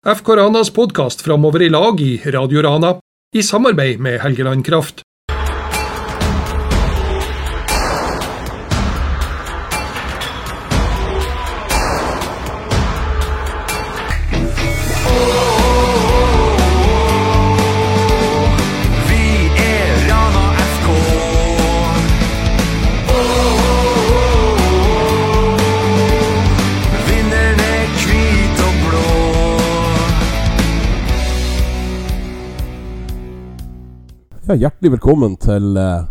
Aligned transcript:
FK 0.00 0.28
Ranas 0.28 0.70
podkast 0.70 1.20
framover 1.20 1.62
i 1.62 1.68
lag 1.68 2.00
i 2.00 2.14
Radio 2.24 2.62
Rana, 2.62 2.94
i 3.36 3.42
samarbeid 3.42 4.00
med 4.00 4.20
Helgeland 4.20 4.64
Kraft. 4.64 5.02
Ja, 34.50 34.56
hjertelig 34.58 34.96
velkommen 34.96 35.36
til 35.38 35.76
eh, 35.78 36.06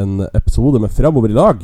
en 0.00 0.22
episode 0.32 0.78
med 0.80 0.94
Fremover 0.96 1.28
i 1.28 1.34
dag. 1.36 1.58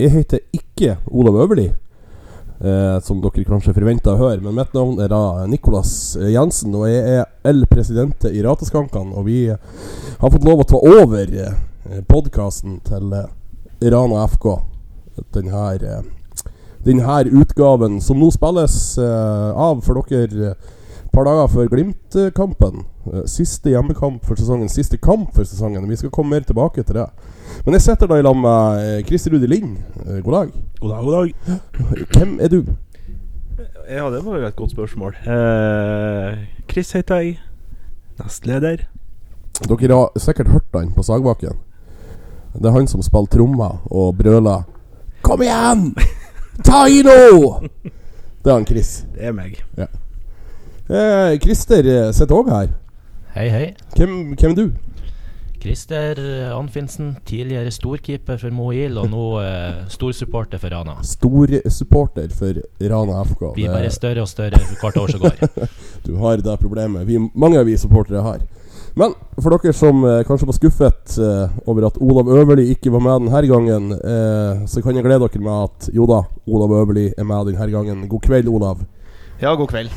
Jeg 0.00 0.08
heter 0.14 0.40
ikke 0.56 0.94
Olav 1.12 1.34
Øverli, 1.42 1.66
eh, 1.68 2.94
som 3.04 3.18
dere 3.20 3.44
kanskje 3.44 3.74
forventa 3.76 4.14
å 4.14 4.22
høre. 4.22 4.40
Men 4.40 4.56
mitt 4.56 4.72
navn 4.72 4.96
er 5.04 5.10
da 5.12 5.44
Nicolas 5.44 5.90
eh, 6.16 6.30
Jensen, 6.32 6.72
og 6.80 6.88
jeg 6.88 7.18
er 7.18 7.50
El 7.52 7.66
Presidente 7.68 8.32
i 8.32 8.40
Rateskankene. 8.46 9.12
Og 9.20 9.28
vi 9.28 9.42
eh, 9.52 9.84
har 10.22 10.32
fått 10.32 10.48
lov 10.48 10.62
å 10.64 10.66
ta 10.70 10.80
over 10.80 11.36
eh, 11.44 12.00
podkasten 12.08 12.78
til 12.86 13.12
eh, 13.12 13.28
Rana 13.92 14.24
FK. 14.32 14.48
Den 15.36 15.52
her, 15.52 15.84
eh, 15.84 16.56
den 16.88 17.04
her 17.04 17.28
utgaven 17.28 18.00
som 18.00 18.16
nå 18.24 18.32
spilles 18.32 18.78
av 18.96 19.84
for 19.84 20.08
dere 20.08 20.56
par 21.16 21.24
dager 21.24 21.48
før 21.48 21.68
Glimt-kampen. 21.72 22.82
Eh, 23.12 23.22
Siste 23.30 23.72
hjemmekamp 23.72 24.24
for 24.26 24.36
sesongen, 24.36 24.68
siste 24.68 24.98
kamp 25.00 25.32
for 25.34 25.48
sesongen. 25.48 25.86
Vi 25.88 25.96
skal 25.96 26.12
komme 26.12 26.36
mer 26.36 26.44
tilbake 26.44 26.84
til 26.84 26.98
det. 27.00 27.06
Men 27.64 27.76
jeg 27.78 27.86
sitter 27.86 28.10
da 28.10 28.18
i 28.20 28.24
lag 28.26 28.36
med 28.36 28.82
eh, 28.82 29.04
Christer 29.08 29.32
Rudi 29.32 29.48
Lind. 29.48 29.78
Eh, 30.04 30.20
God 30.24 30.36
dag. 30.36 30.52
God 30.80 30.92
dag, 30.92 31.04
god 31.06 31.16
dag. 31.16 32.06
Hvem 32.12 32.36
er 32.44 32.52
du? 32.52 32.60
Ja, 33.88 34.10
det 34.12 34.20
var 34.26 34.38
jo 34.42 34.46
et 34.46 34.56
godt 34.56 34.74
spørsmål. 34.76 35.16
Eh, 35.24 36.38
Chris 36.70 36.92
heter 36.92 37.22
jeg. 37.24 37.38
Nestleder. 38.20 38.84
Dere 39.66 39.94
har 39.96 40.20
sikkert 40.20 40.52
hørt 40.52 40.74
han 40.76 40.92
på 40.92 41.02
Sagbakken. 41.06 41.56
Det 42.56 42.68
er 42.68 42.76
han 42.76 42.88
som 42.88 43.02
spiller 43.04 43.28
trommer 43.32 43.80
og 43.90 44.16
brøler 44.18 44.64
'Kom 45.22 45.42
igjen! 45.42 45.94
Ta 46.64 46.86
i 46.86 47.02
nå!' 47.02 47.60
Det 48.44 48.52
er 48.52 48.54
han 48.54 48.66
Chris. 48.66 49.04
Det 49.14 49.24
er 49.24 49.32
meg. 49.32 49.58
Eh, 50.86 51.38
Christer 51.42 51.86
eh, 51.90 52.10
sitter 52.14 52.36
òg 52.36 52.50
her. 52.52 52.68
Hei, 53.34 53.48
hei. 53.50 53.64
Hvem, 53.96 54.12
hvem 54.38 54.52
er 54.52 54.58
du? 54.58 54.66
Christer 55.58 56.18
Anfinsen, 56.54 57.16
tidligere 57.26 57.72
storkeeper 57.74 58.38
for 58.38 58.54
Moil, 58.54 58.94
og 59.02 59.08
nå 59.10 59.24
eh, 59.42 59.80
storsupporter 59.90 60.60
for 60.62 60.70
Rana. 60.70 60.94
Storsupporter 61.02 62.30
for 62.38 62.60
Rana 62.92 63.24
FK. 63.26 63.42
Blir 63.56 63.72
er 63.72 63.80
bare 63.80 63.90
større 63.90 64.22
og 64.22 64.30
større 64.30 64.60
for 64.62 64.84
hvert 64.84 65.00
år 65.02 65.14
som 65.16 65.24
går. 65.26 65.70
Du 66.06 66.12
har 66.22 66.38
det 66.38 66.54
problemet 66.62 67.02
vi, 67.08 67.18
mange 67.34 67.58
av 67.58 67.66
vi 67.66 67.74
supportere 67.80 68.22
har. 68.22 68.44
Men 68.96 69.12
for 69.42 69.52
dere 69.52 69.74
som 69.76 70.04
eh, 70.06 70.22
kanskje 70.24 70.46
var 70.48 70.56
skuffet 70.56 71.16
eh, 71.20 71.56
over 71.66 71.90
at 71.90 71.98
Olav 71.98 72.30
Øverli 72.30 72.70
ikke 72.72 72.92
var 72.94 73.02
med 73.04 73.26
denne 73.26 73.42
gangen, 73.50 73.90
eh, 73.98 74.66
så 74.70 74.80
kan 74.84 74.94
jeg 74.94 75.04
glede 75.04 75.26
dere 75.26 75.42
med 75.42 75.64
at 75.66 75.90
jo 75.92 76.06
da, 76.08 76.22
Olav 76.46 76.78
Øverli 76.78 77.10
er 77.10 77.26
med 77.26 77.50
denne 77.50 77.72
gangen. 77.74 78.06
God 78.08 78.22
kveld, 78.24 78.48
Olav. 78.48 78.86
Ja, 79.42 79.52
god 79.52 79.68
kveld. 79.74 79.90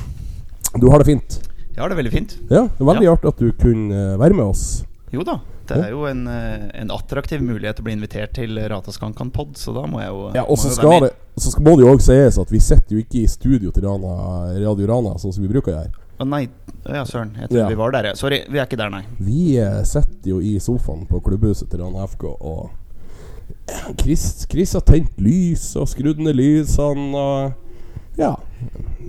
Du 0.78 0.90
har 0.92 1.02
det 1.02 1.06
fint? 1.10 1.40
Jeg 1.74 1.82
har 1.82 1.90
det 1.90 1.98
veldig 1.98 2.12
fint. 2.12 2.36
Ja, 2.52 2.66
det 2.68 2.84
var 2.84 2.94
veldig 2.98 3.10
artig 3.14 3.30
at 3.32 3.40
du 3.40 3.52
kunne 3.58 3.96
eh, 4.14 4.18
være 4.20 4.36
med 4.36 4.46
oss. 4.52 4.66
Jo 5.14 5.24
da, 5.26 5.40
det 5.70 5.78
er 5.80 5.94
jo 5.94 6.04
en, 6.10 6.26
eh, 6.30 6.68
en 6.82 6.92
attraktiv 6.94 7.42
mulighet 7.42 7.80
til 7.80 7.86
å 7.86 7.88
bli 7.88 7.96
invitert 7.96 8.34
til 8.38 8.60
Rataskankan 8.70 9.32
pod, 9.34 9.56
så 9.58 9.74
da 9.74 9.86
må 9.90 10.02
jeg 10.04 10.12
jo 10.12 10.26
Ja, 10.36 10.44
Og 10.46 10.60
så 10.62 10.70
skal 10.76 11.08
det 11.08 11.14
Så 11.40 11.54
skal, 11.54 11.64
må 11.66 11.74
det 11.80 11.86
jo 11.88 11.94
òg 11.96 12.04
sies 12.04 12.38
at 12.42 12.52
vi 12.54 12.60
sitter 12.62 12.98
jo 12.98 13.02
ikke 13.02 13.24
i 13.24 13.30
studio 13.32 13.72
til 13.72 13.88
Rana, 13.88 14.12
Radio 14.60 14.90
Rana, 14.92 15.16
sånn 15.18 15.34
som 15.34 15.46
vi 15.46 15.50
bruker 15.50 15.72
å 15.72 15.78
gjøre. 15.80 16.06
Å 16.20 16.28
nei, 16.28 16.42
ja, 16.84 17.06
søren. 17.08 17.32
Jeg 17.40 17.48
tror 17.48 17.62
Ja. 17.62 17.68
vi 17.72 17.80
var 17.80 17.92
der, 17.96 18.10
ja. 18.12 18.14
Sorry, 18.20 18.42
vi 18.52 18.60
er 18.60 18.66
ikke 18.68 18.78
der, 18.78 18.90
nei. 18.92 19.06
Vi 19.24 19.56
eh, 19.58 19.80
sitter 19.88 20.34
jo 20.36 20.42
i 20.44 20.58
sofaen 20.60 21.08
på 21.08 21.22
klubbhuset 21.24 21.70
til 21.72 21.80
Rana 21.80 22.04
FK, 22.12 22.26
og 22.42 22.70
Chris, 24.02 24.46
Chris 24.52 24.74
har 24.76 24.84
tent 24.86 25.16
lys 25.18 25.72
og 25.80 25.88
skrudd 25.90 26.20
ned 26.20 26.36
lysene 26.36 27.16
og 27.16 27.54
Ja. 28.20 28.36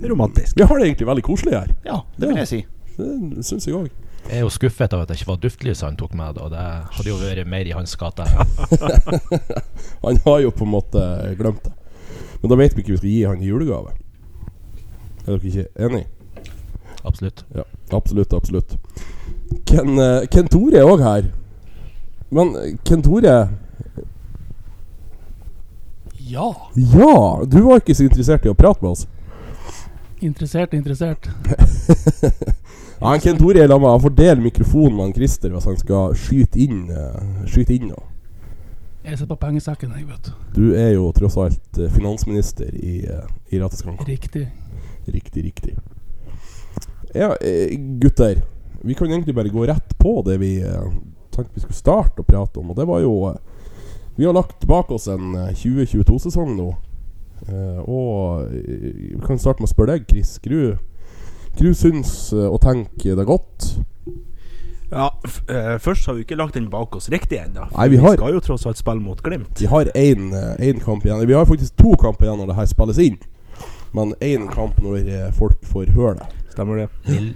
Romantisk. 0.09 0.57
Vi 0.57 0.65
har 0.65 0.79
det 0.79 0.87
egentlig 0.87 1.07
veldig 1.07 1.23
koselig 1.25 1.57
her. 1.57 1.73
Ja, 1.85 1.99
det 2.17 2.29
vil 2.29 2.39
jeg 2.41 2.47
si. 2.49 2.61
Det 2.97 3.45
syns 3.45 3.67
jeg 3.67 3.75
òg. 3.77 3.89
Jeg 4.27 4.37
er 4.37 4.43
jo 4.45 4.51
skuffet 4.53 4.93
av 4.93 5.01
at 5.03 5.09
det 5.09 5.17
ikke 5.17 5.31
var 5.31 5.39
duftlys 5.41 5.81
han 5.81 5.97
tok 5.97 6.13
med, 6.17 6.37
og 6.37 6.51
det 6.53 6.61
hadde 6.61 7.09
jo 7.09 7.17
vært 7.19 7.47
mer 7.49 7.67
i 7.67 7.73
hans 7.73 7.95
gate. 7.97 8.25
Han 10.05 10.19
har 10.25 10.39
jo 10.43 10.51
på 10.53 10.67
en 10.67 10.71
måte 10.75 11.01
glemt 11.39 11.63
det. 11.65 11.73
Men 12.41 12.53
da 12.53 12.57
vet 12.57 12.75
vi 12.75 12.83
ikke 12.83 12.93
vi 12.93 12.99
skal 13.01 13.09
gi 13.11 13.23
han 13.29 13.41
i 13.41 13.49
julegave. 13.49 13.93
Er 15.25 15.35
dere 15.35 15.49
ikke 15.51 15.65
enig? 15.87 16.05
Absolutt. 17.05 17.43
Ja, 17.53 17.65
absolutt, 17.97 18.33
absolutt. 18.33 18.77
Ken, 19.69 19.97
eh, 19.99 20.27
Ken 20.31 20.49
Tore 20.49 20.79
er 20.79 20.89
òg 20.89 21.03
her. 21.05 21.27
Men 22.33 22.55
eh, 22.57 22.77
Ken 22.87 23.03
Tore 23.05 23.35
Ja. 26.31 26.47
Ja! 26.75 27.15
Du 27.45 27.59
var 27.67 27.81
ikke 27.81 27.97
så 27.97 28.05
interessert 28.07 28.45
i 28.45 28.53
å 28.53 28.57
prate 28.57 28.81
med 28.85 28.93
oss. 28.95 29.05
Interessert, 30.21 30.73
interessert. 30.73 31.29
Ja, 33.01 33.07
han 33.07 33.21
Ken 33.23 33.37
Tore 33.39 33.63
er 33.63 33.65
la 33.65 33.79
meg 33.81 33.95
fordele 34.03 34.43
mikrofonen 34.43 34.93
med 34.93 35.07
han 35.07 35.13
Christer 35.15 35.49
hvis 35.49 35.65
han 35.65 35.79
skal 35.79 36.11
skyte 36.13 36.59
inn. 36.61 36.83
Uh, 36.93 37.47
skyte 37.49 37.73
inn 37.73 37.87
nå. 37.89 37.97
Jeg 39.01 39.17
sitter 39.17 39.31
på 39.31 39.39
pengesekken, 39.41 39.95
jeg, 39.97 40.05
vet 40.05 40.27
du. 40.27 40.35
Du 40.53 40.75
er 40.77 40.91
jo 40.93 41.07
tross 41.17 41.39
alt 41.41 41.79
eh, 41.81 41.89
finansminister 41.89 42.69
i, 42.69 42.99
uh, 43.09 43.25
i 43.49 43.57
Rateskanka. 43.57 44.05
Riktig. 44.05 44.43
Riktig, 45.09 45.47
riktig. 45.47 45.73
Ja, 47.17 47.33
gutter. 47.97 48.43
Vi 48.81 48.93
kan 48.93 49.09
egentlig 49.09 49.35
bare 49.35 49.49
gå 49.49 49.65
rett 49.65 49.97
på 49.97 50.21
det 50.25 50.37
vi 50.37 50.61
eh, 50.61 50.93
tenkte 51.31 51.53
vi 51.53 51.61
skulle 51.61 51.77
starte 51.77 52.21
å 52.21 52.27
prate 52.27 52.59
om. 52.59 52.71
Og 52.71 52.77
det 52.77 52.85
var 52.85 53.01
jo 53.01 53.35
Vi 54.15 54.25
har 54.25 54.33
lagt 54.33 54.65
bak 54.67 54.91
oss 54.91 55.07
en 55.07 55.35
eh, 55.35 55.53
2022-sesong 55.55 56.55
nå. 56.57 56.71
Eh, 57.49 57.79
og 57.89 58.47
eh, 58.53 59.15
vi 59.15 59.21
kan 59.25 59.39
starte 59.41 59.61
med 59.63 59.69
å 59.69 59.73
spørre 59.73 59.95
deg, 59.97 60.05
Chris. 60.11 60.35
Hva 60.43 60.49
du, 60.51 60.75
hva 61.55 61.65
du 61.65 61.73
syns 61.77 62.11
eh, 62.33 62.45
og 62.47 62.59
tenker 62.63 63.15
det 63.17 63.25
godt? 63.29 63.71
Ja, 64.91 65.07
f 65.23 65.37
eh, 65.47 65.77
Først 65.79 66.05
har 66.09 66.17
vi 66.17 66.25
ikke 66.25 66.35
lagt 66.35 66.57
den 66.59 66.67
bak 66.69 66.95
oss 66.99 67.07
riktig 67.09 67.39
ennå. 67.39 67.69
Vi 67.89 67.97
har- 68.03 68.17
skal 68.19 68.33
jo 68.35 68.41
tross 68.43 68.65
alt 68.67 68.77
spille 68.77 68.99
mot 69.01 69.21
Glimt. 69.23 69.55
Vi 69.59 69.65
har 69.71 69.85
én 69.95 70.79
kamp 70.83 71.05
igjen. 71.05 71.25
Vi 71.27 71.33
har 71.33 71.45
faktisk 71.47 71.75
to 71.79 71.95
kamper 71.95 72.27
igjen 72.27 72.37
når 72.43 72.47
det 72.51 72.55
her 72.59 72.65
spilles 72.65 72.99
inn. 72.99 73.17
Men 73.93 74.13
én 74.21 74.49
kamp 74.51 74.77
når 74.83 75.31
folk 75.35 75.63
får 75.67 75.91
høre 75.95 76.17
det. 76.19 76.27
Stemmer 76.51 76.81
det? 76.81 76.89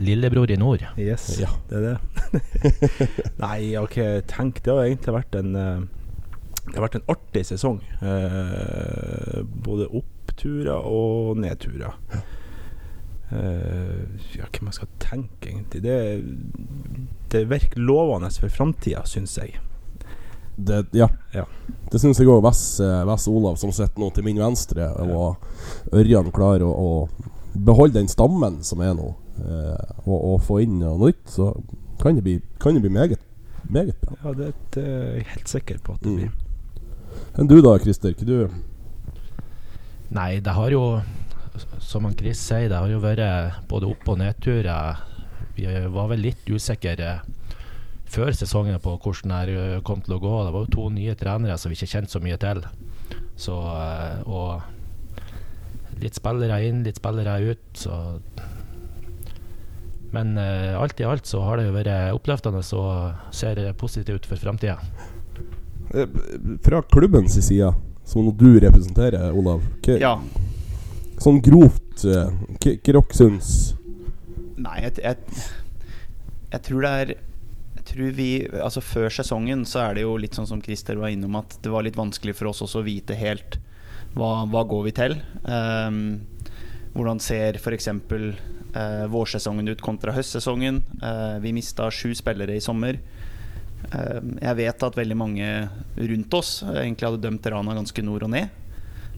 Lillebror 0.03 0.51
i 0.51 0.57
nord. 0.59 0.83
Yes, 0.99 1.39
Ja. 1.39 1.47
det 1.69 1.77
er 1.79 1.85
det. 1.87 2.41
Nei, 3.43 3.75
ok, 3.79 3.95
tenk 4.27 4.59
Det 4.63 4.73
har 4.73 4.83
egentlig 4.89 5.13
vært 5.15 5.37
en 5.39 5.55
eh, 5.55 5.79
Det 6.65 6.75
har 6.79 6.87
vært 6.87 6.97
en 6.99 7.09
artig 7.13 7.43
sesong. 7.45 7.77
Eh, 8.01 9.43
både 9.65 9.85
oppturer 9.99 10.87
og 10.89 11.37
nedturer. 11.37 11.93
Eh, 13.31 14.01
ja, 14.37 14.47
hva 14.49 14.65
man 14.67 14.75
skal 14.75 14.89
tenke, 15.01 15.49
egentlig. 15.49 15.81
Det, 15.85 15.99
det 17.33 17.45
virker 17.49 17.81
lovende 17.81 18.29
for 18.33 18.53
framtida, 18.53 19.03
syns 19.09 19.37
jeg. 19.37 19.59
Det, 20.55 20.85
ja. 20.95 21.09
Ja. 21.35 21.45
Det 21.91 21.99
syns 21.99 22.19
jeg 22.21 22.29
òg. 22.31 22.41
Vess, 22.45 22.63
eh, 22.83 23.01
Vess 23.09 23.27
Olav, 23.31 23.57
som 23.61 23.73
sitter 23.75 24.01
nå 24.01 24.09
til 24.15 24.25
min 24.27 24.39
venstre, 24.41 24.87
og 25.03 25.93
Ørjan 25.95 26.31
klarer 26.35 26.63
å, 26.65 26.71
å 26.71 27.55
beholde 27.55 27.99
den 27.99 28.09
stammen 28.11 28.61
som 28.67 28.81
er 28.83 28.95
nå, 28.97 29.11
eh, 29.43 29.99
og, 30.05 30.15
og 30.15 30.41
få 30.47 30.61
inn 30.63 30.79
noe 30.81 30.97
nytt, 31.07 31.23
så 31.31 31.51
kan 32.01 32.17
det 32.17 32.25
bli, 32.25 32.39
kan 32.59 32.75
det 32.75 32.83
bli 32.85 32.93
meget, 32.93 33.21
meget 33.71 33.99
bra. 34.03 34.17
Ja, 34.23 34.33
det, 34.39 34.49
det 34.75 34.85
er 34.85 35.13
jeg 35.19 35.29
helt 35.33 35.53
sikker 35.57 35.79
på 35.83 35.95
at 35.97 36.03
det 36.07 36.15
Mm. 36.15 36.41
Enn 37.35 37.49
du 37.51 37.57
da, 37.59 37.73
Christer? 37.83 38.13
Ikke 38.15 38.27
du 38.27 38.37
Nei, 40.15 40.37
det 40.39 40.53
har 40.55 40.71
jo, 40.71 41.01
som 41.83 42.05
han 42.07 42.13
Chris 42.15 42.39
sier, 42.39 42.69
det 42.71 42.77
har 42.77 42.87
jo 42.87 43.01
vært 43.03 43.57
både 43.67 43.89
opp- 43.89 44.07
og 44.13 44.19
nedturer. 44.21 45.01
Vi 45.57 45.65
var 45.91 46.11
vel 46.11 46.21
litt 46.23 46.45
usikre 46.47 47.17
før 48.05 48.31
sesongen 48.37 48.77
på 48.79 48.93
hvordan 49.01 49.33
det 49.49 49.81
kom 49.87 50.03
til 50.05 50.15
å 50.15 50.21
gå. 50.21 50.33
Det 50.45 50.53
var 50.55 50.63
jo 50.63 50.71
to 50.77 50.85
nye 50.93 51.15
trenere 51.19 51.57
som 51.59 51.73
vi 51.73 51.75
ikke 51.75 51.91
kjente 51.97 52.15
så 52.15 52.21
mye 52.23 52.37
til. 52.39 52.61
Så, 53.35 53.57
eh, 53.57 54.21
og 54.29 55.99
litt 55.99 56.15
spillere 56.15 56.61
inn, 56.69 56.85
litt 56.85 57.01
spillere 57.01 57.35
ut. 57.51 57.65
Så 57.73 58.21
Men 60.15 60.37
eh, 60.37 60.79
alt 60.79 61.01
i 61.01 61.03
alt 61.03 61.27
så 61.27 61.41
har 61.43 61.57
det 61.57 61.65
jo 61.67 61.75
vært 61.75 62.15
oppløftende 62.15 62.61
og 62.77 63.33
ser 63.35 63.59
positivt 63.73 64.23
ut 64.23 64.29
for 64.29 64.39
framtida. 64.39 64.77
Eh, 65.95 66.07
Fra 66.65 66.81
klubbens 66.91 67.37
side, 67.39 67.71
som 68.05 68.27
du 68.37 68.59
representerer, 68.59 69.31
Olav, 69.33 69.63
hva, 69.85 69.99
Ja. 70.01 70.15
sånn 71.23 71.41
grovt 71.41 72.05
eh, 72.05 72.29
hva 72.59 72.75
dere 72.85 73.03
syns 73.15 73.53
Nei, 74.55 74.81
jeg, 74.85 74.99
jeg, 75.03 75.45
jeg 76.53 76.61
tror 76.67 76.85
det 76.85 76.91
er 77.01 77.13
Jeg 77.15 77.85
tror 77.91 78.11
vi 78.17 78.29
Altså 78.61 78.81
Før 78.81 79.09
sesongen 79.11 79.65
så 79.67 79.81
er 79.87 79.97
det 79.97 80.05
jo 80.05 80.15
litt 80.21 80.37
sånn 80.37 80.47
som 80.47 80.61
Christer 80.63 80.99
var 81.01 81.11
innom, 81.13 81.35
at 81.39 81.57
det 81.61 81.73
var 81.73 81.83
litt 81.87 81.97
vanskelig 81.99 82.37
for 82.37 82.51
oss 82.51 82.63
også 82.65 82.81
å 82.81 82.87
vite 82.87 83.17
helt 83.19 83.59
hva, 84.15 84.45
hva 84.47 84.61
går 84.63 84.83
vi 84.85 84.91
til. 84.95 85.17
Um, 85.43 85.97
hvordan 86.95 87.19
ser 87.19 87.57
f.eks. 87.59 87.89
Uh, 87.91 89.03
vårsesongen 89.11 89.67
ut 89.67 89.83
kontra 89.83 90.13
høstsesongen? 90.15 90.81
Eh, 91.03 91.35
vi 91.43 91.51
mista 91.55 91.89
sju 91.91 92.13
spillere 92.15 92.55
i 92.55 92.63
sommer. 92.63 93.01
Ehm, 93.93 94.35
jeg 94.41 94.57
vet 94.61 94.85
at 94.87 94.97
veldig 94.97 95.17
mange 95.17 95.49
rundt 95.97 96.37
oss 96.37 96.59
egentlig 96.65 97.09
hadde 97.09 97.23
dømt 97.25 97.49
Rana 97.51 97.75
ganske 97.77 98.05
nord 98.05 98.25
og 98.27 98.33
ned. 98.33 98.61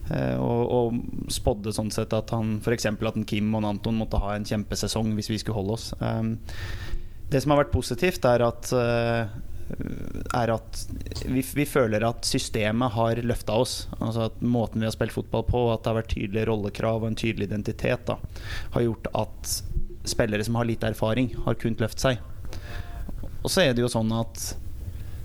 Eh, 0.08 0.38
og, 0.40 0.62
og 0.72 1.32
spådde 1.34 1.76
sånn 1.76 1.92
sett 1.94 2.16
at 2.16 2.32
han 2.36 2.58
f.eks. 2.62 2.88
at 2.92 3.20
en 3.20 3.28
Kim 3.28 3.52
og 3.54 3.62
en 3.62 3.74
Anton 3.74 4.00
måtte 4.00 4.22
ha 4.24 4.36
en 4.36 4.48
kjempesesong 4.48 5.14
hvis 5.18 5.32
vi 5.34 5.42
skulle 5.42 5.60
holde 5.60 5.78
oss. 5.78 5.92
Um, 6.00 6.38
det 7.32 7.44
som 7.44 7.54
har 7.54 7.66
vært 7.66 7.76
positivt, 7.76 8.24
er 8.24 8.44
at, 8.46 8.70
uh, 8.72 9.28
er 10.38 10.54
at 10.54 10.84
vi, 11.28 11.42
vi, 11.44 11.66
føler 11.68 12.06
at 12.08 12.28
systemet 12.28 12.96
har 12.96 13.20
løfta 13.20 13.58
oss. 13.60 13.82
Altså 14.00 14.30
at 14.30 14.40
Måten 14.40 14.84
vi 14.84 14.88
har 14.88 14.96
spilt 14.96 15.16
fotball 15.16 15.44
på, 15.50 15.66
at 15.74 15.84
det 15.84 15.92
har 15.92 16.00
vært 16.00 16.14
tydelige 16.16 16.48
rollekrav 16.48 17.04
og 17.04 17.12
en 17.12 17.20
tydelig 17.20 17.50
identitet, 17.52 18.08
da, 18.08 18.16
har 18.78 18.88
gjort 18.88 19.12
at 19.26 19.58
spillere 20.08 20.46
som 20.48 20.56
har 20.56 20.70
lite 20.70 20.88
erfaring, 20.88 21.34
har 21.44 21.60
kunnet 21.60 21.84
løfte 21.84 22.06
seg. 22.06 22.24
Og 23.48 23.54
så 23.54 23.64
er 23.64 23.76
det 23.78 23.86
jo 23.86 23.92
sånn 23.92 24.12
at 24.18 24.50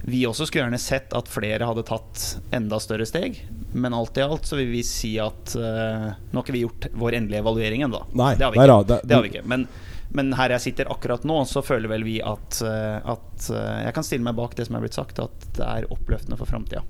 vi 0.07 0.25
også 0.27 0.47
skulle 0.49 0.65
gjerne 0.65 0.79
sett 0.83 1.13
at 1.15 1.29
flere 1.31 1.67
hadde 1.69 1.85
tatt 1.87 2.23
enda 2.55 2.79
større 2.83 3.07
steg. 3.07 3.37
Men 3.75 3.95
alt 3.95 4.19
i 4.19 4.25
alt 4.25 4.47
så 4.49 4.57
vil 4.59 4.71
vi 4.73 4.81
si 4.87 5.13
at 5.23 5.53
uh, 5.55 6.09
Nå 6.31 6.39
har 6.39 6.43
ikke 6.43 6.55
vi 6.57 6.63
gjort 6.65 6.89
vår 6.99 7.17
endelige 7.21 7.43
evaluering 7.45 7.85
ennå. 7.87 8.01
Det 8.39 8.45
har 8.49 8.55
vi 8.55 8.59
ikke. 8.59 8.73
det- 8.91 9.01
det 9.09 9.15
har 9.17 9.23
vi 9.27 9.31
ikke. 9.35 9.45
Men, 9.53 9.67
men 10.13 10.33
her 10.39 10.51
jeg 10.57 10.65
sitter 10.67 10.91
akkurat 10.93 11.23
nå, 11.25 11.39
så 11.49 11.63
føler 11.65 11.89
vel 11.95 12.03
vi 12.07 12.17
at, 12.21 12.59
uh, 12.67 12.99
at 13.15 13.47
uh, 13.55 13.79
Jeg 13.87 13.95
kan 13.97 14.05
stille 14.07 14.27
meg 14.27 14.37
bak 14.39 14.57
det 14.59 14.67
som 14.69 14.77
er 14.77 14.85
blitt 14.85 14.99
sagt, 14.99 15.23
at 15.23 15.47
det 15.57 15.69
er 15.71 15.87
oppløftende 15.95 16.37
for 16.41 16.51
framtida. 16.51 16.83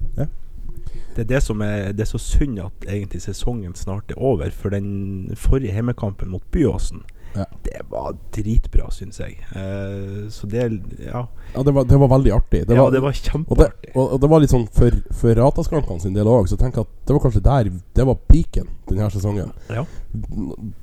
Det 1.12 1.26
er 1.26 1.28
det 1.36 1.42
som 1.44 1.60
er 1.64 1.92
Det 1.92 2.06
er 2.06 2.10
så 2.14 2.20
synd 2.20 2.58
at 2.64 2.86
egentlig 2.88 3.20
sesongen 3.24 3.76
snart 3.76 4.10
er 4.12 4.18
over. 4.20 4.50
For 4.56 4.72
den 4.72 5.34
forrige 5.36 5.76
hjemmekampen 5.76 6.32
mot 6.32 6.44
Byåsen, 6.52 7.04
Ja. 7.32 7.46
det 7.64 7.78
var 7.88 8.12
dritbra, 8.34 8.90
syns 8.92 9.16
jeg. 9.22 9.38
Eh, 9.56 10.28
så 10.30 10.46
det 10.46 10.66
Ja, 11.00 11.26
Ja, 11.54 11.62
det 11.62 11.72
var, 11.72 11.84
det 11.88 11.96
var 11.96 12.08
veldig 12.08 12.32
artig. 12.32 12.66
Det 12.68 12.74
ja 12.76 12.82
var, 12.82 12.90
det 12.92 13.00
var 13.00 13.08
og, 13.08 13.14
det, 13.16 13.20
kjempeartig. 13.30 13.90
og, 13.94 14.12
og 14.12 14.20
det 14.20 14.28
var 14.30 14.40
litt 14.44 14.50
sånn 14.52 14.66
for, 14.72 14.90
for 15.16 15.34
Rataskankene 15.40 16.00
sin 16.04 16.14
del 16.16 16.26
òg, 16.28 16.48
så 16.50 16.56
tenker 16.60 16.80
at 16.84 16.90
det 17.06 17.12
var 17.16 17.22
kanskje 17.24 17.42
der 17.44 17.64
Det 17.96 18.04
var 18.06 18.14
peaken 18.28 18.68
denne 18.88 19.10
sesongen. 19.12 19.50
Ja. 19.72 19.84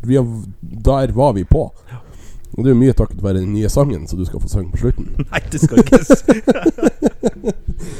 Vi 0.06 0.18
der 0.62 1.12
var 1.16 1.34
vi 1.38 1.44
på. 1.46 1.72
Og 2.58 2.64
det 2.66 2.70
er 2.72 2.74
jo 2.74 2.80
mye 2.82 2.94
takket 2.98 3.22
være 3.24 3.40
den 3.44 3.54
nye 3.54 3.70
sangen 3.70 4.08
som 4.10 4.18
du 4.20 4.26
skal 4.26 4.42
få 4.42 4.48
synge 4.50 4.72
på 4.74 4.78
slutten. 4.82 5.06
Nei, 5.32 5.40
det 5.54 5.60
skal 5.62 5.78
ikke 5.84 6.00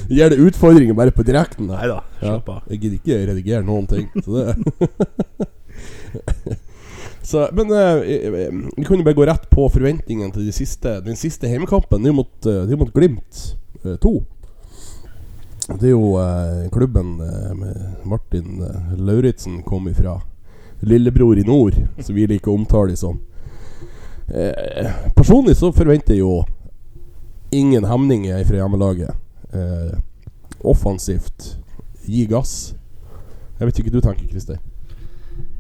Gir 0.10 0.30
det 0.34 0.40
utfordringer 0.42 0.94
bare 0.98 1.12
på 1.16 1.24
direkten? 1.24 1.68
Nei 1.70 1.86
da. 1.88 2.00
slapp 2.20 2.50
av. 2.50 2.62
jeg 2.74 2.80
gidder 2.82 2.98
ikke 2.98 3.26
redigere 3.30 3.64
noen 3.68 3.86
ting. 3.88 4.10
Så 4.26 4.30
det 4.36 4.46
så, 7.22 7.50
Men 7.54 7.72
eh, 7.72 7.96
eh, 8.16 8.52
vi 8.78 8.86
jo 8.88 9.04
bare 9.04 9.18
gå 9.18 9.26
rett 9.28 9.50
på 9.52 9.68
forventningene 9.70 10.32
til 10.34 10.46
de 10.48 10.54
siste, 10.56 11.00
den 11.06 11.20
siste 11.20 11.50
hjemmekampen. 11.52 12.02
Det 12.02 12.10
er 12.10 12.14
jo 12.14 12.20
mot, 12.22 12.36
eh, 12.46 12.62
det 12.68 12.76
er 12.76 12.82
mot 12.82 12.94
Glimt 12.96 13.42
2. 13.84 14.14
Det 15.80 15.86
er 15.86 15.94
jo 15.94 16.16
eh, 16.18 16.70
klubben 16.74 17.20
eh, 17.22 17.56
med 17.56 18.06
Martin 18.10 18.62
eh, 18.66 18.94
Lauritzen 18.98 19.62
kom 19.64 19.88
ifra. 19.92 20.18
Lillebror 20.80 21.38
i 21.38 21.44
nord, 21.44 21.76
som 22.00 22.16
vi 22.16 22.26
liker 22.28 22.50
å 22.52 22.56
omtale 22.56 22.96
som. 22.98 23.20
Eh, 24.30 24.90
personlig 25.16 25.58
så 25.60 25.74
forventer 25.76 26.16
jeg 26.16 26.24
jo 26.24 26.44
ingen 27.52 27.86
hemninger 27.86 28.42
fra 28.48 28.62
hjemmelaget. 28.62 29.12
Eh, 29.54 29.94
offensivt, 30.64 31.58
gi 32.06 32.26
gass. 32.30 32.74
Jeg 33.60 33.68
vet 33.68 33.80
ikke 33.80 33.92
hva 33.92 34.00
du 34.00 34.08
tenker, 34.08 34.28
Christer. 34.32 34.60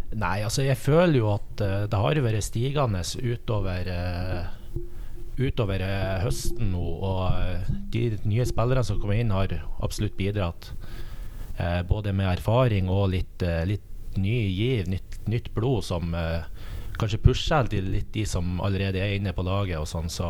Nei, 0.09 0.39
altså 0.41 0.63
jeg 0.65 0.79
føler 0.81 1.19
jo 1.19 1.27
at 1.35 1.61
eh, 1.61 1.83
det 1.89 1.99
har 2.01 2.21
vært 2.25 2.45
stigende 2.47 3.03
utover 3.21 3.91
eh, 3.93 4.47
Utover 5.39 5.79
eh, 5.79 6.17
høsten 6.19 6.73
nå. 6.73 6.81
Og 6.83 7.75
de 7.93 8.09
nye 8.27 8.47
spillerne 8.47 8.83
som 8.83 8.99
kommer 8.99 9.19
inn, 9.21 9.31
har 9.31 9.53
absolutt 9.79 10.17
bidratt. 10.19 10.73
Eh, 11.55 11.79
både 11.87 12.11
med 12.15 12.33
erfaring 12.33 12.89
og 12.91 13.13
litt, 13.13 13.45
litt 13.69 14.17
ny 14.19 14.35
giv, 14.49 14.89
nytt, 14.91 15.19
nytt 15.31 15.47
blod, 15.55 15.85
som 15.87 16.11
eh, 16.17 16.43
kanskje 16.99 17.21
pusher 17.23 17.71
til 17.71 17.87
litt 17.93 18.11
de 18.11 18.25
som 18.27 18.59
allerede 18.65 18.99
er 18.99 19.15
inne 19.15 19.31
på 19.35 19.45
laget 19.47 19.79
og 19.79 19.87
sånn. 19.87 20.11
Så, 20.11 20.27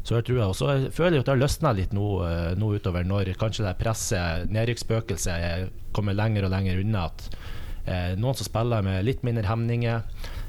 så 0.00 0.16
jeg 0.16 0.30
tror 0.30 0.40
jeg 0.40 0.48
også 0.54 0.78
føler 0.96 1.18
jo 1.18 1.26
at 1.26 1.28
det 1.28 1.34
har 1.34 1.44
løsna 1.44 1.74
litt 1.76 1.92
nå, 1.92 2.08
nå 2.56 2.72
utover, 2.78 3.04
når 3.04 3.34
kanskje 3.36 3.68
det 3.68 3.76
presset, 3.82 4.48
nedrykksspøkelset, 4.54 5.76
kommer 5.92 6.16
lenger 6.16 6.48
og 6.48 6.56
lenger 6.56 6.80
unna. 6.80 7.10
at 7.10 7.28
Eh, 7.88 8.12
noen 8.20 8.36
som 8.36 8.48
spiller 8.48 8.84
med 8.84 9.06
litt 9.06 9.24
mindre 9.26 9.46
hemninger. 9.48 10.04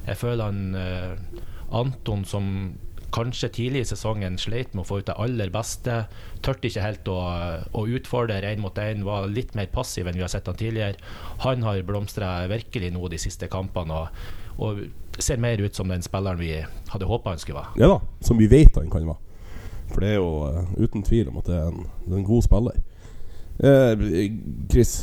Jeg 0.09 0.19
føler 0.19 0.49
han 0.49 0.75
eh, 0.75 1.41
Anton 1.75 2.25
som 2.27 2.53
kanskje 3.13 3.49
tidlig 3.53 3.83
i 3.83 3.89
sesongen 3.89 4.35
sleit 4.37 4.75
med 4.75 4.83
å 4.83 4.87
få 4.89 4.99
ut 4.99 5.07
det 5.07 5.17
aller 5.17 5.49
beste. 5.53 6.03
Tørte 6.45 6.69
ikke 6.69 6.83
helt 6.83 7.09
å, 7.09 7.17
å 7.73 7.85
utfordre 7.89 8.41
én 8.45 8.61
mot 8.61 8.77
én, 8.81 9.05
var 9.07 9.29
litt 9.31 9.55
mer 9.57 9.69
passiv 9.73 10.07
enn 10.07 10.17
vi 10.19 10.25
har 10.25 10.31
sett 10.31 10.49
han 10.49 10.59
tidligere. 10.59 10.99
Han 11.45 11.65
har 11.65 11.81
blomstra 11.87 12.35
virkelig 12.51 12.91
nå 12.93 13.09
de 13.09 13.21
siste 13.21 13.49
kampene 13.51 14.03
og, 14.03 14.21
og 14.59 14.83
ser 15.19 15.41
mer 15.41 15.61
ut 15.61 15.75
som 15.75 15.89
den 15.89 16.05
spilleren 16.05 16.39
vi 16.39 16.53
hadde 16.61 17.09
håpa 17.09 17.33
han 17.33 17.41
skulle 17.41 17.63
være. 17.63 17.81
Ja 17.81 17.91
da, 17.95 17.99
som 18.25 18.39
vi 18.39 18.49
vet 18.51 18.77
han 18.77 18.91
kan 18.93 19.07
være. 19.07 19.25
For 19.89 20.05
det 20.05 20.13
er 20.13 20.19
jo 20.19 20.29
uh, 20.45 20.75
uten 20.77 21.03
tvil 21.03 21.31
om 21.31 21.39
at 21.41 21.49
det 21.49 21.57
er 21.57 21.71
en, 21.71 21.87
det 22.05 22.13
er 22.13 22.21
en 22.21 22.29
god 22.29 22.45
spiller. 22.45 22.83
Eh, 23.59 24.03
Chris 24.71 24.93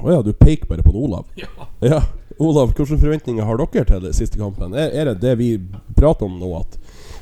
Å 0.00 0.14
ja, 0.14 0.22
du 0.24 0.32
peker 0.32 0.68
bare 0.70 0.84
på 0.84 0.94
Olav. 0.96 1.28
Ja. 1.80 2.02
Olav, 2.40 2.70
hvilke 2.70 2.86
forventninger 2.88 3.44
har 3.44 3.60
dere 3.60 3.84
til 3.88 4.06
den 4.06 4.16
siste 4.16 4.40
kampen? 4.40 4.72
Er, 4.72 4.94
er 4.96 5.10
det 5.10 5.20
det 5.24 5.36
vi 5.40 5.50
prater 5.96 6.24
om 6.28 6.38
nå, 6.40 6.48
at 6.56 6.78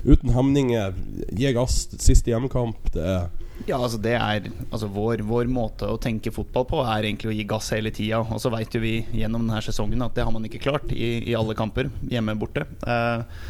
uten 0.06 0.30
hemninger, 0.30 0.94
gi 1.34 1.52
gass, 1.56 1.80
siste 1.98 2.30
hjemmekamp 2.30 2.92
det 2.94 3.02
er 3.02 3.28
Ja, 3.66 3.80
altså 3.80 3.98
det 3.98 4.14
er 4.14 4.44
altså 4.69 4.86
vår, 4.94 5.25
vår 5.26 5.48
måte 5.50 5.88
å 5.90 5.98
tenke 5.98 6.30
fotball 6.30 6.69
på 6.70 6.82
er 6.84 7.08
egentlig 7.08 7.32
å 7.32 7.34
gi 7.34 7.46
gass 7.50 7.72
hele 7.75 7.90
tida. 7.90 8.20
Og 8.22 8.38
så 8.38 8.52
veit 8.54 8.75
jo 8.75 8.82
vi 8.84 9.00
gjennom 9.19 9.42
denne 9.42 9.62
sesongen 9.66 10.04
at 10.06 10.14
det 10.14 10.22
har 10.22 10.34
man 10.34 10.46
ikke 10.46 10.62
klart 10.62 10.92
i, 10.94 11.16
i 11.26 11.34
alle 11.34 11.56
kamper, 11.58 11.90
hjemme 12.06 12.36
borte. 12.38 12.69
Eh, 12.86 13.42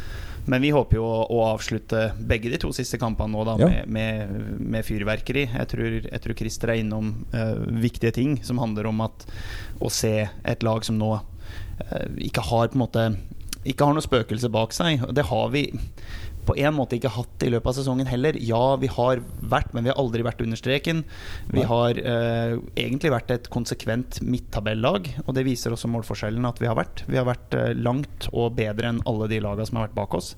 men 0.49 0.63
vi 0.65 0.71
håper 0.75 0.99
jo 0.99 1.05
å, 1.05 1.23
å 1.29 1.41
avslutte 1.53 2.09
begge 2.19 2.51
de 2.53 2.59
to 2.63 2.71
siste 2.77 2.99
kampene 3.01 3.33
nå 3.35 3.45
da 3.47 3.57
Ja. 3.61 3.69
med, 3.69 3.89
med, 3.93 4.61
med 4.75 4.87
fyrverkeri. 4.87 5.47
Jeg 5.53 5.69
tror, 5.73 5.99
jeg 6.09 6.23
tror 6.25 6.39
Christer 6.39 6.73
er 6.73 6.81
innom 6.83 7.13
uh, 7.35 7.57
viktige 7.83 8.15
ting 8.17 8.39
som 8.47 8.61
handler 8.63 8.89
om 8.89 9.03
at 9.05 9.27
å 9.85 9.91
se 9.93 10.15
et 10.29 10.65
lag 10.67 10.87
som 10.89 10.99
nå 11.01 11.11
uh, 11.19 12.07
ikke 12.17 12.47
har 12.49 12.73
på 12.73 12.79
en 12.81 12.85
måte 12.87 13.09
ikke 13.69 13.85
har 13.85 13.93
noe 13.97 14.05
spøkelse 14.05 14.49
bak 14.55 14.73
seg. 14.73 15.03
Det 15.13 15.27
har 15.29 15.49
vi 15.53 15.67
på 16.49 16.57
en 16.57 16.77
måte 16.77 16.97
ikke 16.97 17.13
hatt 17.13 17.45
i 17.45 17.51
løpet 17.53 17.71
av 17.71 17.77
sesongen 17.77 18.09
heller. 18.09 18.39
Ja, 18.41 18.79
vi 18.81 18.89
har 18.93 19.21
vært, 19.41 19.75
men 19.77 19.85
vi 19.85 19.93
har 19.93 20.01
aldri 20.01 20.25
vært 20.27 20.41
under 20.45 20.59
streken. 20.59 21.05
Vi 21.53 21.67
har 21.69 22.01
eh, 22.01 22.57
egentlig 22.81 23.13
vært 23.13 23.35
et 23.35 23.51
konsekvent 23.53 24.23
midttabellag, 24.25 25.13
og 25.27 25.37
det 25.37 25.45
viser 25.49 25.75
også 25.75 25.91
målforskjellen 25.93 26.49
at 26.49 26.63
vi 26.63 26.71
har 26.71 26.79
vært. 26.79 27.05
Vi 27.11 27.21
har 27.21 27.29
vært 27.29 27.57
eh, 27.59 27.75
langt 27.77 28.31
og 28.33 28.57
bedre 28.59 28.93
enn 28.93 29.05
alle 29.09 29.29
de 29.31 29.43
lagene 29.45 29.69
som 29.69 29.81
har 29.81 29.91
vært 29.91 30.01
bak 30.01 30.19
oss. 30.19 30.35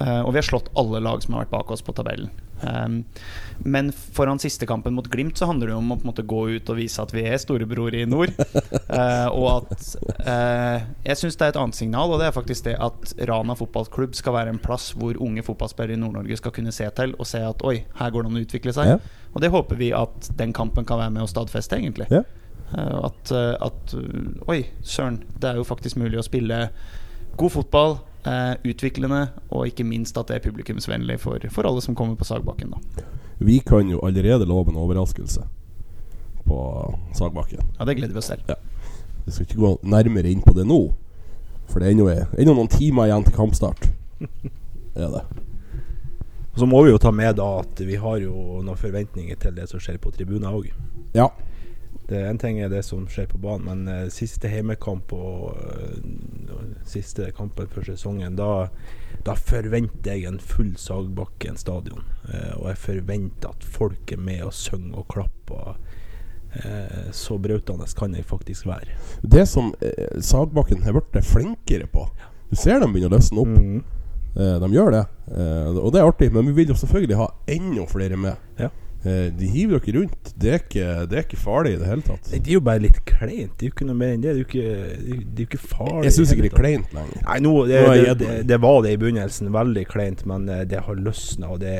Eh, 0.00 0.20
og 0.24 0.32
vi 0.34 0.42
har 0.42 0.50
slått 0.50 0.72
alle 0.78 1.02
lag 1.04 1.22
som 1.22 1.36
har 1.36 1.46
vært 1.46 1.54
bak 1.54 1.74
oss 1.74 1.86
på 1.86 1.94
tabellen. 1.96 2.32
Um, 2.62 3.04
men 3.58 3.92
foran 3.92 4.38
siste 4.38 4.66
kampen 4.66 4.94
mot 4.94 5.06
Glimt 5.10 5.38
så 5.38 5.46
handler 5.46 5.70
det 5.70 5.76
om 5.78 5.92
å 5.92 5.98
på 5.98 6.06
en 6.06 6.10
måte 6.10 6.24
gå 6.26 6.40
ut 6.56 6.70
og 6.72 6.78
vise 6.78 7.02
at 7.02 7.12
vi 7.14 7.24
er 7.28 7.38
storebror 7.40 7.94
i 7.94 8.04
nord. 8.08 8.32
Uh, 8.88 9.28
og 9.38 9.46
at 9.52 9.84
uh, 10.26 10.86
Jeg 11.06 11.20
syns 11.20 11.38
det 11.38 11.46
er 11.46 11.54
et 11.54 11.60
annet 11.60 11.78
signal, 11.78 12.12
og 12.12 12.22
det 12.22 12.28
er 12.28 12.36
faktisk 12.36 12.68
det 12.68 12.76
at 12.82 13.14
Rana 13.30 13.56
fotballklubb 13.58 14.16
skal 14.18 14.36
være 14.38 14.54
en 14.54 14.62
plass 14.62 14.90
hvor 14.98 15.18
unge 15.22 15.44
fotballspillere 15.46 15.98
i 15.98 16.02
Nord-Norge 16.02 16.40
skal 16.40 16.54
kunne 16.54 16.74
se 16.74 16.88
til 16.98 17.14
og 17.18 17.28
se 17.28 17.42
at 17.44 17.64
oi, 17.66 17.80
her 18.00 18.14
går 18.14 18.24
det 18.24 18.32
an 18.32 18.40
å 18.40 18.44
utvikle 18.46 18.74
seg. 18.76 18.92
Ja. 18.94 18.98
Og 19.34 19.44
det 19.44 19.52
håper 19.54 19.78
vi 19.78 19.92
at 19.96 20.30
den 20.38 20.54
kampen 20.56 20.86
kan 20.88 21.00
være 21.02 21.14
med 21.14 21.26
å 21.26 21.30
stadfeste, 21.30 21.78
egentlig. 21.78 22.08
Ja. 22.12 22.24
Uh, 22.68 23.08
at, 23.08 23.32
at 23.64 23.94
Oi, 24.50 24.60
søren, 24.84 25.22
det 25.40 25.52
er 25.52 25.60
jo 25.60 25.68
faktisk 25.68 26.00
mulig 26.00 26.20
å 26.20 26.26
spille 26.26 26.66
god 27.38 27.54
fotball. 27.54 27.98
Eh, 28.28 28.54
utviklende, 28.70 29.22
og 29.50 29.68
ikke 29.70 29.86
minst 29.88 30.18
at 30.20 30.28
det 30.30 30.38
er 30.38 30.44
publikumsvennlig 30.44 31.18
for, 31.22 31.42
for 31.50 31.68
alle 31.68 31.82
som 31.84 31.96
kommer 31.98 32.18
på 32.18 32.28
Sagbakken. 32.28 32.74
Da. 32.74 33.06
Vi 33.38 33.58
kan 33.66 33.90
jo 33.90 34.00
allerede 34.06 34.46
love 34.46 34.72
en 34.72 34.80
overraskelse 34.80 35.46
på 36.48 36.60
Sagbakken. 37.14 37.64
Ja, 37.78 37.84
det 37.84 37.96
gleder 37.96 38.14
vi 38.14 38.22
oss 38.22 38.32
til. 38.32 38.56
Vi 39.26 39.32
skal 39.32 39.46
ikke 39.46 39.60
gå 39.60 39.74
nærmere 39.82 40.30
inn 40.32 40.44
på 40.44 40.54
det 40.56 40.66
nå, 40.68 40.80
for 41.68 41.80
det 41.80 41.88
er 41.88 41.96
ennå 41.96 42.08
ennå 42.12 42.54
noen 42.56 42.70
timer 42.72 43.08
igjen 43.08 43.26
til 43.26 43.36
kampstart. 43.36 43.90
Er 44.98 45.12
det. 45.12 45.20
Og 46.58 46.62
så 46.64 46.66
må 46.66 46.80
vi 46.82 46.90
jo 46.90 46.98
ta 46.98 47.12
med 47.14 47.36
da 47.38 47.60
at 47.60 47.80
vi 47.86 47.94
har 48.02 48.16
jo 48.18 48.62
noen 48.66 48.78
forventninger 48.80 49.36
til 49.38 49.52
det 49.54 49.68
som 49.70 49.78
skjer 49.78 50.00
på 50.02 50.10
tribunen 50.10 50.48
òg. 50.50 50.72
Ja. 51.14 51.28
Det 52.08 52.22
En 52.24 52.38
ting 52.40 52.56
er 52.60 52.70
det 52.72 52.82
som 52.86 53.04
skjer 53.10 53.26
på 53.28 53.38
banen, 53.42 53.66
men 53.68 53.88
uh, 53.92 54.12
siste 54.12 54.48
heimekamp 54.48 55.12
og 55.12 55.58
uh, 55.60 56.62
siste 56.88 57.26
kampen 57.36 57.68
før 57.68 57.84
sesongen, 57.90 58.38
da, 58.38 58.68
da 59.26 59.34
forventer 59.36 60.16
jeg 60.16 60.24
en 60.30 60.40
full 60.40 60.72
Sagbakken 60.80 61.60
stadion. 61.60 62.06
Uh, 62.24 62.54
og 62.62 62.70
jeg 62.70 62.80
forventer 62.86 63.52
at 63.52 63.68
folk 63.76 64.14
er 64.16 64.22
med 64.24 64.46
og 64.46 64.56
synger 64.56 65.02
og 65.02 65.08
klapper. 65.12 65.76
Så 67.12 67.36
brautende 67.36 67.84
kan 67.92 68.14
jeg 68.16 68.24
faktisk 68.24 68.64
være. 68.66 68.94
Det 69.20 69.42
som 69.46 69.66
Sagbakken 70.24 70.80
har 70.82 70.96
blitt 70.96 71.26
flinkere 71.28 71.84
på 71.92 72.06
Du 72.48 72.56
ser 72.56 72.80
dem 72.80 72.94
begynner 72.94 73.12
å 73.12 73.18
løsne 73.18 73.42
opp. 73.42 73.50
Mm. 73.52 73.82
De 74.64 74.70
gjør 74.72 74.94
det. 74.94 75.02
Og 75.76 75.90
det 75.92 76.00
er 76.00 76.08
artig. 76.08 76.30
Men 76.32 76.48
vi 76.48 76.56
vil 76.56 76.72
jo 76.72 76.78
selvfølgelig 76.80 77.18
ha 77.20 77.28
enda 77.52 77.84
flere 77.92 78.16
med. 78.16 78.40
Ja. 78.56 78.70
Eh, 79.06 79.28
de 79.30 79.46
hiver 79.46 79.78
dere 79.78 80.00
rundt. 80.00 80.30
Det 80.34 80.50
er, 80.50 80.62
ikke, 80.64 80.86
det 81.06 81.18
er 81.18 81.22
ikke 81.22 81.38
farlig 81.38 81.76
i 81.76 81.78
det 81.78 81.86
hele 81.86 82.02
tatt. 82.02 82.30
Det 82.32 82.40
er 82.40 82.56
jo 82.56 82.62
bare 82.66 82.82
litt 82.82 82.98
kleint. 83.06 83.52
Det 83.54 83.66
er 83.66 83.70
jo 83.70 83.74
ikke 83.76 83.86
noe 83.86 83.98
mer 83.98 84.14
enn 84.16 84.24
det. 84.24 84.32
Det 84.34 84.40
er 84.40 84.40
jo 84.42 84.48
ikke, 84.48 85.20
det 85.22 85.44
er 85.44 85.46
ikke 85.46 85.60
farlig. 85.62 86.06
Jeg 86.08 86.16
syns 86.16 86.32
ikke 86.34 86.46
det 86.46 86.50
er 86.50 86.56
kleint 86.56 86.96
lenger. 86.96 87.20
Nei, 87.28 87.38
nå, 87.44 87.52
det, 87.70 87.82
det, 88.18 88.32
det, 88.50 88.58
var 88.64 88.80
det 88.82 88.96
i 88.96 89.00
begynnelsen, 89.00 89.52
veldig 89.54 89.84
kleint, 89.92 90.24
men 90.30 90.48
eh, 90.50 90.64
det 90.68 90.82
har 90.88 90.98
løsna. 90.98 91.52
Og 91.54 91.62
det, 91.62 91.76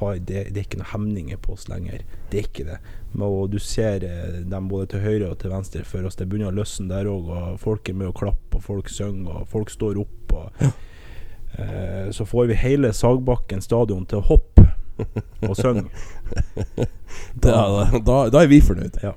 har, 0.00 0.18
det, 0.18 0.48
det 0.50 0.64
er 0.64 0.66
ikke 0.66 0.82
noen 0.82 0.92
hemninger 0.96 1.42
på 1.46 1.54
oss 1.54 1.68
lenger. 1.70 2.02
Det 2.32 2.42
er 2.42 2.50
ikke 2.50 2.66
det. 2.72 2.80
Og 3.14 3.38
du 3.54 3.60
ser 3.62 4.02
eh, 4.08 4.42
dem 4.50 4.70
både 4.72 4.90
til 4.92 5.06
høyre 5.06 5.30
og 5.30 5.38
til 5.38 5.54
venstre 5.54 5.86
for 5.86 6.10
oss. 6.10 6.18
Det 6.18 6.26
begynner 6.26 6.50
å 6.50 6.58
løsne 6.58 6.90
der 6.90 7.06
òg, 7.10 7.30
og 7.30 7.62
folk 7.62 7.86
er 7.86 8.02
med 8.02 8.10
og 8.10 8.18
klapper, 8.18 8.58
og 8.58 8.66
folk 8.66 8.90
synger, 8.90 9.44
og 9.44 9.52
folk 9.54 9.70
står 9.70 10.02
opp. 10.02 10.34
Og, 10.34 10.66
eh, 11.54 12.10
så 12.10 12.26
får 12.26 12.50
vi 12.50 12.62
hele 12.66 12.90
Sagbakken 12.90 13.62
stadion 13.62 14.10
til 14.10 14.18
å 14.18 14.26
hoppe 14.34 14.67
og 15.48 15.56
synger. 15.56 15.88
Da, 17.42 17.54
da, 18.04 18.16
da 18.30 18.42
er 18.42 18.48
vi 18.50 18.58
fornøyd. 18.62 18.98
Ja. 19.02 19.12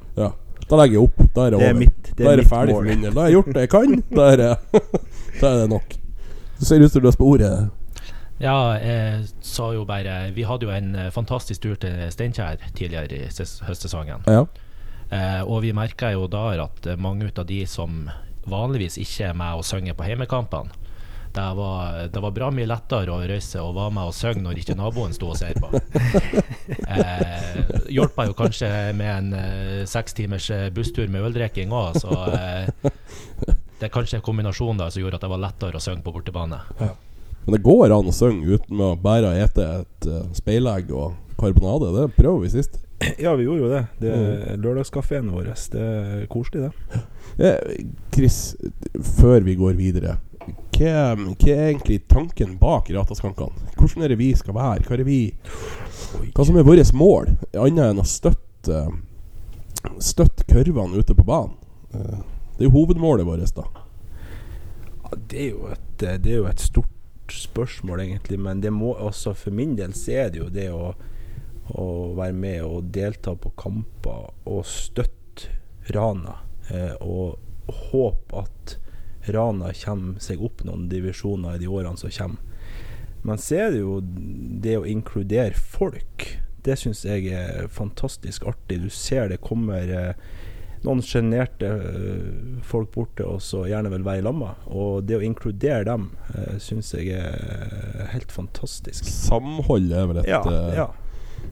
Da 0.70 0.78
legger 0.80 0.96
jeg 1.00 1.04
opp. 1.04 1.22
Da 1.36 1.48
er 1.48 1.54
det, 1.54 1.60
Det 1.60 1.68
er 1.68 1.74
over. 1.74 1.80
mitt, 1.80 2.04
det 2.12 2.18
da 2.26 2.30
er 2.30 2.32
er 2.34 2.42
det 2.42 2.48
ferdig 2.50 2.74
mål. 2.76 2.82
for 2.84 2.90
min 2.90 3.04
del. 3.04 3.14
Da 3.16 3.22
har 3.22 3.28
jeg 3.28 3.36
gjort 3.38 3.50
det 3.56 3.62
jeg 3.66 3.72
kan. 3.74 3.96
Da 4.16 4.26
er 4.32 4.40
det, 4.42 4.50
da 5.42 5.52
er 5.52 5.58
det 5.62 5.70
nok. 5.74 5.96
Du 6.60 6.66
ser 6.70 6.84
ut 6.86 6.92
som 6.94 7.02
du 7.04 7.08
har 7.10 7.16
sporet. 7.18 7.70
Ja, 8.42 8.56
jeg 8.82 9.28
sa 9.46 9.68
jo 9.76 9.84
bare 9.86 10.32
Vi 10.34 10.42
hadde 10.50 10.66
jo 10.66 10.72
en 10.74 10.96
eh, 10.98 11.12
fantastisk 11.14 11.62
tur 11.62 11.76
til 11.82 11.98
Steinkjer 12.14 12.58
tidligere 12.78 13.20
i 13.20 13.30
ses 13.30 13.60
høstsesongen. 13.68 14.24
Ja. 14.30 14.46
Eh, 15.12 15.42
og 15.44 15.62
vi 15.66 15.74
merka 15.78 16.10
jo 16.16 16.28
der 16.32 16.64
at 16.64 16.88
mange 16.98 17.30
av 17.38 17.46
de 17.50 17.60
som 17.70 18.08
vanligvis 18.50 18.98
ikke 18.98 19.30
er 19.30 19.38
med 19.38 19.60
og 19.60 19.66
synger 19.68 19.94
på 19.94 20.08
heimekampene, 20.08 20.72
det 21.34 21.54
var, 21.58 22.08
det 22.14 22.20
var 22.24 22.34
bra 22.36 22.50
mye 22.52 22.68
lettere 22.68 23.14
å 23.14 23.22
reise 23.28 23.62
og 23.64 23.76
være 23.78 23.94
med 23.96 24.10
og 24.10 24.16
synge 24.16 24.44
når 24.46 24.62
ikke 24.62 24.76
naboen 24.80 25.14
sto 25.16 25.32
og 25.32 25.40
ser 25.40 25.60
på. 25.62 25.72
Eh, 26.92 27.58
Hjelpa 27.92 28.26
jo 28.28 28.34
kanskje 28.36 28.68
med 28.96 29.10
en 29.12 29.34
eh, 29.36 29.82
seks 29.88 30.16
timers 30.16 30.48
eh, 30.52 30.70
busstur 30.74 31.08
med 31.12 31.24
øldrikking 31.28 31.72
òg, 31.76 32.00
så 32.00 32.16
eh, 32.36 32.92
det 33.80 33.88
er 33.88 33.92
kanskje 33.94 34.20
en 34.20 34.26
kombinasjon 34.26 34.80
der 34.80 34.92
som 34.92 35.04
gjorde 35.04 35.20
at 35.20 35.26
det 35.26 35.32
var 35.32 35.42
lettere 35.44 35.80
å 35.80 35.84
synge 35.84 36.04
på 36.06 36.14
bortebane. 36.16 36.60
Men 36.80 37.56
det 37.56 37.62
går 37.66 37.96
an 37.96 38.12
å 38.12 38.16
synge 38.16 38.58
uten 38.58 38.84
å 38.84 38.94
bare 39.02 39.34
ete 39.42 39.68
et 39.82 40.08
uh, 40.08 40.24
speilegg 40.38 40.92
og 40.94 41.16
karbonade. 41.40 41.90
Det 41.96 42.08
prøver 42.20 42.46
vi 42.46 42.56
sist. 42.58 42.80
Ja, 43.24 43.34
vi 43.34 43.48
gjorde 43.48 43.64
jo 43.64 43.70
det. 43.72 43.86
det 43.98 44.12
Mm. 44.14 44.62
Lørdagskafeen 44.62 45.32
vår. 45.34 45.48
Det 45.74 45.86
er 45.86 46.28
koselig, 46.30 46.68
det. 46.70 47.00
Eh, 47.42 47.88
Chris, 48.14 48.38
før 49.18 49.42
vi 49.42 49.56
går 49.58 49.74
videre 49.80 50.20
hva, 50.82 51.14
hva 51.16 51.54
er 51.54 51.70
egentlig 51.70 52.02
tanken 52.12 52.58
bak 52.62 52.90
Rataskankene? 52.94 53.72
Hvordan 53.78 54.06
er 54.06 54.14
det 54.14 54.20
vi 54.20 54.32
skal 54.38 54.58
være? 54.58 54.86
Hva, 54.88 54.98
er 54.98 55.04
det 55.04 55.08
vi, 55.08 55.22
hva 56.34 56.46
som 56.48 56.58
er 56.58 56.68
vårt 56.68 56.94
mål, 56.98 57.32
annet 57.54 57.88
enn 57.92 58.04
å 58.04 58.08
støtte 58.08 58.84
Støtte 59.98 60.46
kurvene 60.46 61.00
ute 61.02 61.16
på 61.18 61.24
banen? 61.26 61.56
Det 61.90 62.62
er 62.62 62.68
jo 62.68 62.76
hovedmålet 62.76 63.26
vårt, 63.26 63.56
da. 63.56 63.64
Ja, 65.04 65.18
det, 65.18 65.40
er 65.40 65.48
jo 65.50 65.72
et, 65.74 65.88
det 65.98 66.30
er 66.30 66.36
jo 66.36 66.50
et 66.52 66.62
stort 66.62 67.34
spørsmål, 67.34 68.04
egentlig. 68.04 68.38
Men 68.40 68.62
det 68.62 68.70
må 68.76 68.94
også 68.94 69.34
for 69.34 69.56
min 69.56 69.74
del 69.80 69.96
så 69.98 70.20
er 70.22 70.30
det 70.30 70.44
jo 70.44 70.50
det 70.54 70.68
å, 70.70 70.92
å 71.74 71.88
være 72.18 72.38
med 72.38 72.62
og 72.68 72.92
delta 72.94 73.34
på 73.34 73.54
kamper 73.58 74.30
og 74.46 74.62
støtte 74.70 75.50
Rana. 75.96 76.38
Eh, 76.70 76.94
og 77.02 77.74
håpe 77.90 78.46
at 78.46 78.78
Rana 79.28 79.74
kommer 79.84 80.22
seg 80.24 80.42
opp 80.44 80.64
noen 80.68 80.88
divisjoner 80.92 81.58
i 81.58 81.64
de 81.64 81.70
årene 81.70 82.00
som 82.00 82.14
kommer. 82.14 82.48
Men 83.22 83.38
så 83.38 83.60
er 83.68 83.76
det 83.76 83.84
jo 83.84 84.00
det 84.02 84.78
å 84.80 84.88
inkludere 84.90 85.54
folk. 85.54 86.26
Det 86.66 86.78
syns 86.78 87.04
jeg 87.06 87.30
er 87.34 87.68
fantastisk 87.74 88.48
artig. 88.50 88.80
Du 88.82 88.90
ser 88.94 89.30
det 89.30 89.42
kommer 89.46 89.92
eh, 89.94 90.32
noen 90.86 91.02
sjenerte 91.06 91.68
eh, 91.70 92.62
folk 92.66 92.90
bort 92.96 93.14
til 93.20 93.30
oss 93.36 93.52
og 93.58 93.68
gjerne 93.70 93.92
vil 93.94 94.06
være 94.06 94.24
i 94.24 94.26
lamma. 94.26 94.56
Og 94.74 95.06
det 95.06 95.20
å 95.20 95.26
inkludere 95.26 95.86
dem 95.90 96.10
uh, 96.34 96.58
syns 96.62 96.94
jeg 96.98 97.14
er 97.18 98.10
helt 98.14 98.34
fantastisk. 98.34 99.06
Samholdet 99.06 99.98
er 100.00 100.10
vel 100.10 100.22
et, 100.24 100.32
Ja, 100.32 100.42
eh, 100.50 100.80
ja. 100.82 100.88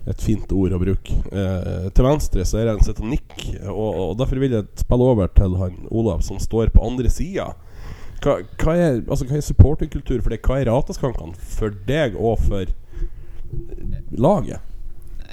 Et 0.09 0.23
fint 0.23 0.51
ord 0.55 0.73
å 0.73 0.81
bruke. 0.81 1.15
Eh, 1.29 1.87
til 1.95 2.07
venstre 2.07 2.45
så 2.47 2.59
er 2.59 2.69
det 2.69 2.75
en 2.77 2.85
heter 2.87 3.09
Nick, 3.09 3.33
og, 3.69 3.89
og 3.89 4.13
derfor 4.19 4.41
vil 4.41 4.55
jeg 4.57 4.69
spille 4.81 5.09
over 5.13 5.33
til 5.35 5.57
han 5.59 5.83
Olav 5.89 6.23
som 6.25 6.39
står 6.41 6.73
på 6.73 6.85
andre 6.85 7.11
sida. 7.13 7.51
Hva, 8.19 8.39
hva, 8.59 8.73
er, 8.75 9.03
altså, 9.05 9.27
hva 9.27 9.37
er 9.37 9.45
supporterkultur 9.45 10.23
for 10.23 10.33
deg? 10.33 10.41
Hva 10.43 10.59
er 10.59 10.71
Rataskankene 10.71 11.37
for 11.39 11.75
deg 11.87 12.17
og 12.19 12.41
for 12.43 12.73
laget? 14.11 14.65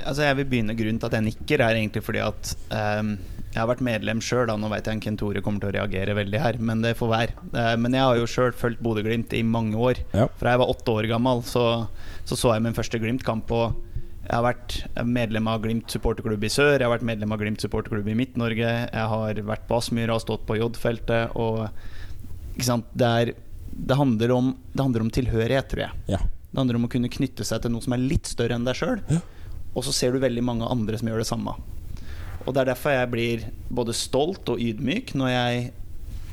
Altså 0.06 0.26
jeg 0.26 0.36
vil 0.38 0.46
begynne 0.50 0.76
Grunnen 0.76 1.00
til 1.00 1.08
at 1.08 1.16
jeg 1.16 1.26
nikker, 1.26 1.62
er 1.64 1.78
egentlig 1.80 2.02
fordi 2.04 2.20
at 2.22 2.52
um, 3.00 3.16
jeg 3.48 3.58
har 3.58 3.70
vært 3.70 3.82
medlem 3.82 4.20
sjøl. 4.22 4.52
Nå 4.60 4.68
vet 4.70 4.86
jeg 4.86 5.00
Kent 5.02 5.18
Tore 5.22 5.42
kommer 5.42 5.64
til 5.64 5.72
å 5.72 5.76
reagere 5.78 6.14
veldig 6.18 6.42
her, 6.42 6.60
men 6.60 6.84
det 6.84 6.94
får 6.98 7.10
være. 7.10 7.46
Uh, 7.56 7.74
men 7.80 7.96
jeg 7.96 8.04
har 8.04 8.20
jo 8.20 8.28
sjøl 8.30 8.54
fulgt 8.54 8.84
Bodø-Glimt 8.84 9.34
i 9.34 9.42
mange 9.42 9.80
år. 9.80 10.02
Ja. 10.12 10.28
Fra 10.38 10.52
jeg 10.52 10.62
var 10.62 10.72
åtte 10.76 10.94
år 10.94 11.08
gammel, 11.10 11.42
så 11.48 11.64
så, 12.26 12.36
så 12.36 12.54
jeg 12.54 12.64
min 12.66 12.76
første 12.76 13.00
Glimt-kamp. 13.02 13.50
Og 13.56 13.95
jeg 14.26 14.34
har 14.34 14.42
vært 14.42 14.76
medlem 15.06 15.46
av 15.46 15.60
Glimt 15.62 15.92
supporterklubb 15.92 16.42
i 16.42 16.50
sør, 16.50 16.80
jeg 16.80 16.82
har 16.82 16.90
vært 16.90 17.06
medlem 17.06 17.30
av 17.30 17.38
Glimt 17.38 17.62
supporterklubb 17.62 18.08
i 18.10 18.16
Midt-Norge. 18.18 18.70
Jeg 18.90 19.10
har 19.12 19.40
vært 19.46 19.68
på 19.68 19.76
Aspmyra 19.78 20.16
og 20.16 20.24
stått 20.24 20.42
på 20.48 20.56
J-feltet. 20.58 21.36
Og 21.38 21.68
ikke 22.56 22.66
sant? 22.66 22.88
Det, 22.90 23.06
er, 23.06 23.30
det, 23.70 23.98
handler 24.00 24.34
om, 24.34 24.50
det 24.72 24.82
handler 24.82 25.06
om 25.06 25.12
tilhørighet, 25.14 25.70
tror 25.70 25.84
jeg. 25.84 26.02
Ja. 26.16 26.20
Det 26.50 26.58
handler 26.58 26.80
om 26.80 26.88
å 26.88 26.90
kunne 26.90 27.12
knytte 27.12 27.46
seg 27.46 27.62
til 27.62 27.74
noe 27.76 27.86
som 27.86 27.94
er 27.94 28.02
litt 28.02 28.26
større 28.26 28.58
enn 28.58 28.66
deg 28.66 28.80
sjøl. 28.80 28.98
Og 29.76 29.86
så 29.86 29.94
ser 29.94 30.16
du 30.16 30.22
veldig 30.24 30.42
mange 30.42 30.66
andre 30.74 30.98
som 30.98 31.12
gjør 31.12 31.22
det 31.22 31.30
samme. 31.30 31.54
Og 32.46 32.50
det 32.50 32.64
er 32.64 32.72
derfor 32.72 32.96
jeg 32.96 33.12
blir 33.14 33.48
både 33.78 33.94
stolt 33.94 34.50
og 34.50 34.62
ydmyk 34.62 35.14
når 35.18 35.34
jeg 35.36 35.66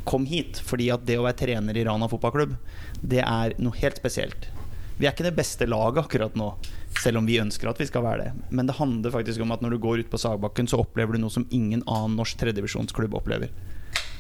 kom 0.09 0.25
hit. 0.25 0.63
Fordi 0.65 0.89
at 0.95 1.05
det 1.05 1.21
å 1.21 1.27
være 1.27 1.43
trener 1.45 1.77
i 1.77 1.85
Rana 1.85 2.09
fotballklubb, 2.09 2.57
det 3.05 3.21
er 3.21 3.53
noe 3.61 3.77
helt 3.83 4.01
spesielt. 4.01 4.49
Vi 4.97 5.05
er 5.05 5.13
ikke 5.13 5.25
det 5.25 5.37
beste 5.37 5.69
laget 5.69 6.05
akkurat 6.05 6.35
nå, 6.37 6.53
selv 7.01 7.17
om 7.21 7.25
vi 7.27 7.39
ønsker 7.41 7.69
at 7.69 7.79
vi 7.81 7.85
skal 7.89 8.03
være 8.05 8.23
det. 8.25 8.31
Men 8.53 8.67
det 8.69 8.75
handler 8.77 9.11
faktisk 9.13 9.41
om 9.41 9.51
at 9.55 9.61
når 9.63 9.75
du 9.75 9.79
går 9.83 10.03
ut 10.03 10.09
på 10.11 10.19
Sagbakken, 10.21 10.67
så 10.69 10.79
opplever 10.83 11.13
du 11.17 11.21
noe 11.23 11.33
som 11.33 11.45
ingen 11.51 11.83
annen 11.87 12.17
norsk 12.19 12.37
tredjevisjonsklubb 12.43 13.15
opplever. 13.17 13.49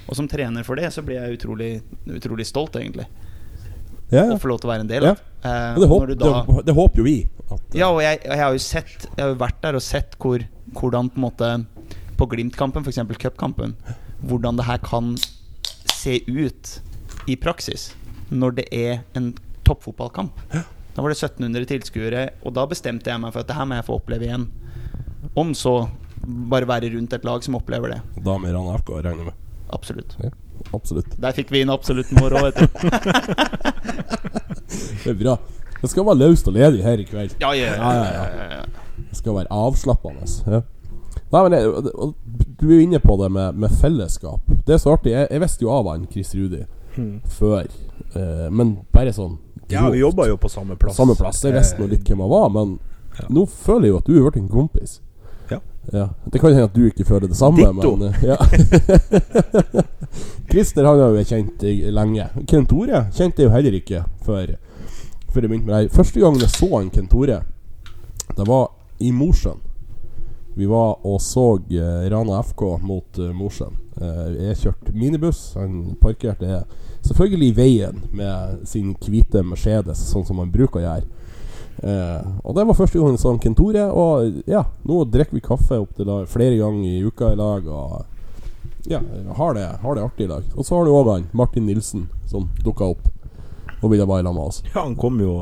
Og 0.09 0.17
som 0.19 0.27
trener 0.27 0.65
for 0.67 0.75
det, 0.75 0.89
så 0.93 1.01
blir 1.05 1.19
jeg 1.21 1.37
utrolig, 1.37 1.69
utrolig 2.11 2.45
stolt, 2.49 2.75
egentlig. 2.75 3.05
Ja, 4.11 4.25
ja. 4.27 4.33
Å 4.35 4.39
få 4.41 4.49
lov 4.51 4.59
til 4.61 4.67
å 4.69 4.73
være 4.73 4.83
en 4.85 4.89
del 4.91 5.03
Ja. 5.07 5.11
av. 5.15 5.21
Eh, 5.43 5.79
det, 5.79 5.87
håp, 5.89 6.07
da- 6.19 6.43
det, 6.47 6.65
det 6.67 6.75
håper 6.75 6.97
jo 6.97 7.03
vi. 7.07 7.15
At, 7.51 7.61
ja, 7.77 7.87
og 7.89 8.01
jeg, 8.03 8.19
jeg 8.23 8.39
har 8.39 8.51
jo 8.55 8.59
sett 8.63 9.07
Jeg 9.17 9.19
har 9.23 9.31
jo 9.33 9.39
vært 9.41 9.61
der 9.61 9.75
og 9.75 9.81
sett 9.83 10.13
hvor, 10.21 10.39
hvordan 10.73 11.09
på 11.11 11.19
en 11.19 11.23
måte 11.25 11.49
På 12.17 12.25
Glimt-kampen, 12.31 12.83
f.eks. 12.85 12.99
cupkampen, 13.19 13.73
hvordan 14.23 14.55
det 14.57 14.65
her 14.65 14.77
kan 14.85 15.15
se 15.93 16.19
ut 16.27 16.79
i 17.27 17.35
praksis 17.35 17.93
når 18.31 18.55
det 18.61 18.65
er 18.73 19.01
en 19.15 19.33
toppfotballkamp. 19.67 20.31
Da 20.93 21.01
var 21.01 21.09
det 21.09 21.17
1700 21.17 21.65
tilskuere, 21.71 22.21
og 22.45 22.53
da 22.53 22.65
bestemte 22.69 23.09
jeg 23.09 23.19
meg 23.21 23.33
for 23.33 23.41
at 23.43 23.47
det 23.49 23.55
her 23.57 23.65
må 23.69 23.75
jeg 23.79 23.87
få 23.87 23.95
oppleve 23.97 24.23
igjen. 24.27 24.45
Om 25.39 25.53
så 25.57 25.73
bare 26.23 26.67
være 26.69 26.91
rundt 26.93 27.13
et 27.17 27.25
lag 27.25 27.39
som 27.43 27.55
opplever 27.57 27.87
det. 27.95 28.01
Da 28.23 28.33
med 28.39 28.53
Rana 28.55 28.73
FK, 28.79 28.89
regner 29.01 29.25
med. 29.31 29.35
Absolutt. 29.73 30.11
Ja, 30.21 30.29
absolutt. 30.77 31.11
Der 31.19 31.31
fikk 31.35 31.49
vi 31.51 31.61
inn 31.63 31.71
absolutt 31.73 32.09
vår 32.13 32.31
òg, 32.37 32.43
vet 32.51 32.57
du. 32.61 32.65
Det 35.03 35.11
er 35.11 35.17
bra. 35.19 35.33
Det 35.81 35.89
skal 35.91 36.05
være 36.07 36.19
løst 36.21 36.47
og 36.47 36.53
ledig 36.55 36.83
her 36.85 36.97
i 37.01 37.05
kveld. 37.07 37.31
Ja, 37.41 37.49
ja, 37.57 37.73
Ja, 37.75 37.91
ja, 37.97 38.03
ja. 38.59 38.63
Det 39.09 39.17
skal 39.19 39.35
være 39.35 39.49
avslappende. 39.51 40.23
Ja. 40.47 40.59
Nei, 41.33 41.41
men 41.43 41.51
jeg, 41.57 41.65
Du 42.61 42.65
er 42.69 42.75
jo 42.77 42.83
inne 42.85 42.99
på 43.03 43.13
det 43.19 43.29
med, 43.33 43.47
med 43.59 43.69
fellesskap. 43.81 44.41
Det 44.67 44.73
er 44.77 44.81
så 44.81 44.89
artig. 44.95 45.11
Jeg, 45.11 45.27
jeg 45.31 45.41
visste 45.43 45.63
jo 45.65 45.69
av 45.73 45.85
han 45.91 46.07
Chris 46.11 46.31
Rudi 46.37 46.61
før, 47.33 47.65
eh, 48.13 48.47
men 48.53 48.67
bare 48.93 49.09
sånn 49.15 49.37
Ja, 49.71 49.89
vi 49.89 49.99
jobba 49.99 50.27
jo 50.27 50.37
på 50.37 50.49
samme 50.49 50.75
plass. 50.75 50.95
Samme 50.97 51.15
plass. 51.15 51.43
Jeg 51.43 51.53
visste 51.55 51.79
nå 51.81 51.87
litt 51.91 52.03
hvem 52.07 52.19
jeg 52.25 52.29
var, 52.29 52.49
men 52.49 52.79
Ja. 53.19 53.25
nå 53.29 53.45
føler 53.45 53.81
jeg 53.87 53.91
jo 53.93 53.97
at 53.97 54.05
du 54.05 54.23
har 54.23 54.31
blitt 54.31 54.43
en 54.43 54.49
kompis. 54.49 55.01
Ja. 55.49 55.59
Ja. 55.91 56.09
Det 56.31 56.39
kan 56.41 56.49
hende 56.53 56.63
at 56.65 56.73
du 56.73 56.85
ikke 56.87 57.05
føler 57.05 57.27
det 57.27 57.37
samme, 57.37 57.57
Ditto. 57.57 57.95
men 57.95 58.07
eh, 58.09 58.23
ja. 58.23 58.37
Christer 60.51 60.83
han 60.85 60.99
har 60.99 61.09
jo 61.11 61.17
vært 61.17 61.29
kjent 61.33 61.63
lenge. 61.93 62.27
Kent 62.49 62.69
Tore 62.69 63.03
kjente 63.13 63.41
jeg 63.43 63.49
jo 63.49 63.53
heller 63.53 63.73
ikke 63.77 64.03
før, 64.25 64.55
før 65.33 65.41
jeg 65.45 65.49
begynte 65.51 65.67
med 65.67 65.75
det. 65.75 65.91
Første 65.93 66.19
gangen 66.23 66.41
jeg 66.41 66.49
så 66.53 66.69
han 66.77 66.89
Kent 66.93 67.11
Tore, 67.13 67.41
det 68.33 68.47
var 68.47 68.67
i 68.99 69.11
Mosjøen. 69.11 69.61
Vi 70.55 70.65
var 70.69 70.99
og 71.05 71.21
så 71.21 71.47
eh, 71.73 72.09
Rana 72.13 72.41
FK 72.45 72.61
mot 72.85 73.17
uh, 73.19 73.31
Mosjøen. 73.33 73.77
Jeg 74.37 74.57
kjørte 74.57 74.91
minibuss. 74.97 75.53
Han 75.57 75.95
parkerte 76.01 76.63
selvfølgelig 77.03 77.49
i 77.51 77.57
veien 77.57 78.01
med 78.11 78.63
sin 78.67 78.93
hvite 78.95 79.43
Mercedes, 79.45 80.01
sånn 80.11 80.25
som 80.27 80.39
han 80.41 80.53
bruker 80.53 80.81
å 80.81 80.85
gjøre. 80.85 81.23
Eh, 81.83 82.27
og 82.43 82.55
det 82.55 82.65
var 82.69 82.77
første 82.77 82.99
gang 83.01 83.17
jeg 83.17 83.39
kentore 83.41 83.81
Ken 83.81 83.95
Og 83.97 84.43
ja, 84.47 84.61
nå 84.85 85.03
drikker 85.09 85.35
vi 85.35 85.41
kaffe 85.43 85.79
opp 85.81 85.95
til 85.97 86.05
da, 86.07 86.21
flere 86.29 86.59
ganger 86.59 86.85
i 86.85 87.01
uka 87.03 87.33
i 87.33 87.39
lag. 87.39 87.67
Og 87.67 88.05
ja, 88.87 89.01
har 89.39 89.57
det, 89.57 89.67
har 89.81 89.95
det 89.95 90.05
artig 90.05 90.27
i 90.27 90.31
lag. 90.31 90.47
Og 90.55 90.65
så 90.65 90.77
har 90.77 90.85
du 90.85 90.93
òg 90.93 91.11
han 91.11 91.27
Martin 91.31 91.65
Nilsen 91.67 92.07
som 92.29 92.49
dukka 92.63 92.93
opp 92.93 93.09
og 93.83 93.91
ville 93.91 94.05
sammen 94.07 94.35
med 94.35 94.43
oss. 94.43 94.63
Ja, 94.73 94.83
han 94.85 94.95
kom 94.95 95.19
jo 95.19 95.33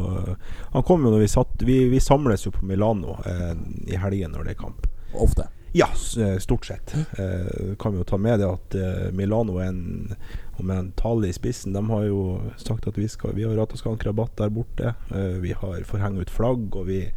Han 0.71 0.83
kom 0.83 1.03
jo 1.05 1.11
når 1.11 1.19
vi 1.19 1.27
satt 1.29 1.61
Vi, 1.61 1.75
vi 1.91 1.99
samles 1.99 2.45
jo 2.45 2.51
på 2.51 2.65
Milano 2.65 3.19
eh, 3.25 3.51
i 3.93 3.99
helgen 4.01 4.33
når 4.33 4.47
det 4.47 4.55
er 4.55 4.61
kamp. 4.63 4.87
Ofte. 5.13 5.45
Ja, 5.73 5.87
eh, 6.17 6.37
stort 6.37 6.65
sett. 6.65 6.95
Eh, 6.95 7.75
kan 7.79 7.91
vi 7.91 7.97
jo 7.97 8.03
ta 8.03 8.17
med 8.17 8.39
det 8.39 8.47
at 8.49 8.75
eh, 8.75 9.11
Milano 9.13 9.59
er 9.59 9.69
en 9.69 10.15
Og 10.61 10.67
med 10.69 10.77
en 10.77 10.89
tale 10.93 11.31
i 11.31 11.33
spissen 11.33 11.73
De 11.73 11.81
har 11.89 12.03
jo 12.05 12.37
sagt 12.61 12.85
at 12.85 12.97
vi 12.99 13.07
skal 13.09 13.33
Vi 13.33 13.47
har 13.47 13.57
Rataskank-rabatt 13.57 14.35
der 14.37 14.53
borte. 14.53 14.93
Eh, 15.09 15.39
vi 15.41 15.55
har 15.57 15.81
får 15.89 16.03
henge 16.03 16.21
ut 16.21 16.29
flagg, 16.29 16.67
og 16.77 16.85
vi 16.85 17.07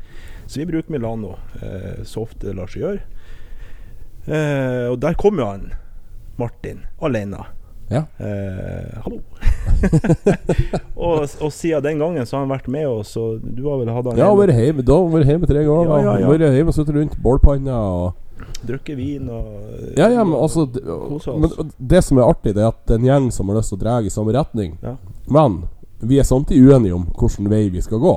Så 0.47 0.63
vi 0.63 0.71
bruker 0.73 0.93
Milano 0.93 1.37
eh, 1.61 2.01
så 2.09 2.25
ofte 2.25 2.49
det 2.49 2.57
lar 2.57 2.73
seg 2.73 2.85
gjøre. 2.85 3.03
Eh, 4.25 4.87
og 4.89 4.97
der 5.01 5.17
kom 5.21 5.41
jo 5.41 5.47
han 5.49 5.69
Martin 6.41 6.83
alene. 7.05 7.45
Ja. 7.93 8.07
Eh, 8.17 8.97
hallo. 9.05 9.21
og, 10.97 11.29
og 11.29 11.53
siden 11.53 11.85
den 11.85 12.01
gangen 12.01 12.27
så 12.27 12.39
har 12.39 12.47
han 12.47 12.53
vært 12.53 12.69
med 12.73 12.89
oss, 12.89 13.13
og 13.21 13.45
du 13.45 13.67
har 13.69 13.81
vel 13.83 13.93
hatt 13.93 14.09
han 14.09 14.19
Ja, 14.19 14.31
hjemme, 14.31 14.41
vært 14.41 14.61
hjemme, 14.61 14.85
da 14.89 14.99
vært 15.15 15.33
hjemme 15.33 15.51
tre 15.51 15.65
ganger. 15.69 15.93
Ja, 15.93 16.01
ja, 16.01 16.15
ja. 16.25 16.33
Vært 16.33 16.57
hjemme 16.57 16.73
og 16.73 16.79
sittet 16.79 16.97
rundt 16.97 17.19
bålpanna 17.25 17.81
og 17.93 18.24
drukket 18.65 18.99
vin 18.99 19.29
og 19.31 19.45
Ja, 19.97 20.09
ja, 20.11 20.25
men 20.25 20.39
altså. 20.39 20.67
Men 21.39 21.51
det 21.79 22.05
som 22.05 22.19
er 22.19 22.29
artig, 22.29 22.55
det 22.57 22.63
er 22.65 22.73
at 22.73 22.81
det 22.89 22.95
er 22.97 23.01
en 23.03 23.11
gjeng 23.11 23.27
som 23.35 23.49
har 23.51 23.57
lyst 23.61 23.71
til 23.73 23.79
å 23.79 23.85
dra 23.85 23.95
i 24.03 24.13
samme 24.13 24.35
retning. 24.37 24.71
Ja. 24.83 24.95
Men 25.31 25.51
vi 26.05 26.19
er 26.19 26.27
samtidig 26.29 26.69
uenige 26.69 26.97
om 26.97 27.05
hvilken 27.15 27.51
vei 27.53 27.65
vi 27.73 27.83
skal 27.85 27.99
gå. 28.03 28.15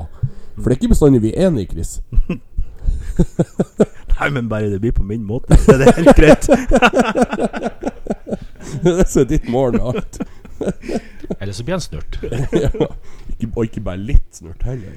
For 0.57 0.65
det 0.65 0.73
er 0.75 0.79
ikke 0.81 0.95
bestandig 0.95 1.23
vi 1.23 1.35
er 1.35 1.41
enige, 1.51 1.71
Chris. 1.75 1.91
Nei, 4.17 4.29
men 4.33 4.49
bare 4.49 4.71
det 4.71 4.79
blir 4.81 4.95
på 4.97 5.05
min 5.05 5.23
måte. 5.27 5.53
Det 5.53 5.73
er 5.75 5.79
det 5.83 5.97
helt 5.99 6.17
greit. 6.17 6.43
det 8.83 8.93
er 8.93 9.21
er 9.21 9.27
ditt 9.29 9.47
mål 9.49 9.71
med 9.77 9.83
alt. 9.93 10.13
Eller 11.39 11.53
så 11.53 11.63
blir 11.63 11.77
han 11.77 11.81
snurt. 11.81 12.17
ja. 12.51 12.69
ikke, 13.37 13.51
og 13.53 13.63
ikke 13.67 13.83
bare 13.85 14.01
litt 14.01 14.39
snurt 14.39 14.63
heller. 14.65 14.93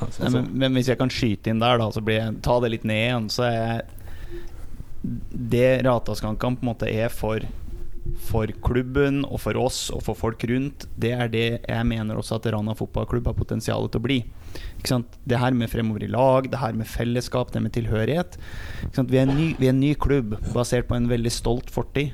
Nei, 0.00 0.30
men, 0.30 0.48
men 0.58 0.78
hvis 0.78 0.88
jeg 0.90 0.98
kan 0.98 1.12
skyte 1.12 1.52
inn 1.52 1.60
der, 1.62 1.78
da, 1.80 1.90
så 1.92 2.02
blir 2.04 2.18
jeg, 2.18 2.38
ta 2.44 2.56
det 2.62 2.72
litt 2.72 2.86
ned 2.88 3.02
igjen, 3.02 3.28
så 3.32 3.46
er 3.48 3.54
jeg 3.54 3.84
Det 5.04 5.84
Rataskankan 5.84 6.56
på 6.56 6.64
en 6.64 6.72
måte 6.72 6.88
er 6.88 7.12
for 7.12 7.44
for 8.20 8.50
klubben 8.64 9.22
og 9.24 9.40
for 9.40 9.56
oss 9.58 9.86
og 9.94 10.02
for 10.04 10.18
folk 10.18 10.44
rundt, 10.50 10.86
det 11.00 11.12
er 11.16 11.30
det 11.32 11.46
jeg 11.56 11.86
mener 11.88 12.18
også 12.20 12.36
at 12.36 12.48
Rana 12.52 12.74
fotballklubb 12.76 13.30
har 13.30 13.36
potensial 13.38 13.88
til 13.88 14.02
å 14.02 14.04
bli. 14.04 14.18
Det 15.24 15.40
her 15.40 15.56
med 15.56 15.72
fremover 15.72 16.04
i 16.04 16.10
lag, 16.12 16.50
det 16.50 16.60
her 16.60 16.76
med 16.76 16.88
fellesskap, 16.90 17.52
det 17.54 17.62
med 17.64 17.72
tilhørighet. 17.76 18.36
Vi, 18.98 19.20
er 19.20 19.30
ny, 19.30 19.54
vi 19.58 19.70
er 19.70 19.72
en 19.72 19.80
ny 19.80 19.94
klubb 19.96 20.36
basert 20.52 20.90
på 20.90 20.98
en 20.98 21.08
veldig 21.10 21.32
stolt 21.32 21.72
fortid. 21.72 22.12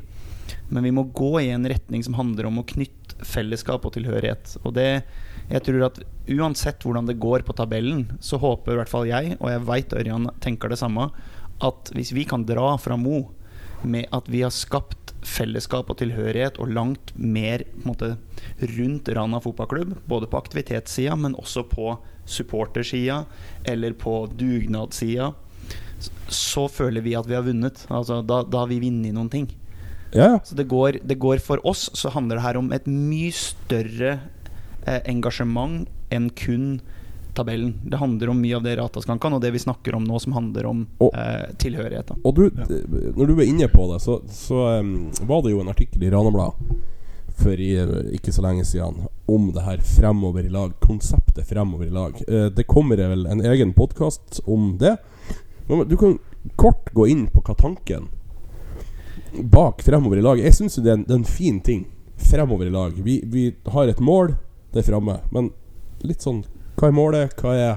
Men 0.71 0.87
vi 0.87 0.95
må 0.95 1.05
gå 1.15 1.33
i 1.43 1.51
en 1.51 1.67
retning 1.67 2.03
som 2.07 2.15
handler 2.19 2.47
om 2.47 2.63
å 2.63 2.67
knytte 2.67 3.19
fellesskap 3.27 3.85
og 3.87 3.95
tilhørighet. 3.97 4.55
Og 4.63 4.75
det, 4.79 5.03
jeg 5.51 5.65
tror 5.67 5.89
at 5.91 5.99
uansett 6.31 6.87
hvordan 6.87 7.11
det 7.11 7.19
går 7.23 7.43
på 7.47 7.57
tabellen, 7.59 8.07
så 8.23 8.39
håper 8.41 8.77
i 8.77 8.81
hvert 8.81 8.93
fall 8.93 9.11
jeg, 9.11 9.35
og 9.41 9.51
jeg 9.51 9.67
veit 9.67 9.99
Ørjan 9.99 10.31
tenker 10.43 10.71
det 10.71 10.79
samme, 10.81 11.11
at 11.65 11.93
hvis 11.97 12.15
vi 12.17 12.25
kan 12.29 12.47
dra 12.49 12.75
fra 12.81 12.97
Mo 13.01 13.29
med 13.83 14.09
at 14.13 14.29
vi 14.29 14.43
har 14.45 14.53
skapt 14.53 15.15
fellesskap 15.27 15.91
og 15.93 15.99
tilhørighet 16.01 16.59
og 16.61 16.73
langt 16.73 17.13
mer 17.17 17.65
måte, 17.85 18.15
rundt 18.77 19.09
Rana 19.17 19.41
fotballklubb, 19.43 19.95
både 20.09 20.29
på 20.31 20.41
aktivitetssida, 20.41 21.17
men 21.17 21.37
også 21.39 21.65
på 21.69 21.95
supportersida 22.29 23.25
eller 23.69 23.97
på 23.97 24.25
dugnadssida, 24.37 25.33
så, 26.31 26.67
føler 26.69 27.05
vi 27.05 27.17
at 27.19 27.29
vi 27.29 27.37
har 27.37 27.45
vunnet. 27.45 27.85
Altså, 27.93 28.21
da, 28.25 28.41
da 28.47 28.63
har 28.63 28.71
vi 28.71 28.81
vunnet 28.81 29.13
noen 29.17 29.29
ting. 29.33 29.49
Ja. 30.17 30.39
Så 30.45 30.57
det 30.59 30.67
går, 30.71 30.99
det 31.07 31.21
går 31.23 31.39
For 31.39 31.63
oss 31.67 31.85
så 31.95 32.11
handler 32.11 32.41
det 32.41 32.43
her 32.43 32.59
om 32.59 32.73
et 32.75 32.87
mye 32.91 33.31
større 33.37 34.17
eh, 34.87 35.01
engasjement 35.11 35.87
enn 36.11 36.31
kun 36.35 36.81
tabellen. 37.41 37.73
Det 37.89 37.99
handler 38.01 38.31
om 38.33 38.39
mye 38.45 38.57
av 38.61 38.63
det 38.69 38.77
Rataskankan 38.79 39.35
og 39.39 39.43
det 39.43 39.51
vi 39.57 39.63
snakker 39.65 39.97
om 39.99 40.05
nå, 40.07 40.21
som 40.23 40.37
handler 40.37 40.69
om 40.71 40.85
Og- 41.01 41.15
eh, 41.17 41.49
tilhørighet. 41.59 42.13
Da. 42.13 42.17
Og 42.25 42.35
du, 42.37 42.45
ja. 42.53 42.69
når 43.17 43.27
du 43.27 43.35
var 43.41 43.49
inne 43.49 43.69
på 43.73 43.89
det, 43.93 44.01
så, 44.05 44.21
så 44.31 44.63
um, 44.81 44.95
var 45.29 45.43
det 45.45 45.53
jo 45.57 45.61
en 45.65 45.73
artikkel 45.73 46.05
i 46.07 46.11
Ranabladet 46.13 46.55
for 47.41 47.57
i, 47.57 47.71
ikke 48.19 48.33
så 48.37 48.43
lenge 48.45 48.67
siden 48.69 48.99
om 49.31 49.47
det 49.55 49.63
her 49.65 49.81
fremover 49.81 50.45
i 50.45 50.51
lag. 50.53 50.75
Konseptet 50.85 51.47
fremover 51.49 51.87
i 51.87 51.95
lag. 51.95 52.19
Eh, 52.29 52.51
det 52.53 52.67
kommer 52.69 53.01
vel 53.01 53.25
en 53.33 53.41
egen 53.49 53.73
podkast 53.73 54.43
om 54.47 54.75
det. 54.79 54.97
Men 55.71 55.87
du 55.89 55.97
kan 55.97 56.19
kort 56.61 56.91
gå 56.93 57.07
inn 57.09 57.27
på 57.33 57.41
hva 57.47 57.55
tanken 57.57 58.09
bak 59.47 59.83
fremover 59.87 60.19
i 60.19 60.23
lag 60.25 60.41
Jeg 60.43 60.53
syns 60.57 60.75
det, 60.83 60.89
er 60.91 60.97
en- 60.99 61.05
det 61.07 61.15
er 61.15 61.19
en 61.21 61.25
fin 61.25 61.61
ting. 61.61 61.87
Fremover 62.17 62.67
i 62.67 62.71
lag. 62.75 62.93
Vi, 62.93 63.21
vi 63.25 63.55
har 63.73 63.89
et 63.89 64.01
mål, 64.01 64.35
det 64.73 64.83
er 64.83 64.91
framme. 64.93 65.21
Men 65.33 65.51
litt 66.03 66.21
sånn 66.21 66.43
Hva 66.81 66.89
er 66.89 66.97
målet? 66.97 67.33
Hva 67.37 67.51
er 67.61 67.73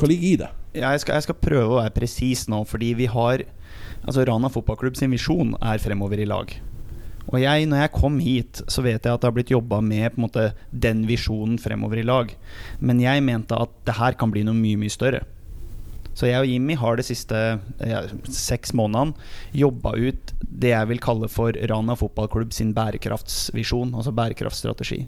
Hva 0.00 0.08
ligger 0.08 0.24
i 0.24 0.36
det? 0.40 0.46
Jeg 0.72 1.00
skal, 1.02 1.18
jeg 1.18 1.26
skal 1.26 1.36
prøve 1.36 1.66
å 1.68 1.80
være 1.82 1.92
presis 1.92 2.46
nå, 2.48 2.62
fordi 2.64 2.94
vi 2.96 3.10
har 3.12 3.44
Altså 4.02 4.24
Rana 4.26 4.48
fotballklubb 4.50 4.96
sin 4.98 5.12
visjon 5.14 5.52
er 5.62 5.78
fremover 5.78 6.18
i 6.18 6.24
lag. 6.26 6.48
Og 7.28 7.36
jeg, 7.38 7.68
når 7.70 7.84
jeg 7.84 7.92
kom 7.94 8.16
hit, 8.18 8.62
så 8.66 8.82
vet 8.82 9.04
jeg 9.04 9.12
at 9.14 9.22
det 9.22 9.28
har 9.28 9.36
blitt 9.36 9.52
jobba 9.52 9.78
med 9.84 10.16
måte 10.18 10.48
den 10.72 11.04
visjonen 11.06 11.54
fremover 11.62 12.00
i 12.00 12.06
lag. 12.08 12.32
Men 12.82 12.98
jeg 12.98 13.22
mente 13.22 13.54
at 13.54 13.76
det 13.86 13.94
her 14.00 14.16
kan 14.18 14.32
bli 14.34 14.42
noe 14.48 14.58
mye, 14.58 14.80
mye 14.80 14.92
større. 14.92 15.22
Så 16.18 16.26
jeg 16.28 16.42
og 16.42 16.50
Jimmy 16.50 16.74
har 16.76 16.98
de 16.98 17.06
siste 17.06 17.38
ja, 17.88 18.02
seks 18.26 18.74
månedene 18.76 19.14
jobba 19.56 19.94
ut 19.96 20.34
det 20.42 20.74
jeg 20.74 20.90
vil 20.90 21.00
kalle 21.04 21.30
for 21.32 21.56
Rana 21.70 21.94
fotballklubb 21.96 22.52
sin 22.52 22.74
bærekraftsvisjon, 22.76 23.94
altså 23.94 24.12
bærekraftstrategi. 24.18 25.04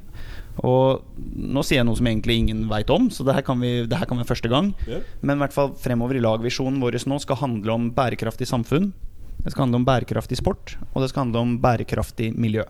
Og 0.62 1.02
nå 1.34 1.64
sier 1.66 1.80
jeg 1.80 1.88
noe 1.88 1.98
som 1.98 2.06
egentlig 2.06 2.36
ingen 2.38 2.66
veit 2.70 2.90
om, 2.94 3.08
så 3.10 3.26
det 3.26 3.34
her 3.34 3.44
kan, 3.46 3.58
vi, 3.58 3.72
det 3.90 3.98
her 3.98 4.06
kan 4.06 4.20
være 4.20 4.28
første 4.28 4.50
gang. 4.52 4.70
Men 5.20 5.36
i 5.36 5.42
hvert 5.42 5.56
fall 5.56 5.72
fremover 5.80 6.18
i 6.18 6.22
lag-visjonen 6.22 6.78
vår 6.82 7.00
nå 7.10 7.18
skal 7.22 7.40
handle 7.40 7.74
om 7.74 7.90
bærekraftig 7.96 8.46
samfunn. 8.46 8.92
Det 9.42 9.52
skal 9.52 9.66
handle 9.66 9.82
om 9.82 9.88
bærekraftig 9.88 10.38
sport, 10.38 10.76
og 10.92 11.02
det 11.02 11.10
skal 11.10 11.26
handle 11.26 11.42
om 11.42 11.56
bærekraftig 11.60 12.30
miljø. 12.38 12.64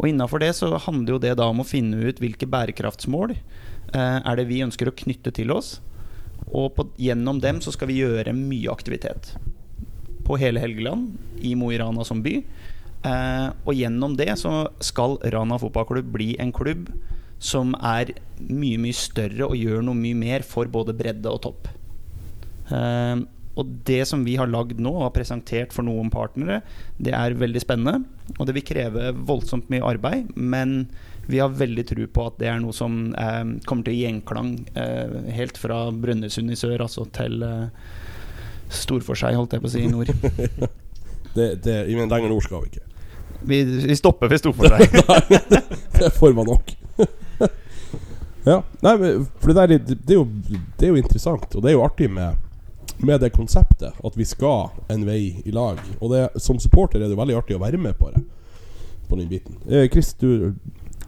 Og 0.00 0.08
innafor 0.08 0.42
det 0.42 0.54
så 0.58 0.72
handler 0.86 1.14
jo 1.14 1.22
det 1.22 1.36
da 1.38 1.46
om 1.50 1.62
å 1.62 1.66
finne 1.68 2.00
ut 2.08 2.18
hvilke 2.22 2.48
bærekraftsmål 2.50 3.36
eh, 3.36 4.18
er 4.18 4.38
det 4.40 4.48
vi 4.48 4.64
ønsker 4.64 4.90
å 4.90 4.96
knytte 4.96 5.30
til 5.36 5.52
oss. 5.54 5.76
Og 6.50 6.72
på, 6.74 6.88
gjennom 7.00 7.38
dem 7.42 7.60
så 7.62 7.72
skal 7.74 7.90
vi 7.90 8.00
gjøre 8.00 8.34
mye 8.36 8.72
aktivitet. 8.72 9.34
På 10.26 10.38
hele 10.40 10.62
Helgeland, 10.62 11.12
i 11.44 11.54
Mo 11.58 11.70
i 11.70 11.78
Rana 11.78 12.04
som 12.06 12.24
by. 12.24 12.40
Eh, 13.04 13.48
og 13.66 13.76
gjennom 13.76 14.16
det 14.16 14.30
så 14.40 14.64
skal 14.84 15.18
Rana 15.34 15.58
fotballklubb 15.60 16.08
bli 16.14 16.32
en 16.40 16.54
klubb 16.56 16.88
som 17.44 17.74
er 17.84 18.14
mye, 18.40 18.78
mye 18.80 18.96
større 18.96 19.50
og 19.50 19.58
gjør 19.60 19.84
noe 19.84 19.98
mye 19.98 20.16
mer 20.16 20.44
for 20.46 20.70
både 20.72 20.96
bredde 20.96 21.28
og 21.28 21.42
topp. 21.44 21.68
Eh, 22.72 23.24
og 23.54 23.74
det 23.86 24.00
som 24.10 24.24
vi 24.26 24.34
har 24.34 24.50
lagd 24.50 24.80
nå 24.82 24.90
og 24.96 25.04
har 25.06 25.12
presentert 25.14 25.74
for 25.74 25.86
noen 25.86 26.08
partnere, 26.10 26.62
det 26.98 27.12
er 27.14 27.36
veldig 27.38 27.60
spennende. 27.62 28.08
Og 28.38 28.48
det 28.48 28.56
vil 28.56 28.66
kreve 28.66 29.12
voldsomt 29.14 29.68
mye 29.70 29.84
arbeid, 29.86 30.32
men 30.34 30.88
vi 31.28 31.38
har 31.38 31.52
veldig 31.54 31.84
tro 31.88 32.06
på 32.10 32.24
at 32.28 32.40
det 32.40 32.48
er 32.50 32.58
noe 32.62 32.74
som 32.76 33.12
eh, 33.14 33.44
kommer 33.68 33.86
til 33.86 33.94
å 33.94 34.00
gjenklang 34.00 34.56
eh, 34.74 35.20
helt 35.36 35.60
fra 35.60 35.86
Brønnøysund 35.92 36.52
i 36.52 36.58
sør 36.58 36.84
altså 36.88 37.06
til 37.14 37.44
eh, 37.46 37.92
Storforskjei, 38.74 39.36
holdt 39.38 39.54
jeg 39.54 39.62
på 39.62 39.70
å 39.70 39.74
si, 39.76 39.84
i 39.86 39.92
nord. 39.92 40.10
det, 41.36 41.48
det 41.62 41.78
I 41.86 41.96
men 42.00 42.10
lenger 42.10 42.32
nord 42.32 42.48
skal 42.48 42.64
vi 42.64 42.74
ikke. 42.74 42.93
Vi, 43.46 43.60
vi 43.64 43.96
stopper 43.96 44.30
ved 44.32 44.40
Storforskei. 44.40 44.88
det 45.98 46.10
får 46.16 46.32
man 46.36 46.48
nok. 46.48 46.72
ja, 48.50 48.62
nei, 48.84 48.94
for 49.40 49.52
det 49.52 49.56
der 49.58 49.74
det, 49.74 49.98
det, 50.06 50.16
er 50.16 50.18
jo, 50.20 50.26
det 50.78 50.88
er 50.88 50.94
jo 50.94 51.00
interessant, 51.00 51.48
og 51.54 51.64
det 51.64 51.72
er 51.72 51.78
jo 51.78 51.84
artig 51.86 52.10
med 52.12 52.40
med 52.98 53.20
det 53.20 53.30
konseptet 53.34 53.92
at 54.04 54.16
vi 54.16 54.24
skal 54.24 54.68
en 54.88 55.06
vei 55.06 55.42
i 55.44 55.50
lag. 55.50 55.80
Og 56.00 56.12
det, 56.12 56.28
som 56.42 56.58
supporter 56.62 56.98
er 57.00 57.08
det 57.08 57.16
jo 57.16 57.20
veldig 57.20 57.36
artig 57.40 57.56
å 57.56 57.62
være 57.62 57.80
med 57.80 57.96
på 57.98 58.10
det. 58.14 58.22
På 59.08 59.18
den 59.18 59.28
biten. 59.28 59.58
Eh, 59.68 59.88
Chris, 59.92 60.14
du 60.14 60.54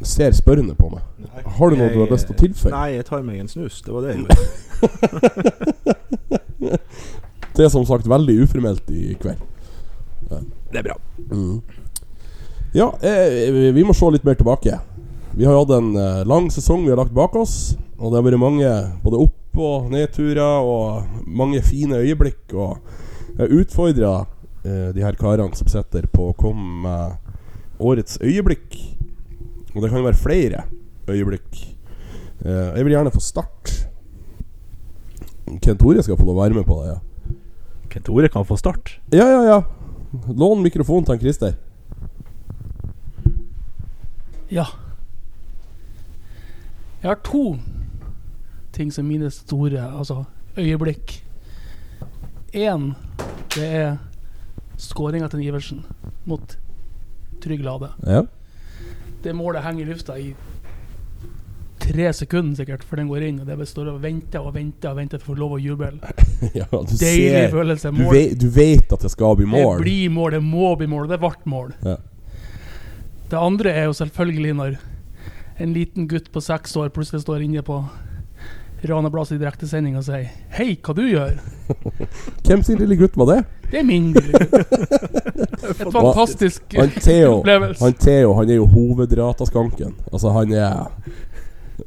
ser 0.03 0.35
spørrende 0.37 0.75
på 0.77 0.91
meg. 0.93 1.03
Har 1.57 1.71
du 1.71 1.79
noe 1.79 1.93
du 1.93 2.01
har 2.03 2.13
lyst 2.13 2.27
til 2.29 2.37
å 2.37 2.41
tilføye? 2.43 2.73
Nei, 2.75 2.89
jeg 2.99 3.07
tar 3.09 3.25
meg 3.25 3.41
en 3.41 3.49
snus. 3.49 3.81
Det 3.87 3.95
var 3.95 4.01
det 4.05 4.11
jeg 4.13 4.19
gjorde. 4.23 4.37
Det 7.57 7.65
er 7.65 7.73
som 7.73 7.87
sagt 7.89 8.09
veldig 8.11 8.37
uformelt 8.45 8.91
i 8.93 9.15
kveld. 9.23 9.41
Det 10.29 10.83
er 10.83 10.85
bra. 10.85 10.97
Mm. 11.31 11.63
Ja, 12.77 12.91
eh, 13.01 13.73
vi 13.73 13.85
må 13.89 13.95
se 13.97 14.09
litt 14.13 14.25
mer 14.25 14.37
tilbake. 14.37 14.75
Vi 15.33 15.45
har 15.49 15.55
hatt 15.57 15.71
en 15.73 15.95
eh, 15.97 16.25
lang 16.29 16.51
sesong 16.53 16.83
vi 16.85 16.91
har 16.93 16.99
lagt 17.01 17.15
bak 17.17 17.33
oss. 17.41 17.73
Og 17.97 18.11
det 18.13 18.19
har 18.19 18.27
vært 18.27 18.43
mange 18.43 18.73
både 19.01 19.21
opp- 19.25 19.57
og 19.57 19.87
nedturer 19.89 20.61
og 20.61 21.25
mange 21.25 21.63
fine 21.65 22.03
øyeblikk. 22.05 22.53
Og 22.53 22.77
Jeg 23.39 23.63
utfordra 23.63 24.27
eh, 24.65 24.93
de 24.93 25.01
her 25.01 25.17
karene 25.17 25.57
som 25.57 25.73
sitter 25.73 26.05
på 26.13 26.29
å 26.29 26.37
komme 26.37 26.85
med 26.85 27.81
årets 27.81 28.21
øyeblikk. 28.21 28.77
Og 29.73 29.81
det 29.81 29.89
kan 29.89 30.03
jo 30.03 30.09
være 30.11 30.21
flere 30.21 30.65
øyeblikk. 31.09 31.63
Eh, 32.45 32.77
jeg 32.77 32.85
vil 32.85 32.99
gjerne 32.99 33.17
få 33.17 33.25
start. 33.25 33.73
Kent 35.65 35.81
Tore 35.81 36.05
skal 36.05 36.21
få 36.21 36.29
være 36.37 36.61
med 36.61 36.69
på 36.69 36.83
det, 36.83 36.93
ja. 36.93 37.37
Kent 37.89 38.05
Tore 38.05 38.29
kan 38.29 38.45
få 38.45 38.61
start. 38.61 38.99
Ja, 39.17 39.25
ja, 39.25 39.45
ja. 39.49 39.63
Lån 40.29 40.61
mikrofonen 40.61 41.09
til 41.09 41.17
han 41.17 41.25
Christer. 41.25 41.57
Ja. 44.49 44.67
Jeg 47.03 47.11
har 47.11 47.19
to 47.25 47.57
ting 48.73 48.93
som 48.93 49.07
mine 49.09 49.31
store 49.31 49.83
altså, 49.99 50.25
øyeblikk. 50.59 51.23
Én, 52.55 52.93
det 53.55 53.67
er 53.67 53.97
skåringa 54.77 55.29
til 55.29 55.45
Iversen 55.47 55.85
mot 56.25 56.59
Trygg 57.43 57.65
Lade. 57.65 57.91
Ja. 58.07 58.23
Det 59.25 59.35
målet 59.35 59.65
henger 59.65 59.85
i 59.87 59.89
lufta 59.89 60.19
i 60.21 60.35
tre 61.87 62.13
sekunder 62.13 62.57
sikkert 62.57 62.85
før 62.85 63.01
den 63.03 63.09
går 63.11 63.29
inn, 63.29 63.41
og 63.41 63.47
det 63.47 63.57
bare 63.59 63.69
står 63.69 63.93
og 63.93 64.03
venter 64.03 64.43
og 64.43 64.55
venter 64.57 64.91
og 64.91 64.99
venter 64.99 65.23
for 65.23 65.33
å 65.33 65.35
få 65.35 65.41
lov 65.41 65.57
å 65.57 65.61
juble. 65.63 65.93
ja 66.61 66.67
Deilig 66.73 66.99
ser 66.99 67.49
følelse. 67.55 67.93
du 67.95 68.05
vet, 68.11 68.37
du 68.41 68.49
vet 68.51 68.93
at 68.93 69.07
det 69.07 69.13
skal 69.13 69.39
bli 69.39 69.49
mål. 69.51 69.79
Det 69.79 69.87
blir 69.87 70.13
mål, 70.17 70.37
det 70.37 70.43
må 70.45 70.75
bli 70.77 70.91
mål, 70.91 71.09
det 71.13 71.21
ble 71.23 71.33
mål. 71.53 71.73
Ja. 71.87 71.97
Det 73.31 73.39
andre 73.39 73.73
er 73.73 73.89
jo 73.89 73.93
selvfølgelig 73.97 74.55
når 74.55 74.77
en 75.59 75.73
liten 75.73 76.07
gutt 76.09 76.29
på 76.33 76.41
seks 76.45 76.77
år 76.77 76.93
plutselig 76.95 77.25
står 77.25 77.43
inne 77.43 77.63
på 77.67 77.81
Rana 78.87 79.09
Blas 79.11 79.33
i 79.33 79.39
direktesending 79.41 79.97
og 79.97 80.05
sier 80.07 80.29
'Hei, 80.53 80.77
hva 80.85 80.95
du 80.95 81.03
gjør?' 81.09 81.39
Hvem 82.47 82.63
sin 82.63 82.79
lille 82.79 82.97
gutt 82.97 83.17
var 83.17 83.31
det? 83.33 83.39
Det 83.71 83.81
er 83.81 83.87
min 83.89 84.13
lille 84.13 84.33
gutt. 84.33 84.67
Et 85.71 85.81
fantastisk 85.91 86.77
Han 86.77 86.93
Theo, 87.01 87.33
opplevelse. 87.41 87.83
han 87.83 87.95
Theo 87.99 88.35
han 88.39 88.51
er 88.51 88.61
jo 88.61 88.67
hovedrataskanken. 88.67 89.97
Altså, 90.13 90.31
han 90.31 90.53
er 90.53 90.93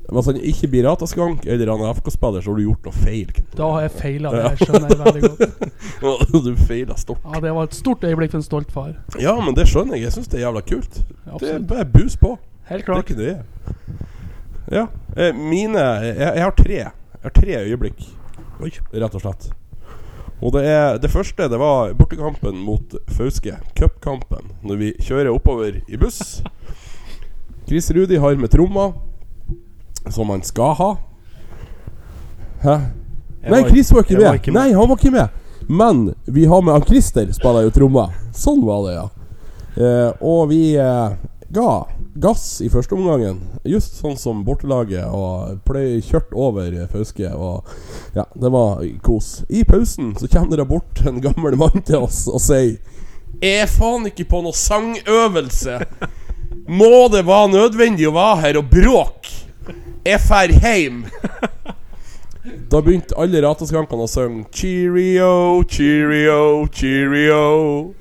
Hvis 0.09 0.25
han 0.31 0.39
ikke 0.41 0.67
blir 0.71 0.85
rataskank 0.87 1.43
eller 1.45 1.69
han 1.69 1.81
er 1.85 1.97
FK-spiller, 1.99 2.41
så 2.41 2.49
har 2.49 2.57
du 2.57 2.63
gjort 2.65 2.87
noe 2.89 2.95
feil. 3.03 3.29
Da 3.53 3.67
har 3.75 3.83
jeg 3.85 3.91
feila, 3.99 4.31
det 4.33 4.39
jeg 4.47 4.67
skjønner 4.67 4.89
jeg 4.89 4.99
veldig 5.05 5.21
godt. 5.29 6.31
du 6.47 6.51
feila 6.65 6.95
stort. 6.97 7.21
Ja, 7.27 7.41
Det 7.43 7.51
var 7.57 7.67
et 7.69 7.77
stort 7.77 8.03
øyeblikk 8.09 8.31
for 8.33 8.41
en 8.41 8.47
stolt 8.47 8.71
far. 8.73 8.95
Ja, 9.21 9.35
men 9.43 9.53
det 9.57 9.67
skjønner 9.69 9.99
jeg. 9.99 10.07
Jeg 10.07 10.15
syns 10.17 10.31
det 10.31 10.39
er 10.39 10.47
jævla 10.47 10.63
kult. 10.65 11.01
Det 11.43 11.51
er 11.53 11.59
bare 11.69 11.85
bus 11.85 12.17
på. 12.17 12.33
Helt 12.71 12.85
klart. 12.87 13.05
Det 13.09 13.15
er 13.15 13.15
ikke 13.15 13.21
det. 13.21 13.99
Ja. 14.73 14.87
eh, 15.17 15.33
Mine 15.37 15.81
jeg, 16.05 16.15
jeg 16.17 16.43
har 16.45 16.55
tre. 16.57 16.79
Jeg 16.79 17.25
har 17.25 17.35
tre 17.35 17.55
øyeblikk, 17.65 18.03
Oi. 18.63 18.69
rett 18.93 19.15
og 19.17 19.21
slett. 19.23 19.49
Og 20.39 20.53
det, 20.55 20.61
er, 20.71 20.97
det 21.03 21.09
første 21.11 21.49
det 21.51 21.57
var 21.59 21.91
bortekampen 21.99 22.61
mot 22.63 22.93
Fauske. 23.11 23.57
Cupkampen. 23.75 24.53
Når 24.63 24.77
vi 24.79 24.91
kjører 25.03 25.33
oppover 25.33 25.81
i 25.85 25.99
buss. 25.99 26.39
Chris 27.67 27.91
Rudi 27.93 28.17
har 28.17 28.37
med 28.39 28.49
tromma, 28.53 28.87
som 30.11 30.29
han 30.29 30.41
skal 30.43 30.73
ha. 30.79 30.89
Hæ? 32.63 32.75
Jeg 33.41 33.51
Nei, 33.51 33.61
var- 33.61 33.69
Chris 33.69 33.91
var 33.91 34.03
ikke 34.03 34.17
med. 34.17 34.23
var 34.27 34.33
ikke 34.35 34.51
med. 34.51 34.61
Nei, 34.61 34.73
han 34.73 34.89
var 34.89 34.97
ikke 34.97 35.11
med. 35.11 35.29
Men 35.69 36.15
vi 36.25 36.45
har 36.45 36.61
med 36.61 36.73
han 36.73 36.81
Christer, 36.85 37.31
spiller 37.33 37.61
jo 37.63 37.69
trommer. 37.71 38.09
Sånn 38.33 38.63
var 38.65 38.87
det, 38.87 38.95
ja. 38.95 39.09
Eh, 39.79 40.11
og 40.21 40.49
vi 40.49 40.75
eh, 40.75 41.09
ga 41.51 41.85
gass 42.19 42.61
i 42.61 42.69
første 42.69 42.95
omgangen. 42.97 43.39
Just 43.63 43.95
sånn 44.01 44.17
som 44.17 44.43
bortelaget. 44.43 45.05
Og 45.13 45.59
pløy 45.63 46.01
kjørt 46.01 46.33
over 46.33 46.73
Fauske. 46.91 47.29
Og 47.31 47.63
ja, 48.15 48.25
det 48.35 48.51
var 48.51 48.83
kos. 49.01 49.43
I 49.49 49.63
pausen 49.63 50.15
så 50.19 50.27
kommer 50.27 50.57
det 50.57 50.67
bort 50.67 50.99
en 51.07 51.21
gammel 51.21 51.55
mann 51.55 51.81
til 51.85 51.95
oss 52.03 52.27
og 52.27 52.41
sier 52.41 52.77
er 53.41 53.67
faen 53.71 54.03
ikke 54.09 54.25
på 54.27 54.41
noe 54.43 54.51
sangøvelse. 54.57 55.77
Må 56.67 57.07
det 57.13 57.21
være 57.25 57.53
nødvendig 57.53 58.07
å 58.09 58.11
være 58.17 58.41
her 58.41 58.57
og 58.59 58.65
bråke? 58.73 59.15
Jeg 60.05 60.19
drar 60.23 60.51
heim. 60.63 61.05
Da 62.71 62.79
begynte 62.81 63.17
alle 63.19 63.41
rateskankene 63.43 64.05
å 64.05 64.09
synge 64.09 64.45
Cheerio, 64.55 65.63
cheerio, 65.67 66.67
cheerio. 66.71 67.93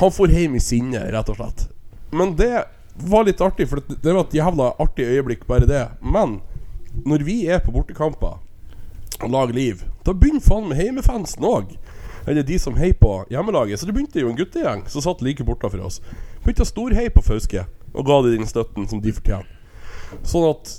Han 0.00 0.12
for 0.12 0.32
hjem 0.32 0.56
i 0.58 0.62
sinne, 0.62 1.04
rett 1.14 1.30
og 1.30 1.38
slett. 1.38 1.68
Men 2.10 2.34
det 2.36 2.64
var 3.06 3.24
litt 3.28 3.40
artig, 3.40 3.68
for 3.70 3.80
det 3.86 4.02
var 4.02 4.24
et 4.24 4.36
jævla 4.36 4.72
artig 4.82 5.06
øyeblikk, 5.06 5.46
bare 5.46 5.68
det. 5.68 5.84
Men 6.02 6.40
når 7.06 7.24
vi 7.28 7.38
er 7.46 7.62
på 7.62 7.72
bortekamper 7.72 8.40
og 9.22 9.30
lager 9.30 9.56
liv, 9.56 9.86
da 10.04 10.12
begynner 10.12 10.42
faen 10.42 10.68
meg 10.68 10.82
heimefansen 10.82 11.46
òg. 11.46 11.76
Eller 12.26 12.44
de 12.46 12.58
som 12.60 12.76
heier 12.78 12.98
på 12.98 13.14
hjemmelaget. 13.30 13.80
Så 13.80 13.86
det 13.86 13.94
begynte 13.94 14.20
jo 14.20 14.30
en 14.30 14.38
guttegjeng 14.38 14.84
som 14.90 15.02
satt 15.04 15.22
like 15.22 15.46
bortafor 15.46 15.86
oss. 15.86 16.02
Begynte 16.42 16.66
å 16.66 16.68
storheie 16.68 17.10
på 17.14 17.22
Fauske 17.24 17.64
og 17.92 18.06
ga 18.08 18.22
de 18.24 18.36
den 18.36 18.48
støtten 18.48 18.90
som 18.90 19.00
de 19.02 19.14
fortjener. 19.14 19.48
Sånn 20.26 20.50
at 20.50 20.70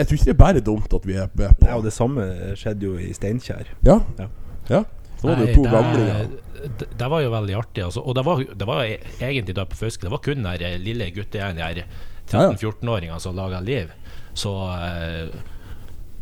jeg 0.00 0.08
tror 0.08 0.18
ikke 0.18 0.28
det 0.30 0.34
er 0.34 0.40
bare 0.40 0.62
dumt 0.66 0.94
at 0.98 1.06
vi 1.08 1.14
er 1.20 1.28
med 1.38 1.56
på 1.60 1.68
Ja, 1.68 1.76
og 1.78 1.84
det 1.86 1.92
samme 1.94 2.24
skjedde 2.58 2.88
jo 2.88 2.96
i 3.00 3.12
Steinkjer. 3.16 3.70
Ja. 3.86 3.98
Ja. 4.18 4.26
ja. 4.72 4.82
Så 5.20 5.28
var 5.28 5.36
det 5.40 5.50
jo 5.50 5.60
to 5.60 5.68
gamlinger. 5.68 6.30
Det, 6.80 6.86
det 7.00 7.08
var 7.12 7.20
jo 7.24 7.30
veldig 7.32 7.54
artig. 7.60 7.84
Altså. 7.84 8.00
Og 8.04 8.14
det 8.16 8.24
var, 8.24 8.40
det 8.62 8.66
var 8.68 8.82
e- 8.84 8.98
egentlig 9.20 9.54
da 9.56 9.64
på 9.68 9.76
Fauske 9.76 10.04
Det 10.08 10.12
var 10.12 10.20
kun 10.24 10.40
den 10.42 10.48
der 10.60 10.78
lille 10.80 11.10
guttegjengen, 11.12 11.56
de 11.60 11.64
her 11.64 11.80
Ja, 12.30 12.42
ja. 12.46 12.50
13-14-åringene 12.54 13.20
som 13.20 13.36
laga 13.36 13.60
liv. 13.64 13.88
Så 14.38 14.52
eh, 14.76 15.32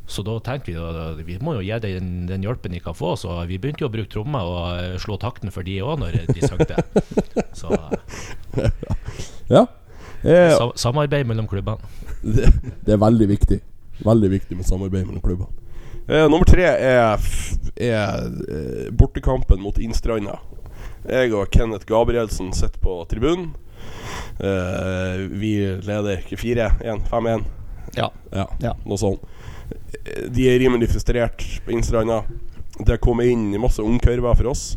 så 0.09 0.23
da 0.25 0.39
tenkte 0.41 0.73
vi 0.73 0.77
at 0.81 1.19
vi 1.27 1.35
må 1.45 1.53
jo 1.59 1.61
gi 1.67 1.77
dem 1.85 1.99
den, 1.99 2.13
den 2.31 2.45
hjelpen 2.47 2.73
de 2.73 2.79
kan 2.81 2.95
få, 2.97 3.11
så 3.21 3.35
vi 3.45 3.59
begynte 3.61 3.85
jo 3.85 3.91
å 3.91 3.93
bruke 3.93 4.09
trommer 4.15 4.47
og 4.49 4.79
eh, 4.81 4.95
slå 5.03 5.19
takten 5.21 5.53
for 5.53 5.67
de 5.69 5.75
òg 5.85 5.99
når 6.01 6.17
de 6.33 6.47
sang 6.49 6.63
det. 6.71 6.81
Så 7.53 7.69
Ja. 9.53 9.67
ja. 10.25 10.57
sa, 10.57 10.71
samarbeid 10.81 11.29
mellom 11.29 11.47
klubbene. 11.51 11.79
Det, 12.23 12.51
det 12.87 12.93
er 12.97 13.01
veldig 13.03 13.29
viktig. 13.31 13.61
Veldig 14.05 14.31
viktig 14.31 14.57
med 14.57 14.67
samarbeid 14.69 15.07
mellom 15.09 15.23
klubbene. 15.25 15.51
Eh, 16.09 16.25
nummer 16.31 16.47
tre 16.49 16.65
er, 16.65 17.19
er, 17.19 17.25
er 17.77 18.29
eh, 18.49 18.91
bortekampen 18.97 19.61
mot 19.61 19.79
Innstranda. 19.83 20.39
Jeg 21.09 21.33
og 21.37 21.51
Kenneth 21.53 21.87
Gabrielsen 21.89 22.53
sitter 22.57 22.81
på 22.83 22.99
tribunen. 23.11 23.51
Eh, 24.41 25.27
vi 25.39 25.53
leder 25.85 26.23
ikke 26.23 26.39
4-1, 26.41 27.05
5-1. 27.11 27.45
Ja. 27.97 28.11
Ja, 28.33 28.47
Ja. 28.63 28.73
noe 28.87 28.99
sånt. 29.01 29.25
De 30.33 30.47
er 30.49 30.59
rimelig 30.63 30.89
frustrert 30.93 31.43
på 31.65 31.73
Innstranda. 31.75 32.23
Det 32.79 32.95
har 32.95 33.03
kommet 33.03 33.29
inn 33.33 33.51
masse 33.61 33.83
ungkurver 33.83 34.37
for 34.39 34.53
oss. 34.53 34.77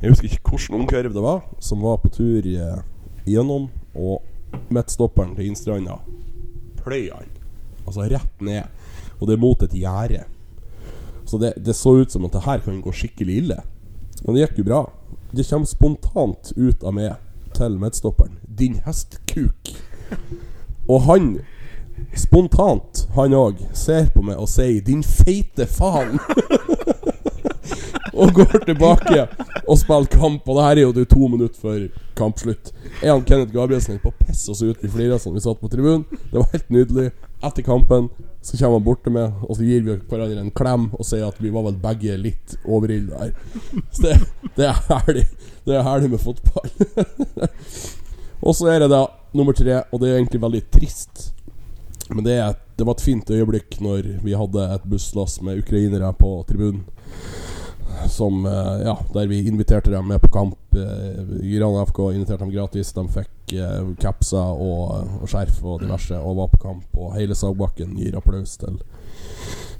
Jeg 0.00 0.10
husker 0.12 0.28
ikke 0.28 0.50
hvilken 0.56 0.80
ungkurv 0.80 1.14
det 1.14 1.22
var 1.24 1.42
som 1.62 1.82
var 1.84 1.98
på 2.02 2.10
tur 2.12 2.46
eh, 2.46 2.80
gjennom, 3.26 3.68
og 3.94 4.22
midtstopperen 4.72 5.34
til 5.36 5.46
Innstranda 5.50 5.98
pløy 6.86 7.10
han. 7.10 7.28
Altså 7.86 8.06
rett 8.10 8.42
ned. 8.42 8.70
Og 9.18 9.28
det 9.28 9.36
er 9.36 9.42
mot 9.42 9.62
et 9.62 9.74
gjerde. 9.76 10.24
Så 11.26 11.38
det, 11.42 11.56
det 11.58 11.74
så 11.74 11.96
ut 12.02 12.12
som 12.12 12.24
at 12.28 12.36
det 12.36 12.44
her 12.46 12.62
kan 12.62 12.80
gå 12.82 12.94
skikkelig 12.94 13.40
ille. 13.42 13.58
Men 14.22 14.34
det 14.34 14.46
gikk 14.46 14.62
jo 14.62 14.68
bra. 14.70 14.82
Det 15.32 15.46
kommer 15.48 15.68
spontant 15.68 16.52
ut 16.56 16.86
av 16.86 16.94
meg 16.96 17.16
til 17.56 17.78
medstopperen. 17.80 18.38
Din 18.46 18.78
hestkuk. 18.86 19.74
Og 20.86 21.02
han 21.08 21.30
spontant, 22.16 23.06
han 23.16 23.34
òg, 23.34 23.60
ser 23.74 24.10
på 24.14 24.22
meg 24.22 24.38
og 24.38 24.48
sier 24.48 24.80
'din 24.84 25.02
feite 25.02 25.66
faen'. 25.66 26.20
og 28.16 28.32
går 28.36 28.64
tilbake 28.64 29.26
og 29.66 29.78
spiller 29.78 30.10
kamp. 30.10 30.48
Og 30.48 30.58
det 30.58 30.66
her 30.66 30.80
er 30.80 30.84
jo 30.86 31.04
to 31.04 31.28
minutter 31.28 31.60
før 31.60 31.86
kampslutt. 32.16 32.72
Er 33.02 33.12
han 33.12 33.24
Kenneth 33.28 33.52
Gabrielsen 33.54 34.00
på 34.02 34.12
å 34.12 34.24
pisse 34.24 34.50
oss 34.52 34.62
ut. 34.64 34.80
Vi 34.82 34.90
flira 34.92 35.18
sånn 35.20 35.36
vi 35.36 35.44
satt 35.44 35.60
på 35.60 35.70
tribunen. 35.72 36.06
Det 36.32 36.40
var 36.40 36.48
helt 36.54 36.72
nydelig. 36.72 37.10
Etter 37.44 37.66
kampen 37.66 38.08
så 38.40 38.56
kommer 38.56 38.78
han 38.78 38.86
borte 38.86 39.10
med, 39.10 39.32
og 39.42 39.58
så 39.58 39.66
gir 39.66 39.82
vi 39.84 39.96
hverandre 40.08 40.40
en 40.40 40.52
klem 40.54 40.88
og 40.94 41.04
sier 41.04 41.26
at 41.26 41.38
vi 41.42 41.50
var 41.52 41.66
vel 41.66 41.78
begge 41.82 42.16
litt 42.20 42.56
overilda 42.64 43.24
her. 43.24 43.32
Så 43.90 44.04
det, 44.06 44.18
det 44.56 44.68
er 44.70 44.82
herlig. 44.88 45.24
Det 45.66 45.74
er 45.74 45.86
herlig 45.86 46.12
med 46.14 46.22
fotball. 46.22 46.70
og 48.46 48.54
så 48.56 48.70
er 48.70 48.84
det 48.84 48.92
da 48.94 49.02
nummer 49.36 49.56
tre, 49.56 49.80
og 49.90 50.00
det 50.00 50.12
er 50.12 50.20
egentlig 50.20 50.44
veldig 50.46 50.62
trist. 50.72 51.32
Men 52.08 52.22
det, 52.24 52.38
det 52.78 52.86
var 52.86 52.94
et 52.94 53.02
fint 53.02 53.30
øyeblikk 53.34 53.80
når 53.82 54.12
vi 54.22 54.36
hadde 54.38 54.68
et 54.76 54.86
busslass 54.86 55.40
med 55.42 55.58
ukrainere 55.64 56.12
på 56.14 56.38
tribunen. 56.48 56.84
Som, 58.08 58.46
eh, 58.46 58.80
ja, 58.84 58.98
der 59.12 59.26
vi 59.26 59.48
inviterte 59.48 59.90
dem 59.90 60.08
med 60.08 60.20
på 60.20 60.28
kamp. 60.28 60.58
Iran 61.42 61.74
Gran 61.74 61.86
FK 61.86 62.12
inviterte 62.12 62.44
dem 62.44 62.50
gratis. 62.50 62.92
De 62.92 63.08
fikk 63.08 63.54
uh, 63.54 63.94
capser 64.00 64.60
og, 64.60 65.06
og 65.22 65.30
skjerf 65.30 65.62
og 65.64 65.80
diverse 65.80 66.18
og 66.18 66.36
var 66.36 66.50
på 66.52 66.60
kamp. 66.62 66.98
Og 66.98 67.14
hele 67.16 67.34
Sagbakken 67.34 67.96
gir 67.96 68.18
applaus 68.18 68.56
til, 68.60 68.76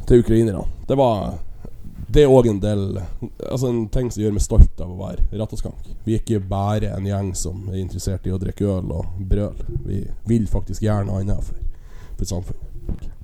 til 0.06 0.24
ukrainerne. 0.24 0.64
Det 0.88 0.96
var 0.96 1.38
Det 2.06 2.22
er 2.22 2.30
òg 2.30 2.46
en 2.46 2.60
del 2.62 3.00
Altså 3.50 3.66
en 3.66 3.88
ting 3.88 4.12
som 4.14 4.22
gjør 4.22 4.36
meg 4.36 4.44
stolt 4.44 4.80
av 4.80 4.92
å 4.94 5.00
være 5.00 5.26
Rattaskank. 5.40 5.90
Vi 6.04 6.14
er 6.14 6.22
ikke 6.22 6.40
bare 6.40 6.94
en 6.94 7.06
gjeng 7.06 7.34
som 7.34 7.66
er 7.72 7.82
interessert 7.82 8.26
i 8.26 8.32
å 8.32 8.38
drikke 8.38 8.68
øl 8.78 8.94
og 8.94 9.18
brøl. 9.18 9.58
Vi 9.84 10.04
vil 10.30 10.46
faktisk 10.46 10.86
gjerne 10.86 11.12
annet 11.18 11.42
for, 11.44 11.58
for 12.16 12.30
samfunnet. 12.30 13.15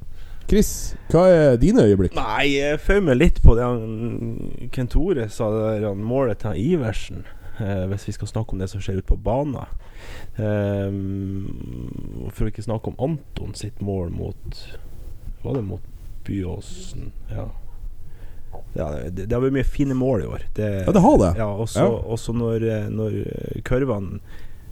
Chris, 0.52 0.92
hva 1.08 1.22
er 1.32 1.54
dine 1.56 1.86
øyeblikk? 1.88 2.12
Nei, 2.12 2.58
jeg 2.58 2.80
føyer 2.84 3.04
meg 3.06 3.16
litt 3.16 3.38
på 3.40 3.54
det 3.56 3.64
han 3.64 4.66
Kent 4.74 4.92
Tore 4.92 5.24
sa, 5.32 5.46
det 5.48 5.86
han 5.86 6.02
målet 6.04 6.42
til 6.42 6.58
Iversen. 6.60 7.22
Eh, 7.56 7.86
hvis 7.88 8.04
vi 8.10 8.12
skal 8.18 8.28
snakke 8.28 8.52
om 8.52 8.60
det 8.60 8.68
som 8.68 8.82
skjer 8.84 8.98
ute 9.00 9.08
på 9.08 9.16
banen. 9.16 9.56
Eh, 10.36 10.92
for 12.36 12.44
å 12.44 12.52
ikke 12.52 12.66
snakke 12.66 12.92
om 12.92 13.00
Anton 13.00 13.56
sitt 13.56 13.80
mål 13.80 14.12
mot 14.12 14.60
Var 15.40 15.56
det 15.56 15.64
mot 15.64 15.88
Byåsen? 16.26 17.12
Ja. 17.32 17.48
ja 18.76 18.90
det, 19.08 19.24
det 19.24 19.32
har 19.32 19.46
vært 19.46 19.56
mye 19.56 19.72
fine 19.80 19.96
mål 19.96 20.26
i 20.26 20.30
år. 20.36 20.48
Det, 20.52 20.70
Ja, 20.84 20.92
det 20.92 21.06
har 21.08 21.20
det. 21.24 21.32
Ja, 21.40 21.48
også, 21.64 21.88
Ja. 21.88 22.00
også 22.18 22.36
når, 22.36 22.68
eh, 22.68 22.90
når 22.92 23.22
kurvene 23.64 24.20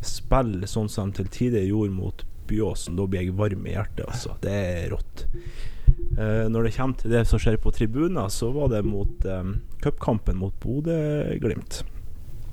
spiller 0.04 0.68
sånn 0.68 0.92
som 0.92 1.08
de 1.08 1.22
til 1.22 1.32
tider 1.32 1.64
gjorde 1.64 1.96
mot 1.96 2.26
Byåsen, 2.50 2.96
da 2.98 3.06
blir 3.06 3.24
jeg 3.24 3.36
varm 3.38 3.66
i 3.66 3.74
hjertet. 3.76 4.06
Altså. 4.08 4.36
Det 4.42 4.52
er 4.52 4.88
rått. 4.92 5.26
Eh, 6.20 6.48
når 6.52 6.66
det 6.66 6.74
kommer 6.74 6.98
til 7.00 7.12
det 7.14 7.22
som 7.28 7.40
skjer 7.40 7.56
på 7.62 7.72
tribuner, 7.72 8.28
så 8.28 8.50
var 8.52 8.68
det 8.72 8.82
mot 8.84 9.24
um, 9.24 9.54
cupkampen 9.80 10.36
mot 10.40 10.56
Bodø-Glimt. 10.60 11.80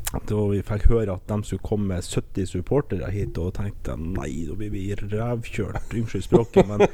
Da 0.08 0.44
vi 0.48 0.62
fikk 0.64 0.86
høre 0.88 1.18
at 1.18 1.28
de 1.28 1.42
skulle 1.44 1.66
komme 1.68 1.90
med 1.92 2.06
70 2.06 2.48
supportere 2.54 3.10
hit, 3.12 3.36
og 3.42 3.58
tenkte 3.58 3.98
nei, 4.00 4.46
da 4.48 4.56
blir 4.56 4.72
vi 4.72 4.86
revkjørt. 4.96 5.92
Unnskyld 5.92 6.24
språket, 6.30 6.70
men 6.70 6.86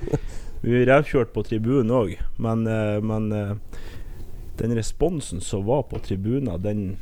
vi 0.64 0.72
blir 0.72 0.88
revkjørt 0.90 1.36
på 1.36 1.46
tribunen 1.46 1.94
òg. 1.94 2.16
Men, 2.42 2.66
eh, 2.66 2.98
men 3.06 3.30
den 4.58 4.78
responsen 4.78 5.44
som 5.46 5.68
var 5.70 5.86
på 5.92 6.02
tribunen, 6.02 6.56
den, 6.64 6.96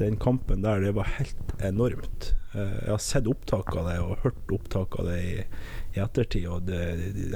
den 0.00 0.18
kampen 0.18 0.66
der, 0.66 0.82
det 0.82 0.96
var 0.98 1.14
helt 1.20 1.54
enormt. 1.62 2.32
Jeg 2.54 2.90
har 2.90 3.02
sett 3.02 3.26
opptak 3.30 3.72
av 3.74 3.88
det 3.90 3.96
og 4.02 4.20
hørt 4.22 4.52
opptak 4.54 4.94
av 4.98 5.08
det 5.10 5.16
i, 5.22 5.32
i 5.94 6.02
ettertid, 6.02 6.46
og 6.50 6.70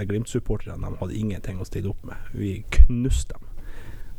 Glimt-supporterne 0.08 0.88
de 0.88 1.00
hadde 1.00 1.18
ingenting 1.18 1.60
å 1.60 1.66
stille 1.68 1.92
opp 1.92 2.02
med. 2.06 2.32
Vi 2.34 2.58
knuste 2.80 3.36
dem. 3.36 3.48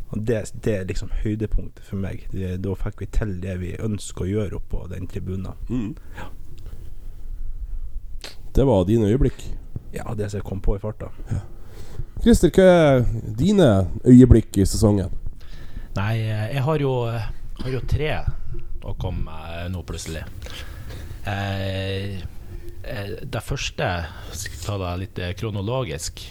Og 0.10 0.22
det, 0.26 0.40
det 0.66 0.74
er 0.74 0.88
liksom 0.90 1.12
høydepunktet 1.22 1.86
for 1.86 2.02
meg. 2.02 2.24
Det, 2.34 2.56
da 2.64 2.74
fikk 2.80 3.04
vi 3.04 3.10
til 3.14 3.36
det 3.44 3.60
vi 3.62 3.76
ønsker 3.78 4.26
å 4.26 4.30
gjøre 4.30 4.58
oppå 4.58 4.88
den 4.90 5.06
tribunen. 5.12 5.54
Mm. 5.70 5.94
Det 8.56 8.66
var 8.66 8.88
dine 8.90 9.12
øyeblikk. 9.12 9.44
Ja, 9.94 10.10
det 10.18 10.32
som 10.32 10.40
jeg 10.40 10.48
kom 10.48 10.62
på 10.66 10.76
i 10.78 10.82
farta. 10.82 11.12
Christer, 12.24 12.52
hva 12.52 12.66
er 12.66 13.06
dine 13.38 13.70
øyeblikk 14.08 14.58
i 14.58 14.66
sesongen? 14.68 15.14
Nei, 15.96 16.16
eh, 16.26 16.48
jeg 16.56 16.66
har 16.66 16.82
jo, 16.82 16.96
har 17.62 17.72
jo 17.74 17.86
tre 17.90 18.12
å 18.86 18.96
komme 19.00 19.30
med 19.30 19.72
nå, 19.76 19.84
plutselig. 19.88 20.26
Eh, 21.30 21.38
eh, 21.38 22.20
det 23.22 23.42
første, 23.46 23.90
skal 24.34 24.86
jeg 24.86 25.02
litt 25.04 25.20
eh, 25.22 25.36
kronologisk, 25.38 26.24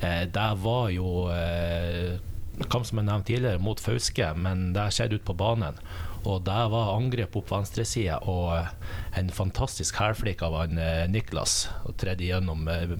eh, 0.00 0.24
det 0.30 0.50
var 0.62 0.90
jo 0.94 1.26
eh, 1.34 2.20
kamp 2.68 2.86
som 2.86 3.00
jeg 3.00 3.08
nevnte 3.08 3.32
tidligere, 3.32 3.62
mot 3.62 3.80
Fauske, 3.80 4.32
men 4.36 4.70
det 4.76 4.90
skjedde 4.94 5.18
ute 5.18 5.28
på 5.30 5.36
banen. 5.38 5.80
Og 6.28 6.42
det 6.44 6.62
var 6.72 6.92
angrep 6.92 7.36
opp 7.40 7.48
venstresida 7.48 8.18
og 8.28 8.52
eh, 8.58 8.72
en 9.20 9.30
fantastisk 9.32 9.96
hælflik 10.02 10.44
av 10.44 10.58
han 10.58 10.78
eh, 10.80 11.06
Niklas. 11.08 11.70
Og 11.88 11.96
tredde 12.00 12.28
gjennom 12.28 12.68
eh, 12.68 12.96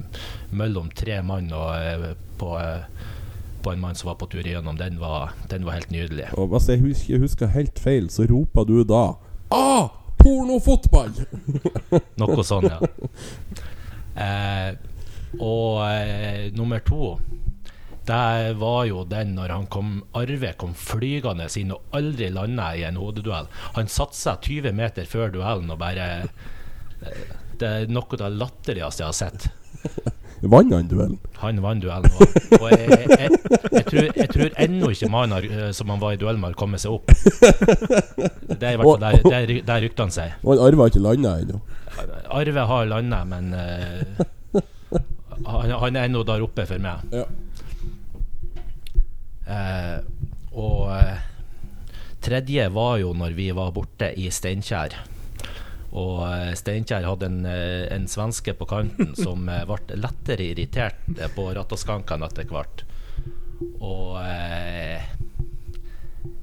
mellom 0.56 0.88
tre 0.96 1.20
mann 1.26 1.52
og 1.52 1.74
eh, 1.76 2.14
på, 2.40 2.54
eh, 2.56 2.88
på 3.60 3.74
en 3.74 3.82
mann 3.84 3.98
som 3.98 4.12
var 4.12 4.20
på 4.22 4.30
tur 4.32 4.46
igjennom. 4.46 4.80
Den 4.80 4.96
var, 5.02 5.34
den 5.52 5.68
var 5.68 5.76
helt 5.76 5.92
nydelig. 5.92 6.30
Og 6.40 6.54
hvis 6.54 6.70
jeg 6.72 6.84
husker, 6.86 7.24
husker 7.26 7.56
helt 7.56 7.80
feil, 7.82 8.08
så 8.12 8.28
roper 8.30 8.68
du 8.68 8.80
da 8.88 9.04
Ah! 9.50 9.99
Pornofotball! 10.20 11.12
Noe 12.20 12.44
sånn, 12.46 12.68
ja. 12.68 12.78
Eh, 14.20 14.70
og 15.40 15.80
eh, 15.86 16.48
nummer 16.56 16.82
to 16.84 17.14
det 18.10 18.54
var 18.58 18.84
jo 18.88 19.04
den 19.06 19.36
når 19.36 19.52
han 19.54 19.66
kom, 19.70 19.90
Arve 20.18 20.54
kom 20.58 20.72
flygende 20.74 21.46
inn 21.60 21.74
og 21.76 21.94
aldri 21.94 22.30
landa 22.32 22.72
i 22.74 22.82
en 22.88 22.98
hodeduell. 22.98 23.46
Han 23.76 23.90
satsa 23.92 24.34
20 24.42 24.74
meter 24.74 25.06
før 25.06 25.30
duellen 25.34 25.70
og 25.70 25.78
bare 25.78 26.08
eh, 27.04 27.36
Det 27.60 27.68
er 27.68 27.92
noe 27.92 28.08
av 28.16 28.22
det 28.24 28.32
latterligste 28.40 29.04
jeg 29.04 29.12
har 29.12 29.18
sett. 29.20 30.16
Vant 30.40 30.72
han 30.72 30.88
duellen? 30.88 31.18
Han 31.42 31.58
vant 31.60 31.82
duellen. 31.84 32.12
Og 32.56 32.70
jeg, 32.72 32.86
jeg, 32.88 33.30
jeg, 33.74 33.84
tror, 33.90 34.06
jeg 34.16 34.28
tror 34.32 34.54
ennå 34.64 34.88
ikke 34.94 35.10
mannen 35.12 35.48
eh, 35.50 35.68
som 35.76 35.92
han 35.92 36.00
var 36.00 36.16
i 36.16 36.20
duell 36.20 36.40
med, 36.40 36.54
har 36.54 36.56
kommet 36.56 36.80
seg 36.80 36.96
opp. 36.96 37.12
Det 37.12 38.64
er 38.64 38.72
i 38.72 38.80
hvert 38.80 38.86
fall 38.86 39.04
der, 39.28 39.52
der, 39.68 39.84
ryktene 39.84 40.14
sier. 40.14 40.38
Og 40.40 40.62
Arve 40.64 40.86
har 40.86 40.94
ikke 40.94 41.04
landa 41.04 41.34
ennå. 41.42 41.60
Arve 42.40 42.66
har 42.72 42.88
landa, 42.88 43.20
men 43.28 43.52
uh, 43.52 44.60
han, 45.44 45.76
han 45.84 46.00
er 46.00 46.08
ennå 46.08 46.24
der 46.24 46.46
oppe 46.46 46.64
for 46.70 46.80
meg. 46.80 47.04
Ja. 47.12 47.28
Uh, 49.50 49.96
og 50.56 50.82
uh, 50.94 51.20
tredje 52.24 52.68
var 52.72 53.00
jo 53.02 53.12
når 53.18 53.36
vi 53.36 53.50
var 53.56 53.74
borte 53.76 54.14
i 54.16 54.30
Steinkjer. 54.32 54.96
Og 55.90 56.22
eh, 56.28 56.52
Steinkjer 56.58 57.06
hadde 57.06 57.26
en, 57.26 57.40
eh, 57.48 57.86
en 57.94 58.06
svenske 58.08 58.54
på 58.54 58.68
kanten 58.70 59.14
som 59.24 59.48
eh, 59.48 59.64
ble 59.66 59.98
lettere 59.98 60.50
irritert 60.52 61.00
på 61.34 61.48
rattaskankene 61.56 62.28
etter 62.30 62.50
hvert. 62.50 62.84
Og 63.82 64.20
eh, 64.22 65.02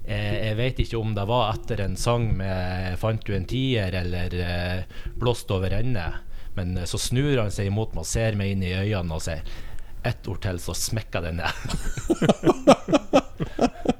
jeg, 0.07 0.55
vet 0.59 0.79
ikke 0.83 0.99
om 0.99 1.15
det 1.15 1.25
var 1.27 1.51
etter 1.55 1.81
en 1.83 1.97
sang 1.99 2.29
med 2.37 2.95
'Fant 2.99 3.23
du 3.27 3.33
en 3.35 3.47
tier?' 3.47 3.95
eller 4.01 4.35
eh, 4.39 4.83
'Blåst 5.15 5.51
over 5.51 5.73
ende', 5.79 6.11
men 6.55 6.79
så 6.87 6.97
snur 6.97 7.41
han 7.41 7.51
seg 7.51 7.67
imot 7.71 7.93
meg 7.93 8.05
og 8.05 8.09
ser 8.09 8.37
meg 8.39 8.53
inn 8.53 8.63
i 8.63 8.75
øynene 8.75 9.19
og 9.19 9.25
sier 9.25 9.43
ett 10.07 10.27
ord 10.31 10.39
til, 10.41 10.59
så 10.61 10.73
smekker 10.77 11.21
den 11.25 11.41
ned. 11.41 11.53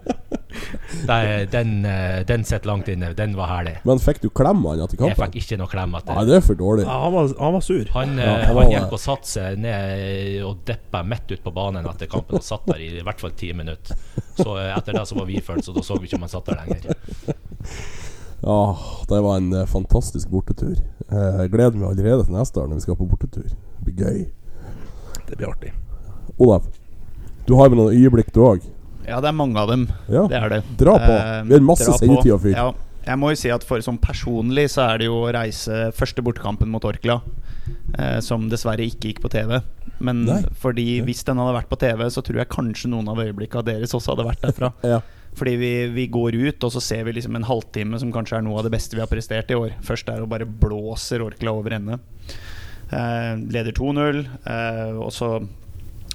Nei, 1.07 1.45
den, 1.51 1.85
eh, 1.85 2.23
den 2.27 2.43
sitter 2.47 2.67
langt 2.69 2.87
inne. 2.87 3.11
Den 3.17 3.35
var 3.37 3.49
herlig. 3.51 3.75
Men 3.87 3.99
fikk 4.01 4.21
du 4.23 4.29
klem 4.29 4.63
han 4.67 4.81
etter 4.85 5.03
Jeg 5.09 5.17
fikk 5.19 5.37
ikke 5.41 5.59
noe 5.61 5.71
klem 5.71 5.95
Nei, 5.97 6.23
det 6.29 6.37
er 6.37 6.45
for 6.45 6.59
dårlig. 6.59 6.85
Ja, 6.87 6.97
han, 7.03 7.13
var, 7.15 7.29
han 7.39 7.55
var 7.57 7.65
sur. 7.65 7.83
Han, 7.95 8.15
Ja, 8.17 8.33
eh, 8.37 8.45
han 8.47 8.59
han 8.61 8.71
gikk 8.71 8.95
og 8.97 9.01
satte 9.03 9.31
seg 9.31 9.59
ned 9.63 10.43
og 10.47 10.63
dippa 10.67 11.03
midt 11.07 11.31
ut 11.33 11.43
på 11.43 11.53
banen 11.55 11.87
etter 11.91 12.09
kampen 12.11 12.39
og 12.39 12.45
satt 12.45 12.67
der 12.69 12.83
i, 12.83 12.89
i 13.01 13.05
hvert 13.05 13.23
fall 13.23 13.35
ti 13.37 13.51
minutter. 13.57 13.99
Så 14.39 14.57
eh, 14.61 14.71
etter 14.75 14.97
det 14.97 15.05
så 15.09 15.19
var 15.19 15.29
vi 15.29 15.43
ført, 15.43 15.65
så 15.65 15.75
da 15.75 15.83
så 15.85 15.99
vi 15.99 16.09
ikke 16.09 16.19
om 16.21 16.27
han 16.27 16.33
satt 16.33 16.51
der 16.51 16.61
lenger. 16.63 16.95
Ja, 18.47 18.59
det 19.09 19.19
var 19.25 19.39
en 19.41 19.63
fantastisk 19.67 20.29
bortetur. 20.29 20.75
Jeg 21.09 21.49
gleder 21.51 21.73
meg 21.79 21.89
allerede 21.89 22.27
til 22.27 22.35
neste 22.37 22.61
år 22.61 22.67
når 22.69 22.79
vi 22.79 22.85
skal 22.85 22.99
på 22.99 23.07
bortetur. 23.09 23.47
Det 23.49 23.87
blir 23.87 24.03
gøy. 24.03 24.19
Det 25.27 25.39
blir 25.39 25.49
artig. 25.49 25.73
Olav, 26.37 26.67
du 27.47 27.55
har 27.57 27.71
med 27.71 27.79
noen 27.79 27.95
øyeblikk 27.97 28.29
du 28.35 28.43
òg? 28.45 28.61
Ja, 29.07 29.21
det 29.23 29.29
er 29.31 29.37
mange 29.37 29.57
av 29.61 29.69
dem. 29.71 29.87
Ja. 30.11 30.25
Det 30.27 30.37
er 30.41 30.49
det. 30.57 30.61
Dra 30.79 30.97
på. 30.99 31.13
Eh, 31.15 31.41
Vi 31.47 31.55
har 31.57 31.65
masse 31.65 31.87
sendetid 31.97 32.33
å 32.35 32.39
fylle. 32.43 32.57
Ja, 32.57 32.73
jeg 33.07 33.19
må 33.21 33.29
jo 33.31 33.39
si 33.39 33.49
at 33.53 33.63
for 33.63 33.79
sånn 33.83 33.99
personlig 34.03 34.67
så 34.73 34.83
er 34.91 34.99
det 35.01 35.07
jo 35.07 35.21
å 35.23 35.31
reise 35.31 35.87
første 35.95 36.23
bortekampen 36.25 36.67
mot 36.73 36.83
Orkla, 36.83 37.21
eh, 37.97 38.17
som 38.25 38.49
dessverre 38.51 38.83
ikke 38.83 39.13
gikk 39.13 39.21
på 39.23 39.31
TV. 39.31 39.61
Men 40.03 40.25
Nei. 40.27 40.41
fordi 40.59 40.99
hvis 41.07 41.23
den 41.25 41.39
hadde 41.39 41.55
vært 41.55 41.69
på 41.71 41.79
TV, 41.81 42.03
så 42.13 42.21
tror 42.21 42.41
jeg 42.43 42.51
kanskje 42.51 42.91
noen 42.91 43.07
av 43.09 43.17
øyeblikkene 43.23 43.63
deres 43.65 43.95
også 43.95 44.13
hadde 44.15 44.27
vært 44.27 44.43
derfra. 44.43 44.73
Ja. 44.95 44.99
Fordi 45.37 45.51
vi, 45.61 45.71
vi 45.93 46.07
går 46.09 46.33
ut, 46.33 46.63
og 46.65 46.71
så 46.73 46.81
ser 46.81 47.03
vi 47.05 47.11
liksom 47.13 47.35
en 47.37 47.43
halvtime 47.45 47.99
som 48.01 48.09
kanskje 48.11 48.39
er 48.39 48.45
noe 48.45 48.57
av 48.57 48.65
det 48.65 48.71
beste 48.73 48.97
vi 48.97 49.03
har 49.03 49.09
prestert 49.11 49.51
i 49.53 49.57
år. 49.57 49.75
Først 49.85 50.07
er 50.09 50.23
det 50.23 50.29
bare 50.31 50.47
blåser 50.49 51.21
Orkla 51.21 51.53
over 51.53 51.75
ende. 51.77 51.99
Eh, 52.89 53.33
leder 53.53 53.75
2-0, 53.77 54.23
eh, 54.49 54.95
og 54.97 55.11
så 55.13 55.29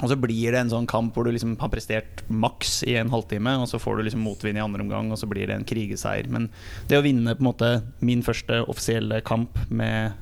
og 0.03 0.11
så 0.11 0.17
blir 0.19 0.51
det 0.53 0.59
en 0.59 0.73
sånn 0.73 0.89
kamp 0.91 1.15
hvor 1.15 1.25
du 1.29 1.33
liksom 1.35 1.55
har 1.61 1.71
prestert 1.71 2.25
maks 2.29 2.81
i 2.91 2.97
en 2.99 3.13
halvtime, 3.13 3.55
og 3.63 3.69
så 3.71 3.79
får 3.79 4.01
du 4.01 4.09
liksom 4.09 4.25
motvind 4.27 4.59
i 4.59 4.65
andre 4.65 4.83
omgang, 4.83 5.13
og 5.15 5.21
så 5.21 5.29
blir 5.31 5.47
det 5.47 5.55
en 5.55 5.67
krigeseier. 5.69 6.27
Men 6.33 6.49
det 6.91 6.99
å 6.99 7.05
vinne 7.07 7.37
på 7.39 7.45
en 7.45 7.51
måte 7.53 7.71
min 8.03 8.25
første 8.27 8.65
offisielle 8.67 9.21
kamp 9.27 9.61
med, 9.71 10.19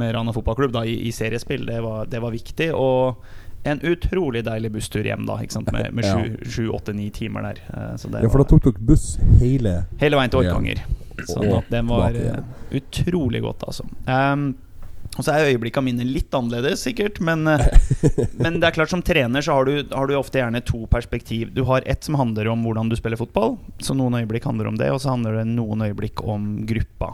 med 0.00 0.14
Rana 0.16 0.32
fotballklubb 0.32 0.72
da, 0.78 0.86
i, 0.88 0.96
i 1.04 1.12
seriespill, 1.12 1.68
det 1.68 1.82
var, 1.84 2.08
det 2.08 2.22
var 2.24 2.32
viktig. 2.32 2.70
Og 2.72 3.20
en 3.68 3.82
utrolig 3.84 4.40
deilig 4.46 4.72
busstur 4.72 5.04
hjem, 5.04 5.26
da, 5.28 5.36
med, 5.68 5.92
med 5.92 6.48
sju, 6.48 6.70
åtte, 6.72 6.94
ni 6.96 7.10
timer 7.12 7.50
der. 7.50 7.60
Eh, 7.68 7.92
Så 8.00 8.08
det 8.08 8.24
ja, 8.24 8.32
for 8.32 8.40
da 8.40 8.48
tok 8.48 8.64
dere 8.70 8.88
buss 8.88 9.12
hele 9.42 9.74
hele 10.00 10.16
veien 10.16 10.32
til. 10.32 10.46
Orkanger. 10.48 10.80
Så 11.28 11.42
Og 11.44 11.68
den 11.68 11.90
var 11.90 12.16
eh, 12.16 12.40
utrolig 12.80 13.42
godt, 13.44 13.68
altså. 13.68 13.84
Um, 14.08 14.54
og 15.20 15.26
så 15.26 15.34
er 15.36 15.50
øyeblikkene 15.52 15.90
mine 15.90 16.04
litt 16.08 16.32
annerledes, 16.32 16.80
sikkert. 16.86 17.18
Men, 17.20 17.44
eh, 17.46 17.66
men 18.42 18.56
det 18.56 18.70
er 18.70 18.76
klart 18.78 18.92
som 18.92 19.02
trener 19.04 19.44
så 19.44 19.58
har 19.58 19.68
du, 19.68 19.74
har 19.92 20.08
du 20.08 20.16
ofte 20.16 20.40
gjerne 20.40 20.62
to 20.64 20.86
perspektiv. 20.88 21.50
Du 21.52 21.66
har 21.68 21.84
ett 21.84 22.06
som 22.06 22.16
handler 22.16 22.48
om 22.48 22.64
hvordan 22.64 22.88
du 22.88 22.96
spiller 22.96 23.20
fotball. 23.20 23.58
Så 23.84 23.96
noen 23.96 24.16
øyeblikk 24.22 24.48
handler 24.48 24.70
om 24.70 24.80
det, 24.80 24.88
og 24.94 25.02
så 25.04 25.12
handler 25.12 25.42
det 25.42 25.50
noen 25.52 25.84
øyeblikk 25.90 26.24
om 26.24 26.54
gruppa. 26.70 27.12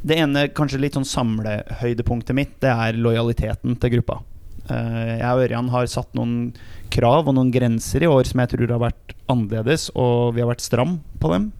Det 0.00 0.20
ene 0.20 0.46
kanskje 0.56 0.80
litt 0.84 0.96
sånn 0.96 1.08
samlehøydepunktet 1.08 2.36
mitt, 2.36 2.54
det 2.60 2.72
er 2.72 3.00
lojaliteten 3.00 3.80
til 3.80 3.96
gruppa. 3.96 4.20
Eh, 4.68 5.16
jeg 5.22 5.32
og 5.32 5.44
Ørjan 5.48 5.72
har 5.72 5.90
satt 5.92 6.12
noen 6.16 6.52
krav 6.92 7.28
og 7.28 7.36
noen 7.36 7.52
grenser 7.52 8.04
i 8.04 8.12
år 8.12 8.28
som 8.28 8.44
jeg 8.44 8.54
tror 8.54 8.76
har 8.76 8.84
vært 8.90 9.16
annerledes, 9.32 9.88
og 9.96 10.36
vi 10.36 10.44
har 10.44 10.52
vært 10.52 10.64
stram 10.64 10.98
på 11.20 11.32
dem, 11.32 11.52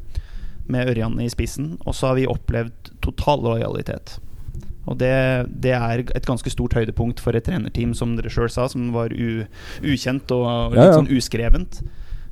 med 0.71 0.93
Ørjan 0.93 1.17
i 1.25 1.33
spissen. 1.33 1.79
Og 1.87 1.97
så 1.97 2.13
har 2.13 2.21
vi 2.21 2.29
opplevd 2.29 2.99
total 3.05 3.49
lojalitet. 3.49 4.21
Og 4.89 4.97
det, 5.01 5.13
det 5.63 5.75
er 5.77 6.05
et 6.17 6.27
ganske 6.27 6.51
stort 6.53 6.75
høydepunkt 6.79 7.21
for 7.21 7.37
et 7.37 7.45
trenerteam, 7.47 7.93
som 7.95 8.15
dere 8.17 8.33
sjøl 8.33 8.49
sa, 8.53 8.69
som 8.73 8.93
var 8.95 9.13
u, 9.13 9.45
ukjent 9.85 10.33
og, 10.33 10.47
og 10.47 10.77
litt 10.77 10.87
Ja, 10.87 10.93
ja. 10.95 10.99
sånn 11.01 11.11
uskrevent. 11.13 11.83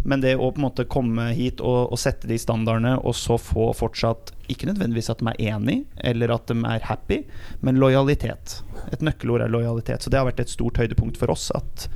Men 0.09 0.23
det 0.23 0.37
å 0.39 0.49
på 0.55 0.61
en 0.61 0.65
måte 0.69 0.87
komme 0.89 1.27
hit 1.37 1.61
og, 1.61 1.91
og 1.93 1.99
sette 2.01 2.29
de 2.31 2.39
standardene, 2.41 2.95
og 3.03 3.17
så 3.19 3.37
få 3.41 3.73
fortsatt 3.77 4.31
Ikke 4.49 4.69
nødvendigvis 4.71 5.11
at 5.13 5.21
de 5.21 5.33
er 5.33 5.57
enig, 5.57 5.81
eller 6.07 6.33
at 6.33 6.49
de 6.49 6.57
er 6.65 6.87
happy, 6.89 7.19
men 7.61 7.81
lojalitet. 7.83 8.61
Et 8.95 9.03
nøkkelord 9.05 9.45
er 9.45 9.53
lojalitet. 9.53 10.01
Så 10.01 10.13
det 10.13 10.21
har 10.21 10.29
vært 10.31 10.41
et 10.41 10.53
stort 10.55 10.79
høydepunkt 10.81 11.19
for 11.21 11.35
oss 11.35 11.51
at 11.57 11.89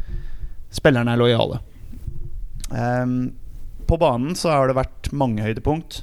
spillerne 0.72 1.14
er 1.14 1.20
lojale. 1.20 1.62
Um, 2.72 3.32
på 3.88 3.96
banen 4.00 4.36
så 4.36 4.52
har 4.52 4.68
det 4.68 4.76
vært 4.76 5.08
mange 5.16 5.44
høydepunkt. 5.44 6.02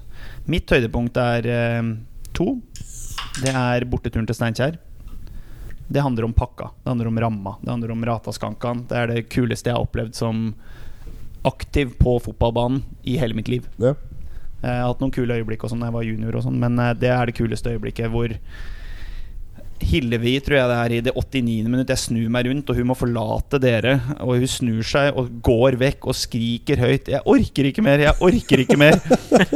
Mitt 0.49 0.71
høydepunkt 0.73 1.17
er 1.21 1.45
um, 1.81 1.93
to. 2.37 2.55
Det 3.39 3.53
er 3.55 3.85
borteturen 3.89 4.27
til 4.27 4.37
Steinkjer. 4.37 4.77
Det 5.89 6.03
handler 6.05 6.27
om 6.27 6.35
pakka, 6.37 6.69
det 6.83 6.91
handler 6.91 7.07
om 7.09 7.19
ramma, 7.19 7.55
det 7.63 7.71
handler 7.71 7.91
om 7.95 8.03
Rataskankan. 8.05 8.83
Det 8.89 8.97
er 8.97 9.09
det 9.09 9.23
kuleste 9.33 9.71
jeg 9.71 9.77
har 9.77 9.87
opplevd 9.87 10.13
som 10.17 10.51
aktiv 11.47 11.95
på 11.97 12.17
fotballbanen 12.21 12.83
i 13.03 13.15
hele 13.17 13.33
mitt 13.33 13.49
liv. 13.49 13.65
Ja. 13.81 13.95
Jeg 14.59 14.75
har 14.75 14.89
hatt 14.91 14.99
noen 15.01 15.13
kule 15.15 15.39
øyeblikk 15.39 15.63
også 15.63 15.73
sånn 15.73 15.85
da 15.85 15.87
jeg 15.87 15.95
var 15.95 16.05
junior, 16.05 16.35
og 16.35 16.43
sånt, 16.45 16.59
men 16.59 16.75
eh, 16.83 16.93
det 16.99 17.09
er 17.15 17.29
det 17.29 17.37
kuleste 17.37 17.73
øyeblikket 17.73 18.11
hvor 18.11 18.33
Hillevi, 19.85 20.35
tror 20.43 20.57
jeg 20.57 20.69
det 20.69 20.77
er, 20.77 20.93
i 20.93 21.01
det 21.07 21.13
89. 21.15 21.69
minutt 21.71 21.91
Jeg 21.93 22.01
snur 22.01 22.31
meg 22.33 22.47
rundt, 22.49 22.69
og 22.69 22.79
hun 22.79 22.89
må 22.89 22.95
forlate 22.97 23.59
dere. 23.61 23.95
Og 24.19 24.41
hun 24.41 24.51
snur 24.51 24.83
seg 24.85 25.17
og 25.17 25.31
går 25.45 25.77
vekk 25.79 26.09
og 26.11 26.17
skriker 26.17 26.81
høyt 26.83 27.09
'Jeg 27.13 27.23
orker 27.25 27.69
ikke 27.69 27.85
mer! 27.85 28.03
Jeg 28.03 28.15
orker 28.19 28.63
ikke 28.65 28.77
mer!' 28.79 28.99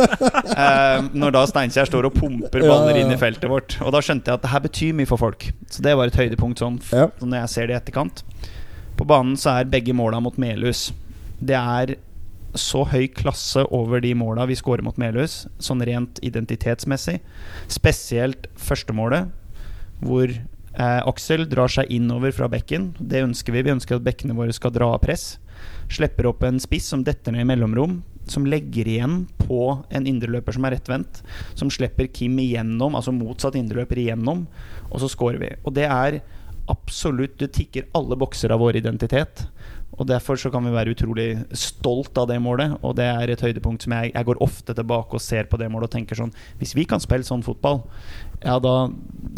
eh, 0.63 1.09
når 1.13 1.35
da 1.35 1.43
Steinkjer 1.49 1.89
står 1.89 2.09
og 2.09 2.15
pumper 2.17 2.63
baller 2.63 3.01
inn 3.01 3.11
i 3.13 3.19
feltet 3.19 3.49
vårt. 3.51 3.77
Og 3.83 3.91
da 3.93 4.01
skjønte 4.03 4.31
jeg 4.31 4.39
at 4.39 4.45
det 4.45 4.53
her 4.53 4.63
betyr 4.63 4.95
mye 4.97 5.09
for 5.09 5.21
folk. 5.21 5.49
Så 5.69 5.83
det 5.85 5.97
var 5.99 6.07
et 6.07 6.19
høydepunkt 6.19 6.63
sånn, 6.63 6.79
Ja. 6.91 7.09
når 7.21 7.43
jeg 7.43 7.49
ser 7.49 7.67
det 7.67 7.75
i 7.75 7.79
etterkant. 7.81 8.23
På 8.97 9.05
banen 9.09 9.35
så 9.35 9.59
er 9.59 9.69
begge 9.69 9.93
måla 9.93 10.21
mot 10.21 10.37
Melhus. 10.37 10.91
Det 11.43 11.57
er 11.57 11.95
så 12.55 12.83
høy 12.85 13.07
klasse 13.09 13.63
over 13.73 14.01
de 14.03 14.13
måla 14.13 14.45
vi 14.45 14.55
scorer 14.55 14.83
mot 14.85 14.97
Melhus, 15.01 15.47
sånn 15.63 15.81
rent 15.85 16.19
identitetsmessig. 16.21 17.19
Spesielt 17.67 18.47
førstemålet, 18.59 19.31
hvor 20.01 20.29
eh, 20.29 21.01
Aksel 21.09 21.45
drar 21.49 21.71
seg 21.71 21.91
innover 21.93 22.33
fra 22.35 22.49
bekken. 22.51 22.93
Det 22.99 23.23
ønsker 23.25 23.55
vi. 23.55 23.65
Vi 23.65 23.75
ønsker 23.75 23.99
at 23.99 24.05
bekkene 24.05 24.37
våre 24.37 24.55
skal 24.55 24.73
dra 24.75 24.93
av 24.95 25.03
press. 25.03 25.37
Slipper 25.91 26.27
opp 26.31 26.43
en 26.47 26.61
spiss 26.63 26.89
som 26.93 27.03
detter 27.05 27.35
ned 27.35 27.45
i 27.45 27.49
mellomrom. 27.53 28.01
Som 28.29 28.47
legger 28.47 28.87
igjen 28.87 29.25
på 29.41 29.83
en 29.91 30.07
indreløper 30.07 30.55
som 30.55 30.65
er 30.67 30.77
rettvendt. 30.77 31.21
Som 31.59 31.71
slipper 31.73 32.07
Kim 32.07 32.39
igjennom, 32.39 32.95
altså 32.95 33.11
motsatt 33.15 33.57
indreløper 33.59 33.99
igjennom. 33.99 34.45
Og 34.89 35.03
så 35.03 35.11
scorer 35.11 35.41
vi. 35.41 35.51
Og 35.63 35.75
det 35.75 35.89
er 35.89 36.23
absolutt 36.71 37.35
Det 37.41 37.49
tikker 37.51 37.89
alle 37.91 38.15
bokser 38.15 38.53
av 38.55 38.61
vår 38.63 38.77
identitet. 38.79 39.47
Og 39.99 40.07
Derfor 40.09 40.39
så 40.39 40.49
kan 40.49 40.65
vi 40.65 40.73
være 40.73 40.93
utrolig 40.95 41.27
stolt 41.51 42.17
av 42.17 42.29
det 42.31 42.39
målet. 42.41 42.77
Og 42.81 42.95
det 42.97 43.05
er 43.05 43.29
et 43.29 43.43
høydepunkt 43.43 43.85
som 43.85 43.93
jeg, 43.93 44.13
jeg 44.13 44.25
går 44.25 44.41
ofte 44.41 44.73
tilbake 44.73 45.17
og 45.17 45.21
ser 45.21 45.49
på 45.49 45.59
det 45.61 45.69
målet 45.69 45.91
og 45.91 45.95
tenker 45.97 46.17
sånn 46.17 46.33
Hvis 46.61 46.73
vi 46.77 46.87
kan 46.89 47.03
spille 47.03 47.27
sånn 47.27 47.45
fotball, 47.45 47.83
ja 48.43 48.57
da, 48.59 48.75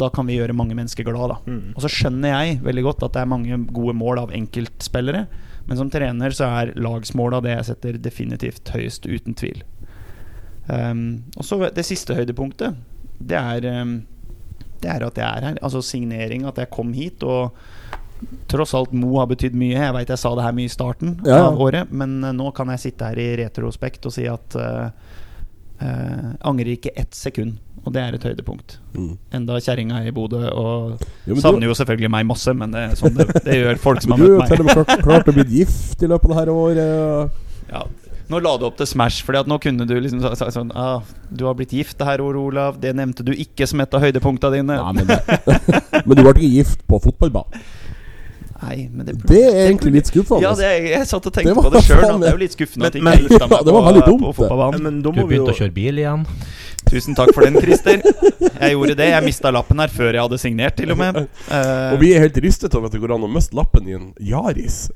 da 0.02 0.08
kan 0.12 0.26
vi 0.28 0.36
gjøre 0.38 0.56
mange 0.56 0.76
mennesker 0.78 1.06
glad, 1.06 1.32
da. 1.32 1.38
Mm. 1.46 1.74
Og 1.76 1.84
så 1.84 1.90
skjønner 1.92 2.34
jeg 2.34 2.60
veldig 2.66 2.86
godt 2.88 3.04
at 3.06 3.14
det 3.16 3.22
er 3.22 3.30
mange 3.30 3.58
gode 3.74 3.94
mål 3.96 4.24
av 4.24 4.34
enkeltspillere. 4.34 5.26
Men 5.66 5.78
som 5.80 5.90
trener 5.90 6.34
så 6.34 6.48
er 6.60 6.74
lagsmåla 6.78 7.40
det 7.42 7.56
jeg 7.56 7.68
setter 7.70 7.98
definitivt 8.02 8.70
høyest, 8.74 9.06
uten 9.06 9.34
tvil. 9.38 9.62
Um, 10.66 11.24
og 11.38 11.46
så 11.46 11.58
det 11.74 11.86
siste 11.86 12.14
høydepunktet, 12.18 12.78
det 13.22 13.38
er 13.38 13.66
um, 13.82 14.00
Det 14.82 14.90
er 14.92 15.04
at 15.06 15.18
jeg 15.18 15.26
er 15.26 15.44
her. 15.48 15.58
Altså 15.62 15.80
signering, 15.82 16.44
at 16.46 16.58
jeg 16.58 16.70
kom 16.70 16.92
hit. 16.92 17.22
Og 17.22 17.56
tross 18.50 18.74
alt 18.74 18.92
Mo 18.92 19.18
har 19.18 19.30
betydd 19.30 19.56
mye. 19.58 19.78
Jeg 19.78 19.94
veit 19.96 20.10
jeg 20.12 20.20
sa 20.20 20.34
det 20.36 20.44
her 20.44 20.56
mye 20.56 20.68
i 20.68 20.72
starten 20.72 21.16
Ja, 21.26 21.46
av 21.48 21.60
året, 21.60 21.90
men 21.90 22.18
uh, 22.24 22.34
nå 22.34 22.50
kan 22.56 22.70
jeg 22.74 22.88
sitte 22.88 23.08
her 23.10 23.18
i 23.18 23.30
retrospekt 23.42 24.06
og 24.06 24.14
si 24.14 24.26
at 24.30 24.58
uh, 24.60 24.90
uh, 25.82 26.34
angrer 26.46 26.76
ikke 26.76 26.94
ett 26.96 27.14
sekund. 27.16 27.58
Og 27.86 27.92
det 27.94 28.02
er 28.02 28.16
et 28.16 28.24
høydepunkt. 28.26 28.80
Mm. 28.96 29.12
Enda 29.38 29.60
kjerringa 29.62 30.00
i 30.08 30.10
Bodø 30.14 30.40
og 30.50 31.04
Jo, 31.28 31.36
savner 31.38 31.62
du, 31.62 31.68
jo 31.68 31.76
selvfølgelig 31.78 32.10
meg 32.10 32.26
masse, 32.26 32.50
men 32.58 32.72
det, 32.74 32.82
er 32.82 32.96
sånn 32.98 33.14
det, 33.14 33.28
det 33.46 33.60
gjør 33.60 33.78
folk 33.86 34.02
som 34.02 34.16
har 34.16 34.24
du 34.24 34.26
har 34.26 34.40
møtt 34.40 34.50
til 34.50 34.64
og 34.64 34.66
meg. 34.66 34.72
med 34.72 34.88
klart, 34.88 35.04
klart 35.06 35.30
å 35.30 35.36
bli 35.36 35.46
gift 35.60 36.02
i 36.02 36.10
løpet 36.10 36.26
av 36.26 36.34
det 36.34 36.40
her 36.40 36.52
året. 36.56 37.38
Ja. 37.70 37.84
Nå 38.26 38.40
la 38.42 38.56
du 38.58 38.64
opp 38.66 38.74
til 38.78 38.88
Smash, 38.90 39.20
Fordi 39.22 39.38
at 39.38 39.46
nå 39.46 39.58
kunne 39.62 39.86
du 39.86 39.94
liksom 40.02 40.18
sa- 40.24 40.34
så, 40.34 40.48
sånn 40.50 40.72
ah, 40.74 40.98
Du 41.30 41.44
har 41.46 41.54
blitt 41.54 41.70
gift 41.70 41.94
det 42.00 42.08
her 42.08 42.22
året, 42.24 42.40
Olav. 42.42 42.80
Det 42.82 42.90
nevnte 42.98 43.22
du 43.22 43.30
ikke 43.30 43.68
som 43.70 43.78
et 43.84 43.94
av 43.94 44.02
høydepunktene 44.02 44.58
dine. 44.58 44.78
Nei, 44.82 45.04
men, 45.06 45.12
men 46.06 46.10
du 46.18 46.24
ble 46.24 46.32
ikke 46.34 46.50
gift 46.56 46.82
på 46.90 46.98
fotballbanen. 47.06 47.62
Nei, 48.66 48.88
men 48.90 49.06
det, 49.06 49.14
Det 49.28 49.40
er 49.46 49.58
egentlig 49.68 49.92
litt 50.00 50.10
skuffende. 50.10 50.42
Ja, 50.42 50.52
det, 50.58 50.70
jeg 50.90 51.06
satt 51.06 51.26
og 51.28 51.34
tenkte 51.34 51.54
på 51.54 51.70
det 51.70 51.82
sjøl. 51.86 52.04
Det 52.18 52.30
er 52.30 52.34
jo 52.34 52.40
litt 52.40 52.56
skuffende 52.56 52.90
at 52.90 52.98
ikke 52.98 53.06
meg 53.06 53.26
Ja, 53.30 53.46
var 53.46 53.62
på, 53.62 54.00
dumt, 54.00 54.24
på 54.24 54.32
fotballbanen. 54.40 55.02
Du 55.04 55.10
begynte 55.14 55.38
jo 55.38 55.54
å 55.54 55.58
kjøre 55.60 55.74
bil 55.76 56.02
igjen. 56.02 56.24
Tusen 56.86 57.16
takk 57.18 57.32
for 57.34 57.46
den, 57.46 57.58
Christer. 57.62 58.02
Jeg 58.56 58.74
gjorde 58.74 58.94
det. 58.98 59.08
Jeg 59.10 59.26
mista 59.26 59.50
lappen 59.54 59.82
her 59.82 59.92
før 59.92 60.12
jeg 60.12 60.22
hadde 60.22 60.40
signert, 60.40 60.76
til 60.78 60.94
og 60.94 61.00
med. 61.00 61.22
Uh... 61.50 61.94
Og 61.94 62.02
vi 62.02 62.12
er 62.14 62.26
helt 62.26 62.38
ristet 62.42 62.74
over 62.78 62.90
at 62.90 62.94
det 62.94 63.02
går 63.02 63.16
an 63.16 63.26
å 63.26 63.30
miste 63.30 63.58
lappen 63.58 63.88
i 63.90 63.96
en 63.98 64.10
Yaris. 64.22 64.86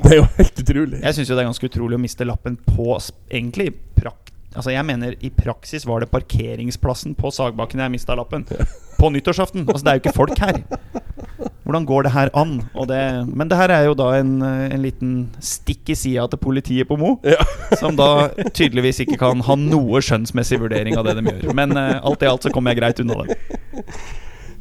Det 0.00 0.12
er 0.14 0.20
jo 0.20 0.26
helt 0.38 0.64
utrolig. 0.64 1.00
Jeg 1.00 1.16
syns 1.16 1.30
jo 1.30 1.36
det 1.36 1.44
er 1.44 1.48
ganske 1.50 1.70
utrolig 1.72 1.98
å 1.98 2.02
miste 2.02 2.28
lappen 2.28 2.56
på 2.64 2.96
egentlig 3.28 3.72
prakt 3.98 4.30
Altså 4.50 4.72
jeg 4.74 4.82
mener 4.82 5.14
I 5.22 5.28
praksis 5.30 5.84
var 5.86 6.02
det 6.02 6.10
parkeringsplassen 6.10 7.14
på 7.14 7.30
Sagbakken 7.30 7.82
jeg 7.84 7.92
mista 7.92 8.16
lappen. 8.18 8.46
På 8.98 9.10
nyttårsaften. 9.14 9.62
Altså 9.68 9.84
Det 9.84 9.92
er 9.92 9.98
jo 9.98 10.02
ikke 10.02 10.16
folk 10.16 10.42
her. 10.42 10.62
Hvordan 11.70 11.86
går 11.86 12.06
det 12.08 12.10
her 12.16 12.30
an? 12.34 12.56
Og 12.74 12.88
det, 12.90 13.00
men 13.30 13.50
det 13.50 13.58
her 13.60 13.70
er 13.70 13.84
jo 13.86 13.94
da 13.94 14.08
en, 14.18 14.32
en 14.42 14.82
liten 14.82 15.12
stikk 15.38 15.92
i 15.94 15.98
sida 15.98 16.26
til 16.30 16.40
politiet 16.42 16.88
på 16.90 16.98
Mo. 16.98 17.14
Ja. 17.22 17.38
Som 17.80 17.94
da 17.98 18.30
tydeligvis 18.50 19.04
ikke 19.04 19.20
kan 19.20 19.44
ha 19.46 19.56
noe 19.58 20.02
skjønnsmessig 20.02 20.58
vurdering 20.58 20.98
av 20.98 21.06
det 21.06 21.20
de 21.20 21.30
gjør. 21.30 21.54
Men 21.54 21.76
uh, 21.78 22.02
alt 22.02 22.26
i 22.26 22.30
alt 22.30 22.42
så 22.42 22.50
kommer 22.50 22.74
jeg 22.74 22.82
greit 22.82 23.04
unna 23.04 23.22
det. 23.22 23.38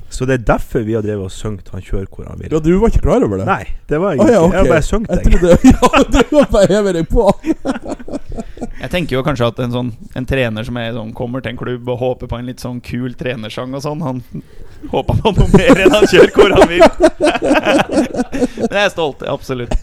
Så 0.09 0.25
det 0.25 0.39
er 0.39 0.45
derfor 0.47 0.83
vi 0.85 0.95
har 0.97 1.03
drevet 1.05 1.29
og 1.29 1.31
sunget 1.31 1.69
'Han 1.69 1.81
kjører 1.81 2.07
hvor 2.09 2.25
han 2.27 2.39
vil'. 2.39 2.51
Ja, 2.51 2.59
du 2.59 2.79
var 2.79 2.89
ikke 2.89 3.01
klar 3.05 3.23
over 3.23 3.37
det? 3.37 3.45
Nei, 3.45 3.65
det 3.89 3.99
var 4.01 4.11
jeg 4.11 4.19
ikke. 4.19 4.31
ja, 4.31 4.41
okay. 4.41 4.57
Jeg 4.57 4.65
har 4.65 4.73
bare 4.73 4.81
sunget 4.81 5.23
trodde 5.23 5.57
Ja, 5.69 6.03
du 6.13 6.35
var 6.35 6.47
bare 6.51 6.67
hever 6.73 6.93
deg 6.93 7.07
på. 7.09 7.31
Jeg 8.79 8.89
tenker 8.89 9.17
jo 9.17 9.23
kanskje 9.23 9.47
at 9.51 9.59
en 9.59 9.73
sånn 9.73 9.89
En 10.15 10.25
trener 10.25 10.63
som 10.63 10.77
er 10.79 10.93
sånn, 10.95 11.13
kommer 11.13 11.43
til 11.43 11.51
en 11.51 11.59
klubb 11.59 11.89
og 11.89 11.99
håper 11.99 12.31
på 12.31 12.39
en 12.39 12.47
litt 12.47 12.63
sånn 12.63 12.79
kul 12.81 13.13
trenersang 13.13 13.73
og 13.75 13.83
sånn, 13.83 14.01
han 14.01 14.23
håper 14.93 15.19
på 15.19 15.33
noe 15.35 15.49
mer 15.53 15.83
enn 15.83 15.91
han 15.93 16.07
kjører 16.07 16.33
hvor 16.33 16.55
han 16.55 16.69
vil. 16.71 16.85
Men 17.19 18.77
jeg 18.77 18.85
er 18.85 18.93
stolt, 18.93 19.23
absolutt. 19.27 19.75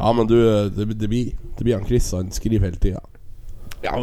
Ja, 0.00 0.12
men 0.16 0.26
du, 0.30 0.36
det, 0.70 0.86
det, 0.94 1.08
blir, 1.08 1.32
det 1.58 1.64
blir 1.64 1.76
han 1.76 1.86
Chris. 1.86 2.12
Han 2.16 2.30
skriver 2.32 2.70
hele 2.70 2.80
tida. 2.80 3.02
Ja, 3.80 3.94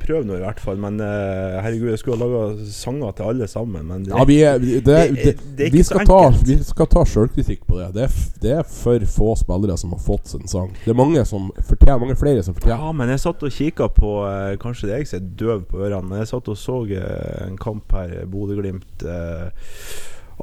Prøv 0.00 0.24
nå 0.24 0.38
i 0.38 0.40
hvert 0.40 0.60
fall. 0.64 0.78
Men 0.80 0.96
eh, 1.02 1.56
herregud, 1.60 1.90
jeg 1.92 2.00
skulle 2.00 2.16
ha 2.16 2.24
laga 2.24 2.66
sanger 2.72 3.12
til 3.18 3.30
alle 3.30 3.48
sammen. 3.50 3.84
Men 3.88 4.06
det, 4.06 4.14
Ja, 4.14 4.24
vi, 4.28 4.38
er, 4.48 4.58
det, 4.62 4.80
det, 4.86 5.34
det- 5.58 5.66
er 5.66 5.74
vi, 5.74 5.82
skal 5.84 6.06
ta, 6.08 6.20
vi 6.46 6.56
skal 6.64 6.88
ta 6.92 7.04
sjølkritikk 7.04 7.66
på 7.68 7.80
det. 7.80 7.90
Det 7.96 8.06
er, 8.06 8.16
det 8.44 8.54
er 8.60 8.64
for 8.70 9.06
få 9.16 9.34
spillere 9.42 9.76
som 9.80 9.92
har 9.92 10.02
fått 10.06 10.32
sin 10.32 10.48
sang. 10.48 10.72
Det 10.84 10.94
er 10.94 10.98
mange 10.98 11.24
som 11.28 11.50
fortjener 11.60 12.00
Mange 12.00 12.16
flere 12.18 12.42
som 12.44 12.56
fortjener 12.56 12.80
Ja, 12.80 12.92
men 12.96 13.12
jeg 13.12 13.22
satt 13.22 13.44
og 13.44 13.52
kikka 13.52 13.88
på 13.92 14.10
eh, 14.28 14.56
Kanskje 14.60 14.88
det 14.88 14.94
er 14.94 15.02
jeg 15.04 15.10
som 15.10 15.20
er 15.20 15.30
døv 15.40 15.64
på 15.70 15.80
ørene, 15.84 16.08
men 16.10 16.22
jeg 16.22 16.30
satt 16.32 16.48
og 16.52 16.58
så 16.60 16.80
eh, 16.96 17.46
en 17.46 17.56
kamp 17.60 17.92
her, 17.96 18.18
Bodø-Glimt 18.30 19.04
eh, 19.04 19.50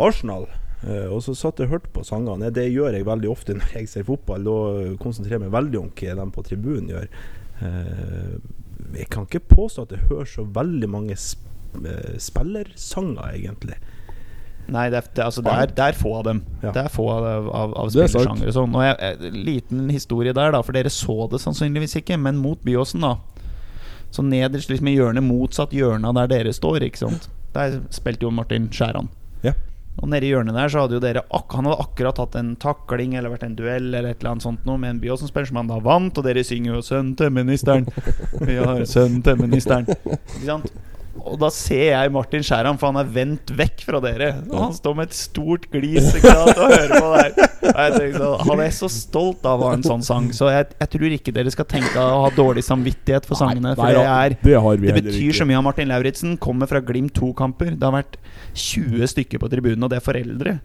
Arsenal. 0.02 0.48
Uh, 0.84 1.08
og 1.16 1.22
så 1.24 1.32
satt 1.32 1.62
jeg 1.62 1.70
og 1.70 1.78
hørte 1.78 1.92
på 1.96 2.02
sangene. 2.04 2.50
Det 2.52 2.66
gjør 2.68 2.98
jeg 2.98 3.06
veldig 3.08 3.30
ofte 3.32 3.56
når 3.58 3.78
jeg 3.78 3.90
ser 3.92 4.08
fotball. 4.08 4.44
Da 4.44 4.98
konsentrerer 5.00 5.40
jeg 5.40 5.46
meg 5.46 5.56
veldig 5.56 5.80
om 5.80 5.94
hva 5.96 6.18
de 6.20 6.26
på 6.36 6.44
tribunen 6.44 6.92
gjør. 6.92 7.08
Eh, 7.64 8.34
jeg 8.98 9.10
kan 9.14 9.26
ikke 9.28 9.44
påstå 9.56 9.88
at 9.88 9.96
jeg 9.96 10.08
hører 10.12 10.30
så 10.30 10.46
veldig 10.56 10.90
mange 10.90 11.18
sp 11.18 11.50
eh, 11.82 12.16
spillersanger, 12.22 13.34
egentlig. 13.34 13.80
Nei, 14.72 14.86
det 14.94 15.00
er, 15.02 15.08
det, 15.16 15.24
altså, 15.26 15.42
det, 15.44 15.52
er, 15.52 15.72
det 15.76 15.86
er 15.90 15.98
få 15.98 16.14
av 16.22 16.24
dem. 16.30 16.40
Ja. 16.62 16.72
Det 16.72 16.84
er 16.86 16.92
få 16.94 17.08
av, 17.12 17.26
av, 17.50 17.74
av 17.82 17.90
er 17.90 18.08
spillersjangere 18.08 18.54
sånn. 18.56 18.78
Og 18.78 18.86
jeg, 18.86 18.96
jeg, 19.02 19.34
liten 19.50 19.90
historie 19.92 20.36
der, 20.36 20.54
da, 20.56 20.62
for 20.64 20.78
dere 20.78 20.92
så 20.94 21.28
det 21.32 21.42
sannsynligvis 21.44 21.98
ikke, 22.00 22.18
men 22.22 22.40
mot 22.40 22.62
Byåsen, 22.64 23.04
da. 23.04 23.18
Så 24.14 24.24
nederst 24.24 24.72
liksom 24.72 24.88
i 24.88 24.96
hjørnet, 24.96 25.26
motsatt 25.26 25.74
hjørne 25.76 26.08
av 26.08 26.16
der 26.22 26.32
dere 26.32 26.54
står, 26.56 26.86
ikke 26.88 27.02
sant. 27.02 27.28
Der 27.54 27.82
spilte 27.94 28.28
jo 28.28 28.32
Martin 28.34 28.70
Skjæran. 28.74 29.10
Ja. 29.44 29.56
Og 30.02 30.10
nede 30.10 30.26
i 30.26 30.32
hjørnet 30.34 30.56
der 30.58 30.72
så 30.72 30.84
hadde 30.84 30.98
jo 30.98 31.04
dere 31.04 31.22
Han 31.32 31.68
hadde 31.70 31.84
akkurat 31.84 32.18
hatt 32.24 32.38
en 32.40 32.56
takling 32.60 33.14
eller 33.16 33.34
vært 33.34 33.46
en 33.48 33.58
duell 33.58 33.92
eller 33.92 34.10
et 34.10 34.20
eller 34.20 34.34
annet 34.34 34.48
sånt 34.48 34.66
noe 34.66 34.82
med 34.82 34.96
en 34.96 35.04
Byåsen-spiller 35.04 35.52
som 35.52 35.62
han 35.62 35.70
da 35.70 35.78
vant, 35.84 36.18
og 36.18 36.26
dere 36.26 36.44
synger 36.44 36.76
jo 36.76 36.82
'Sønnen 36.82 37.14
til 37.20 37.30
ministeren'. 37.30 37.88
Vi 38.48 38.58
har 38.58 38.86
sønnen 38.90 39.22
til 39.24 39.38
ministeren. 39.38 39.86
Ikke 39.88 40.48
sant? 40.48 40.74
Og 41.14 41.36
da 41.38 41.50
ser 41.54 41.92
jeg 41.92 42.12
Martin 42.12 42.42
Skjæran, 42.42 42.78
for 42.82 42.90
han 42.90 42.98
er 43.04 43.10
vendt 43.14 43.52
vekk 43.54 43.84
fra 43.86 44.00
dere. 44.02 44.32
Og 44.50 44.56
han 44.64 44.72
står 44.74 44.96
med 44.98 45.12
et 45.12 45.18
stort 45.18 45.68
glis 45.72 46.08
sant, 46.10 46.58
og 46.58 46.72
hører 46.74 46.94
på 46.96 47.12
der. 47.14 47.36
Og 47.64 47.78
jeg 48.02 48.16
sånn, 48.18 48.42
Han 48.50 48.62
er 48.66 48.74
så 48.76 48.90
stolt 48.92 49.46
av 49.48 49.62
å 49.62 49.70
ha 49.70 49.76
en 49.78 49.86
sånn 49.86 50.02
sang, 50.04 50.32
så 50.36 50.50
jeg, 50.52 50.72
jeg 50.82 50.90
tror 50.96 51.16
ikke 51.20 51.34
dere 51.36 51.54
skal 51.54 51.68
tenke 51.70 52.02
å 52.02 52.24
ha 52.26 52.32
dårlig 52.36 52.64
samvittighet 52.66 53.28
for 53.30 53.40
sangene. 53.40 53.76
For 53.78 53.86
Nei, 53.86 53.94
det 53.94 54.08
er 54.10 54.36
det 54.44 54.58
har 54.66 54.82
vi 54.82 54.90
det 54.90 54.96
betyr 55.04 55.20
ikke. 55.30 55.38
så 55.44 55.48
mye 55.52 55.60
av 55.62 55.66
Martin 55.70 55.94
Lauritzen. 55.94 56.34
Kommer 56.42 56.70
fra 56.72 56.82
Glimt 56.84 57.14
2-kamper. 57.20 57.76
Det 57.78 57.88
har 57.88 57.94
vært 57.96 58.18
20 58.58 59.06
stykker 59.14 59.42
på 59.42 59.52
tribunen, 59.54 59.86
og 59.86 59.94
det 59.94 60.02
er 60.02 60.06
foreldre 60.06 60.56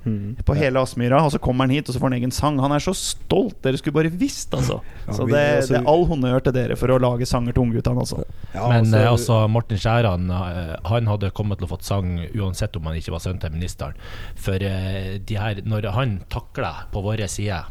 på 0.48 0.56
hele 0.58 0.80
Aspmyra. 0.82 1.20
Og 1.28 1.36
så 1.36 1.42
kommer 1.44 1.68
han 1.68 1.76
hit, 1.76 1.88
og 1.92 1.94
så 1.96 2.00
får 2.02 2.10
han 2.10 2.18
egen 2.22 2.32
sang. 2.34 2.58
Han 2.64 2.72
er 2.76 2.82
så 2.84 2.96
stolt! 2.96 3.60
Dere 3.64 3.78
skulle 3.80 3.96
bare 4.00 4.12
visst, 4.16 4.52
altså. 4.56 4.80
Ja, 5.06 5.12
Så 5.12 5.28
det, 5.28 5.44
altså- 5.60 5.76
det 5.76 5.80
er 5.82 5.88
all 5.92 6.04
honnør 6.08 6.42
til 6.48 6.56
dere 6.56 6.76
for 6.80 6.88
å 6.88 6.98
lage 7.00 7.28
sanger 7.28 7.52
til 7.52 7.62
ungguttene, 7.68 8.00
altså. 8.00 8.24
Ja, 8.56 8.68
Men 8.72 8.88
også 8.88 8.96
eh, 9.04 9.10
altså, 9.12 9.38
Martin 9.52 9.78
Skjæran 9.84 10.28
Han 10.88 11.10
hadde 11.10 11.32
kommet 11.36 11.60
til 11.60 11.68
å 11.68 11.72
fått 11.74 11.86
sang 11.86 12.16
uansett 12.32 12.76
om 12.78 12.88
han 12.88 12.98
ikke 12.98 13.14
var 13.14 13.24
sønn 13.24 13.40
til 13.42 13.54
ministeren. 13.54 13.98
For 14.38 14.62
eh, 14.64 15.16
de 15.18 15.38
her, 15.38 15.62
når 15.66 15.90
han 15.96 16.18
takler 16.32 16.86
på 16.92 17.02
vår 17.04 17.26
side, 17.30 17.62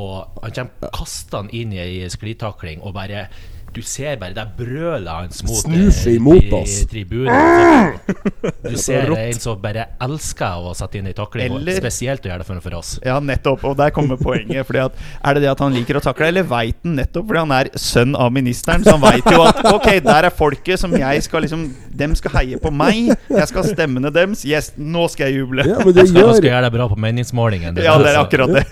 og 0.00 0.42
han 0.44 0.54
kommer 0.54 0.94
kastende 0.94 1.56
inn 1.56 1.74
i 1.74 1.80
ei 1.82 2.10
sklitakling 2.12 2.82
og 2.86 2.94
bare 2.96 3.26
du 3.74 3.80
ser 3.86 4.16
bare 4.20 4.34
det 4.34 4.44
brølet 4.58 5.08
hans 5.10 5.42
mot 5.46 5.60
Snur 5.60 5.90
seg 5.94 6.14
eh, 6.14 6.18
imot 6.18 6.52
oss. 6.60 6.78
tribunen. 6.90 7.98
Du 8.70 8.76
ser 8.78 9.10
en 9.16 9.38
som 9.40 9.58
bare 9.62 9.84
elsker 10.02 10.64
å 10.68 10.72
sette 10.76 10.98
inn 11.00 11.08
ei 11.10 11.14
takling, 11.16 11.50
og 11.54 11.60
Eller- 11.60 11.78
spesielt 11.80 12.24
å 12.26 12.30
gjøre 12.30 12.42
det 12.42 12.46
for, 12.48 12.60
for 12.64 12.76
oss. 12.78 12.90
Ja, 13.04 13.18
nettopp. 13.20 13.62
Og 13.70 13.76
der 13.78 13.90
kommer 13.94 14.18
poenget. 14.20 14.66
Fordi 14.68 14.82
at, 14.84 14.98
er 15.24 15.34
det 15.38 15.42
det 15.44 15.50
at 15.52 15.62
han 15.64 15.74
liker 15.74 15.98
å 15.98 16.02
takle, 16.04 16.28
eller 16.30 16.46
veit 16.48 16.76
han 16.84 16.96
nettopp 16.98 17.26
fordi 17.30 17.42
han 17.44 17.54
er 17.56 17.70
sønn 17.80 18.14
av 18.18 18.32
ministeren? 18.34 18.84
Så 18.86 18.96
han 18.96 19.02
veit 19.04 19.26
jo 19.30 19.42
at 19.46 19.60
ok, 19.72 19.88
der 20.04 20.28
er 20.28 20.34
folket 20.34 20.80
som 20.82 20.94
jeg 20.96 21.22
skal 21.26 21.46
liksom 21.46 21.68
Dem 22.00 22.14
skal 22.16 22.32
heie 22.38 22.56
på 22.62 22.70
meg. 22.72 23.10
Jeg 23.28 23.46
skal 23.50 23.60
ha 23.60 23.66
stemmene 23.68 24.08
deres. 24.14 24.44
Yes, 24.48 24.70
nå 24.78 25.02
skal 25.12 25.28
jeg 25.28 25.42
juble. 25.42 25.66
Ja, 25.68 25.80
men 25.84 25.92
det 25.92 26.06
Skal, 26.08 26.22
gjør, 26.22 26.30
skal 26.38 26.48
gjøre 26.48 26.62
det 26.64 26.70
bra 26.78 26.86
på 26.88 26.96
meningsmålingen. 27.02 27.76
Ja, 27.82 27.96
det 28.00 28.12
er 28.14 28.20
akkurat 28.22 28.54
det. 28.56 28.62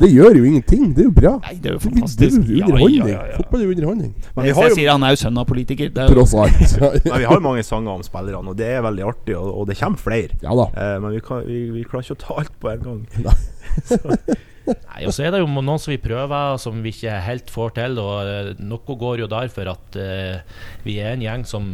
det 0.00 0.08
gjør 0.14 0.38
jo 0.38 0.44
ingenting. 0.48 0.86
Det 0.96 1.02
er 1.04 1.08
jo 1.10 1.12
bra. 1.18 1.32
Nei, 1.44 1.56
det 1.60 1.72
er 1.72 1.76
jo 1.76 1.82
fantastisk. 1.84 2.38
Det 2.40 2.46
er 2.46 2.54
jo 2.54 2.60
Ja, 2.62 2.70
underholdning. 2.70 3.10
ja, 3.10 3.18
ja, 3.18 3.26
ja. 3.34 3.40
Fotball 3.42 3.60
er 3.60 3.66
jo 3.68 3.74
underholdning. 3.74 4.14
Men 4.40 4.48
vi 4.48 4.52
Jeg 4.52 4.72
jo 4.72 4.80
sier 4.80 4.92
han 4.94 5.06
er 5.06 5.14
jo 5.14 5.20
sønn 5.22 5.40
av 5.40 5.48
politiker. 5.48 5.94
Det 5.94 6.04
er 6.04 6.10
jo, 6.10 6.18
Tross 6.18 6.34
alt. 6.34 6.76
Men 7.06 7.16
vi 7.22 7.30
har 7.30 7.38
jo 7.38 7.44
mange 7.44 7.64
sanger 7.66 7.92
om 7.94 8.04
spillerne, 8.06 8.52
og 8.52 8.58
det 8.58 8.68
er 8.74 8.84
veldig 8.84 9.08
artig, 9.12 9.38
og, 9.38 9.48
og 9.62 9.70
det 9.70 9.78
kommer 9.80 10.00
flere. 10.00 10.36
Ja 10.44 10.56
da. 10.56 10.68
Eh, 10.74 10.96
men 11.02 11.14
vi, 11.14 11.24
kan, 11.24 11.42
vi, 11.46 11.64
vi 11.74 11.86
klarer 11.86 12.06
ikke 12.08 12.18
å 12.18 12.22
ta 12.24 12.38
alt 12.42 12.54
på 12.62 12.72
en 12.72 12.86
gang. 12.86 13.02
Nei, 14.70 15.06
og 15.06 15.14
så 15.14 15.24
er 15.24 15.34
det 15.34 15.40
jo 15.42 15.48
noen 15.50 15.80
som 15.80 15.92
vi 15.92 16.00
prøver, 16.02 16.58
som 16.62 16.78
vi 16.84 16.92
ikke 16.94 17.16
helt 17.24 17.50
får 17.52 17.74
til. 17.78 17.98
Og 18.02 18.28
eh, 18.28 18.52
noe 18.62 18.98
går 19.02 19.24
jo 19.24 19.30
der 19.30 19.50
for 19.52 19.72
at 19.72 19.98
uh, 19.98 20.62
vi 20.86 21.00
er 21.02 21.14
en 21.14 21.24
gjeng 21.24 21.46
som 21.48 21.66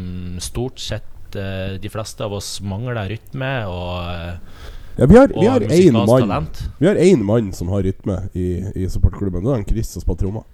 stort 0.42 0.80
sett 0.82 1.36
uh, 1.36 1.76
de 1.80 1.92
fleste 1.92 2.24
av 2.24 2.36
oss 2.36 2.56
mangler 2.64 3.02
rytme 3.12 3.52
og, 3.70 3.94
uh, 4.06 4.74
Ja, 4.96 5.04
vi 5.04 5.18
har, 5.18 5.28
vi 5.28 5.44
har 5.44 5.60
én 5.60 5.92
mann 5.92 6.08
har 6.08 7.24
mann 7.28 7.50
som 7.52 7.68
har 7.68 7.82
rytme 7.84 8.14
i, 8.32 8.46
i 8.72 8.86
supportklubben. 8.88 9.44
Det 9.44 9.52
er 9.52 9.66
Chris 9.68 9.90
som 9.92 10.04
spiller 10.04 10.22
trommer. 10.22 10.46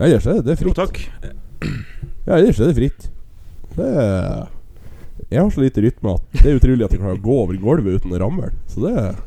Ellers 0.00 0.26
er 0.26 0.40
det, 0.42 0.54
er 0.56 0.64
Jo, 0.64 0.70
fritt. 0.72 0.78
takk. 0.80 1.00
Ja, 2.26 2.36
ellers 2.38 2.60
er 2.60 2.70
det 2.70 2.76
fritt. 2.78 3.08
Det 3.76 3.86
er 3.86 4.46
Jeg 5.30 5.38
har 5.44 5.50
så 5.52 5.60
lite 5.62 5.82
rytme 5.84 6.14
at 6.16 6.22
det 6.40 6.46
er 6.50 6.56
utrolig 6.58 6.84
at 6.86 6.94
jeg 6.94 7.00
klarer 7.02 7.18
å 7.20 7.22
gå 7.22 7.34
over 7.44 7.58
gulvet 7.60 8.00
uten 8.00 8.14
å 8.16 8.20
ramle. 8.22 8.48
Så 8.66 8.80
det 8.86 8.94
er 8.98 9.18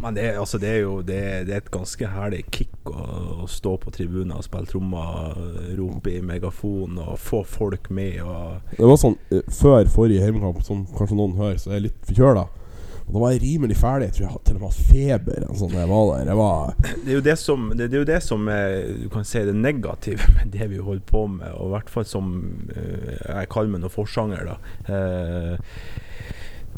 Men 0.00 0.14
det, 0.16 0.30
altså, 0.40 0.56
det 0.62 0.68
er 0.70 0.78
jo 0.80 1.02
det, 1.04 1.18
det 1.44 1.52
er 1.52 1.58
et 1.60 1.70
ganske 1.74 2.06
herlig 2.08 2.44
kick 2.54 2.88
å, 2.88 3.02
å 3.44 3.48
stå 3.50 3.74
på 3.82 3.90
tribunen 3.92 4.32
og 4.32 4.46
spille 4.46 4.64
trommer, 4.70 5.34
rope 5.76 6.14
i 6.14 6.22
megafon 6.24 6.96
og 7.02 7.18
få 7.20 7.42
folk 7.44 7.90
med. 7.92 8.22
Og, 8.24 8.62
Det 8.78 8.86
var 8.88 8.96
sånn 9.02 9.18
eh, 9.28 9.42
før 9.52 9.84
forrige 9.92 10.24
hjemmekamp, 10.24 10.62
som 10.64 10.86
kanskje 10.96 11.18
noen 11.18 11.36
hører, 11.36 11.58
så 11.60 11.68
er 11.74 11.80
jeg 11.80 11.88
litt 11.90 12.08
forkjøla. 12.08 12.46
Og 13.10 13.16
da 13.16 13.22
var 13.24 13.32
jeg 13.34 13.40
rimelig 13.42 13.74
ferdig. 13.74 14.06
Jeg 14.06 14.14
tror 14.14 14.24
jeg 14.24 14.32
hadde 14.36 14.46
til 14.46 14.56
og 14.56 14.60
med 14.60 14.68
hatt 14.70 14.84
feber 14.86 15.46
sånn 15.58 15.72
jeg 15.74 15.88
var 15.90 16.10
der. 16.12 16.28
Jeg 16.30 16.38
var 16.38 16.76
det 16.78 17.08
er 17.08 17.16
jo 17.16 17.22
det 17.26 17.34
som, 17.40 17.64
det, 17.74 17.88
det 17.90 17.96
er, 17.96 18.04
jo 18.04 18.08
det 18.12 18.20
som 18.22 18.50
er, 18.54 18.76
du 19.00 19.08
kan 19.10 19.26
si 19.26 19.42
det 19.48 19.54
negative 19.56 20.28
med 20.36 20.52
det 20.54 20.68
vi 20.70 20.78
holder 20.78 21.02
på 21.10 21.24
med, 21.32 21.50
og 21.56 21.72
i 21.72 21.72
hvert 21.74 21.90
fall 21.90 22.06
som 22.06 22.30
eh, 22.70 23.18
jeg 23.18 23.50
kaller 23.50 23.74
meg 23.74 23.82
noen 23.82 23.96
forsanger. 23.98 24.46
da 24.52 24.58
Eh, 24.90 25.58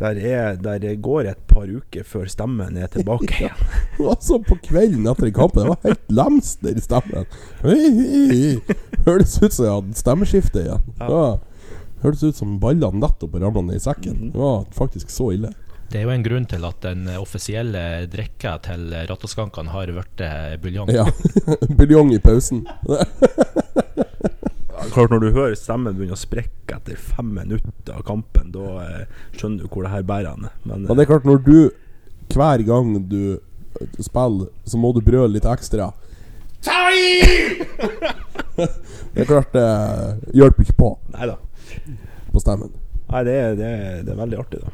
der, 0.01 0.17
er, 0.17 0.57
der 0.57 0.95
går 1.05 1.29
et 1.29 1.41
par 1.49 1.69
uker 1.69 2.05
før 2.09 2.25
stemmen 2.33 2.81
er 2.81 2.89
tilbake 2.93 3.29
igjen. 3.29 3.65
Altså 4.13 4.41
på 4.41 4.57
kvelden 4.65 5.05
etter 5.11 5.29
kampen 5.37 5.67
Det 5.67 5.75
var 5.75 5.85
helt 5.85 6.13
lemster 6.17 6.81
i 6.81 6.83
stemmen. 6.83 7.29
Høres 9.05 9.37
ut 9.37 9.53
som 9.53 9.67
jeg 9.67 9.75
hadde 9.75 10.01
stemmeskifte 10.01 10.65
igjen. 10.65 10.87
Ja. 10.97 11.25
Hørtes 12.03 12.25
ut 12.25 12.39
som 12.41 12.57
ballene 12.63 12.99
nettopp 12.99 13.37
ramla 13.39 13.63
ned 13.69 13.79
i 13.79 13.85
sekken. 13.85 14.33
Det 14.33 14.41
var 14.41 14.65
faktisk 14.75 15.13
så 15.13 15.29
ille. 15.37 15.53
Det 15.93 16.01
er 16.01 16.07
jo 16.07 16.13
en 16.15 16.23
grunn 16.25 16.47
til 16.49 16.63
at 16.65 16.79
den 16.87 17.05
offisielle 17.21 18.07
drikka 18.09 18.55
til 18.65 18.87
Rattoskankene 19.11 19.75
har 19.75 19.91
blitt 19.93 20.23
eh, 20.25 20.55
buljong. 20.63 20.89
Ja. 20.89 21.05
Buljong 21.79 22.15
i 22.17 22.21
pausen. 22.23 22.63
Klart 24.93 25.13
Når 25.13 25.21
du 25.21 25.29
hører 25.37 25.55
stemmen 25.57 25.95
begynne 25.95 26.17
å 26.17 26.21
sprekke 26.21 26.79
etter 26.79 26.97
fem 26.97 27.29
minutter 27.37 27.93
av 27.93 28.01
kampen, 28.09 28.49
da 28.55 28.87
eh, 28.87 29.05
skjønner 29.37 29.67
du 29.67 29.69
hvor 29.69 29.85
det 29.85 29.93
her 29.93 30.07
bærer 30.09 30.33
hen. 30.33 30.49
Men 30.65 30.89
Men 30.89 30.97
det 30.97 31.05
er 31.05 31.11
klart, 31.13 31.29
når 31.29 31.45
du 31.45 31.59
hver 32.33 32.65
gang 32.65 32.95
du 33.11 33.37
spiller, 34.01 34.49
så 34.65 34.81
må 34.81 34.95
du 34.97 35.03
brøle 35.05 35.35
litt 35.35 35.49
ekstra. 35.49 35.91
Det 39.13 39.25
er 39.25 39.29
klart 39.29 39.53
det 39.53 39.67
hjelper 40.37 40.65
ikke 40.65 40.77
på 40.79 40.89
nei 41.13 41.27
da. 41.29 41.35
på 42.33 42.41
stemmen. 42.41 42.71
Nei, 43.11 43.23
det 43.27 43.35
er, 43.37 43.55
det, 43.59 43.69
er, 43.69 43.97
det 44.07 44.13
er 44.13 44.21
veldig 44.21 44.39
artig, 44.41 44.61
da. 44.63 44.71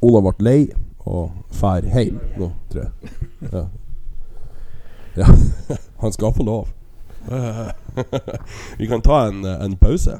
Olav 0.00 0.30
ble 0.30 0.46
lei 0.46 0.60
og 1.08 1.30
fær 1.56 1.84
hjem 1.84 2.18
nå, 2.40 2.50
tror 2.72 2.86
jeg. 2.86 3.14
Ja. 3.52 3.64
ja. 5.22 5.28
Han 6.02 6.12
skal 6.12 6.34
få 6.36 6.46
lov. 6.46 6.68
Vi 8.80 8.88
kan 8.88 9.02
ta 9.04 9.26
en, 9.28 9.44
en 9.44 9.76
pause. 9.76 10.18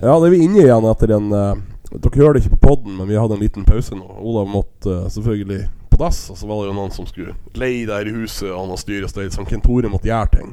Ja, 0.00 0.14
det 0.20 0.28
er 0.28 0.30
vi 0.30 0.44
inne 0.44 0.62
igjen 0.62 0.84
etter 0.86 1.10
en 1.16 1.32
uh, 1.34 1.56
Dere 1.90 2.20
hører 2.20 2.36
det 2.36 2.44
ikke 2.44 2.58
på 2.58 2.68
podden, 2.68 2.94
men 2.94 3.08
vi 3.08 3.16
hadde 3.18 3.34
en 3.34 3.42
liten 3.42 3.64
pause 3.66 3.96
nå. 3.96 4.06
Olav 4.22 4.46
måtte 4.52 4.92
uh, 4.92 5.08
selvfølgelig 5.10 5.64
på 5.90 5.98
dass, 5.98 6.20
og 6.30 6.38
så 6.38 6.46
var 6.46 6.60
det 6.60 6.68
jo 6.68 6.76
noen 6.76 6.92
som 6.94 7.08
skulle 7.08 7.34
leie 7.58 7.86
der 7.88 8.06
i 8.06 8.12
huset, 8.14 8.50
og 8.52 8.60
han 8.60 8.74
har 8.74 8.80
styr 8.80 9.06
og 9.06 9.10
stell, 9.10 9.30
så 9.32 9.46
Kent 9.48 9.66
måtte 9.66 10.06
gjøre 10.06 10.30
ting. 10.36 10.52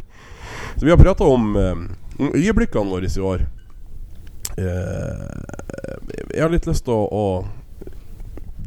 Så 0.75 0.85
vi 0.85 0.91
har 0.91 0.97
prata 0.97 1.23
om, 1.23 1.55
eh, 1.55 1.75
om 2.19 2.31
øyeblikkene 2.33 2.89
våre 2.89 3.05
i 3.05 3.21
år. 3.21 3.45
Eh, 4.57 5.25
jeg 6.31 6.41
har 6.41 6.53
litt 6.53 6.67
lyst 6.69 6.85
til 6.87 6.95
å, 6.95 7.03
å 7.11 7.25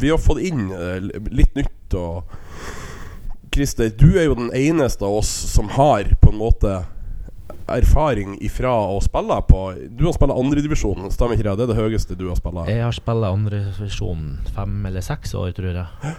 Vi 0.00 0.10
har 0.12 0.20
fått 0.20 0.42
inn 0.44 0.68
eh, 0.74 0.98
litt 1.32 1.54
nytt 1.56 1.96
og 1.96 2.28
Christer, 3.54 3.88
du 3.90 4.18
er 4.20 4.28
jo 4.28 4.36
den 4.38 4.52
eneste 4.54 5.06
av 5.08 5.16
oss 5.22 5.30
som 5.54 5.70
har 5.74 6.12
på 6.20 6.30
en 6.30 6.38
måte 6.38 6.74
erfaring 7.68 8.36
ifra 8.44 8.70
å 8.92 9.00
spille 9.04 9.40
på 9.48 9.62
Du 9.96 10.04
har 10.06 10.14
spilt 10.16 10.34
andredivisjon, 10.36 11.08
stemmer 11.12 11.36
ikke 11.36 11.48
det? 11.48 11.56
Det 11.58 11.66
er 11.66 11.72
det 11.72 11.80
høyeste 11.80 12.16
du 12.18 12.28
har 12.28 12.38
spilt? 12.38 12.60
Jeg 12.70 12.84
har 12.84 12.96
spilt 12.96 13.28
andredivisjon 13.28 14.24
fem 14.54 14.78
eller 14.88 15.04
seks 15.04 15.34
år, 15.34 15.50
tror 15.56 15.80
jeg. 15.80 16.14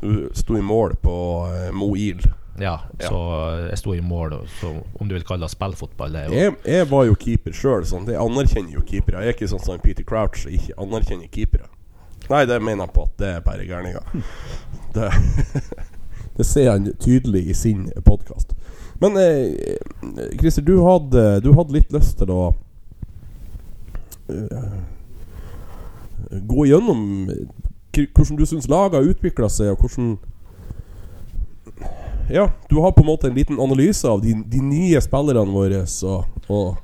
Du 0.00 0.28
sto 0.34 0.56
i 0.56 0.64
mål 0.64 0.96
på 1.04 1.14
eh, 1.52 1.70
Mo 1.76 1.92
Il. 1.96 2.24
Ja, 2.60 2.76
Ja. 3.00 3.08
så 3.08 3.18
jeg 3.70 3.78
sto 3.78 3.94
i 3.94 4.00
mål, 4.04 4.34
så 4.60 4.72
om 5.00 5.08
du 5.08 5.14
vil 5.14 5.24
kalle 5.24 5.46
det 5.46 5.50
spillfotball, 5.54 6.12
det 6.12 6.20
er 6.20 6.26
jo 6.28 6.34
Jeg, 6.38 6.56
jeg 6.66 6.90
var 6.90 7.04
jo 7.08 7.14
keeper 7.14 7.52
sjøl, 7.56 7.84
sånn. 7.88 8.06
Jeg 8.08 8.20
anerkjenner 8.20 8.74
jo 8.76 8.82
keepere. 8.86 9.22
Jeg 9.24 9.32
er 9.32 9.38
ikke 9.38 9.48
sånn 9.48 9.64
som 9.64 9.80
Peter 9.80 10.04
Crouch 10.04 10.44
jeg 10.46 10.60
ikke 10.60 10.76
anerkjenner 10.82 11.30
keepere. 11.32 11.70
Nei, 12.30 12.44
det 12.46 12.60
mener 12.62 12.84
jeg 12.84 12.94
på 12.94 13.02
at 13.08 13.14
det 13.18 13.30
er 13.36 13.40
bare 13.46 13.66
gærninger. 13.66 14.04
Det, 14.94 15.06
det 16.36 16.44
ser 16.46 16.72
han 16.72 16.88
tydelig 16.98 17.44
i 17.46 17.54
sin 17.54 17.84
podkast. 18.02 18.56
Men 18.98 19.14
eh, 19.16 19.78
Christer, 20.40 20.64
du 20.66 20.80
hadde, 20.82 21.40
du 21.44 21.52
hadde 21.54 21.76
litt 21.76 21.92
lyst 21.94 22.18
til 22.18 22.32
å 22.34 22.40
uh, 24.34 24.74
gå 26.42 26.66
gjennom 26.66 27.04
hvordan 27.94 28.36
du 28.38 28.44
syns 28.46 28.68
laget 28.70 28.98
har 28.98 29.08
utvikla 29.14 29.48
seg, 29.50 29.72
og 29.72 29.86
hvordan 29.86 30.18
Ja, 32.32 32.52
du 32.68 32.76
har 32.76 32.92
på 32.92 33.00
en 33.00 33.06
måte 33.06 33.26
en 33.26 33.34
liten 33.34 33.60
analyse 33.60 34.08
av 34.08 34.22
de, 34.22 34.36
de 34.46 34.62
nye 34.62 35.00
spillerne 35.02 35.50
våre, 35.50 35.86
Så, 35.86 36.20
og 36.46 36.78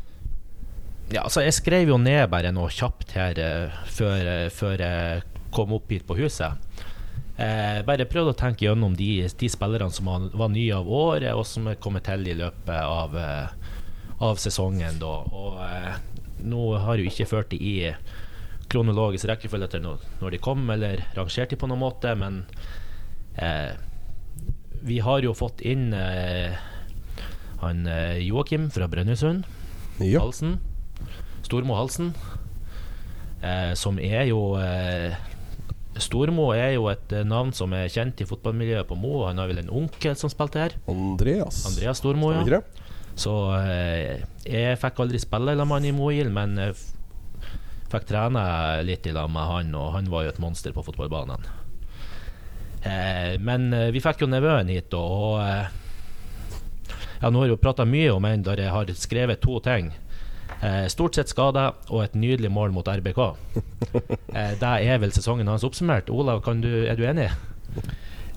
Ja, 1.13 1.23
altså 1.23 1.45
jeg 1.45 1.55
skrev 1.55 1.93
jo 1.93 2.01
ned 2.03 2.25
bare 2.33 2.51
noe 2.51 2.73
kjapt 2.75 3.15
her 3.15 3.39
eh, 3.39 3.77
før, 3.95 4.27
eh, 4.27 4.49
før 4.51 4.83
jeg 4.83 5.23
kom 5.55 5.77
opp 5.77 5.93
hit 5.95 6.03
på 6.09 6.17
huset. 6.19 6.59
Eh, 7.39 7.79
bare 7.87 8.09
prøvde 8.11 8.35
å 8.35 8.39
tenke 8.41 8.67
gjennom 8.67 8.97
de, 8.99 9.29
de 9.31 9.51
spillerne 9.53 9.95
som 9.95 10.11
var, 10.11 10.51
nye 10.51 10.75
av 10.75 10.91
året, 10.91 11.31
og 11.31 11.47
som 11.47 11.71
er 11.71 11.79
kommet 11.79 12.09
til 12.11 12.27
i 12.27 12.35
løpet 12.35 12.75
av, 12.83 13.15
av 14.19 14.43
sesongen. 14.43 14.99
Da. 14.99 15.15
Og 15.31 16.43
nå 16.43 16.69
har 16.83 16.99
jo 16.99 17.07
ikke 17.07 17.31
ført 17.31 17.55
de 17.55 17.63
i 17.63 17.77
kronologisk 18.67 19.29
rekkefølge 19.31 19.71
etter 19.71 19.85
når 19.87 20.35
de 20.35 20.43
kom, 20.43 20.67
eller 20.75 21.07
rangert 21.15 21.53
de 21.53 21.59
på 21.61 21.71
noen 21.71 21.85
måte, 21.87 22.19
men 22.19 22.43
eh, 23.39 23.77
vi 24.87 25.01
har 25.03 25.25
jo 25.27 25.35
fått 25.35 25.63
inn 25.67 25.91
eh, 25.97 26.55
han 27.63 27.87
eh, 27.91 28.19
Joakim 28.23 28.69
fra 28.71 28.89
Brønnøysund. 28.91 29.47
Ja. 30.05 30.21
Halsen. 30.23 30.59
Stormo 31.47 31.77
Halsen. 31.79 32.13
Eh, 33.43 33.73
som 33.79 33.99
er 34.03 34.29
jo 34.31 34.57
eh, 34.61 35.17
Stormo 36.03 36.51
er 36.55 36.75
jo 36.77 36.89
et 36.93 37.13
eh, 37.17 37.25
navn 37.27 37.53
som 37.57 37.73
er 37.77 37.91
kjent 37.93 38.21
i 38.21 38.29
fotballmiljøet 38.29 38.89
på 38.89 38.99
Mo. 39.01 39.25
Han 39.27 39.41
har 39.41 39.51
vel 39.51 39.63
en 39.65 39.73
onkel 39.73 40.17
som 40.19 40.33
spilte 40.33 40.63
her. 40.63 40.77
Andreas. 40.93 41.65
Andreas 41.71 42.03
Stormo, 42.03 42.33
ja. 42.37 42.63
Så 43.17 43.33
eh, 43.57 44.23
jeg 44.45 44.79
fikk 44.83 45.01
aldri 45.03 45.23
spille 45.23 45.55
i 45.55 45.59
lag 45.59 45.69
med 45.69 45.81
han 45.81 45.89
i 45.89 45.95
Mohild, 45.97 46.35
men 46.37 46.59
fikk 47.91 48.11
trene 48.11 48.43
litt 48.85 49.07
i 49.09 49.15
lag 49.17 49.31
med 49.33 49.49
han, 49.49 49.73
og 49.79 49.95
han 49.97 50.11
var 50.13 50.27
jo 50.27 50.35
et 50.35 50.43
monster 50.43 50.75
på 50.77 50.85
fotballbanen. 50.85 51.47
Eh, 52.87 53.35
men 53.43 53.73
eh, 53.75 53.91
vi 53.95 54.03
fikk 54.05 54.23
jo 54.23 54.31
nevøen 54.31 54.71
hit, 54.71 54.95
og, 54.95 55.11
og 55.19 55.43
eh, 55.43 55.67
ja, 57.21 57.31
nå 57.31 57.43
har 57.43 57.51
jeg 57.51 57.63
prata 57.63 57.87
mye 57.89 58.13
om 58.15 58.27
en 58.29 58.45
der 58.47 58.63
jeg 58.63 58.75
har 58.75 58.93
skrevet 58.99 59.43
to 59.43 59.59
ting. 59.65 59.91
Eh, 60.61 60.87
stort 60.93 61.17
sett 61.17 61.31
skada 61.33 61.69
og 61.91 62.05
et 62.05 62.17
nydelig 62.17 62.51
mål 62.53 62.75
mot 62.77 62.89
RBK. 62.89 63.23
Eh, 64.37 64.53
det 64.61 64.69
er 64.85 64.99
vel 65.01 65.13
sesongen 65.17 65.49
hans 65.49 65.65
oppsummert. 65.65 66.11
Olav, 66.13 66.43
kan 66.45 66.59
du, 66.61 66.69
er 66.85 66.99
du 66.99 67.07
enig? 67.09 67.31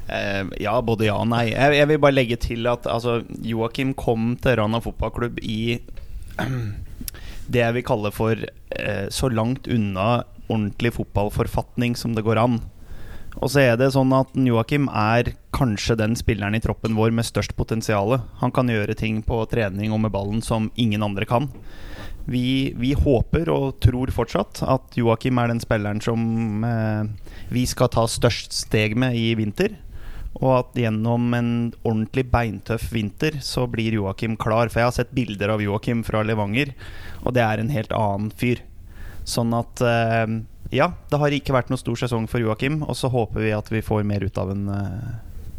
Eh, 0.08 0.46
ja, 0.64 0.78
både 0.86 1.10
ja 1.10 1.18
og 1.20 1.28
nei. 1.28 1.50
Jeg, 1.52 1.76
jeg 1.76 1.90
vil 1.90 2.00
bare 2.00 2.16
legge 2.16 2.38
til 2.40 2.70
at 2.72 2.88
altså, 2.88 3.18
Joakim 3.44 3.92
kom 4.00 4.38
til 4.40 4.56
Rana 4.62 4.80
fotballklubb 4.84 5.42
i 5.44 5.82
det 7.52 7.64
jeg 7.66 7.76
vil 7.76 7.86
kalle 7.90 8.14
for 8.16 8.46
eh, 8.48 9.06
så 9.12 9.32
langt 9.34 9.68
unna 9.68 10.22
ordentlig 10.48 10.94
fotballforfatning 10.96 12.00
som 12.00 12.16
det 12.16 12.24
går 12.24 12.40
an. 12.42 12.62
Og 13.40 13.52
så 13.52 13.62
er 13.64 13.78
det 13.80 13.94
sånn 13.96 14.12
at 14.16 14.34
Joakim 14.36 14.90
er 14.92 15.32
kanskje 15.56 15.96
den 16.00 16.18
spilleren 16.20 16.58
i 16.58 16.64
troppen 16.64 16.98
vår 16.98 17.14
med 17.16 17.28
størst 17.28 17.56
potensial. 17.60 18.18
Han 18.42 18.52
kan 18.56 18.72
gjøre 18.72 18.98
ting 19.00 19.22
på 19.24 19.40
trening 19.52 19.96
og 19.96 20.04
med 20.04 20.14
ballen 20.16 20.44
som 20.44 20.68
ingen 20.76 21.06
andre 21.06 21.28
kan. 21.30 21.48
Vi, 22.30 22.76
vi 22.78 22.92
håper 23.00 23.50
og 23.50 23.80
tror 23.82 24.12
fortsatt 24.14 24.62
at 24.68 24.98
Joakim 25.00 25.40
er 25.40 25.54
den 25.54 25.64
spilleren 25.64 26.02
som 26.04 26.66
eh, 26.68 27.32
vi 27.50 27.64
skal 27.70 27.90
ta 27.94 28.04
størst 28.12 28.54
steg 28.54 28.98
med 29.00 29.16
i 29.18 29.32
vinter. 29.40 29.80
Og 30.38 30.52
at 30.60 30.78
gjennom 30.78 31.32
en 31.34 31.52
ordentlig 31.82 32.28
beintøff 32.30 32.92
vinter 32.94 33.40
så 33.44 33.66
blir 33.72 33.96
Joakim 33.98 34.36
klar. 34.38 34.70
For 34.70 34.84
jeg 34.84 34.92
har 34.92 34.98
sett 35.00 35.16
bilder 35.16 35.56
av 35.56 35.64
Joakim 35.64 36.04
fra 36.06 36.22
Levanger, 36.28 36.76
og 37.24 37.34
det 37.40 37.48
er 37.48 37.64
en 37.64 37.72
helt 37.74 37.96
annen 37.96 38.30
fyr. 38.36 38.62
Sånn 39.28 39.56
at 39.56 39.82
eh, 39.82 40.28
ja, 40.72 40.92
det 41.10 41.18
har 41.22 41.34
ikke 41.34 41.56
vært 41.56 41.72
noen 41.72 41.82
stor 41.82 41.98
sesong 42.04 42.28
for 42.30 42.42
Joakim, 42.44 42.82
og 42.86 42.96
så 42.98 43.10
håper 43.10 43.42
vi 43.42 43.54
at 43.56 43.72
vi 43.74 43.82
får 43.86 44.06
mer 44.08 44.22
ut 44.26 44.38
av 44.38 44.52
ham 44.54 44.68
eh, 44.70 45.10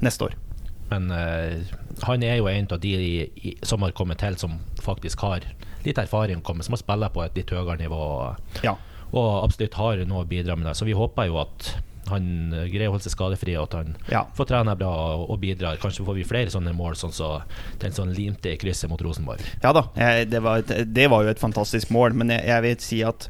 neste 0.05 0.29
år. 0.29 0.37
Men 0.91 1.11
uh, 1.15 1.61
han 2.03 2.23
er 2.27 2.41
jo 2.41 2.49
en 2.51 2.67
av 2.75 2.81
de 2.83 2.93
i, 2.99 3.11
i, 3.47 3.53
som 3.63 3.83
har 3.87 3.93
kommet 3.95 4.19
til 4.19 4.35
som 4.41 4.57
faktisk 4.83 5.23
har 5.23 5.45
litt 5.85 5.99
erfaring, 6.03 6.41
kommet, 6.43 6.67
som 6.67 6.75
har 6.75 6.83
spilt 6.83 7.13
på 7.15 7.23
et 7.23 7.39
litt 7.39 7.53
høyere 7.55 7.79
nivå. 7.79 8.01
Ja. 8.67 8.75
Og 9.15 9.29
absolutt 9.45 9.79
har 9.79 10.03
noe 10.11 10.25
å 10.25 10.29
bidra 10.31 10.57
med 10.59 10.67
det. 10.67 10.75
Så 10.79 10.87
vi 10.89 10.97
håper 10.99 11.31
jo 11.31 11.39
at 11.45 11.71
han 12.11 12.27
eh, 12.57 12.67
greier 12.73 12.89
å 12.91 12.97
holde 12.97 13.07
seg 13.07 13.15
skadefri, 13.15 13.55
og 13.59 13.69
at 13.69 13.77
han 13.79 13.95
Ja. 14.11 14.25
får 14.35 14.51
trene 14.51 14.75
bra 14.79 14.91
og, 15.15 15.29
og 15.31 15.41
bidrar. 15.43 15.79
Kanskje 15.83 16.07
får 16.07 16.19
vi 16.19 16.27
flere 16.27 16.51
sånne 16.51 16.75
mål, 16.75 16.99
sånn 16.99 17.15
som 17.15 17.47
den 17.83 17.95
som 17.95 18.11
limte 18.11 18.51
i 18.51 18.59
krysset 18.59 18.91
mot 18.91 19.03
Rosenborg. 19.03 19.47
Ja 19.63 19.71
da, 19.77 19.87
jeg, 19.95 20.31
det, 20.33 20.43
var 20.43 20.65
et, 20.65 20.75
det 20.91 21.07
var 21.13 21.23
jo 21.27 21.31
et 21.35 21.43
fantastisk 21.43 21.93
mål, 21.95 22.19
men 22.19 22.35
jeg, 22.35 22.47
jeg 22.51 22.67
vil 22.67 22.83
si 22.83 23.03
at 23.07 23.29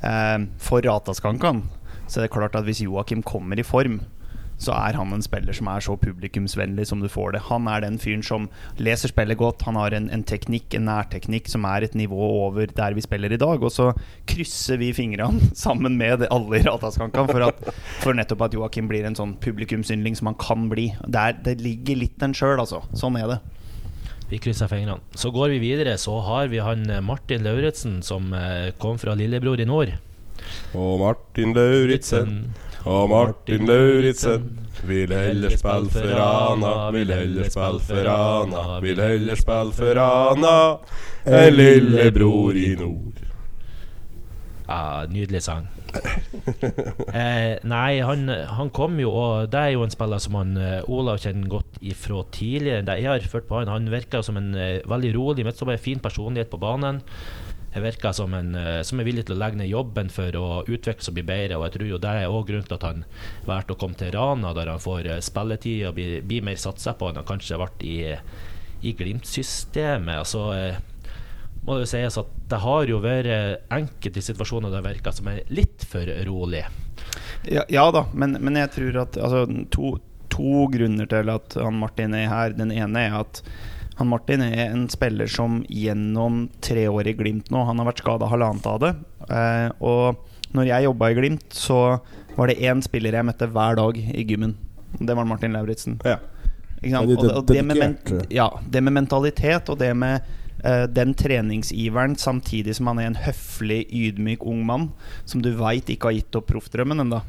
for 0.00 0.80
Rataskankan 0.86 1.64
så 2.10 2.18
er 2.18 2.26
det 2.26 2.34
klart 2.34 2.56
at 2.58 2.66
hvis 2.66 2.82
Joakim 2.82 3.22
kommer 3.22 3.60
i 3.60 3.66
form, 3.66 4.00
så 4.60 4.74
er 4.76 4.96
han 4.98 5.14
en 5.14 5.22
spiller 5.24 5.56
som 5.56 5.70
er 5.72 5.80
så 5.80 5.94
publikumsvennlig 5.96 6.84
som 6.90 7.00
du 7.00 7.08
får 7.08 7.32
det. 7.32 7.40
Han 7.46 7.68
er 7.70 7.80
den 7.80 7.96
fyren 8.02 8.24
som 8.26 8.48
leser 8.76 9.08
spillet 9.08 9.38
godt. 9.40 9.62
Han 9.64 9.78
har 9.80 9.94
en, 9.96 10.10
en 10.12 10.24
teknikk, 10.26 10.74
en 10.76 10.84
nærteknikk, 10.84 11.48
som 11.48 11.64
er 11.64 11.86
et 11.86 11.96
nivå 11.96 12.18
over 12.42 12.68
der 12.76 12.96
vi 12.96 13.04
spiller 13.06 13.32
i 13.32 13.40
dag. 13.40 13.62
Og 13.62 13.72
så 13.72 13.88
krysser 14.28 14.76
vi 14.82 14.90
fingrene 14.92 15.48
sammen 15.64 15.96
med 15.96 16.26
alle 16.28 16.60
i 16.60 16.66
Rataskankan 16.66 17.30
for, 17.30 17.72
for 18.02 18.18
nettopp 18.18 18.44
at 18.50 18.58
Joakim 18.58 18.90
blir 18.90 19.08
en 19.08 19.16
sånn 19.16 19.38
publikumsyndling 19.40 20.18
som 20.18 20.28
han 20.28 20.40
kan 20.42 20.68
bli. 20.72 20.90
Det, 21.06 21.24
er, 21.24 21.40
det 21.46 21.56
ligger 21.64 22.02
litt 22.02 22.20
den 22.20 22.36
sjøl, 22.36 22.58
altså. 22.60 22.82
Sånn 22.92 23.16
er 23.22 23.32
det. 23.32 23.40
Vi 24.30 24.38
krysser 24.38 24.70
fingrene. 24.70 25.00
Så 25.18 25.32
går 25.34 25.56
vi 25.56 25.58
videre, 25.58 25.96
så 25.98 26.20
har 26.22 26.48
vi 26.48 26.62
han 26.62 26.86
eh, 26.90 27.02
Martin 27.02 27.42
Lauritzen, 27.42 28.00
som 28.06 28.32
eh, 28.32 28.70
kom 28.78 28.98
fra 28.98 29.16
Lillebror 29.18 29.60
i 29.60 29.66
nord. 29.66 29.90
Og 30.74 31.00
Martin 31.02 31.54
Lauritzen. 31.56 32.36
Og 32.88 33.10
Martin 33.10 33.66
Lauritzen 33.68 34.46
vil 34.88 35.12
heller 35.12 35.52
spille 35.52 35.90
for 35.92 36.14
Rana, 36.16 36.90
vil 36.94 37.12
heller 37.12 37.50
spille 37.50 37.82
for 37.84 38.06
Rana, 38.06 38.62
vil 38.80 39.02
heller 39.02 39.36
spille 39.36 39.74
for 39.76 39.98
Rana 39.98 40.54
enn 41.28 41.52
lillebror 41.58 42.56
i 42.56 42.70
nord. 42.80 43.20
Ja, 44.70 45.04
nydelig 45.10 45.42
sang. 45.44 45.68
eh, 47.20 47.58
nei, 47.66 48.00
han, 48.04 48.28
han 48.28 48.70
kom 48.74 48.98
jo, 49.02 49.10
og 49.10 49.50
det 49.52 49.60
er 49.60 49.74
jo 49.74 49.84
en 49.84 49.92
spiller 49.92 50.22
som 50.22 50.38
han 50.38 50.56
eh, 50.60 50.90
Olav 50.90 51.20
kjenner 51.22 51.50
godt 51.50 51.78
ifra 51.82 52.22
tidligere. 52.34 52.86
Det 52.86 52.98
jeg 53.02 53.10
har 53.10 53.30
ført 53.32 53.48
på 53.48 53.60
han, 53.60 53.70
han 53.72 53.90
virker 53.92 54.24
som 54.26 54.38
en 54.40 54.52
uh, 54.56 54.80
veldig 54.90 55.14
rolig 55.16 55.46
midtstopper, 55.46 55.80
fin 55.82 56.02
personlighet 56.02 56.50
på 56.52 56.60
banen. 56.62 57.02
Jeg 57.70 57.84
virker 57.84 58.14
som 58.16 58.34
en 58.34 58.54
uh, 58.58 58.80
som 58.86 59.00
er 59.00 59.06
villig 59.06 59.26
til 59.28 59.36
å 59.36 59.40
legge 59.40 59.60
ned 59.60 59.70
jobben 59.70 60.10
for 60.12 60.38
å 60.38 60.46
utvikle 60.66 61.04
seg 61.04 61.12
og 61.12 61.18
bli 61.18 61.26
bedre. 61.32 61.58
Og 61.58 61.66
jeg 61.68 61.76
tror 61.76 61.90
jo 61.90 62.02
det 62.02 62.14
er 62.14 62.28
også 62.28 62.48
grunnen 62.52 62.70
til 62.70 62.78
at 62.78 62.88
han 62.88 63.04
valgte 63.48 63.76
å 63.76 63.80
komme 63.82 63.98
til 64.00 64.14
Rana, 64.16 64.54
der 64.56 64.72
han 64.72 64.82
får 64.82 65.10
spilletid 65.26 65.88
og 65.88 65.98
blir, 65.98 66.20
blir 66.26 66.46
mer 66.46 66.60
satsa 66.60 66.96
på 66.98 67.10
enn 67.10 67.22
han 67.22 67.28
kanskje 67.28 67.60
ble 67.60 67.70
i, 67.86 67.98
i 68.86 68.94
Glimt-systemet. 68.96 70.22
Altså, 70.22 70.46
eh, 70.56 70.80
må 71.64 71.76
det 71.76 71.84
jo 71.84 71.90
sies 71.92 72.16
at 72.20 72.28
det 72.50 72.60
har 72.62 72.86
jo 72.88 73.00
vært 73.04 73.66
enkelte 73.72 74.22
situasjoner 74.24 74.72
der 74.72 74.80
det 74.82 74.94
virker 74.94 75.12
som 75.16 75.28
er 75.32 75.42
litt 75.52 75.84
for 75.88 76.08
rolig. 76.26 76.62
Ja, 77.48 77.64
ja 77.68 77.84
da, 77.94 78.06
men, 78.12 78.38
men 78.40 78.56
jeg 78.60 78.72
tror 78.76 79.02
at 79.02 79.18
altså, 79.20 79.44
to, 79.72 79.94
to 80.32 80.64
grunner 80.72 81.08
til 81.10 81.30
at 81.32 81.56
han 81.60 81.76
Martin 81.80 82.16
er 82.16 82.28
her. 82.32 82.56
Den 82.56 82.72
ene 82.72 83.04
er 83.08 83.18
at 83.20 83.42
han 84.00 84.08
Martin 84.08 84.40
er 84.46 84.70
en 84.70 84.86
spiller 84.88 85.28
som 85.28 85.60
gjennom 85.68 86.46
tre 86.64 86.86
år 86.88 87.10
i 87.12 87.16
Glimt 87.18 87.50
nå 87.52 87.66
Han 87.68 87.82
har 87.82 87.90
vært 87.90 88.00
skada 88.00 88.30
halvannet 88.30 88.66
av 88.70 88.80
det. 88.80 88.94
Eh, 89.28 89.68
og 89.84 90.56
når 90.56 90.70
jeg 90.70 90.86
jobba 90.88 91.10
i 91.12 91.18
Glimt, 91.18 91.46
så 91.52 91.80
var 92.38 92.48
det 92.48 92.60
én 92.64 92.80
spiller 92.84 93.18
jeg 93.18 93.28
møtte 93.28 93.50
hver 93.52 93.76
dag 93.76 94.00
i 94.00 94.24
gymmen. 94.24 94.56
Det 94.96 95.14
var 95.16 95.28
Martin 95.28 95.52
Lauritzen. 95.54 95.98
Ja. 96.08 96.16
Ikke 96.80 96.94
sant? 96.96 97.10
Veldig 97.10 97.18
Og, 97.18 97.24
det- 97.26 97.36
og 97.36 97.46
det, 97.52 97.64
med 97.68 98.32
ja, 98.32 98.48
det 98.64 98.82
med 98.82 98.96
mentalitet 98.96 99.68
og 99.68 99.78
det 99.84 99.92
med 99.96 100.16
eh, 100.22 100.36
den 100.92 101.14
treningsiveren 101.16 102.16
samtidig 102.20 102.74
som 102.76 102.90
han 102.90 103.00
er 103.00 103.10
en 103.10 103.20
høflig, 103.24 103.84
ydmyk 103.88 104.44
ung 104.46 104.64
mann 104.68 104.88
som 105.24 105.40
du 105.44 105.52
veit 105.56 105.88
ikke 105.88 106.10
har 106.10 106.18
gitt 106.18 106.36
opp 106.38 106.50
proffdrømmen 106.50 107.06
ennå. 107.06 107.22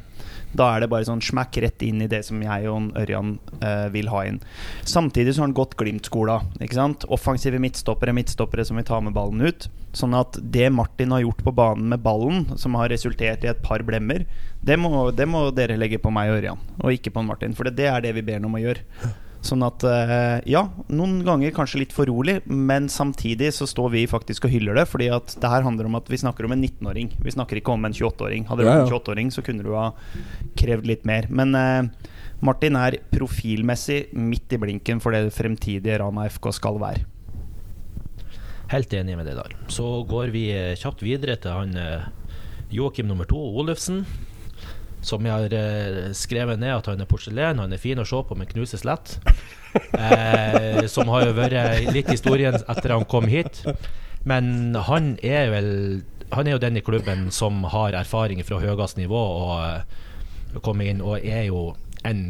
Da 0.52 0.68
er 0.74 0.82
det 0.82 0.90
bare 0.92 1.06
sånn 1.08 1.22
smekk 1.24 1.58
rett 1.64 1.84
inn 1.86 2.02
i 2.04 2.08
det 2.10 2.22
som 2.26 2.40
jeg 2.44 2.68
og 2.68 2.92
Ørjan 3.00 3.36
eh, 3.64 3.86
vil 3.94 4.10
ha 4.12 4.24
inn. 4.28 4.40
Samtidig 4.88 5.32
så 5.32 5.42
har 5.42 5.48
han 5.48 5.56
gått 5.56 5.78
Glimt-skola. 5.80 6.42
Offensive 7.08 7.60
midtstoppere, 7.62 8.12
midtstoppere 8.16 8.66
som 8.68 8.76
vil 8.80 8.88
ta 8.88 9.00
med 9.00 9.16
ballen 9.16 9.40
ut. 9.46 9.68
Sånn 9.96 10.16
at 10.16 10.36
det 10.54 10.68
Martin 10.72 11.12
har 11.12 11.24
gjort 11.24 11.42
på 11.44 11.54
banen 11.56 11.88
med 11.92 12.04
ballen, 12.04 12.46
som 12.60 12.76
har 12.80 12.92
resultert 12.92 13.44
i 13.44 13.50
et 13.50 13.64
par 13.64 13.84
blemmer, 13.84 14.24
det 14.64 14.78
må, 14.80 15.10
det 15.12 15.26
må 15.28 15.46
dere 15.56 15.76
legge 15.80 16.00
på 16.00 16.12
meg 16.14 16.30
og 16.30 16.38
Ørjan, 16.38 16.62
og 16.80 16.96
ikke 16.96 17.12
på 17.12 17.24
Martin. 17.26 17.56
For 17.56 17.68
det, 17.68 17.76
det 17.80 17.90
er 17.90 18.04
det 18.04 18.14
vi 18.16 18.24
ber 18.24 18.40
ham 18.40 18.48
om 18.48 18.56
å 18.60 18.62
gjøre. 18.62 18.84
Sånn 19.42 19.64
at 19.66 19.82
eh, 19.82 20.36
ja, 20.46 20.60
noen 20.94 21.16
ganger 21.26 21.50
kanskje 21.56 21.80
litt 21.82 21.92
for 21.94 22.06
rolig, 22.06 22.36
men 22.46 22.86
samtidig 22.92 23.48
så 23.56 23.66
står 23.66 23.90
vi 23.96 24.04
faktisk 24.06 24.46
og 24.46 24.52
hyller 24.54 24.78
det. 24.78 24.84
Fordi 24.86 25.08
at 25.10 25.34
det 25.42 25.50
her 25.50 25.66
handler 25.66 25.88
om 25.90 25.98
at 25.98 26.06
vi 26.12 26.20
snakker 26.22 26.46
om 26.46 26.54
en 26.54 26.62
19-åring. 26.62 27.10
Vi 27.26 27.34
snakker 27.34 27.58
ikke 27.58 27.74
om 27.74 27.84
en 27.88 27.96
28-åring. 27.96 28.46
Hadde 28.46 28.62
du 28.62 28.68
Ja, 28.70 28.76
vært 28.78 28.86
en 28.86 28.92
ja. 28.94 29.00
28-åring, 29.00 29.32
så 29.34 29.42
kunne 29.42 29.66
du 29.66 29.72
ha 29.74 29.88
krevd 30.62 30.86
litt 30.86 31.04
mer. 31.10 31.26
Men 31.28 31.56
eh, 31.58 31.90
Martin 32.42 32.78
er 32.78 33.00
profilmessig 33.10 34.04
midt 34.14 34.54
i 34.54 34.60
blinken 34.62 35.02
for 35.02 35.14
det 35.14 35.34
fremtidige 35.34 35.98
Rana 36.02 36.28
FK 36.30 36.52
skal 36.60 36.78
være. 36.82 37.02
Helt 38.72 38.94
enig 38.96 39.18
med 39.18 39.26
det 39.28 39.34
der. 39.36 39.52
Så 39.68 39.84
går 40.08 40.30
vi 40.32 40.46
eh, 40.54 40.76
kjapt 40.78 41.02
videre 41.04 41.34
til 41.42 41.52
han 41.52 41.74
eh, 41.76 42.06
Joakim 42.72 43.10
nummer 43.10 43.26
to, 43.28 43.36
Olufsen. 43.58 44.04
Som 45.02 45.26
jeg 45.26 45.34
har 45.34 45.54
eh, 45.58 46.12
skrevet 46.14 46.60
ned 46.62 46.76
at 46.76 46.86
han 46.92 47.02
er 47.02 47.08
porselen. 47.10 47.58
Han 47.58 47.74
er 47.74 47.80
fin 47.82 47.98
å 47.98 48.06
se 48.06 48.20
på, 48.22 48.36
men 48.38 48.50
knuses 48.50 48.86
lett. 48.88 49.18
Eh, 49.72 50.84
som 50.92 51.08
har 51.08 51.22
jo 51.24 51.32
vært 51.32 51.86
litt 51.94 52.10
historien 52.12 52.58
etter 52.60 52.92
han 52.92 53.06
kom 53.08 53.24
hit. 53.24 53.62
Men 54.28 54.74
han 54.76 55.14
er 55.24 55.48
vel 55.48 55.70
Han 56.36 56.44
er 56.46 56.58
jo 56.58 56.60
den 56.60 56.76
i 56.76 56.82
klubben 56.84 57.30
som 57.32 57.64
har 57.72 57.96
erfaring 57.96 58.42
fra 58.44 58.58
høyest 58.60 59.00
nivå 59.00 59.16
og 59.16 59.52
eh, 59.64 60.60
komme 60.60 60.90
inn, 60.90 61.00
og 61.00 61.24
er 61.24 61.46
jo 61.48 61.62
en 62.04 62.20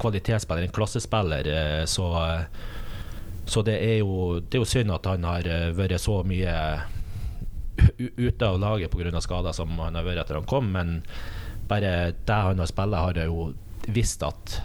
kvalitetsspiller, 0.00 0.64
en 0.64 0.72
klassespiller. 0.72 1.52
eh, 1.52 1.84
så 1.84 2.08
så 3.44 3.60
det 3.60 3.76
er, 3.76 3.98
jo, 4.00 4.40
det 4.40 4.56
er 4.56 4.62
jo 4.64 4.72
synd 4.72 4.90
at 4.96 5.04
han 5.04 5.24
har 5.28 5.44
vært 5.76 6.00
så 6.00 6.22
mye 6.24 6.54
ute 7.98 8.46
av 8.46 8.60
laget 8.60 8.90
pga. 8.92 9.20
skader 9.20 9.52
som 9.52 9.72
han 9.78 9.94
har 9.94 10.04
vært 10.06 10.24
etter 10.24 10.40
han 10.40 10.48
kom, 10.48 10.72
men 10.72 11.02
bare 11.68 12.12
det 12.12 12.40
han 12.48 12.58
har 12.60 12.68
spilt, 12.70 12.94
har 12.94 13.18
jeg 13.18 13.30
jo 13.30 13.52
visst 13.86 14.22
at 14.22 14.60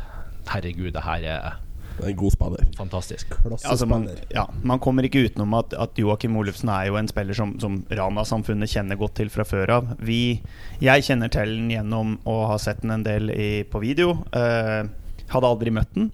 herregud, 0.49 0.93
det 0.93 1.03
her 1.05 1.23
er 1.23 1.57
En 1.99 2.15
god 2.15 2.31
spiller. 2.31 2.63
fantastisk. 2.77 3.33
Altså, 3.67 3.85
man, 3.85 4.05
ja, 4.31 4.45
man 4.63 4.79
kommer 4.79 5.03
ikke 5.03 5.25
utenom 5.27 5.51
at, 5.57 5.73
at 5.75 5.97
Joakim 5.99 6.37
Olufsen 6.39 6.69
er 6.71 6.85
jo 6.87 6.95
en 6.95 7.09
spiller 7.11 7.35
som, 7.35 7.57
som 7.59 7.81
Rana-samfunnet 7.91 8.71
kjenner 8.71 8.95
godt 8.95 9.17
til 9.19 9.29
fra 9.29 9.43
før 9.43 9.73
av. 9.75 9.89
Vi, 9.99 10.39
jeg 10.79 11.03
kjenner 11.03 11.27
til 11.27 11.51
den 11.57 11.73
gjennom 11.73 12.13
å 12.23 12.37
ha 12.53 12.55
sett 12.57 12.79
den 12.85 12.95
en 12.95 13.03
del 13.03 13.27
i, 13.35 13.49
på 13.67 13.81
video. 13.83 14.13
Eh, 14.31 14.87
hadde 15.33 15.51
aldri 15.51 15.75
møtt 15.75 15.91
den. 15.97 16.07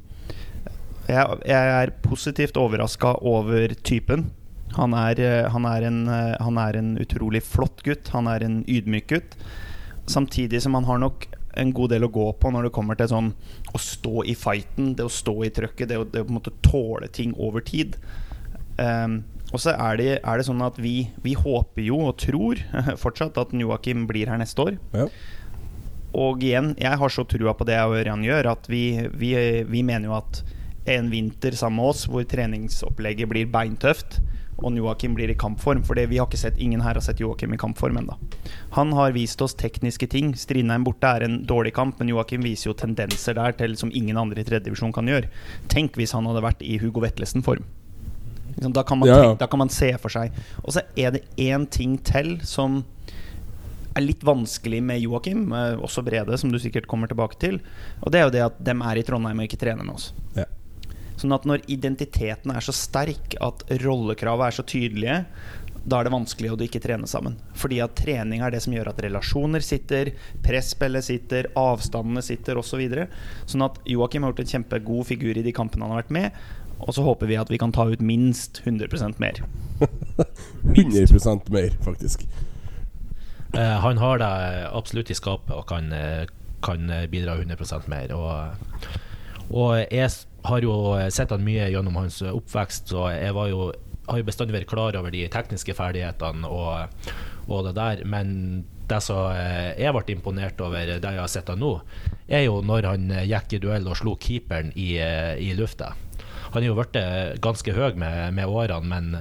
Jeg, 1.05 1.37
jeg 1.45 1.73
er 1.77 1.93
positivt 2.01 2.57
overraska 2.57 3.19
over 3.21 3.77
typen. 3.85 4.31
Han 4.75 4.95
er, 4.97 5.19
eh, 5.23 5.47
han, 5.51 5.65
er 5.69 5.87
en, 5.87 6.01
eh, 6.11 6.35
han 6.41 6.59
er 6.61 6.79
en 6.79 6.95
utrolig 7.01 7.43
flott 7.45 7.83
gutt. 7.85 8.11
Han 8.15 8.29
er 8.31 8.45
en 8.45 8.61
ydmyk 8.67 9.09
gutt. 9.13 9.37
Samtidig 10.11 10.61
som 10.61 10.75
han 10.77 10.87
har 10.89 11.01
nok 11.01 11.27
en 11.55 11.71
god 11.73 11.93
del 11.95 12.05
å 12.05 12.11
gå 12.11 12.25
på 12.39 12.51
når 12.51 12.67
det 12.67 12.73
kommer 12.75 12.97
til 12.99 13.09
sånn 13.09 13.29
å 13.71 13.79
stå 13.79 14.25
i 14.27 14.35
fighten, 14.37 14.93
det 14.99 15.07
å 15.07 15.11
stå 15.11 15.37
i 15.47 15.53
trøkket, 15.55 15.87
det 15.91 15.99
å, 16.01 16.03
det 16.03 16.23
å 16.23 16.27
på 16.27 16.33
en 16.33 16.39
måte 16.41 16.53
tåle 16.65 17.07
ting 17.15 17.31
over 17.39 17.63
tid. 17.63 17.95
Um, 18.75 19.21
og 19.53 19.61
så 19.63 19.71
er 19.71 19.99
det, 20.01 20.09
er 20.19 20.39
det 20.39 20.45
sånn 20.49 20.63
at 20.65 20.75
vi, 20.81 21.07
vi 21.23 21.31
håper 21.39 21.85
jo 21.85 22.01
og 22.09 22.17
tror 22.19 22.59
fortsatt 23.03 23.39
at 23.39 23.55
Joakim 23.55 24.03
blir 24.09 24.31
her 24.31 24.41
neste 24.41 24.67
år. 24.67 24.77
Ja. 24.95 25.07
Og 26.15 26.43
igjen, 26.43 26.73
jeg 26.79 26.99
har 26.99 27.11
så 27.11 27.25
trua 27.27 27.55
på 27.55 27.67
det 27.67 27.79
Ørjan 27.79 28.23
gjør, 28.23 28.51
at 28.53 28.67
vi, 28.71 28.85
vi, 29.15 29.33
vi 29.67 29.83
mener 29.83 30.09
jo 30.11 30.17
at 30.19 30.43
en 30.91 31.09
vinter 31.11 31.55
sammen 31.57 31.81
med 31.81 31.91
oss 31.91 32.05
hvor 32.09 32.27
treningsopplegget 32.29 33.31
blir 33.31 33.49
beintøft, 33.51 34.19
og 34.57 34.77
Joakim 34.77 35.15
blir 35.17 35.29
i 35.29 35.35
kampform. 35.35 35.83
For 35.85 35.95
vi 35.99 36.17
har 36.17 36.27
ikke 36.27 36.39
sett, 36.39 36.59
ingen 36.61 36.81
her 36.81 36.95
har 36.95 37.03
sett 37.03 37.19
Joakim 37.19 37.53
i 37.53 37.59
kampform 37.59 37.97
ennå. 37.99 38.17
Han 38.77 38.93
har 38.95 39.11
vist 39.15 39.41
oss 39.43 39.55
tekniske 39.59 40.07
ting. 40.11 40.33
Strindheim 40.39 40.85
borte 40.87 41.11
er 41.17 41.25
en 41.27 41.41
dårlig 41.47 41.73
kamp, 41.75 41.99
men 41.99 42.11
Joakim 42.13 42.45
viser 42.45 42.71
jo 42.71 42.77
tendenser 42.79 43.35
der 43.35 43.55
til 43.59 43.75
som 43.79 43.91
ingen 43.93 44.17
andre 44.17 44.41
i 44.41 44.47
tredjedivisjon 44.47 44.93
kan 44.95 45.07
gjøre. 45.11 45.31
Tenk 45.71 45.99
hvis 45.99 46.15
han 46.15 46.27
hadde 46.29 46.43
vært 46.45 46.63
i 46.63 46.77
Hugo 46.81 47.03
Vetlesen-form. 47.03 47.65
Liksom, 48.55 48.73
Da, 48.73 48.83
kan 48.83 48.99
man 48.99 49.09
Ja, 49.09 49.23
ja. 49.23 49.35
da 49.35 49.47
kan 49.47 49.59
man 49.59 49.69
se 49.69 49.91
for 49.99 50.09
seg. 50.09 50.31
Og 50.63 50.73
så 50.73 50.81
er 50.95 51.11
det 51.11 51.25
én 51.37 51.67
ting 51.69 51.97
til 51.97 52.39
som 52.47 52.85
er 53.95 54.03
litt 54.03 54.23
vanskelig 54.27 54.81
med 54.83 54.99
Joakim, 54.99 55.51
eh, 55.53 55.75
også 55.79 56.03
Brede, 56.03 56.37
som 56.37 56.51
du 56.51 56.59
sikkert 56.59 56.87
kommer 56.87 57.07
tilbake 57.07 57.39
til. 57.39 57.61
Og 58.03 58.11
det 58.11 58.19
er 58.19 58.23
jo 58.25 58.33
det 58.35 58.43
at 58.43 58.63
dem 58.63 58.81
er 58.81 58.99
i 58.99 59.03
Trondheim 59.03 59.39
og 59.39 59.47
ikke 59.47 59.59
trener 59.59 59.83
med 59.87 59.95
oss. 59.95 60.13
Ja. 60.35 60.45
Sånn 61.25 61.33
at 61.33 61.45
når 61.49 61.63
identiteten 61.73 62.51
er 62.53 62.61
så 62.61 62.73
sterk, 62.75 63.33
at 63.41 63.63
rollekravet 63.81 64.45
er 64.51 64.55
så 64.59 64.63
tydelige, 64.69 65.15
da 65.85 65.99
er 66.01 66.05
det 66.07 66.11
vanskelig 66.13 66.51
å 66.53 66.57
ikke 66.61 66.81
trene 66.81 67.07
sammen. 67.09 67.35
Fordi 67.57 67.79
at 67.81 67.95
trening 67.97 68.41
er 68.45 68.53
det 68.53 68.59
som 68.61 68.73
gjør 68.73 68.91
at 68.91 69.01
relasjoner 69.05 69.61
sitter, 69.65 70.11
presspillet 70.45 71.05
sitter, 71.05 71.49
avstandene 71.57 72.21
sitter 72.25 72.57
osv. 72.61 72.75
Så 72.75 72.77
videre. 72.81 73.07
sånn 73.49 73.65
at 73.65 73.77
Joakim 73.89 74.21
har 74.25 74.33
gjort 74.33 74.43
en 74.45 74.51
kjempegod 74.53 75.05
figur 75.09 75.37
i 75.37 75.43
de 75.45 75.53
kampene 75.53 75.85
han 75.85 75.93
har 75.95 76.03
vært 76.03 76.13
med. 76.13 76.37
Og 76.85 76.93
så 76.93 77.01
håper 77.05 77.25
vi 77.29 77.37
at 77.41 77.49
vi 77.49 77.57
kan 77.61 77.71
ta 77.73 77.85
ut 77.89 78.01
minst 78.05 78.61
100% 78.65 79.17
mer. 79.21 79.41
100% 80.75 81.49
mer, 81.53 81.69
faktisk. 81.85 82.25
Eh, 83.55 83.77
han 83.85 83.97
har 83.97 84.21
det 84.21 84.31
absolutt 84.73 85.09
i 85.13 85.17
skapet 85.17 85.53
og 85.55 85.65
kan, 85.69 85.91
eh, 85.93 86.25
kan 86.61 86.85
bidra 87.09 87.37
100% 87.41 87.87
mer. 87.87 88.13
Og, 88.13 88.55
og 89.49 89.85
s- 89.91 90.25
har 90.45 90.65
jo 90.65 90.75
sett 91.13 91.33
han 91.33 91.43
mye 91.45 91.69
gjennom 91.73 91.97
hans 91.99 92.21
oppvekst, 92.25 92.93
så 92.93 93.09
jeg 93.13 93.35
var 93.35 93.49
jo, 93.51 93.69
har 94.07 94.21
jo 94.21 94.27
bestandig 94.27 94.55
vært 94.59 94.71
klar 94.71 94.97
over 94.99 95.13
de 95.13 95.25
tekniske 95.33 95.75
ferdighetene 95.77 96.49
og, 96.49 97.11
og 97.49 97.67
det 97.67 97.75
der. 97.77 98.05
Men 98.09 98.33
det 98.89 99.01
som 99.03 99.31
eh, 99.33 99.73
jeg 99.81 99.93
ble 99.95 100.15
imponert 100.15 100.61
over, 100.61 100.95
det 100.99 101.01
jeg 101.01 101.21
har 101.21 101.31
sett 101.31 101.49
han 101.51 101.61
nå, 101.61 101.73
er 102.27 102.45
jo 102.45 102.59
når 102.65 102.89
han 102.91 103.11
eh, 103.13 103.27
gikk 103.29 103.57
i 103.57 103.61
duell 103.63 103.87
og 103.89 103.97
slo 103.99 104.15
keeperen 104.21 104.71
i, 104.75 104.95
eh, 105.01 105.33
i 105.41 105.53
lufta. 105.57 105.93
Han 106.55 106.63
er 106.63 106.69
jo 106.71 106.77
blitt 106.79 106.97
ganske 107.43 107.73
høy 107.75 107.97
med, 107.99 108.33
med 108.37 108.47
årene, 108.47 108.87
men 108.87 109.11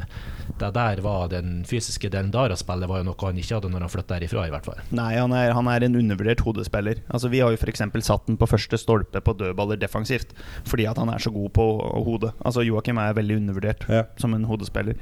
det 0.60 0.68
der 0.76 1.00
var 1.02 1.28
den 1.32 1.62
fysiske 1.66 2.08
delen 2.12 2.30
der 2.34 2.52
av 2.54 2.58
spillet 2.60 2.86
var 2.90 3.00
jo 3.00 3.06
noe 3.08 3.16
han 3.26 3.38
ikke 3.40 3.56
hadde 3.56 3.70
når 3.72 3.84
han 3.86 3.92
flytta 3.92 4.18
herifra, 4.18 4.44
i 4.46 4.52
hvert 4.54 4.66
fall. 4.68 4.80
Nei, 4.94 5.14
han 5.16 5.32
er, 5.34 5.52
han 5.56 5.68
er 5.72 5.86
en 5.86 5.96
undervurdert 5.98 6.44
hodespiller. 6.46 7.00
Altså, 7.08 7.30
vi 7.32 7.40
har 7.42 7.50
jo 7.54 7.58
f.eks. 7.58 7.82
satt 8.06 8.26
den 8.28 8.38
på 8.40 8.46
første 8.50 8.78
stolpe 8.80 9.20
på 9.24 9.34
dødballer 9.40 9.80
defensivt 9.82 10.34
fordi 10.68 10.86
at 10.90 11.00
han 11.00 11.10
er 11.10 11.18
så 11.22 11.32
god 11.34 11.50
på 11.56 11.66
hodet. 12.06 12.34
Altså, 12.44 12.62
Joakim 12.66 13.00
er 13.02 13.16
veldig 13.18 13.40
undervurdert 13.42 13.86
Ja. 13.90 14.04
som 14.20 14.34
en 14.36 14.44
hodespiller. 14.48 14.94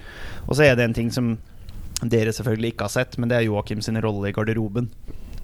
Og 0.49 0.57
så 0.57 0.64
er 0.70 0.76
det 0.78 0.85
en 0.89 0.95
ting 0.97 1.11
som 1.12 1.35
dere 2.03 2.33
selvfølgelig 2.35 2.72
ikke 2.72 2.87
har 2.89 2.95
sett, 2.97 3.18
men 3.18 3.28
det 3.30 3.37
er 3.39 3.47
Joakim 3.47 3.83
sin 3.85 3.99
rolle 4.03 4.30
i 4.30 4.35
garderoben. 4.35 4.89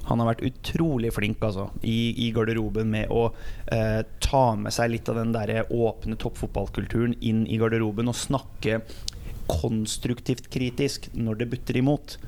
Han 0.08 0.22
har 0.22 0.30
vært 0.30 0.46
utrolig 0.48 1.12
flink 1.14 1.42
altså, 1.44 1.68
i, 1.82 2.14
i 2.26 2.30
garderoben 2.34 2.88
med 2.92 3.12
å 3.12 3.28
eh, 3.74 4.00
ta 4.24 4.44
med 4.56 4.74
seg 4.74 4.94
litt 4.94 5.08
av 5.12 5.20
den 5.20 5.34
der 5.36 5.68
åpne 5.68 6.18
toppfotballkulturen 6.20 7.18
inn 7.20 7.44
i 7.46 7.60
garderoben 7.60 8.08
og 8.10 8.16
snakke 8.16 8.80
konstruktivt 9.48 10.50
kritisk 10.52 11.08
når 11.16 11.40
det 11.40 11.48
butter 11.52 11.78
imot. 11.80 12.18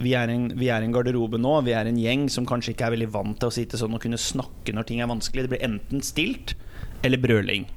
Vi 0.00 0.14
er, 0.16 0.32
en, 0.32 0.48
vi 0.56 0.70
er 0.72 0.84
en 0.84 0.94
garderobe 0.94 1.40
nå, 1.40 1.58
vi 1.66 1.74
er 1.76 1.88
en 1.88 2.00
gjeng 2.00 2.28
som 2.32 2.48
kanskje 2.48 2.74
ikke 2.74 2.88
er 2.88 2.96
veldig 2.96 3.10
vant 3.12 3.36
til 3.40 3.50
å 3.50 3.54
sitte 3.54 3.80
sånn 3.80 3.96
og 3.96 4.02
kunne 4.04 4.20
snakke 4.20 4.74
når 4.74 4.88
ting 4.88 5.02
er 5.04 5.10
vanskelig. 5.10 5.44
Det 5.44 5.54
blir 5.54 5.68
enten 5.68 6.04
stilt 6.04 6.56
eller 7.04 7.20
brøling. 7.20 7.68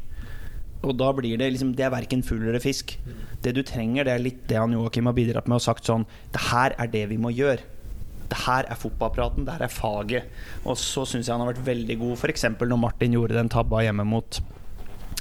Og 0.83 0.97
da 0.99 1.13
blir 1.15 1.37
det 1.39 1.47
liksom 1.53 1.75
Det 1.77 1.85
er 1.85 1.93
verken 1.93 2.23
fugl 2.27 2.43
eller 2.43 2.63
fisk. 2.63 2.97
Det 3.43 3.53
du 3.55 3.61
trenger, 3.63 4.03
det 4.03 4.13
er 4.13 4.23
litt 4.23 4.41
det 4.49 4.59
han 4.59 4.73
Joakim 4.75 5.07
har 5.07 5.15
bidratt 5.15 5.47
med 5.47 5.61
og 5.61 5.63
sagt 5.63 5.87
sånn 5.87 6.03
Det 6.33 6.49
her 6.49 6.75
er 6.79 6.91
det 6.91 7.05
vi 7.11 7.19
må 7.19 7.31
gjøre. 7.31 7.63
Det 8.33 8.39
her 8.47 8.65
er 8.65 8.79
fotballpraten, 8.79 9.45
det 9.45 9.53
her 9.53 9.67
er 9.67 9.73
faget. 9.73 10.31
Og 10.65 10.79
så 10.81 11.05
syns 11.05 11.27
jeg 11.29 11.35
han 11.35 11.43
har 11.43 11.51
vært 11.51 11.65
veldig 11.67 11.99
god, 12.01 12.15
f.eks. 12.17 12.47
når 12.57 12.79
Martin 12.81 13.13
gjorde 13.13 13.37
den 13.37 13.51
tabba 13.53 13.83
hjemme 13.85 14.05
mot 14.09 14.39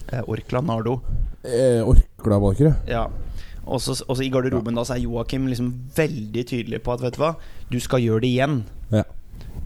eh, 0.08 0.22
Orkla 0.24 0.62
Nardo. 0.64 0.96
Eh, 1.44 1.82
Orkla, 1.84 2.38
var 2.40 2.56
ikke 2.56 2.70
det? 2.70 2.94
Ja. 2.94 3.04
Og 3.62 3.82
så 3.84 3.94
i 4.24 4.30
garderoben 4.32 4.74
da 4.74 4.84
så 4.86 4.96
er 4.96 5.04
Joakim 5.04 5.44
liksom 5.50 5.68
veldig 5.94 6.46
tydelig 6.48 6.80
på 6.82 6.96
at 6.96 7.04
vet 7.04 7.18
du 7.18 7.20
hva, 7.22 7.34
du 7.70 7.78
skal 7.82 8.02
gjøre 8.02 8.24
det 8.24 8.32
igjen. 8.32 8.56
Ja. 8.94 9.04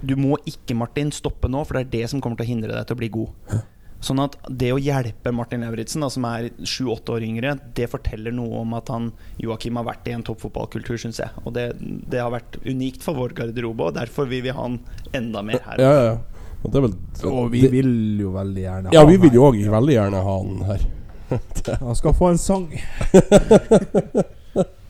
Du 0.03 0.17
må 0.21 0.37
ikke, 0.45 0.77
Martin, 0.77 1.13
stoppe 1.15 1.49
nå, 1.49 1.63
for 1.65 1.79
det 1.79 1.87
er 1.87 1.95
det 1.95 2.11
som 2.13 2.21
kommer 2.21 2.41
til 2.41 2.49
å 2.49 2.51
hindre 2.51 2.75
deg 2.75 2.89
til 2.89 2.99
å 2.99 3.01
bli 3.01 3.13
god. 3.15 3.63
Sånn 4.05 4.21
at 4.21 4.37
det 4.53 4.69
å 4.75 4.79
hjelpe 4.79 5.33
Martin 5.35 5.65
Lauritzen, 5.65 6.05
som 6.13 6.27
er 6.29 6.51
sju-åtte 6.69 7.15
år 7.17 7.25
yngre, 7.27 7.55
det 7.75 7.89
forteller 7.91 8.35
noe 8.35 8.61
om 8.61 8.75
at 8.77 8.91
han 8.93 9.11
Joakim 9.43 9.79
har 9.81 9.87
vært 9.89 10.11
i 10.11 10.15
en 10.15 10.25
toppfotballkultur, 10.27 10.99
syns 11.01 11.21
jeg. 11.23 11.33
Og 11.45 11.55
det, 11.57 11.71
det 11.81 12.21
har 12.21 12.31
vært 12.35 12.59
unikt 12.67 13.03
for 13.07 13.17
vår 13.19 13.35
garderobe, 13.39 13.89
og 13.89 13.97
derfor 13.97 14.29
vil 14.31 14.45
vi 14.45 14.53
ha 14.55 14.61
han 14.63 14.79
enda 15.17 15.43
mer 15.47 15.63
her. 15.65 15.81
Ja, 15.83 15.93
ja, 15.97 16.05
ja. 16.13 16.17
Og 16.65 16.73
det 16.73 16.79
er 16.79 16.85
vel 16.87 16.95
Og 17.31 17.51
vi 17.53 17.61
det, 17.63 17.71
vil 17.71 17.91
jo 18.21 18.31
veldig 18.35 18.63
gjerne 18.63 18.89
ha 18.91 18.95
Ja, 18.97 19.03
ha 19.05 19.09
vi 19.11 19.19
vil 19.23 19.35
jo 19.37 19.45
her. 19.45 19.53
òg 19.53 19.75
veldig 19.77 19.97
gjerne 19.97 20.23
ha 20.27 20.37
han 20.41 20.63
her. 20.71 20.87
Han 21.83 21.99
skal 21.99 22.15
få 22.17 22.31
en 22.33 22.39
sang. 22.41 22.69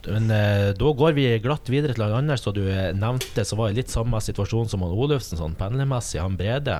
Men 0.07 0.31
eh, 0.31 0.69
da 0.77 0.91
går 1.01 1.15
vi 1.17 1.25
glatt 1.43 1.69
videre 1.71 1.95
til 1.95 2.05
han 2.05 2.15
andre 2.21 2.37
som 2.39 2.55
du 2.55 2.63
eh, 2.65 2.93
nevnte, 2.95 3.45
som 3.47 3.59
var 3.61 3.73
i 3.73 3.77
litt 3.77 3.91
samme 3.91 4.21
situasjon 4.23 4.71
som 4.71 4.85
han 4.85 4.95
Olufsen, 4.95 5.39
sånn 5.39 5.57
pendlermessig. 5.59 6.21
Han 6.23 6.37
Brede, 6.39 6.79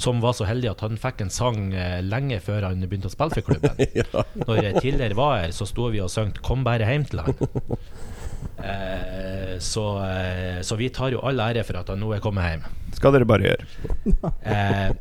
som 0.00 0.20
var 0.22 0.36
så 0.36 0.46
heldig 0.48 0.72
at 0.72 0.84
han 0.84 1.00
fikk 1.00 1.24
en 1.24 1.32
sang 1.32 1.72
eh, 1.72 2.00
lenge 2.04 2.40
før 2.44 2.68
han 2.68 2.84
begynte 2.84 3.10
å 3.10 3.14
spille 3.14 3.38
for 3.38 3.48
klubben. 3.52 3.76
Når 4.46 4.62
jeg 4.68 4.84
tidligere 4.84 5.18
var 5.18 5.38
her, 5.40 5.56
så 5.56 5.68
sto 5.68 5.88
vi 5.92 6.02
og 6.04 6.12
sang 6.12 6.34
'Kom 6.42 6.64
bare 6.66 6.88
hjem 6.88 7.08
til 7.08 7.24
han'. 7.24 7.36
Eh, 8.62 9.58
så, 9.58 9.98
eh, 10.06 10.60
så 10.62 10.76
vi 10.78 10.88
tar 10.94 11.10
jo 11.14 11.22
all 11.26 11.40
ære 11.42 11.64
for 11.66 11.80
at 11.80 11.88
han 11.90 11.98
nå 12.02 12.12
er 12.14 12.20
kommet 12.22 12.46
hjem. 12.46 12.66
Skal 12.94 13.14
dere 13.16 13.26
bare 13.28 13.48
gjøre. 13.48 13.66
Eh, 14.52 14.92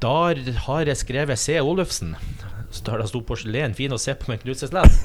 der 0.00 0.38
har 0.68 0.86
jeg 0.86 1.00
skrevet 1.00 1.40
C. 1.40 1.56
Olufsen. 1.60 2.14
Så 2.74 2.82
der 2.88 3.02
det 3.04 3.10
stort 3.10 3.28
porselen, 3.28 3.74
fin 3.78 3.92
å 3.94 4.00
se 4.02 4.16
på 4.18 4.32
med 4.32 4.42
knuseslett. 4.44 4.98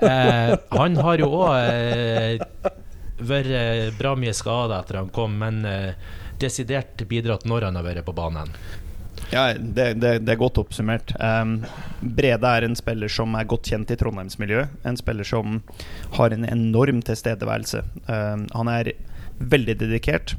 Eh, 0.00 0.50
han 0.76 0.96
har 0.96 1.20
jo 1.20 1.26
òg 1.40 1.54
eh, 1.56 2.42
vært 3.24 3.52
eh, 3.56 3.88
bra 3.96 4.14
mye 4.16 4.32
skada 4.36 4.78
etter 4.80 4.98
han 4.98 5.10
kom, 5.12 5.38
men 5.40 5.60
eh, 5.68 5.92
desidert 6.40 7.00
bidratt 7.08 7.46
når 7.48 7.68
han 7.68 7.76
har 7.76 7.84
vært 7.84 8.04
på 8.06 8.14
banen. 8.16 8.52
Ja, 9.30 9.52
det, 9.54 9.86
det, 10.02 10.12
det 10.26 10.34
er 10.34 10.40
godt 10.40 10.58
oppsummert. 10.58 11.12
Um, 11.20 11.60
Brede 12.00 12.50
er 12.50 12.66
en 12.66 12.76
spiller 12.78 13.12
som 13.12 13.36
er 13.38 13.48
godt 13.48 13.68
kjent 13.70 13.92
i 13.92 13.98
Trondheimsmiljøet. 14.00 14.80
En 14.88 14.98
spiller 14.98 15.28
som 15.28 15.60
har 16.16 16.34
en 16.34 16.48
enorm 16.48 17.02
tilstedeværelse. 17.06 17.84
Um, 18.08 18.46
han 18.56 18.72
er 18.72 18.92
veldig 19.40 19.76
dedikert, 19.80 20.34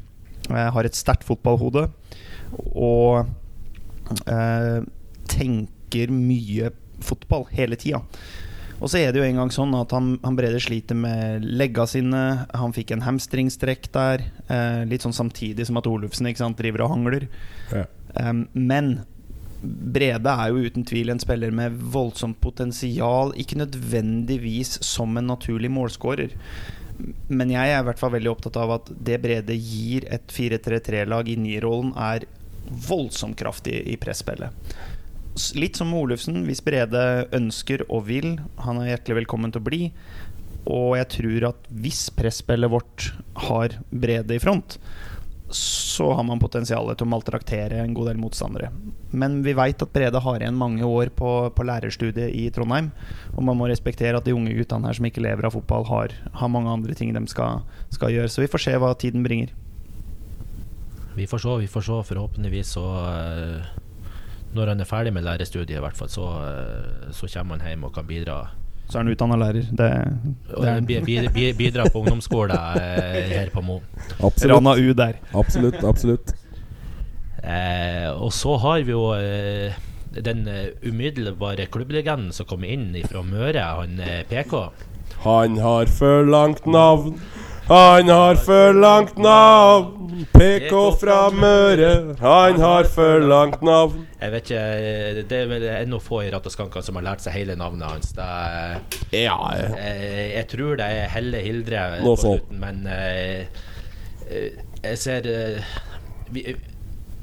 eh, 0.50 0.68
har 0.74 0.86
et 0.86 0.98
sterkt 0.98 1.24
fotballhode 1.26 1.88
og 2.78 3.24
uh, 4.28 4.80
tenker 5.30 5.81
mye 6.12 6.72
fotball 7.02 7.46
hele 7.52 7.78
tida. 7.80 8.02
Og 8.82 8.90
så 8.90 8.98
er 8.98 9.12
det 9.12 9.20
jo 9.20 9.26
en 9.28 9.38
gang 9.38 9.50
sånn 9.54 9.74
at 9.78 9.92
han, 9.94 10.16
han 10.24 10.36
Brede 10.38 10.58
sliter 10.62 10.98
med 10.98 11.44
legga 11.46 11.84
sine. 11.86 12.22
Han 12.58 12.74
fikk 12.74 12.90
en 12.90 13.04
hamstringstrekk 13.06 13.86
der, 13.94 14.24
eh, 14.50 14.82
litt 14.90 15.06
sånn 15.06 15.14
samtidig 15.14 15.68
som 15.68 15.78
at 15.78 15.86
Olufsen 15.86 16.26
sant, 16.34 16.58
driver 16.58 16.88
og 16.88 16.96
hangler. 16.96 17.28
Ja. 17.70 17.86
Um, 18.18 18.48
men 18.58 19.04
Brede 19.62 20.32
er 20.34 20.50
jo 20.50 20.66
uten 20.66 20.82
tvil 20.88 21.12
en 21.12 21.22
spiller 21.22 21.54
med 21.54 21.78
voldsomt 21.94 22.40
potensial, 22.42 23.30
ikke 23.38 23.60
nødvendigvis 23.60 24.80
som 24.82 25.14
en 25.16 25.30
naturlig 25.30 25.70
målskårer. 25.70 26.34
Men 27.30 27.52
jeg 27.54 27.70
er 27.70 27.84
i 27.84 27.86
hvert 27.86 28.02
fall 28.02 28.16
veldig 28.16 28.32
opptatt 28.32 28.58
av 28.58 28.74
at 28.80 28.90
det 28.98 29.20
Brede 29.22 29.54
gir 29.54 30.08
et 30.10 30.26
4-3-3-lag 30.34 31.30
i 31.30 31.38
nierrollen, 31.38 31.94
er 31.94 32.26
voldsomt 32.88 33.38
kraftig 33.38 33.78
i 33.86 33.94
presspillet. 34.00 34.74
Litt 35.56 35.78
som 35.80 35.92
Olufsen, 35.96 36.42
hvis 36.48 36.62
Brede 36.64 37.28
ønsker 37.32 37.86
og 37.88 38.06
vil, 38.10 38.36
han 38.60 38.80
er 38.80 38.92
hjertelig 38.92 39.22
velkommen 39.22 39.54
til 39.54 39.62
å 39.62 39.68
bli. 39.68 39.82
Og 40.70 40.94
jeg 40.98 41.08
tror 41.16 41.48
at 41.52 41.72
hvis 41.72 42.04
presspillet 42.14 42.70
vårt 42.70 43.10
har 43.48 43.78
Brede 43.90 44.36
i 44.36 44.42
front, 44.42 44.78
så 45.52 46.12
har 46.16 46.24
man 46.24 46.40
potensial 46.40 46.86
til 46.94 47.04
å 47.04 47.10
maltraktere 47.12 47.82
en 47.82 47.92
god 47.96 48.08
del 48.08 48.20
motstandere. 48.20 48.70
Men 49.12 49.40
vi 49.44 49.52
veit 49.56 49.82
at 49.84 49.92
Brede 49.92 50.22
har 50.24 50.40
igjen 50.40 50.56
mange 50.56 50.86
år 50.86 51.12
på, 51.16 51.32
på 51.52 51.66
lærerstudiet 51.68 52.32
i 52.32 52.46
Trondheim. 52.54 52.88
Og 53.34 53.42
man 53.44 53.58
må 53.60 53.68
respektere 53.68 54.16
at 54.16 54.28
de 54.28 54.36
unge 54.36 54.54
guttene 54.56 54.88
her 54.88 54.96
som 54.96 55.08
ikke 55.08 55.24
lever 55.24 55.48
av 55.48 55.56
fotball, 55.56 55.84
har, 55.90 56.16
har 56.38 56.52
mange 56.52 56.72
andre 56.72 56.96
ting 56.96 57.12
de 57.12 57.24
skal, 57.28 57.66
skal 57.92 58.14
gjøre. 58.14 58.32
Så 58.32 58.44
vi 58.44 58.50
får 58.52 58.64
se 58.64 58.78
hva 58.80 58.94
tiden 58.96 59.26
bringer. 59.26 59.52
Vi 61.18 61.28
får 61.28 61.44
se, 61.44 61.56
vi 61.60 61.68
får 61.68 61.88
se. 61.88 62.00
Forhåpentligvis 62.08 62.72
så 62.78 62.86
eh, 63.10 63.72
Når 64.54 64.68
han 64.74 64.80
er 64.80 64.88
ferdig 64.88 65.12
med 65.16 65.24
lærerstudiet, 65.24 65.78
i 65.78 65.80
hvert 65.80 65.96
fall, 65.96 66.08
så, 66.12 66.26
eh, 66.44 67.12
så 67.16 67.28
kommer 67.32 67.58
han 67.62 67.68
hjem 67.72 67.84
og 67.88 67.94
kan 67.94 68.04
bidra. 68.06 68.40
Så 68.90 68.98
er 68.98 69.04
han 69.06 69.12
utdanna 69.14 69.36
lærer. 69.40 69.68
Det, 69.72 69.88
det 70.60 70.68
er 70.68 70.80
bi- 71.06 71.28
bi- 71.32 71.52
bidra 71.56 71.86
på 71.88 72.02
ungdomsskole 72.02 72.52
eh, 72.76 73.30
her 73.32 73.48
på 73.54 73.62
Mo. 73.64 73.78
Absolutt. 74.20 74.52
Rana 74.52 74.74
U 74.76 74.92
der. 74.98 75.14
Absolutt. 75.32 75.78
absolutt. 75.84 76.34
Eh, 77.42 78.10
og 78.12 78.30
så 78.36 78.56
har 78.62 78.82
vi 78.86 78.92
jo 78.92 79.06
eh, 79.16 79.72
den 80.22 80.44
eh, 80.50 80.68
umiddelbare 80.86 81.66
klubblegenden 81.72 82.32
som 82.36 82.46
kommer 82.46 82.70
inn 82.70 82.92
fra 83.08 83.22
Møre, 83.26 83.64
han 83.80 83.96
eh, 84.04 84.20
PK. 84.28 84.54
Han 85.24 85.56
har 85.62 85.86
for 85.90 86.26
langt 86.28 86.66
navn. 86.66 87.16
Han 87.72 88.08
har 88.08 88.34
for 88.34 88.72
langt 88.76 89.16
navn. 89.16 90.26
PK 90.32 90.74
fra 91.00 91.30
Møre. 91.32 92.14
Han 92.20 92.60
har 92.60 92.84
for 92.84 93.22
langt 93.24 93.62
navn. 93.64 94.02
Jeg 94.20 94.32
vet 94.34 94.50
ikke, 94.50 94.58
eh, 94.60 95.20
Det 95.24 95.38
er 95.38 95.46
vel 95.48 95.64
ennå 95.70 96.00
få 96.02 96.20
i 96.26 96.30
Rattaskankan 96.30 96.84
som 96.84 96.98
har 97.00 97.06
lært 97.06 97.24
seg 97.24 97.32
hele 97.32 97.56
navnet 97.56 97.88
hans. 97.88 98.12
Det 98.12 98.26
er, 98.26 98.76
Ja, 99.16 99.38
jeg, 99.56 100.34
jeg 100.34 100.48
tror 100.52 100.76
det 100.76 100.90
er 100.98 101.08
Helle 101.14 101.40
Hildre 101.46 101.86
på 102.02 102.12
slutten, 102.20 102.60
men 102.60 102.84
eh, 102.92 103.46
eh, 104.28 104.60
jeg 104.84 104.98
ser 104.98 105.30
eh, 105.32 105.72
vi, 106.28 106.44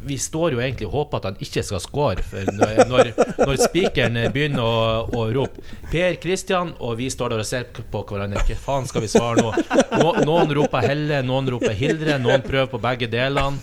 vi 0.02 0.16
står 0.18 0.54
jo 0.56 0.60
egentlig 0.64 0.88
og 0.88 0.94
håper 0.94 1.18
at 1.20 1.26
han 1.30 1.40
ikke 1.44 1.62
skal 1.68 1.82
score. 1.84 2.24
Når, 2.56 2.78
når, 2.88 3.10
når 3.42 3.58
spikeren 3.60 4.16
begynner 4.34 4.64
å, 4.64 5.10
å 5.12 5.26
rope 5.36 5.60
'Per 5.92 6.16
Kristian', 6.24 6.72
og 6.80 6.96
vi 7.02 7.10
står 7.12 7.34
der 7.34 7.44
og 7.44 7.48
ser 7.50 7.66
på 7.92 8.04
hverandre, 8.08 8.40
hva 8.48 8.56
faen 8.64 8.88
skal 8.88 9.04
vi 9.04 9.10
svare 9.12 9.44
nå? 9.44 9.52
No, 10.00 10.14
noen 10.24 10.54
roper 10.56 10.86
Helle, 10.88 11.20
noen 11.28 11.50
roper 11.52 11.76
Hildre, 11.76 12.16
noen 12.24 12.42
prøver 12.46 12.72
på 12.72 12.80
begge 12.84 13.10
delene. 13.12 13.60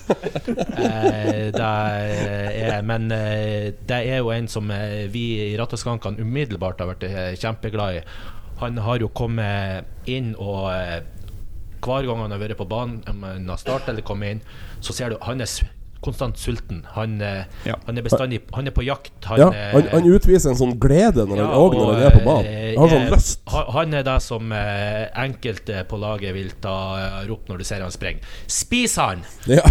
Eh, 0.77 1.51
det 1.57 1.67
er, 1.67 2.83
men 2.87 3.11
eh, 3.15 3.73
det 3.89 4.01
er 4.13 4.21
jo 4.21 4.31
en 4.35 4.49
som 4.51 4.71
eh, 4.75 5.07
vi 5.13 5.25
i 5.53 5.57
Ratteskankan 5.59 6.19
umiddelbart 6.21 6.81
har 6.83 6.93
vært 6.93 7.07
eh, 7.09 7.33
kjempeglad 7.41 8.01
i. 8.01 8.03
Han 8.61 8.79
har 8.85 9.01
jo 9.03 9.09
kommet 9.13 9.85
inn 10.09 10.35
og 10.41 10.69
hver 11.87 12.07
gang 12.09 12.23
han 12.25 12.33
har 12.33 12.41
vært 12.41 12.57
på 12.59 12.67
banen, 12.69 13.03
om 13.11 13.25
han 13.27 13.49
har 13.53 13.61
startet 13.61 13.93
eller 13.93 14.05
kommet 14.07 14.37
inn, 14.37 14.41
så 14.83 14.95
ser 14.97 15.13
du 15.13 15.19
han 15.23 15.41
er 15.45 15.47
s- 15.49 15.63
konstant 16.05 16.37
sulten. 16.39 16.83
Han, 16.95 17.21
eh, 17.21 17.45
Ja. 17.65 17.75
han 17.87 17.99
er 17.99 18.03
bestandig 18.03 18.41
Han 18.55 18.67
er 18.67 18.71
på 18.77 18.85
jakt. 18.85 19.13
Han, 19.25 19.39
ja 19.41 19.49
eh, 19.51 19.73
han, 19.73 19.89
han 19.93 20.05
utviser 20.13 20.51
en 20.51 20.57
sånn 20.61 20.75
glede 20.79 21.25
når 21.27 21.37
han, 21.41 21.55
og 21.57 21.75
når 21.75 21.93
han 21.95 22.03
er 22.03 22.11
på 22.19 22.25
banen. 22.25 22.47
eh, 22.47 22.75
Han 22.77 22.89
har 22.89 22.97
sånn 22.97 23.11
lyst. 23.15 23.41
han- 23.49 23.95
er 23.95 24.03
det 24.03 24.17
som 24.23 24.53
enkelte 24.53 25.85
på 25.89 25.99
laget 25.99 26.35
vil 26.35 26.51
ta 26.61 26.77
rop 27.27 27.49
når 27.49 27.59
du 27.59 27.65
ser 27.65 27.81
han 27.81 27.91
sprenge. 27.91 28.21
Spis 28.47 28.97
han! 28.97 29.25
Ja. 29.47 29.63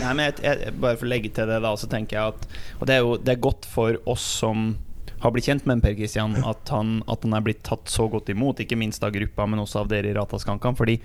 Nei, 0.00 0.12
men 0.14 0.28
jeg, 0.28 0.34
jeg, 0.44 0.72
Bare 0.78 0.96
for 1.00 1.08
å 1.08 1.10
legge 1.10 1.30
til 1.34 1.48
det, 1.50 1.60
da, 1.64 1.72
så 1.74 1.88
tenker 1.90 2.18
jeg 2.18 2.34
at 2.34 2.44
Og 2.78 2.86
det 2.86 2.94
er 2.94 3.00
jo 3.02 3.16
det 3.18 3.32
er 3.34 3.40
godt 3.42 3.66
for 3.66 3.96
oss 4.10 4.22
som 4.42 4.76
har 5.24 5.32
blitt 5.32 5.46
kjent 5.48 5.64
med 5.64 5.80
Per 5.80 5.94
Kristian, 5.96 6.34
at 6.44 6.68
han, 6.68 6.98
at 7.08 7.22
han 7.24 7.32
er 7.32 7.40
blitt 7.46 7.62
tatt 7.64 7.88
så 7.88 8.04
godt 8.12 8.28
imot, 8.28 8.58
ikke 8.60 8.76
minst 8.76 9.00
av 9.06 9.14
gruppa, 9.14 9.46
men 9.48 9.62
også 9.62 9.80
av 9.80 9.88
dere 9.88 10.10
i 10.10 10.12
Rataskankan. 10.18 10.76
Fordi 10.76 10.98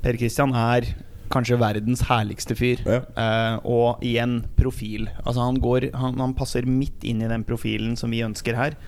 Per 0.00 0.16
Kristian 0.16 0.54
er 0.56 0.86
kanskje 1.32 1.58
verdens 1.60 2.04
herligste 2.08 2.56
fyr. 2.58 2.82
Ja. 2.86 3.00
Uh, 3.16 3.66
og 3.66 4.04
igjen 4.06 4.40
profil. 4.58 5.08
Altså 5.24 5.44
han, 5.44 5.60
går, 5.62 5.90
han, 5.96 6.18
han 6.22 6.36
passer 6.38 6.68
midt 6.68 7.06
inn 7.06 7.22
i 7.24 7.30
den 7.30 7.44
profilen 7.46 7.96
som 7.98 8.14
vi 8.14 8.24
ønsker 8.26 8.58
her. 8.58 8.78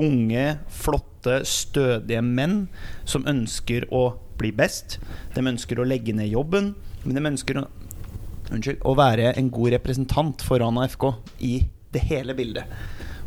Unge, 0.00 0.56
flotte, 0.72 1.42
stødige 1.48 2.22
menn 2.24 2.66
som 3.04 3.26
ønsker 3.28 3.86
å 3.92 4.06
bli 4.40 4.52
best. 4.56 4.98
De 5.36 5.44
ønsker 5.44 5.78
å 5.78 5.86
legge 5.86 6.14
ned 6.16 6.32
jobben, 6.32 6.72
men 7.04 7.18
de 7.18 7.26
ønsker 7.32 7.60
å, 7.60 7.66
unnskyld, 8.50 8.82
å 8.88 8.96
være 8.98 9.34
en 9.36 9.52
god 9.52 9.76
representant 9.76 10.44
for 10.46 10.62
Rana 10.62 10.88
FK 10.90 11.10
i 11.44 11.54
det 11.92 12.06
hele 12.08 12.34
bildet. 12.36 12.70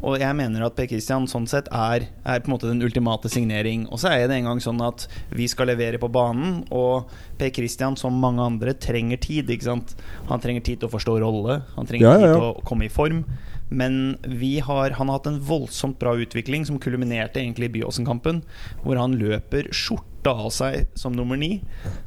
Og 0.04 0.20
jeg 0.20 0.36
mener 0.38 0.66
at 0.66 0.76
Per 0.78 0.88
Kristian 0.92 1.28
sånn 1.30 1.48
sett 1.50 1.70
er, 1.72 2.08
er 2.26 2.44
på 2.44 2.50
en 2.50 2.56
måte 2.56 2.70
den 2.70 2.84
ultimate 2.86 3.32
signering. 3.32 3.86
Og 3.90 4.02
så 4.02 4.12
er 4.12 4.28
det 4.28 4.40
en 4.40 4.50
gang 4.50 4.62
sånn 4.64 4.82
at 4.86 5.08
vi 5.36 5.48
skal 5.52 5.72
levere 5.72 6.00
på 6.02 6.12
banen, 6.12 6.64
og 6.76 7.12
Per 7.40 7.52
Kristian, 7.56 7.98
som 8.00 8.18
mange 8.22 8.44
andre, 8.44 8.76
trenger 8.76 9.22
tid. 9.22 9.50
ikke 9.50 9.70
sant? 9.70 9.96
Han 10.30 10.44
trenger 10.44 10.66
tid 10.66 10.82
til 10.82 10.90
å 10.90 10.96
forstå 10.96 11.20
rolle, 11.24 11.62
han 11.76 11.90
trenger 11.90 12.08
Ja, 12.08 12.16
ja, 12.16 12.32
tid 12.34 12.40
til 12.40 12.48
å 12.50 12.66
komme 12.68 12.90
i 12.90 12.94
form. 12.94 13.24
Men 13.70 14.18
vi 14.22 14.60
har, 14.62 14.94
han 14.94 15.10
har 15.10 15.18
hatt 15.18 15.28
en 15.32 15.40
voldsomt 15.42 15.98
bra 16.00 16.14
utvikling 16.22 16.68
som 16.68 16.78
kulminerte 16.80 17.42
egentlig 17.42 17.72
i 17.72 17.80
Byåsen-kampen, 17.80 18.44
hvor 18.84 19.00
han 19.02 19.18
løper 19.18 19.72
skjorta 19.74 20.36
av 20.46 20.52
seg 20.54 20.92
som 20.98 21.16
nummer 21.18 21.40
ni. 21.40 21.64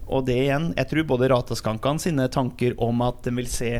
Og 0.06 0.28
det 0.28 0.38
igjen, 0.44 0.70
jeg 0.78 0.90
tror 0.92 1.08
både 1.16 1.32
Rateskankan 1.32 1.98
sine 2.02 2.28
tanker 2.30 2.78
om 2.82 3.02
at 3.06 3.24
de 3.26 3.34
vil 3.40 3.50
se 3.50 3.72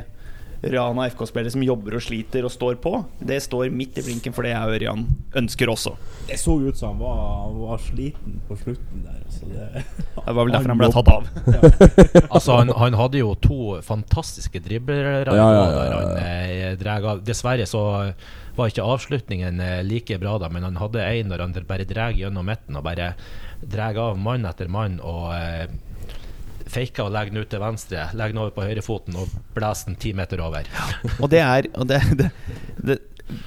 Rana 0.63 1.07
FK-spillere 1.13 1.53
som 1.55 1.63
jobber 1.63 1.95
og 1.99 2.03
sliter 2.03 2.47
og 2.47 2.51
står 2.51 2.79
på, 2.83 2.97
det 3.23 3.39
står 3.45 3.71
midt 3.71 4.01
i 4.01 4.05
blinken 4.09 4.35
for 4.35 4.47
det 4.47 4.51
jeg 4.51 4.67
og 4.67 4.75
Ørjan 4.75 5.05
ønsker 5.39 5.71
også. 5.71 5.93
Det 6.27 6.39
så 6.41 6.57
ut 6.59 6.79
som 6.79 6.97
han 6.97 7.05
var, 7.05 7.21
han 7.45 7.61
var 7.63 7.85
sliten 7.85 8.41
på 8.49 8.59
slutten 8.59 9.05
der. 9.07 9.21
Så 9.31 9.47
det, 9.53 9.85
Det 10.27 10.35
var 10.35 10.43
vel 10.43 10.57
derfor 10.57 10.75
han 10.75 10.83
ble 10.83 10.91
tatt 10.93 11.13
av. 11.13 11.29
altså, 12.35 12.59
han, 12.59 12.75
han 12.75 12.99
hadde 12.99 13.23
jo 13.23 13.33
to 13.45 13.79
fantastiske 13.87 14.61
driblere. 14.65 15.23
Ja, 15.31 15.37
ja, 15.39 15.65
ja, 15.71 15.87
ja. 15.95 16.75
eh. 16.75 17.19
Dessverre 17.23 17.67
så 17.69 17.85
var 18.59 18.73
ikke 18.73 18.87
avslutningen 18.87 19.61
eh, 19.63 19.83
like 19.87 20.19
bra, 20.19 20.35
da, 20.43 20.51
men 20.51 20.67
han 20.67 20.81
hadde 20.81 21.05
en 21.07 21.31
når 21.31 21.45
han 21.45 21.55
bare 21.69 21.87
drar 21.89 22.17
gjennom 22.17 22.49
midten 22.51 22.79
og 22.79 22.87
bare 22.87 23.13
drar 23.63 23.99
av 24.03 24.19
mann 24.19 24.47
etter 24.49 24.71
mann. 24.71 24.99
og 24.99 25.31
eh, 25.37 25.69
Faker 26.69 27.07
og 27.07 27.15
legger 27.15 27.35
den 27.35 27.45
ut 27.45 27.51
til 27.53 27.63
venstre, 27.63 28.09
legger 28.17 28.35
den 28.37 28.43
over 28.43 28.55
på 28.57 28.67
høyrefoten 28.67 29.17
og 29.21 29.31
blåser 29.57 29.91
den 29.91 30.01
ti 30.01 30.13
meter 30.17 30.43
over. 30.45 30.69
Og 31.19 31.31
det 31.33 31.41
er 31.45 31.69
og 31.75 31.89
det, 31.91 32.01
det, 32.19 32.29
det, 32.85 32.99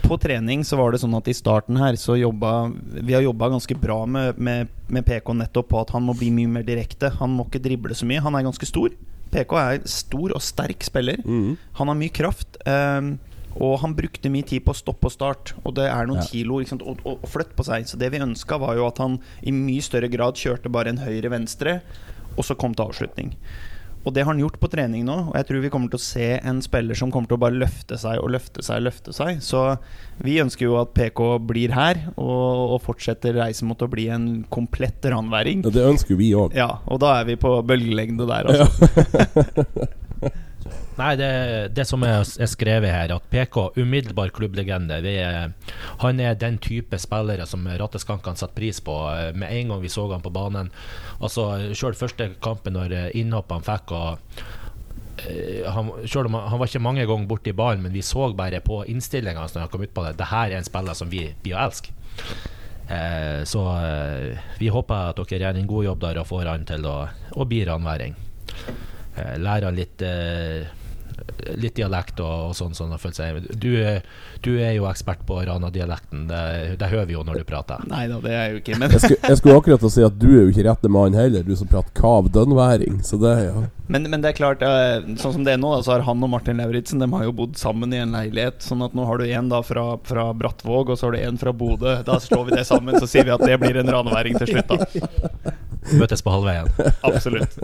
På 0.03 0.17
trening 0.21 0.65
så 0.67 0.77
var 0.77 0.93
det 0.93 1.01
sånn 1.01 1.15
at 1.17 1.29
i 1.29 1.33
starten 1.37 1.79
her 1.81 1.97
så 1.97 2.13
jobba 2.19 2.69
Vi 3.01 3.15
har 3.15 3.23
jobba 3.25 3.49
ganske 3.53 3.77
bra 3.81 4.03
med, 4.05 4.37
med, 4.37 4.69
med 4.89 5.05
PK 5.07 5.33
nettopp 5.37 5.71
på 5.71 5.81
at 5.81 5.93
han 5.95 6.05
må 6.05 6.13
bli 6.17 6.29
mye 6.33 6.51
mer 6.59 6.65
direkte. 6.67 7.13
Han 7.21 7.33
må 7.37 7.47
ikke 7.49 7.63
drible 7.63 7.97
så 7.97 8.05
mye. 8.09 8.21
Han 8.21 8.37
er 8.37 8.45
ganske 8.49 8.69
stor. 8.69 8.93
PK 9.31 9.57
er 9.57 9.83
stor 9.89 10.35
og 10.35 10.43
sterk 10.43 10.83
spiller. 10.83 11.21
Mm. 11.25 11.55
Han 11.79 11.93
har 11.93 11.97
mye 11.97 12.13
kraft. 12.13 12.59
Um, 12.67 13.15
og 13.59 13.79
han 13.81 13.95
brukte 13.95 14.29
mye 14.31 14.45
tid 14.47 14.63
på 14.63 14.71
stopp 14.77 15.03
og 15.03 15.11
start, 15.11 15.53
og 15.65 15.73
det 15.75 15.89
er 15.91 16.07
noen 16.07 16.21
Ja. 16.21 16.27
kilo 16.29 16.61
sant, 16.63 16.83
å, 16.87 16.93
å, 17.03 17.17
å 17.19 17.27
flytte 17.27 17.57
på 17.57 17.65
seg. 17.67 17.83
Så 17.89 17.99
det 17.99 18.11
vi 18.13 18.21
ønska, 18.23 18.55
var 18.61 18.77
jo 18.79 18.85
at 18.87 19.01
han 19.03 19.17
i 19.43 19.51
mye 19.51 19.83
større 19.83 20.07
grad 20.07 20.39
kjørte 20.39 20.71
bare 20.71 20.93
en 20.93 21.01
høyre-venstre, 21.03 21.81
og 22.37 22.47
så 22.47 22.57
kom 22.59 22.75
til 22.75 22.89
avslutning. 22.89 23.35
Og 24.01 24.15
det 24.15 24.23
har 24.23 24.31
han 24.31 24.41
gjort 24.41 24.57
på 24.57 24.69
trening 24.71 25.03
nå, 25.05 25.15
og 25.29 25.35
jeg 25.37 25.45
tror 25.45 25.61
vi 25.61 25.69
kommer 25.73 25.91
til 25.91 25.99
å 25.99 26.03
se 26.03 26.29
en 26.39 26.61
spiller 26.65 26.97
som 26.97 27.11
kommer 27.13 27.29
til 27.29 27.37
å 27.37 27.43
bare 27.43 27.59
løfte 27.61 27.99
seg 28.01 28.17
og 28.17 28.31
løfte 28.33 28.63
seg 28.65 28.79
og 28.81 28.87
løfte 28.87 29.13
seg. 29.13 29.43
Så 29.45 29.61
vi 30.25 30.39
ønsker 30.41 30.65
jo 30.65 30.79
at 30.81 30.95
PK 30.97 31.21
blir 31.45 31.75
her, 31.77 32.01
og, 32.15 32.73
og 32.77 32.81
fortsetter 32.87 33.37
reisen 33.37 33.69
mot 33.69 33.85
å 33.85 33.89
bli 33.91 34.07
en 34.13 34.29
komplett 34.49 35.05
ranværing. 35.05 35.61
Ja, 35.67 35.75
det 35.77 35.85
ønsker 35.93 36.17
vi 36.17 36.31
òg. 36.33 36.57
Ja, 36.57 36.79
og 36.89 37.03
da 37.05 37.19
er 37.19 37.29
vi 37.29 37.37
på 37.41 37.53
bølgelengde 37.67 38.25
der, 38.29 38.49
altså. 38.49 39.91
Nei, 41.01 41.15
det, 41.17 41.29
det 41.73 41.87
som 41.89 42.03
er, 42.05 42.21
skrevet 42.45 42.93
her, 42.93 43.13
at 43.15 43.23
PK, 43.31 43.71
umiddelbar 43.79 44.29
klubblegende 44.35 44.99
er, 45.09 45.53
Han 46.03 46.19
er 46.21 46.37
den 46.37 46.59
type 46.61 46.99
spillere 47.01 47.47
som 47.49 47.65
ratteskankene 47.65 48.37
setter 48.37 48.53
pris 48.59 48.81
på 48.85 48.97
eh, 49.09 49.31
med 49.33 49.49
en 49.49 49.73
gang 49.73 49.81
vi 49.81 49.89
så 49.89 50.05
han 50.11 50.21
på 50.21 50.33
banen. 50.33 50.69
Altså, 51.17 51.47
Sjøl 51.73 51.97
første 51.97 52.29
kampen 52.43 52.77
når 52.77 52.93
eh, 52.97 53.07
innhoppet 53.17 53.57
han 53.57 53.65
fikk 53.65 53.93
og 53.97 54.43
eh, 55.25 55.65
han, 55.73 55.89
selv 56.05 56.29
om 56.29 56.37
han, 56.37 56.51
han 56.53 56.61
var 56.61 56.69
ikke 56.69 56.83
mange 56.85 57.05
ganger 57.09 57.29
borti 57.31 57.55
ballen, 57.57 57.81
men 57.81 57.95
vi 57.95 58.05
så 58.05 58.29
bare 58.37 58.61
på 58.61 58.83
innstillinga 58.91 59.47
når 59.47 59.63
han 59.63 59.71
kom 59.73 59.85
ut 59.87 59.95
på 59.95 60.05
det. 60.05 60.17
Det 60.21 60.29
her 60.29 60.51
er 60.51 60.59
en 60.59 60.69
spiller 60.69 60.97
som 60.97 61.09
vi 61.09 61.23
blir 61.41 61.57
å 61.57 61.63
elske. 61.65 61.95
Eh, 62.91 63.41
så 63.49 63.63
eh, 63.79 64.45
vi 64.59 64.69
håper 64.69 65.15
at 65.15 65.23
dere 65.23 65.47
gjør 65.47 65.63
en 65.63 65.73
god 65.73 65.89
jobb 65.89 66.05
der 66.05 66.21
og 66.21 66.29
får 66.29 66.51
han 66.51 66.69
til 66.69 66.85
å, 66.85 66.95
å 67.09 67.49
bli 67.49 67.63
ranværing. 67.65 68.13
Eh, 69.15 69.35
lære 69.41 69.71
han 69.71 69.81
litt 69.81 70.05
eh, 70.05 70.69
litt 71.57 71.75
dialekt 71.77 72.19
og, 72.23 72.51
og 72.51 72.55
sånn. 72.57 72.73
sånn 72.77 72.93
seg. 73.13 73.41
Du, 73.59 73.71
du 74.45 74.51
er 74.59 74.73
jo 74.75 74.87
ekspert 74.89 75.23
på 75.27 75.39
Rana-dialekten, 75.47 76.27
det, 76.29 76.41
det 76.79 76.89
hører 76.91 77.07
vi 77.09 77.15
jo 77.15 77.23
når 77.27 77.41
du 77.41 77.47
prater. 77.47 77.83
Nei 77.89 78.05
da, 78.11 78.19
det 78.23 78.33
er 78.33 78.43
jeg 78.45 78.53
jo 78.53 78.61
ikke. 78.61 78.77
Men, 78.81 78.95
Jeg 78.95 79.03
skulle, 79.03 79.21
jeg 79.27 79.41
skulle 79.41 79.59
akkurat 79.61 79.85
å 79.87 79.91
si 79.93 80.05
at 80.05 80.17
du 80.21 80.27
er 80.31 80.41
jo 80.43 80.51
ikke 80.53 80.67
rette 80.69 80.91
mann 80.91 81.17
heller, 81.17 81.45
du 81.45 81.55
som 81.57 81.69
prater 81.69 81.93
kav 81.97 82.29
dønnværing. 82.33 83.01
Så 83.05 83.19
det, 83.21 83.33
ja. 83.47 83.63
men, 83.91 84.07
men 84.11 84.23
det 84.23 84.31
er 84.31 84.37
klart, 84.37 84.63
eh, 84.65 85.03
sånn 85.21 85.35
som 85.37 85.45
det 85.47 85.55
er 85.55 85.61
nå, 85.61 85.73
så 85.85 85.95
har 85.95 86.05
han 86.07 86.23
og 86.23 86.31
Martin 86.31 86.61
Lauritzen 86.61 87.01
De 87.01 87.09
har 87.11 87.25
jo 87.27 87.35
bodd 87.35 87.57
sammen 87.59 87.93
i 87.93 88.01
en 88.01 88.15
leilighet. 88.15 88.61
Sånn 88.65 88.83
at 88.85 88.95
nå 88.97 89.05
har 89.09 89.21
du 89.21 89.27
en 89.27 89.51
da 89.51 89.61
fra, 89.65 89.85
fra 90.07 90.29
Brattvåg, 90.37 90.93
og 90.93 90.99
så 90.99 91.09
har 91.09 91.17
du 91.17 91.21
en 91.21 91.41
fra 91.41 91.53
Bodø. 91.55 91.97
Da 92.07 92.19
slår 92.23 92.49
vi 92.49 92.57
det 92.59 92.65
sammen, 92.69 92.97
så 92.99 93.09
sier 93.09 93.27
vi 93.27 93.35
at 93.35 93.45
det 93.45 93.59
blir 93.61 93.81
en 93.81 93.93
ranværing 93.97 94.39
til 94.41 94.55
slutt, 94.55 94.69
da. 94.71 95.55
Møtes 95.97 96.21
på 96.23 96.33
halvveien. 96.33 96.69
Absolutt. 97.07 97.57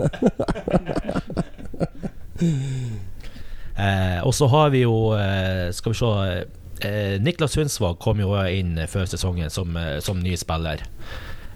Eh, 3.78 4.18
og 4.26 4.34
så 4.34 4.48
har 4.50 4.72
vi 4.74 4.82
jo, 4.82 5.12
eh, 5.14 5.68
skal 5.74 5.94
vi 5.94 5.98
se 6.00 6.12
eh, 6.88 7.16
Niklas 7.22 7.54
Sundsvåg 7.54 7.98
kom 8.02 8.20
jo 8.22 8.34
inn 8.50 8.74
før 8.90 9.06
sesongen 9.06 9.50
som, 9.54 9.76
eh, 9.78 9.98
som 10.02 10.18
ny 10.22 10.34
spiller. 10.38 10.82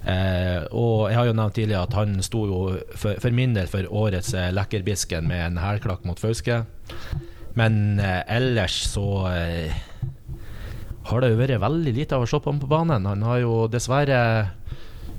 Eh, 0.02 0.64
og 0.74 1.10
jeg 1.10 1.18
har 1.18 1.28
jo 1.28 1.34
nevnt 1.38 1.54
tidligere 1.54 1.86
at 1.86 1.94
han 1.94 2.16
sto 2.26 2.46
jo 2.50 2.62
for, 2.98 3.18
for 3.22 3.34
min 3.34 3.54
del 3.54 3.68
for 3.70 3.86
årets 3.86 4.32
eh, 4.34 4.50
Lekkerbisken 4.54 5.28
med 5.30 5.44
en 5.46 5.60
hælklakk 5.62 6.06
mot 6.06 6.18
Fauske. 6.18 6.62
Men 7.58 8.00
eh, 8.02 8.22
ellers 8.30 8.80
så 8.90 9.06
eh, 9.30 9.74
har 11.10 11.22
det 11.22 11.32
jo 11.32 11.38
vært 11.42 11.62
veldig 11.62 11.94
lite 11.94 12.16
av 12.16 12.24
å 12.24 12.30
se 12.30 12.38
på 12.38 12.50
ham 12.50 12.62
på 12.62 12.70
banen. 12.70 13.06
Han 13.10 13.22
har 13.26 13.42
jo 13.42 13.66
dessverre 13.70 14.22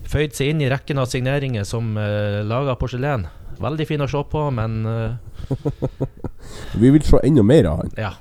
føyd 0.09 0.35
seg 0.35 0.51
inn 0.51 0.63
i 0.63 0.71
rekken 0.71 0.99
av 1.01 1.09
signeringer 1.11 1.67
som 1.67 1.95
eh, 1.99 2.41
lager 2.47 2.79
porselen. 2.79 3.27
Veldig 3.63 3.87
fin 3.87 4.03
å 4.03 4.09
se 4.09 4.23
på, 4.31 4.47
men 4.55 4.81
eh, 4.89 5.32
Vi 6.81 6.89
vil 6.89 7.03
se 7.05 7.19
enda 7.23 7.43
mer 7.43 7.69
av 7.71 7.83
han. 7.83 7.91
ja. 7.97 8.13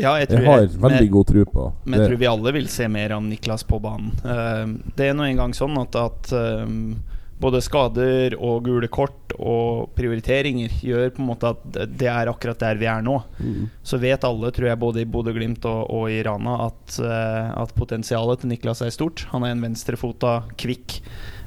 Ja, 0.00 0.16
jeg 0.18 0.30
Jeg 0.32 0.44
har 0.46 0.60
jeg- 0.64 0.70
veldig 0.80 1.00
med, 1.04 1.10
god 1.12 1.26
tro 1.28 1.42
på 1.44 1.64
Men 1.84 2.00
jeg 2.00 2.08
tror 2.08 2.18
vi 2.18 2.26
alle 2.26 2.52
vil 2.56 2.68
se 2.68 2.88
mer 2.88 3.12
av 3.12 3.22
Niklas 3.22 3.62
på 3.68 3.78
banen. 3.78 4.10
Uh, 4.24 4.80
det 4.96 5.10
er 5.10 5.14
nå 5.14 5.26
engang 5.28 5.52
sånn 5.54 5.76
at, 5.78 5.94
at 5.94 6.32
um, 6.32 6.96
både 7.38 7.60
skader 7.62 8.34
og 8.38 8.64
gule 8.64 8.88
kort 8.88 9.34
og 9.36 9.92
prioriteringer 9.94 10.72
gjør 10.82 11.10
på 11.14 11.22
en 11.22 11.28
måte 11.28 11.52
at 11.52 11.62
det 11.90 12.08
er 12.10 12.30
akkurat 12.30 12.58
der 12.58 12.80
vi 12.80 12.86
er 12.86 13.02
nå. 13.04 13.18
Mm. 13.38 13.68
Så 13.84 13.98
vet 14.02 14.24
alle, 14.24 14.50
tror 14.54 14.68
jeg, 14.72 14.78
både 14.80 15.02
i 15.02 15.08
Bodø-Glimt 15.10 15.64
og, 15.70 15.84
og 15.90 16.10
i 16.10 16.22
Rana, 16.26 16.56
at, 16.70 16.98
uh, 17.02 17.52
at 17.62 17.74
potensialet 17.78 18.40
til 18.42 18.50
Niklas 18.54 18.82
er 18.82 18.90
stort. 18.94 19.26
Han 19.34 19.44
er 19.44 19.54
en 19.54 19.62
venstrefota, 19.68 20.40
kvikk, 20.56 20.98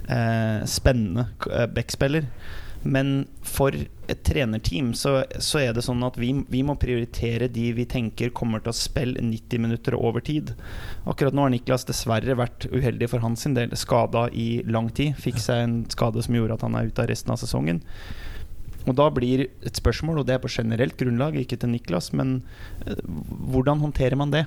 uh, 0.07 0.61
spennende 0.69 1.27
backspiller. 1.75 2.29
Men 2.86 3.25
for 3.41 3.73
et 3.73 4.19
trenerteam 4.27 4.91
så, 4.93 5.23
så 5.41 5.63
er 5.63 5.71
det 5.73 5.81
sånn 5.88 6.03
at 6.05 6.19
vi, 6.21 6.29
vi 6.53 6.61
må 6.65 6.75
prioritere 6.77 7.47
de 7.49 7.71
vi 7.73 7.88
tenker 7.89 8.33
kommer 8.38 8.61
til 8.61 8.69
å 8.69 8.77
spille 8.77 9.23
90 9.25 9.63
minutter 9.63 9.97
over 9.97 10.21
tid. 10.25 10.53
Akkurat 11.09 11.33
nå 11.33 11.47
har 11.47 11.53
Niklas 11.55 11.88
dessverre 11.89 12.38
vært 12.38 12.67
uheldig 12.69 13.09
for 13.09 13.25
hans 13.25 13.47
del, 13.57 13.73
skada 13.79 14.27
i 14.29 14.61
lang 14.69 14.91
tid. 14.93 15.17
Fikk 15.17 15.41
seg 15.41 15.63
en 15.63 15.75
skade 15.89 16.21
som 16.25 16.38
gjorde 16.38 16.59
at 16.59 16.67
han 16.67 16.77
er 16.77 16.91
ute 16.91 17.01
av 17.01 17.09
resten 17.09 17.33
av 17.33 17.41
sesongen. 17.41 17.81
Og 18.86 18.93
da 18.99 19.09
blir 19.09 19.47
et 19.65 19.81
spørsmål, 19.81 20.21
og 20.21 20.27
det 20.29 20.36
er 20.36 20.43
på 20.43 20.51
generelt 20.53 20.93
grunnlag, 20.99 21.39
ikke 21.41 21.57
til 21.57 21.73
Niklas, 21.73 22.11
men 22.13 22.38
eh, 22.86 23.01
hvordan 23.49 23.81
håndterer 23.81 24.19
man 24.19 24.33
det? 24.33 24.45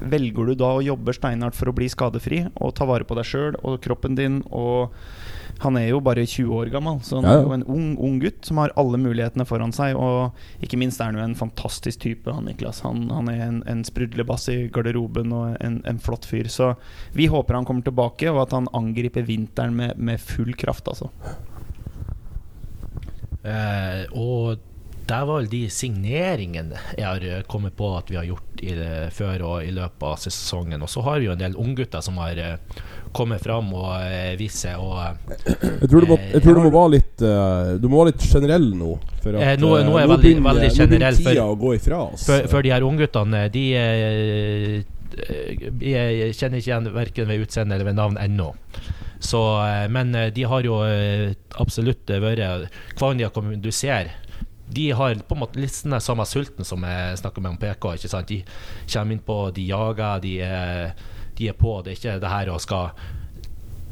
Velger 0.00 0.50
du 0.50 0.54
da 0.58 0.72
å 0.76 0.82
jobbe 0.84 1.14
steinhardt 1.14 1.56
for 1.56 1.70
å 1.70 1.76
bli 1.76 1.86
skadefri 1.88 2.42
og 2.60 2.74
ta 2.76 2.84
vare 2.88 3.06
på 3.06 3.16
deg 3.18 3.26
sjøl 3.28 3.56
og 3.62 3.78
kroppen 3.84 4.16
din? 4.18 4.40
Og 4.50 4.90
han 5.62 5.78
er 5.80 5.86
jo 5.88 6.00
bare 6.04 6.26
20 6.26 6.50
år 6.52 6.68
gammel, 6.74 6.98
så 7.06 7.16
han 7.16 7.24
Ja, 7.24 7.30
ja. 7.32 7.38
er 7.40 7.46
jo 7.46 7.54
en 7.54 7.64
ung, 7.72 7.86
ung 7.96 8.18
gutt 8.20 8.44
som 8.44 8.58
har 8.60 8.74
alle 8.76 8.98
mulighetene 9.00 9.46
foran 9.48 9.72
seg. 9.72 9.96
Og 9.96 10.36
ikke 10.60 10.76
minst 10.76 11.00
er 11.00 11.08
han 11.08 11.16
jo 11.16 11.24
en 11.24 11.38
fantastisk 11.38 12.02
type, 12.02 12.28
han 12.28 12.44
Niklas. 12.50 12.82
Han, 12.84 13.06
han 13.14 13.30
er 13.32 13.40
en, 13.46 13.62
en 13.70 13.84
sprudlebass 13.86 14.50
i 14.52 14.58
garderoben 14.74 15.32
og 15.32 15.56
en, 15.64 15.80
en 15.88 15.98
flott 16.02 16.28
fyr. 16.28 16.50
Så 16.52 16.74
vi 17.16 17.30
håper 17.32 17.56
han 17.56 17.64
kommer 17.64 17.86
tilbake, 17.86 18.28
og 18.34 18.42
at 18.44 18.52
han 18.58 18.68
angriper 18.76 19.24
vinteren 19.24 19.78
med, 19.78 19.96
med 19.96 20.20
full 20.20 20.52
kraft, 20.60 20.90
altså. 20.92 21.08
Eh, 23.46 24.04
og 24.18 24.58
det 25.06 25.18
var 25.28 25.36
vel 25.38 25.46
de 25.50 25.60
signeringene 25.70 26.78
jeg 26.98 27.04
har 27.06 27.22
eh, 27.26 27.42
kommet 27.46 27.76
på 27.78 27.92
at 27.98 28.08
vi 28.10 28.16
har 28.18 28.24
gjort 28.26 28.62
i 28.66 28.72
det, 28.74 28.88
før 29.14 29.42
og 29.46 29.56
i 29.62 29.70
løpet 29.74 30.02
av 30.08 30.16
sesongen. 30.18 30.82
Og 30.82 30.90
så 30.90 31.02
har 31.06 31.20
vi 31.22 31.28
jo 31.28 31.34
en 31.36 31.38
del 31.44 31.54
unggutter 31.62 32.02
som 32.02 32.18
har 32.18 32.38
eh, 32.42 32.56
kommet 33.14 33.40
fram 33.44 33.70
og 33.76 33.92
eh, 34.02 34.32
vist 34.40 34.64
seg. 34.64 34.82
Og, 34.82 34.98
Jeg 35.46 35.90
tror 35.92 36.02
du 36.02 36.10
må, 36.10 36.18
jeg 36.32 36.42
tror 36.42 36.58
du 36.58 36.62
må 36.66 36.72
være 36.74 36.94
litt 36.96 37.24
Du 37.80 37.86
må 37.88 38.00
være 38.02 38.10
litt 38.12 38.26
generell 38.32 38.66
nå. 38.80 38.96
For 39.22 39.38
at, 39.38 39.60
nå- 39.62 39.70
nå 39.86 39.94
er 39.96 40.02
jeg 40.04 40.10
veldig- 40.16 40.34
veldig 40.50 40.72
generell, 40.80 41.16
for- 41.22 41.38
for, 42.26 42.50
for 42.56 42.66
de 42.66 42.74
her 42.74 42.82
ungguttene, 42.90 43.46
de 43.54 43.64
Jeg 45.80 46.34
kjenner 46.36 46.58
ikke 46.60 46.70
igjen 46.72 46.90
verken 46.94 47.28
ved 47.30 47.46
utseende 47.46 47.76
eller 47.78 47.88
ved 47.92 47.96
navn 47.98 48.18
ennå. 48.20 48.50
Så, 49.22 49.40
men 49.90 50.12
de 50.34 50.42
har 50.44 50.66
jo 50.66 50.76
absolutt 51.56 52.10
vært 52.20 52.68
Hva 52.98 53.08
enn 53.14 53.16
de 53.22 53.24
har 53.24 53.32
kommet 53.32 53.62
Du 53.64 53.70
ser 53.72 54.10
de 54.68 54.90
har 54.90 55.14
på 55.28 55.34
en 55.36 55.40
måte 55.44 55.60
litt 55.60 55.82
den 55.84 56.00
samme 56.00 56.24
sulten 56.26 56.64
som 56.66 56.82
jeg 56.82 57.18
snakker 57.20 57.40
med 57.42 57.50
om 57.54 57.58
PK. 57.60 57.92
Ikke 57.94 58.08
sant? 58.10 58.26
De 58.28 58.42
kommer 58.92 59.12
inn 59.12 59.22
på, 59.26 59.36
de 59.54 59.66
jager, 59.68 60.20
de 60.20 60.40
er, 60.42 60.94
de 61.38 61.48
er 61.48 61.52
på. 61.54 61.82
Det 61.84 61.92
er 61.92 62.00
ikke 62.00 62.20
det 62.20 62.28
her 62.32 62.50
å 62.50 62.58
skal 62.60 62.90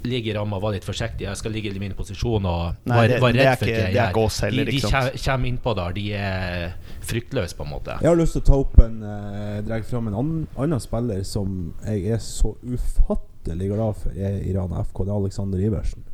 ligge 0.04 0.28
i 0.28 0.34
ramma 0.36 0.58
og 0.58 0.62
være 0.66 0.76
litt 0.76 0.84
forsiktig. 0.84 1.24
Jeg 1.24 1.36
skal 1.40 1.54
ligge 1.54 1.70
i 1.72 1.78
min 1.80 1.94
posisjon 1.96 2.44
og 2.44 2.74
være, 2.84 3.08
det- 3.08 3.20
det 3.22 3.46
redd 3.46 3.58
for 3.58 3.64
ikke- 3.64 3.76
ikke 3.78 3.84
jeg 3.84 3.94
gjør. 3.94 4.40
heller, 4.44 4.64
De, 4.64 4.72
de 4.72 4.80
kommer 5.24 5.48
innpå 5.48 5.74
der. 5.76 5.92
De 5.92 6.12
er 6.12 6.74
fryktløse, 7.00 7.56
på 7.56 7.64
en 7.64 7.70
måte. 7.70 7.96
Jeg 8.02 8.08
har 8.10 8.16
lyst 8.16 8.32
til 8.32 8.42
å 8.42 8.44
ta 8.44 8.54
opp 8.54 8.78
en 8.80 9.02
eh, 9.02 9.60
Dra 9.62 9.80
fram 9.82 10.08
en 10.08 10.14
annen, 10.14 10.46
annen 10.58 10.80
spiller 10.80 11.22
som 11.24 11.72
jeg 11.86 12.04
er 12.12 12.18
så 12.18 12.54
ufattelig 12.62 13.68
glad 13.72 13.96
for 13.96 14.10
er 14.10 14.42
i 14.44 14.52
Rana 14.52 14.82
FK. 14.84 15.04
Det 15.04 15.08
er 15.08 15.16
Alexander 15.22 15.58
Iversen. 15.58 16.04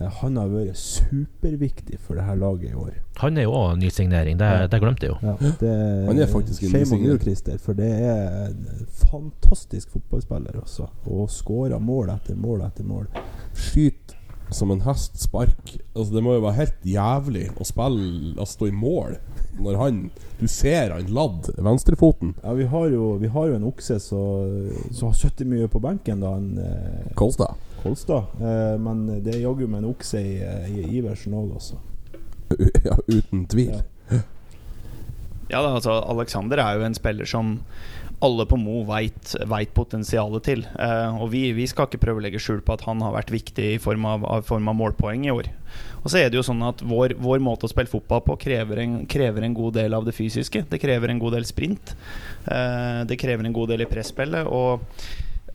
Eh, 0.00 0.08
han 0.22 0.36
har 0.40 0.48
vært 0.48 0.78
superviktig 0.80 1.98
for 2.00 2.16
det 2.16 2.24
her 2.24 2.38
laget 2.40 2.70
i 2.70 2.74
år. 2.78 2.94
Han 3.20 3.36
er 3.36 3.44
jo 3.46 3.52
òg 3.58 3.76
nysignering, 3.82 4.38
det, 4.40 4.48
Ja. 4.48 4.66
det 4.66 4.80
glemte 4.80 5.06
jeg 5.06 5.12
jo. 5.12 5.18
Ja, 5.22 5.36
det, 5.60 5.74
Han 6.08 6.18
er 6.18 6.26
faktisk 6.26 6.62
en 6.62 6.72
nysignering. 6.72 7.58
for 7.60 7.72
det 7.74 7.90
er 7.92 8.48
en 8.48 8.86
fantastisk 9.10 9.90
fotballspiller 9.90 10.60
også. 10.62 10.88
Og 11.06 11.28
skårer 11.30 11.78
mål 11.80 12.10
etter 12.10 12.34
mål 12.34 12.62
etter 12.66 12.84
mål. 12.84 13.06
Skyter 13.54 14.18
som 14.52 14.70
en 14.70 14.80
hest 14.84 15.16
spark. 15.20 15.78
Altså, 15.96 16.14
det 16.14 16.22
må 16.22 16.34
jo 16.36 16.44
være 16.44 16.58
helt 16.60 16.84
jævlig 16.84 17.46
å 17.56 17.64
spille 17.64 18.34
Altså 18.36 18.58
stå 18.58 18.68
i 18.68 18.74
mål 18.76 19.16
når 19.62 19.76
han 19.76 19.98
Du 20.40 20.46
ser 20.48 20.92
han 20.94 21.08
ladd 21.12 21.50
venstrefoten. 21.60 22.34
Ja, 22.42 22.52
vi 22.56 22.64
har 22.64 22.88
jo, 22.88 23.16
vi 23.20 23.28
har 23.28 23.48
jo 23.50 23.54
en 23.58 23.66
okse 23.68 23.98
som 24.00 25.08
har 25.08 25.16
sittet 25.18 25.46
mye 25.46 25.68
på 25.68 25.80
benken, 25.82 26.20
da. 26.24 26.32
han 26.34 26.58
eh, 26.58 27.12
Kolstad. 27.14 27.54
Kolstad. 27.82 28.36
Eh, 28.40 28.76
men 28.82 29.06
det 29.24 29.36
er 29.36 29.42
jaggu 29.44 29.66
meg 29.66 29.82
en 29.82 29.90
okse 29.90 30.20
i, 30.22 30.36
i 30.70 30.86
Iversen 31.00 31.34
òg, 31.38 31.56
altså. 31.58 31.80
Ja, 32.86 32.98
uten 33.08 33.46
tvil. 33.50 33.74
Ja. 33.78 34.22
Ja, 35.52 35.60
altså 35.68 35.98
Alexander 36.08 36.62
er 36.62 36.78
jo 36.78 36.86
en 36.86 36.96
spiller 36.96 37.28
som 37.28 37.58
alle 38.22 38.44
på 38.46 38.56
Mo 38.56 38.84
veit 38.86 39.72
potensialet 39.74 40.44
til. 40.46 40.62
Eh, 40.78 41.16
og 41.18 41.32
vi, 41.32 41.48
vi 41.56 41.66
skal 41.68 41.88
ikke 41.88 42.00
prøve 42.04 42.22
å 42.22 42.24
legge 42.24 42.40
skjul 42.40 42.60
på 42.64 42.76
at 42.76 42.84
han 42.86 43.02
har 43.02 43.16
vært 43.16 43.32
viktig 43.34 43.66
i 43.74 43.80
form 43.82 44.06
av, 44.08 44.24
av, 44.24 44.44
form 44.46 44.70
av 44.70 44.78
målpoeng 44.78 45.26
i 45.26 45.32
år. 45.34 45.50
Og 46.02 46.06
så 46.06 46.20
er 46.20 46.30
det 46.30 46.38
jo 46.38 46.44
sånn 46.46 46.62
at 46.64 46.84
vår, 46.86 47.16
vår 47.20 47.42
måte 47.42 47.66
å 47.66 47.72
spille 47.72 47.90
fotball 47.90 48.22
på 48.26 48.38
krever 48.44 48.84
en, 48.84 48.94
krever 49.10 49.44
en 49.44 49.56
god 49.58 49.76
del 49.80 49.98
av 49.98 50.06
det 50.06 50.14
fysiske. 50.14 50.64
Det 50.70 50.80
krever 50.80 51.10
en 51.10 51.20
god 51.22 51.36
del 51.36 51.48
sprint. 51.48 51.96
Eh, 52.46 53.02
det 53.10 53.18
krever 53.20 53.48
en 53.48 53.58
god 53.58 53.74
del 53.74 53.84
i 53.84 53.90
presspillet. 53.90 54.46
Og 54.46 54.86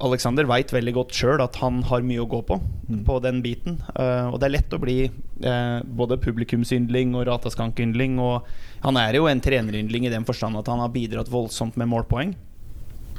Alexander 0.04 0.46
veit 0.46 0.74
veldig 0.74 0.94
godt 0.94 1.16
sjøl 1.18 1.42
at 1.42 1.58
han 1.62 1.82
har 1.90 2.06
mye 2.06 2.22
å 2.22 2.30
gå 2.30 2.44
på 2.46 2.60
Mm. 2.88 3.04
på 3.04 3.20
den 3.20 3.42
biten. 3.44 3.82
Uh, 4.00 4.32
og 4.32 4.40
det 4.40 4.48
er 4.48 4.54
lett 4.54 4.72
å 4.76 4.80
bli 4.80 5.10
uh, 5.44 5.84
både 5.84 6.16
publikumsyndling 6.24 7.12
og 7.20 7.26
rataskankyndling. 7.28 8.16
Og 8.24 8.48
han 8.86 9.00
er 9.02 9.18
jo 9.18 9.28
en 9.28 9.42
treneryndling 9.44 10.08
i 10.08 10.12
den 10.14 10.24
forstand 10.28 10.56
at 10.56 10.70
han 10.72 10.80
har 10.80 10.94
bidratt 10.94 11.32
voldsomt 11.32 11.76
med 11.76 11.90
målpoeng. 11.92 12.32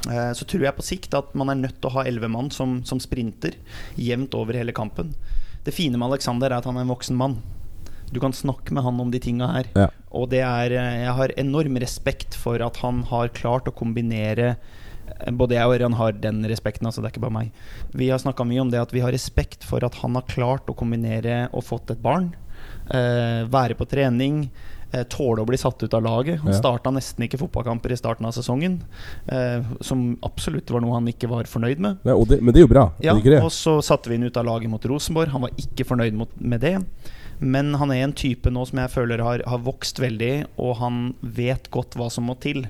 Uh, 0.07 0.31
så 0.33 0.47
tror 0.47 0.65
jeg 0.65 0.77
på 0.79 0.87
sikt 0.87 1.13
at 1.13 1.35
man 1.37 1.53
er 1.53 1.61
nødt 1.61 1.77
til 1.77 1.91
å 1.91 1.99
ha 1.99 2.07
elleve 2.09 2.31
mann 2.33 2.49
som, 2.49 2.79
som 2.81 3.01
sprinter 3.03 3.59
jevnt 3.99 4.33
over 4.33 4.57
hele 4.57 4.73
kampen. 4.73 5.13
Det 5.65 5.75
fine 5.75 5.99
med 5.99 6.09
Alexander 6.09 6.49
er 6.49 6.63
at 6.63 6.65
han 6.65 6.79
er 6.79 6.87
en 6.87 6.93
voksen 6.95 7.19
mann. 7.19 7.37
Du 8.09 8.17
kan 8.17 8.33
snakke 8.33 8.73
med 8.73 8.81
han 8.87 8.97
om 8.97 9.11
de 9.13 9.21
tinga 9.21 9.51
her. 9.53 9.69
Ja. 9.77 9.89
Og 10.09 10.31
det 10.31 10.41
er 10.41 10.73
Jeg 10.73 11.13
har 11.13 11.33
enorm 11.37 11.77
respekt 11.77 12.33
for 12.33 12.57
at 12.57 12.81
han 12.81 13.03
har 13.11 13.29
klart 13.37 13.69
å 13.69 13.75
kombinere 13.75 14.55
både 15.31 15.55
jeg 15.57 15.65
og 15.67 15.75
Ørjan 15.77 15.93
har 15.99 16.11
den 16.13 16.43
respekten, 16.49 16.85
altså 16.89 17.01
det 17.01 17.09
er 17.09 17.13
ikke 17.15 17.25
bare 17.27 17.37
meg. 17.37 17.51
Vi 17.93 18.09
har 18.09 18.19
snakka 18.19 18.45
mye 18.47 18.61
om 18.61 18.69
det 18.71 18.79
at 18.81 18.91
vi 18.95 18.99
har 19.01 19.11
respekt 19.11 19.63
for 19.63 19.83
at 19.85 19.95
han 20.03 20.15
har 20.15 20.23
klart 20.29 20.67
å 20.69 20.75
kombinere 20.75 21.49
og 21.53 21.63
fått 21.63 21.91
et 21.91 22.01
barn. 22.01 22.33
eh, 22.91 23.45
være 23.47 23.75
på 23.77 23.85
trening, 23.87 24.49
eh, 24.91 25.03
tåle 25.03 25.39
å 25.43 25.45
bli 25.47 25.55
satt 25.57 25.81
ut 25.83 25.93
av 25.93 26.01
laget. 26.03 26.39
Han 26.39 26.51
Ja. 26.51 26.59
starta 26.59 26.91
nesten 26.91 27.23
ikke 27.23 27.37
fotballkamper 27.39 27.91
i 27.91 27.95
starten 27.95 28.25
av 28.25 28.33
sesongen, 28.33 28.81
eh, 29.29 29.61
som 29.81 30.17
absolutt 30.23 30.69
var 30.71 30.81
noe 30.81 30.93
han 30.95 31.05
ikke 31.07 31.29
var 31.29 31.43
fornøyd 31.43 31.77
med. 31.79 31.99
Ja, 32.03 32.15
det, 32.25 32.41
men 32.41 32.53
det 32.53 32.57
er 32.61 32.67
jo 32.67 32.73
bra, 32.73 32.91
Ja, 32.99 33.13
er 33.15 33.43
og 33.43 33.51
så 33.51 33.79
satte 33.81 34.09
vi 34.09 34.17
han 34.17 34.25
ut 34.25 34.35
av 34.37 34.45
laget 34.45 34.69
mot 34.69 34.81
Rosenborg. 34.83 35.29
Han 35.29 35.41
var 35.41 35.51
ikke 35.51 35.85
fornøyd 35.85 36.13
mot, 36.13 36.29
med 36.41 36.59
det. 36.61 36.83
Men 37.39 37.71
han 37.79 37.91
er 37.93 38.03
en 38.03 38.15
type 38.15 38.51
nå 38.51 38.65
som 38.67 38.81
jeg 38.81 38.91
føler 38.91 39.23
har, 39.23 39.43
har 39.47 39.63
vokst 39.63 40.01
veldig, 40.03 40.33
og 40.59 40.75
han 40.81 41.01
vet 41.23 41.69
godt 41.71 41.95
hva 41.99 42.09
som 42.11 42.27
må 42.27 42.35
til. 42.43 42.65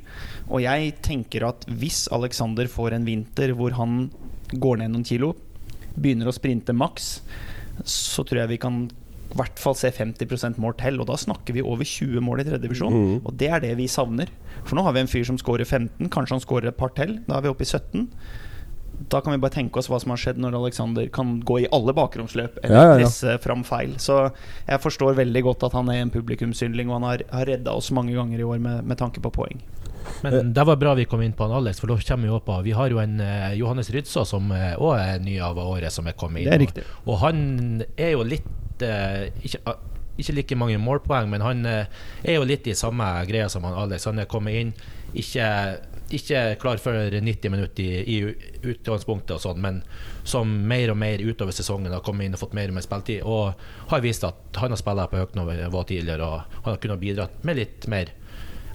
Og 0.47 0.61
jeg 0.61 0.93
tenker 1.05 1.47
at 1.47 1.65
hvis 1.69 2.05
Alexander 2.13 2.69
får 2.69 2.97
en 2.97 3.07
vinter 3.07 3.55
hvor 3.57 3.73
han 3.79 4.07
går 4.53 4.81
ned 4.81 4.93
noen 4.93 5.07
kilo, 5.07 5.33
begynner 5.97 6.29
å 6.29 6.35
sprinte 6.35 6.75
maks, 6.75 7.19
så 7.87 8.25
tror 8.27 8.43
jeg 8.43 8.53
vi 8.53 8.61
kan 8.61 8.83
i 9.29 9.37
hvert 9.37 9.61
fall 9.61 9.75
se 9.77 9.91
50% 9.93 10.57
mål 10.61 10.75
til. 10.79 10.99
Og 11.01 11.09
da 11.09 11.17
snakker 11.21 11.57
vi 11.57 11.65
over 11.65 11.85
20 11.85 12.21
mål 12.25 12.43
i 12.43 12.45
tredjedivisjon. 12.47 12.93
Mm. 12.93 13.17
Og 13.23 13.33
det 13.41 13.49
er 13.53 13.65
det 13.65 13.73
vi 13.79 13.89
savner. 13.89 14.29
For 14.63 14.77
nå 14.77 14.85
har 14.85 14.95
vi 14.95 15.03
en 15.03 15.11
fyr 15.11 15.25
som 15.29 15.37
scorer 15.41 15.65
15, 15.65 16.09
kanskje 16.13 16.37
han 16.37 16.45
scorer 16.45 16.71
et 16.71 16.79
par 16.79 16.93
til. 16.97 17.17
Da 17.27 17.37
er 17.37 17.45
vi 17.45 17.51
oppe 17.53 17.65
i 17.65 17.69
17. 17.69 18.07
Da 19.09 19.21
kan 19.21 19.31
vi 19.31 19.39
bare 19.39 19.51
tenke 19.55 19.79
oss 19.79 19.87
hva 19.87 19.99
som 20.01 20.11
har 20.11 20.17
skjedd 20.19 20.37
når 20.43 20.57
Alexander 20.59 21.07
kan 21.07 21.37
gå 21.41 21.61
i 21.63 21.67
alle 21.71 21.93
bakromsløp 21.95 22.57
eller 22.63 22.75
Ja, 22.75 22.83
ja, 22.83 22.91
ja. 22.91 23.05
presse 23.05 23.37
fram 23.39 23.63
feil. 23.63 23.93
Så 23.97 24.31
jeg 24.67 24.81
forstår 24.83 25.15
veldig 25.15 25.43
godt 25.43 25.63
at 25.63 25.73
han 25.73 25.87
er 25.89 26.01
en 26.03 26.11
publikumsyndling, 26.11 26.89
og 26.89 26.99
han 26.99 27.07
har, 27.07 27.23
har 27.31 27.45
redda 27.45 27.71
oss 27.71 27.91
mange 27.95 28.13
ganger 28.17 28.39
i 28.39 28.43
år 28.43 28.59
med, 28.59 28.83
med 28.83 28.97
tanke 28.99 29.21
på 29.23 29.31
poeng. 29.31 29.61
Men 30.23 30.53
det 30.55 30.65
var 30.65 30.75
bra 30.79 30.93
vi 30.95 31.05
kom 31.05 31.21
inn 31.21 31.33
på 31.37 31.45
han 31.47 31.55
Alex, 31.61 31.79
for 31.79 31.87
da 31.91 31.95
kommer 32.01 32.27
vi 32.27 32.33
opp 32.33 32.45
på 32.47 32.55
Vi 32.65 32.71
har 32.75 32.89
jo 32.89 32.97
en 32.99 33.19
eh, 33.21 33.53
Johannes 33.59 33.89
Rydsaa 33.93 34.25
som 34.25 34.51
òg 34.51 34.93
er 34.97 35.19
ny 35.23 35.37
av 35.43 35.57
året, 35.59 35.91
som 35.93 36.07
er 36.07 36.13
kommet 36.17 36.43
inn. 36.43 36.49
Det 36.49 36.83
er 36.83 36.83
og- 37.05 37.07
Og 37.13 37.17
han 37.19 37.83
er 37.97 38.11
jo 38.17 38.23
litt 38.23 38.81
eh, 38.81 39.29
ikke, 39.43 39.59
ah, 39.67 39.75
ikke 40.17 40.33
like 40.35 40.55
mange 40.57 40.77
målpoeng, 40.79 41.29
men 41.29 41.41
han 41.41 41.65
eh, 41.65 41.85
er 42.23 42.35
jo 42.39 42.43
litt 42.47 42.67
i 42.67 42.73
samme 42.75 43.03
greia 43.27 43.47
som 43.49 43.63
han 43.63 43.73
Alex. 43.73 44.05
Han 44.05 44.19
er 44.19 44.25
kommet 44.25 44.53
inn, 44.55 44.73
ikke, 45.13 45.45
ikke 46.15 46.43
klar 46.61 46.79
for 46.81 46.95
90 47.13 47.51
minutter 47.53 47.83
i, 47.83 48.17
i 48.17 48.69
utgangspunktet, 48.73 49.35
og 49.35 49.43
sånn, 49.43 49.61
men 49.63 49.81
som 50.27 50.49
mer 50.69 50.93
og 50.93 50.99
mer 51.01 51.21
utover 51.23 51.55
sesongen 51.55 51.93
har 51.93 52.03
kommet 52.05 52.27
inn 52.27 52.37
og 52.37 52.43
fått 52.43 52.55
mer 52.57 52.71
og 52.71 52.77
mer 52.77 52.85
spilletid. 52.85 53.25
Og 53.27 53.91
har 53.91 54.05
vist 54.05 54.25
at 54.27 54.61
han 54.61 54.73
har 54.73 54.81
spilt 54.81 55.11
på 55.11 55.21
høyt 55.21 55.37
nivå 55.39 55.83
tidligere, 55.89 56.25
og 56.25 56.63
han 56.63 56.71
har 56.73 56.81
kunnet 56.83 57.03
bidratt 57.03 57.45
med 57.47 57.61
litt 57.61 57.89
mer 57.91 58.13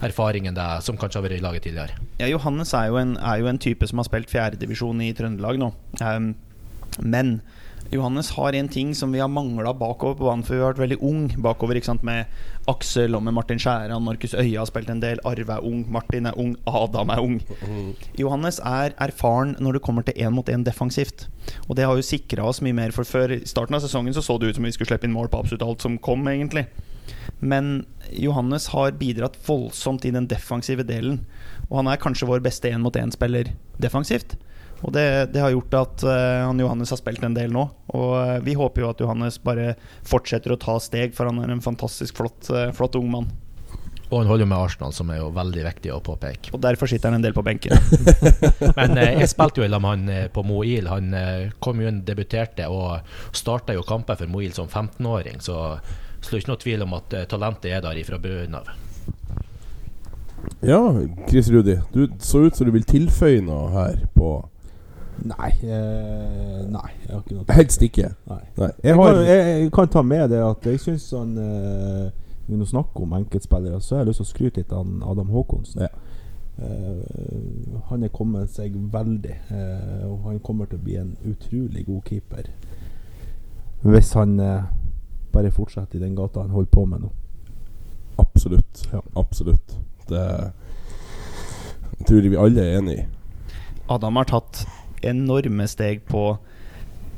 erfaring 0.03 0.49
enn 0.49 0.57
det 0.57 0.69
som 0.83 0.97
kanskje 0.99 1.21
har 1.21 1.27
vært 1.27 1.39
i 1.39 1.43
laget 1.43 1.67
tidligere. 1.67 1.99
Ja, 2.19 2.27
Johannes 2.31 2.73
er 2.75 2.89
jo 2.91 2.99
en, 2.99 3.15
er 3.17 3.39
jo 3.41 3.51
en 3.51 3.61
type 3.61 3.87
som 3.87 4.01
har 4.01 4.07
spilt 4.09 4.31
fjerdedivisjon 4.31 5.03
i 5.05 5.13
Trøndelag 5.15 5.61
nå. 5.61 5.71
um, 6.03 6.33
men 7.03 7.39
Johannes 7.95 8.29
har 8.35 8.55
en 8.55 8.67
ting 8.71 8.93
som 8.95 9.11
vi 9.11 9.19
har 9.19 9.29
mangla 9.31 9.73
bakover 9.73 10.17
på 10.19 10.27
banen, 10.27 10.43
for 10.45 10.55
vi 10.55 10.61
har 10.61 10.73
vært 10.73 10.83
veldig 10.83 10.97
ung 11.01 11.27
bakover. 11.41 11.79
ikke 11.79 11.91
sant, 11.91 12.03
Med 12.03 12.25
Aksel 12.67 13.15
og 13.15 13.23
med 13.23 13.33
Martin 13.33 13.59
Skjæran, 13.61 14.03
Markus 14.03 14.33
Øya 14.33 14.59
har 14.59 14.69
spilt 14.69 14.89
en 14.89 15.01
del. 15.01 15.19
Arve 15.25 15.57
er 15.57 15.63
ung, 15.63 15.85
Martin 15.91 16.25
er 16.25 16.37
ung, 16.37 16.55
Adam 16.67 17.09
er 17.09 17.21
ung. 17.21 17.41
Johannes 18.17 18.59
er 18.59 18.95
erfaren 18.99 19.55
når 19.59 19.73
det 19.73 19.81
kommer 19.81 20.03
til 20.03 20.13
én 20.17 20.33
mot 20.33 20.47
én 20.49 20.65
defensivt. 20.65 21.27
Og 21.69 21.75
det 21.75 21.85
har 21.85 21.95
jo 21.95 22.01
sikra 22.01 22.45
oss 22.45 22.61
mye 22.61 22.73
mer, 22.73 22.91
for 22.91 23.03
før 23.03 23.37
i 23.37 23.45
starten 23.45 23.75
av 23.75 23.81
sesongen 23.81 24.13
så 24.13 24.23
så 24.23 24.39
det 24.39 24.49
ut 24.49 24.55
som 24.55 24.63
vi 24.63 24.71
skulle 24.71 24.89
slippe 24.89 25.05
inn 25.05 25.13
mål 25.13 25.29
på 25.29 25.39
absolutt 25.39 25.63
alt 25.63 25.81
som 25.81 25.97
kom, 25.97 26.27
egentlig. 26.27 26.67
Men 27.39 27.85
Johannes 28.11 28.67
har 28.73 28.95
bidratt 28.97 29.37
voldsomt 29.45 30.05
i 30.05 30.11
den 30.11 30.27
defensive 30.27 30.83
delen. 30.83 31.25
Og 31.69 31.81
han 31.81 31.87
er 31.87 32.01
kanskje 32.01 32.27
vår 32.29 32.43
beste 32.45 32.69
én-mot-én-spiller 32.69 33.53
defensivt. 33.81 34.37
Og 34.85 34.93
det, 34.93 35.05
det 35.33 35.41
har 35.41 35.53
gjort 35.53 35.79
at 35.79 36.03
uh, 36.05 36.45
han 36.45 36.61
Johannes 36.61 36.91
har 36.93 36.99
spilt 37.01 37.23
en 37.25 37.37
del 37.37 37.53
nå. 37.53 37.63
Og 37.97 38.11
uh, 38.13 38.35
vi 38.45 38.53
håper 38.57 38.83
jo 38.83 38.91
at 38.91 39.01
Johannes 39.01 39.39
bare 39.41 39.73
fortsetter 40.05 40.53
å 40.53 40.59
ta 40.61 40.77
steg, 40.83 41.15
for 41.17 41.29
han 41.29 41.41
er 41.41 41.55
en 41.55 41.65
fantastisk 41.65 42.21
flott, 42.21 42.51
uh, 42.53 42.69
flott 42.75 42.99
ung 42.99 43.09
mann. 43.13 43.33
Og 44.09 44.19
han 44.19 44.29
holder 44.29 44.45
jo 44.45 44.49
med 44.51 44.61
Arsenal, 44.61 44.93
som 44.93 45.09
er 45.09 45.17
jo 45.17 45.31
veldig 45.33 45.63
viktig 45.65 45.91
å 45.93 46.01
påpeke. 46.05 46.53
Og 46.53 46.61
derfor 46.61 46.89
sitter 46.89 47.09
han 47.09 47.17
en 47.17 47.25
del 47.25 47.33
på 47.33 47.43
benken. 47.45 47.73
Men 48.77 48.99
eh, 49.01 49.15
jeg 49.23 49.31
spilte 49.31 49.63
jo 49.63 49.65
i 49.65 49.71
lag 49.71 49.81
med 49.81 49.95
han 49.95 50.33
på 50.33 50.43
Moil. 50.45 50.89
Han 50.91 51.13
eh, 51.17 51.53
kom 51.63 51.81
jo 51.81 51.89
inn, 51.89 52.03
debuterte 52.05 52.69
og 52.69 53.01
starta 53.35 53.73
jo 53.73 53.85
kamper 53.87 54.19
for 54.19 54.31
Moil 54.31 54.53
som 54.53 54.69
15-åring, 54.69 55.41
så 55.41 55.79
slår 56.21 56.29
det 56.29 56.37
er 56.37 56.43
ikke 56.43 56.53
noe 56.53 56.61
tvil 56.61 56.85
om 56.85 56.97
at 56.97 57.15
eh, 57.17 57.27
talentet 57.29 57.71
er 57.73 57.85
der 57.85 58.01
ifra 58.01 58.21
bunnen 58.21 58.59
av. 58.61 58.69
Ja, 60.61 60.79
Chris 61.25 61.49
Rudi, 61.49 61.79
du 61.93 62.05
så 62.21 62.43
ut 62.45 62.55
som 62.55 62.69
du 62.69 62.73
vil 62.75 62.85
tilføye 62.85 63.41
noe 63.41 63.71
her 63.73 64.03
på 64.13 64.37
Nei, 65.23 65.51
eh, 65.63 66.65
nei, 66.67 66.89
jeg 67.05 67.13
har 67.13 67.21
ikke 67.21 67.37
noe 67.37 67.55
Helst 67.55 67.83
ikke. 67.85 68.09
Nei. 68.29 68.41
Nei. 68.59 68.71
Jeg, 68.83 68.95
har 68.95 69.13
kan, 69.13 69.21
jeg, 69.25 69.45
jeg 69.61 69.71
kan 69.73 69.91
ta 69.93 70.03
med 70.03 70.29
det 70.33 70.41
at 70.43 70.67
jeg 70.67 70.81
syns 70.83 71.05
han 71.15 71.37
eh, 71.39 72.09
Når 72.47 72.61
vi 72.61 72.67
snakker 72.73 73.05
om 73.05 73.15
enkeltspillere, 73.17 73.79
så 73.81 73.95
har 73.95 74.03
jeg 74.03 74.11
lyst 74.11 74.21
til 74.21 74.27
å 74.27 74.31
skryte 74.33 74.61
litt 74.61 74.75
av 74.75 74.91
Adam 75.11 75.31
Håkonsen. 75.33 75.85
Ja. 75.87 75.91
Eh, 76.57 77.79
han 77.89 78.03
er 78.03 78.13
kommet 78.15 78.53
seg 78.55 78.75
veldig, 78.93 79.33
eh, 79.51 80.03
og 80.07 80.29
han 80.29 80.39
kommer 80.39 80.69
til 80.69 80.79
å 80.79 80.85
bli 80.85 80.95
en 81.01 81.15
utrolig 81.27 81.83
god 81.87 82.05
keeper. 82.07 82.51
Hvis 83.83 84.13
han 84.15 84.39
eh, 84.39 84.69
bare 85.33 85.51
fortsetter 85.51 85.99
i 85.99 86.05
den 86.05 86.15
gata 86.15 86.45
han 86.45 86.55
holder 86.55 86.71
på 86.71 86.85
med 86.85 87.03
nå. 87.03 87.11
Absolutt. 88.21 88.85
Ja. 88.93 89.01
Absolutt. 89.19 89.75
Det 90.07 90.23
tror 92.07 92.21
jeg 92.21 92.31
vi 92.31 92.39
alle 92.39 92.63
er 92.63 92.79
enig 92.79 92.97
i. 93.01 93.05
Adam 93.91 94.15
har 94.15 94.29
tatt 94.29 94.63
enorme 95.09 95.67
steg 95.71 96.05
på 96.09 96.37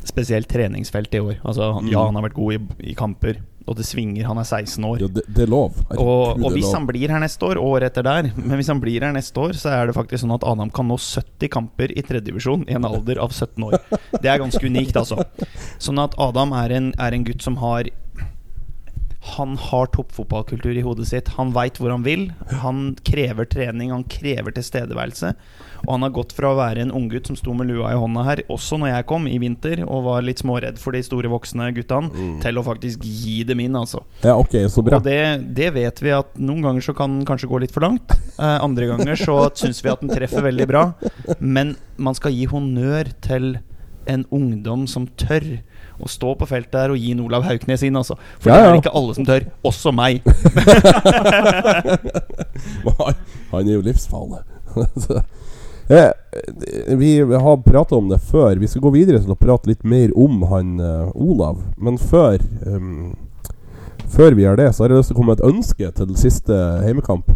spesielt 0.08 0.48
treningsfelt 0.48 1.14
i 1.16 1.20
år. 1.20 1.38
Altså, 1.44 1.74
han, 1.74 1.86
Mm. 1.88 1.92
Ja, 1.92 2.06
han 2.06 2.16
har 2.16 2.24
vært 2.30 2.38
god 2.38 2.54
i, 2.56 2.92
i 2.92 2.94
kamper, 2.96 3.42
og 3.68 3.76
det 3.76 3.84
svinger. 3.84 4.24
Han 4.30 4.38
er 4.40 4.46
16 4.48 4.86
år. 4.88 5.02
Ja, 5.04 5.08
det, 5.12 5.24
det 5.28 5.44
er 5.44 5.52
lov. 5.52 5.76
Og, 5.98 6.40
og 6.40 6.54
hvis 6.56 6.72
han 6.72 6.88
blir 6.88 7.12
her 7.12 7.20
neste 7.20 7.44
år, 7.44 7.60
og 7.60 7.76
året 7.76 7.92
etter 7.92 8.06
der 8.08 8.30
Men 8.38 8.56
hvis 8.56 8.70
han 8.72 8.80
blir 8.80 9.04
her 9.04 9.12
neste 9.12 9.36
år, 9.44 9.58
så 9.60 9.74
er 9.76 9.90
det 9.90 9.98
faktisk 9.98 10.24
sånn 10.24 10.32
at 10.38 10.46
Adam 10.48 10.72
kan 10.72 10.88
nå 10.88 10.96
70 10.96 11.52
kamper 11.52 11.92
i 11.92 12.06
tredjedivisjon 12.08 12.64
i 12.70 12.78
en 12.80 12.88
alder 12.88 13.20
av 13.20 13.36
17 13.36 13.68
år. 13.68 13.76
Det 14.22 14.32
er 14.32 14.40
ganske 14.40 14.64
unikt, 14.64 14.96
altså. 14.96 15.26
Sånn 15.84 16.00
at 16.00 16.16
Adam 16.18 16.56
er 16.56 16.78
en, 16.80 16.94
er 16.96 17.12
en 17.18 17.28
gutt 17.28 17.44
som 17.44 17.60
har 17.60 17.92
Han 19.36 19.58
har 19.60 19.90
toppfotballkultur 19.92 20.78
i 20.78 20.82
hodet 20.86 21.10
sitt. 21.10 21.34
Han 21.36 21.52
veit 21.52 21.82
hvor 21.82 21.92
han 21.92 22.06
vil. 22.08 22.30
Han 22.64 22.96
krever 23.04 23.44
trening, 23.52 23.92
han 23.92 24.06
krever 24.08 24.56
tilstedeværelse. 24.56 25.34
Og 25.88 25.94
han 25.96 26.04
har 26.04 26.12
gått 26.12 26.34
fra 26.36 26.50
å 26.52 26.58
være 26.60 26.82
en 26.84 26.92
unggutt 26.92 27.28
som 27.32 27.36
sto 27.40 27.54
med 27.56 27.68
lua 27.72 27.94
i 27.94 27.98
hånda 27.98 28.24
her, 28.28 28.42
også 28.52 28.76
når 28.82 28.90
jeg 28.92 29.06
kom 29.08 29.24
i 29.32 29.38
vinter 29.40 29.86
og 29.88 30.04
var 30.04 30.22
litt 30.28 30.40
småredd 30.44 30.76
for 30.82 30.92
de 30.92 31.00
store 31.08 31.30
voksne 31.32 31.70
guttene, 31.78 32.12
Mm. 32.12 32.42
til 32.44 32.58
å 32.60 32.64
faktisk 32.66 33.00
gi 33.08 33.44
dem 33.48 33.60
inn, 33.64 33.76
altså. 33.80 34.02
Ja, 34.24 34.36
ok, 34.36 34.52
så 34.68 34.84
bra. 34.84 34.98
Og 35.00 35.04
det, 35.08 35.48
det 35.56 35.72
vet 35.74 36.02
vi 36.04 36.10
at 36.12 36.36
noen 36.38 36.62
ganger 36.66 36.82
så 36.84 36.94
kan 36.98 37.16
den 37.20 37.26
kanskje 37.26 37.48
gå 37.48 37.60
litt 37.64 37.72
for 37.72 37.82
langt. 37.88 38.12
Eh, 38.38 38.60
andre 38.64 38.88
ganger 38.92 39.16
så 39.16 39.48
syns 39.56 39.80
vi 39.84 39.90
at 39.90 40.02
den 40.04 40.10
treffer 40.12 40.42
veldig 40.44 40.68
bra. 40.68 40.84
Men 41.40 41.78
man 41.98 42.14
skal 42.20 42.32
gi 42.36 42.46
honnør 42.52 43.08
til 43.24 43.58
en 44.08 44.26
ungdom 44.32 44.86
som 44.88 45.08
tør 45.20 45.44
å 46.00 46.08
stå 46.08 46.36
på 46.38 46.46
feltet 46.48 46.72
der 46.78 46.90
og 46.94 46.98
gi 47.02 47.12
en 47.16 47.20
Olav 47.26 47.44
Hauknes 47.48 47.82
inn, 47.84 47.96
altså. 47.98 48.16
For 48.40 48.50
Ja, 48.52 48.56
det 48.62 48.68
er 48.70 48.76
ikke 48.84 48.94
alle 48.96 49.14
som 49.18 49.26
tør. 49.28 49.44
Også 49.66 49.92
meg. 49.96 50.22
han 53.52 53.68
er 53.68 53.74
jo 53.74 53.82
livsfarlig. 53.88 54.44
Eh, 55.90 56.12
vi 56.98 57.22
har 57.22 57.58
prata 57.58 57.96
om 57.96 58.10
det 58.10 58.20
før. 58.20 58.56
Vi 58.56 58.68
skal 58.68 58.82
gå 58.82 58.90
videre 58.90 59.22
til 59.24 59.32
å 59.32 59.40
prate 59.40 59.70
litt 59.70 59.86
mer 59.88 60.12
om 60.20 60.42
han 60.52 60.80
eh, 60.84 61.16
Olav. 61.16 61.62
Men 61.78 61.98
før 61.98 62.42
um, 62.66 63.16
Før 64.08 64.36
vi 64.36 64.44
gjør 64.44 64.56
det, 64.56 64.70
så 64.74 64.84
har 64.84 64.92
jeg 64.92 65.02
lyst 65.02 65.10
til 65.12 65.18
å 65.18 65.20
komme 65.20 65.34
med 65.34 65.42
et 65.42 65.50
ønske 65.50 65.90
til 65.96 66.14
siste 66.20 66.58
heimekamp. 66.84 67.34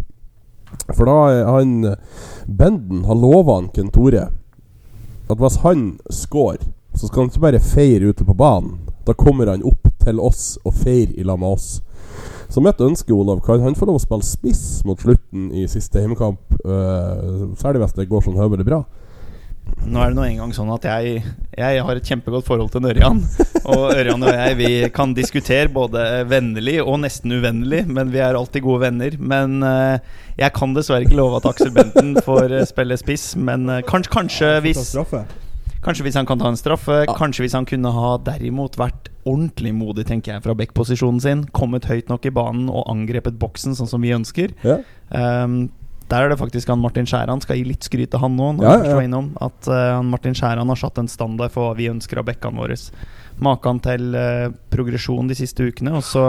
For 0.96 1.04
da 1.04 1.16
han 1.52 1.74
Benden 2.48 3.02
har 3.04 3.18
lova 3.20 3.58
Ken 3.74 3.90
Tore 3.92 4.30
at 5.30 5.38
hvis 5.40 5.58
han 5.62 5.84
scorer, 6.10 6.64
så 6.96 7.06
skal 7.06 7.22
han 7.22 7.30
ikke 7.30 7.44
bare 7.44 7.60
feire 7.60 8.08
ute 8.10 8.24
på 8.24 8.34
banen. 8.36 8.80
Da 9.06 9.14
kommer 9.16 9.48
han 9.52 9.64
opp 9.68 9.88
til 10.02 10.20
oss 10.20 10.58
og 10.64 10.74
feirer 10.80 11.12
i 11.16 11.24
lag 11.28 11.38
med 11.40 11.54
oss. 11.56 11.68
Så 12.52 12.60
mitt 12.60 12.80
ønske, 12.84 13.14
Olav, 13.16 13.40
kan 13.46 13.62
han 13.64 13.76
få 13.78 13.86
lov 13.88 13.96
å 13.96 14.02
spille 14.02 14.26
spiss 14.28 14.82
mot 14.84 15.00
slutten 15.00 15.48
i 15.56 15.64
siste 15.72 16.02
hjemmekamp? 16.02 16.42
Uh, 16.66 17.48
særlig 17.56 17.80
hvis 17.80 17.94
det 17.96 18.10
går 18.10 18.26
sånn 18.26 18.36
høvelig 18.36 18.66
bra. 18.68 18.82
Nå 19.88 20.02
er 20.02 20.10
det 20.10 20.18
nå 20.18 20.24
engang 20.26 20.50
sånn 20.52 20.72
at 20.74 20.84
jeg, 20.84 21.22
jeg 21.56 21.84
har 21.86 21.96
et 21.96 22.10
kjempegodt 22.10 22.44
forhold 22.44 22.68
til 22.74 22.84
Ørjan. 22.90 23.22
Og 23.62 23.94
Ørjan 23.94 24.26
og 24.26 24.36
jeg 24.36 24.58
vi 24.58 24.68
kan 24.92 25.14
diskutere 25.16 25.70
både 25.72 26.02
vennlig 26.28 26.76
og 26.82 26.98
nesten 27.06 27.32
uvennlig, 27.32 27.86
men 27.88 28.12
vi 28.12 28.20
er 28.20 28.36
alltid 28.36 28.66
gode 28.66 28.82
venner. 28.84 29.16
Men 29.22 29.62
eh, 29.64 30.02
jeg 30.42 30.52
kan 30.58 30.74
dessverre 30.76 31.06
ikke 31.06 31.16
love 31.20 31.38
at 31.38 31.46
Aksel 31.48 31.72
Benten 31.72 32.16
får 32.26 32.56
eh, 32.58 32.66
spille 32.68 32.98
spiss. 33.00 33.30
Men 33.38 33.70
kanskje, 33.88 34.12
kanskje 34.18 34.52
hvis? 34.66 34.92
Kanskje 35.86 36.08
hvis 36.08 36.18
han 36.20 36.28
kan 36.28 36.42
ta 36.42 36.50
en 36.52 36.58
straffe. 36.58 37.04
Ja. 37.06 37.16
Kanskje 37.16 37.46
hvis 37.46 37.56
han 37.56 37.70
kunne 37.70 37.94
ha 37.94 38.16
derimot 38.26 38.76
vært 38.82 39.11
ordentlig 39.28 39.72
modig, 39.76 40.06
tenker 40.08 40.34
jeg, 40.34 40.42
fra 40.44 40.54
backposisjonen 40.58 41.20
sin. 41.22 41.44
Kommet 41.54 41.86
høyt 41.90 42.08
nok 42.10 42.26
i 42.26 42.32
banen 42.34 42.68
og 42.72 42.88
angrepet 42.90 43.38
boksen 43.40 43.76
sånn 43.78 43.90
som 43.90 44.02
vi 44.02 44.14
ønsker. 44.16 44.54
Ja. 44.66 44.80
Um, 45.10 45.70
der 46.12 46.26
er 46.26 46.32
det 46.32 46.40
faktisk 46.40 46.68
han 46.68 46.82
Martin 46.82 47.06
Skjæran 47.08 47.40
skal 47.40 47.56
gi 47.56 47.64
litt 47.70 47.86
skryt 47.86 48.10
til 48.12 48.20
han 48.20 48.34
nå. 48.36 48.50
Når 48.58 48.66
Ja, 48.66 48.72
ja. 48.84 48.96
var 48.98 49.06
innom 49.06 49.30
At 49.40 49.68
uh, 49.70 49.96
han 49.96 50.10
Martin 50.12 50.34
Skjæran 50.36 50.68
har 50.68 50.76
satt 50.76 50.98
en 51.00 51.08
standard 51.08 51.54
for 51.54 51.70
hva 51.70 51.78
vi 51.78 51.86
ønsker 51.88 52.20
av 52.20 52.26
bekkene 52.28 52.60
våre. 52.60 52.76
Maken 53.40 53.80
til 53.86 54.10
uh, 54.18 54.50
progresjon 54.74 55.30
de 55.30 55.38
siste 55.38 55.64
ukene. 55.64 55.94
Og 55.96 56.04
så 56.04 56.26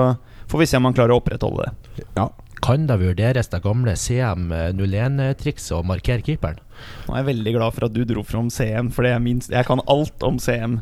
får 0.48 0.64
vi 0.64 0.70
se 0.70 0.80
om 0.80 0.88
han 0.88 0.96
klarer 0.96 1.16
å 1.16 1.20
opprettholde 1.20 1.68
det. 1.68 2.06
Ja. 2.16 2.30
kan 2.64 2.86
da 2.88 2.96
vurderes 2.96 3.50
det 3.52 3.60
gamle 3.66 3.98
CM 4.00 4.54
01-trikset 4.80 5.76
å 5.76 5.82
markere 5.84 6.24
keeperen? 6.24 6.62
Nå 7.08 7.16
er 7.16 7.20
jeg 7.24 7.30
veldig 7.34 7.54
glad 7.58 7.76
for 7.76 7.88
at 7.89 7.96
du 7.96 8.04
dro 8.08 8.24
fram 8.24 8.48
CM, 8.54 8.88
for 8.94 9.04
det 9.04 9.12
er 9.16 9.20
minst, 9.24 9.52
jeg 9.52 9.68
kan 9.68 9.84
alt 9.91 10.24
om 10.24 10.39
CM. 10.39 10.78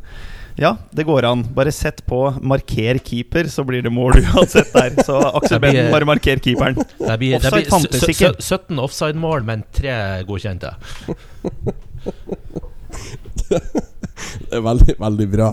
Ja, 0.60 0.76
det 0.92 1.06
går 1.08 1.26
an. 1.26 1.44
Bare 1.56 1.72
sett 1.72 2.06
på 2.06 2.34
'marker 2.42 3.00
keeper', 3.00 3.48
så 3.48 3.64
blir 3.64 3.82
det 3.82 3.92
mål 3.92 4.20
uansett 4.20 4.74
der. 4.74 5.04
Så 5.04 5.18
Aksel 5.18 5.60
Det 5.60 5.62
Benten, 5.62 5.92
bare 5.92 6.06
marker 6.06 6.40
keeperen. 6.40 6.76
Det 6.76 7.18
blir, 7.20 7.40
det 7.40 7.48
Offside 7.48 7.56
blir 7.56 7.70
fantes 7.72 8.04
ikke. 8.10 8.34
17 8.40 8.80
offside-mål, 8.80 9.44
men 9.48 9.64
tre 9.72 10.24
godkjente. 10.28 10.76
Det 13.52 14.58
er 14.58 14.64
veldig, 14.64 14.96
veldig 15.00 15.28
bra. 15.32 15.52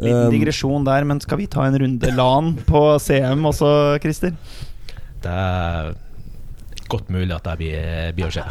Liten 0.00 0.26
Um, 0.26 0.32
digresjon 0.32 0.84
der, 0.84 1.04
men 1.06 1.20
skal 1.22 1.38
vi 1.38 1.46
ta 1.46 1.66
en 1.68 1.76
runde 1.78 2.10
LAN 2.16 2.56
på 2.66 2.80
CM 2.98 3.44
også, 3.46 3.68
Christer? 4.02 4.32
Det 5.22 5.30
er 5.30 5.92
godt 6.90 7.12
mulig 7.14 7.30
at 7.34 7.46
det 7.46 7.54
blir, 7.60 8.10
blir 8.16 8.26
å 8.26 8.32
skje. 8.34 8.42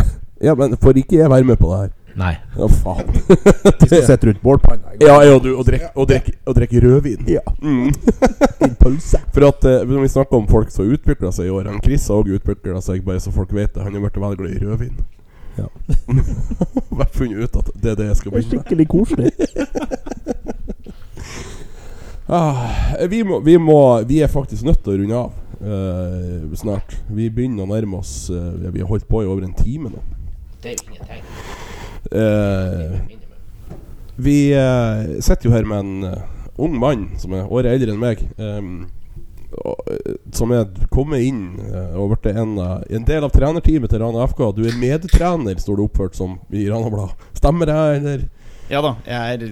ja, 0.46 0.54
men 0.54 0.76
får 0.76 1.00
ikke 1.00 1.22
jeg 1.22 1.32
være 1.32 1.48
med 1.48 1.56
på 1.60 1.72
det 1.72 1.78
her? 1.80 1.94
Nei. 2.18 2.32
Ja, 2.58 2.66
faen. 2.68 3.06
Hvis 3.12 3.86
skal 3.90 4.02
sitte 4.08 4.26
rundt 4.30 4.40
bålpanna 4.42 4.96
Ja, 5.00 5.20
ja, 5.24 5.38
du, 5.38 5.52
og 5.56 5.64
drikke 5.68 5.90
og 5.94 6.08
drek, 6.10 6.30
og 6.46 6.56
drek 6.58 6.72
rødvin. 6.82 7.22
Ja. 7.30 7.40
Mm. 7.62 7.92
Din 8.60 8.74
pølse. 8.80 9.20
For 9.34 9.46
at 9.48 9.64
eh, 9.68 9.84
Når 9.88 10.02
vi 10.04 10.10
snakker 10.16 10.36
om 10.40 10.48
folk 10.50 10.70
som 10.74 10.90
utvikler 10.90 11.30
seg 11.34 11.46
i 11.48 11.54
år 11.54 11.70
han 11.70 11.80
Chris 11.84 12.08
har 12.10 12.20
også 12.20 12.36
utvikla 12.40 12.82
seg, 12.84 13.04
bare 13.06 13.22
så 13.22 13.32
folk 13.34 13.54
vet 13.56 13.74
det. 13.76 13.82
Han 13.86 13.94
har 13.96 14.04
blitt 14.06 14.20
veldig 14.20 14.38
glad 14.42 14.50
i 14.56 14.62
rødvin. 14.64 14.96
Ja. 15.58 15.66
Vært 17.00 17.14
funnet 17.16 17.44
ut 17.44 17.56
at 17.62 17.70
det 17.74 17.90
er 17.94 17.96
det 18.02 18.06
jeg 18.10 18.18
skal 18.20 18.32
Det 18.32 18.38
er 18.38 18.42
begynne 18.42 18.56
med. 18.56 18.64
skikkelig 18.64 18.88
koselig. 18.88 19.30
Ah, 22.30 22.68
vi, 23.10 23.24
må, 23.24 23.40
vi, 23.40 23.56
må, 23.58 24.02
vi 24.06 24.20
er 24.22 24.30
faktisk 24.30 24.62
nødt 24.68 24.84
til 24.84 24.92
å 24.92 24.98
runde 25.00 25.16
av 25.18 25.32
eh, 25.66 26.44
snart. 26.60 26.94
Vi 27.10 27.26
begynner 27.34 27.64
å 27.66 27.70
nærme 27.72 27.98
oss 27.98 28.30
eh, 28.30 28.68
Vi 28.70 28.78
har 28.84 28.86
holdt 28.92 29.08
på 29.10 29.24
i 29.24 29.26
over 29.26 29.42
en 29.48 29.56
time 29.58 29.90
nå. 29.90 30.02
Det 30.62 30.70
er 30.70 30.78
jo 30.78 30.92
ingenting. 30.92 31.24
Eh, 32.10 33.00
vi 34.16 34.52
eh, 34.52 35.20
sitter 35.20 35.48
jo 35.48 35.54
her 35.54 35.64
med 35.64 35.78
en 35.78 36.04
eh, 36.04 36.22
ung 36.60 36.74
mann 36.78 37.06
som 37.18 37.34
er 37.36 37.46
året 37.46 37.76
eldre 37.76 37.94
enn 37.94 38.02
meg. 38.02 38.24
Um, 38.36 38.88
som 40.30 40.52
er 40.54 40.68
kommet 40.94 41.24
inn 41.26 41.56
og 41.98 42.12
blitt 42.12 42.28
en, 42.38 42.52
en 42.54 43.06
del 43.08 43.24
av 43.26 43.32
trenerteamet 43.34 43.90
til 43.90 43.98
Rana 43.98 44.28
FK. 44.30 44.44
Du 44.54 44.60
er 44.62 44.76
medtrener, 44.78 45.58
står 45.58 45.80
det 45.80 45.86
oppført 45.88 46.14
som 46.14 46.36
i 46.54 46.68
Rana 46.70 46.92
Blad. 46.92 47.24
Stemmer 47.34 47.66
det, 47.66 47.78
eller? 47.96 48.22
Ja 48.70 48.78
da, 48.84 48.92
jeg 49.02 49.34
er 49.34 49.42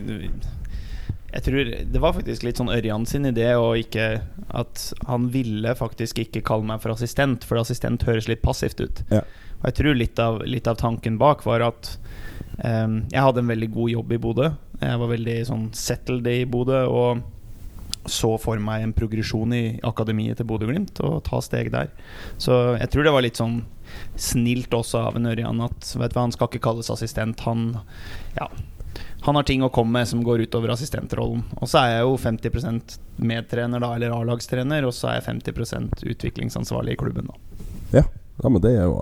Jeg 1.35 1.43
tror 1.49 1.73
det 1.91 2.03
var 2.05 2.15
faktisk 2.15 2.47
litt 2.47 2.61
sånn 2.63 2.71
Ørjan 2.71 3.09
sin 3.11 3.27
idé 3.27 3.49
og 3.59 3.81
ikke 3.81 4.21
At 4.55 4.85
han 5.09 5.27
ville 5.35 5.75
faktisk 5.75 6.23
ikke 6.23 6.45
kalle 6.47 6.71
meg 6.71 6.85
for 6.85 6.95
assistent, 6.95 7.43
for 7.43 7.59
assistent 7.59 8.07
høres 8.07 8.31
litt 8.31 8.45
passivt 8.45 8.79
ut. 8.79 9.03
Ja. 9.11 9.25
Og 9.59 9.67
jeg 9.67 9.81
tror 9.81 9.99
litt 9.99 10.23
av, 10.23 10.39
litt 10.47 10.71
av 10.71 10.79
tanken 10.79 11.19
bak 11.19 11.43
var 11.47 11.67
at 11.73 11.97
jeg 12.59 13.23
hadde 13.23 13.43
en 13.43 13.51
veldig 13.53 13.71
god 13.75 13.91
jobb 13.93 14.15
i 14.15 14.21
Bodø. 14.23 14.53
Jeg 14.81 15.01
var 15.01 15.11
veldig 15.13 15.37
sånn 15.47 15.67
settled 15.77 16.27
i 16.31 16.41
Bodø 16.51 16.85
og 16.91 17.27
så 18.09 18.31
for 18.41 18.61
meg 18.63 18.83
en 18.83 18.95
progresjon 18.97 19.53
i 19.53 19.63
akademiet 19.85 20.39
til 20.41 20.47
Bodø-Glimt 20.49 21.01
og 21.05 21.21
ta 21.27 21.43
steg 21.45 21.71
der. 21.75 21.91
Så 22.41 22.79
jeg 22.79 22.89
tror 22.93 23.05
det 23.05 23.13
var 23.15 23.25
litt 23.27 23.41
sånn 23.41 23.61
snilt 24.21 24.73
også 24.75 25.03
av 25.11 25.19
en 25.19 25.29
Ørjan 25.29 25.61
at 25.65 25.93
vet 25.99 26.17
hva, 26.17 26.25
han 26.27 26.35
skal 26.35 26.51
ikke 26.51 26.65
kalles 26.65 26.91
assistent. 26.93 27.45
Han 27.45 27.71
ja, 28.39 28.49
han 29.27 29.37
har 29.37 29.47
ting 29.49 29.65
å 29.67 29.71
komme 29.75 29.99
med 29.99 30.09
som 30.09 30.23
går 30.25 30.45
utover 30.47 30.73
assistentrollen. 30.73 31.43
Og 31.59 31.69
så 31.71 31.83
er 31.83 31.91
jeg 31.97 32.07
jo 32.07 32.15
50% 32.23 32.99
medtrener, 33.29 33.83
da, 33.83 33.91
eller 33.97 34.15
A-lagstrener, 34.15 34.87
og 34.87 34.95
så 34.97 35.11
er 35.11 35.19
jeg 35.19 35.29
50% 35.29 36.05
utviklingsansvarlig 36.15 36.95
i 36.95 37.01
klubben. 37.01 37.29
da 37.29 38.01
Ja, 38.01 38.05
men 38.47 38.63
det 38.63 38.71
er 38.79 38.85
jo 38.87 39.01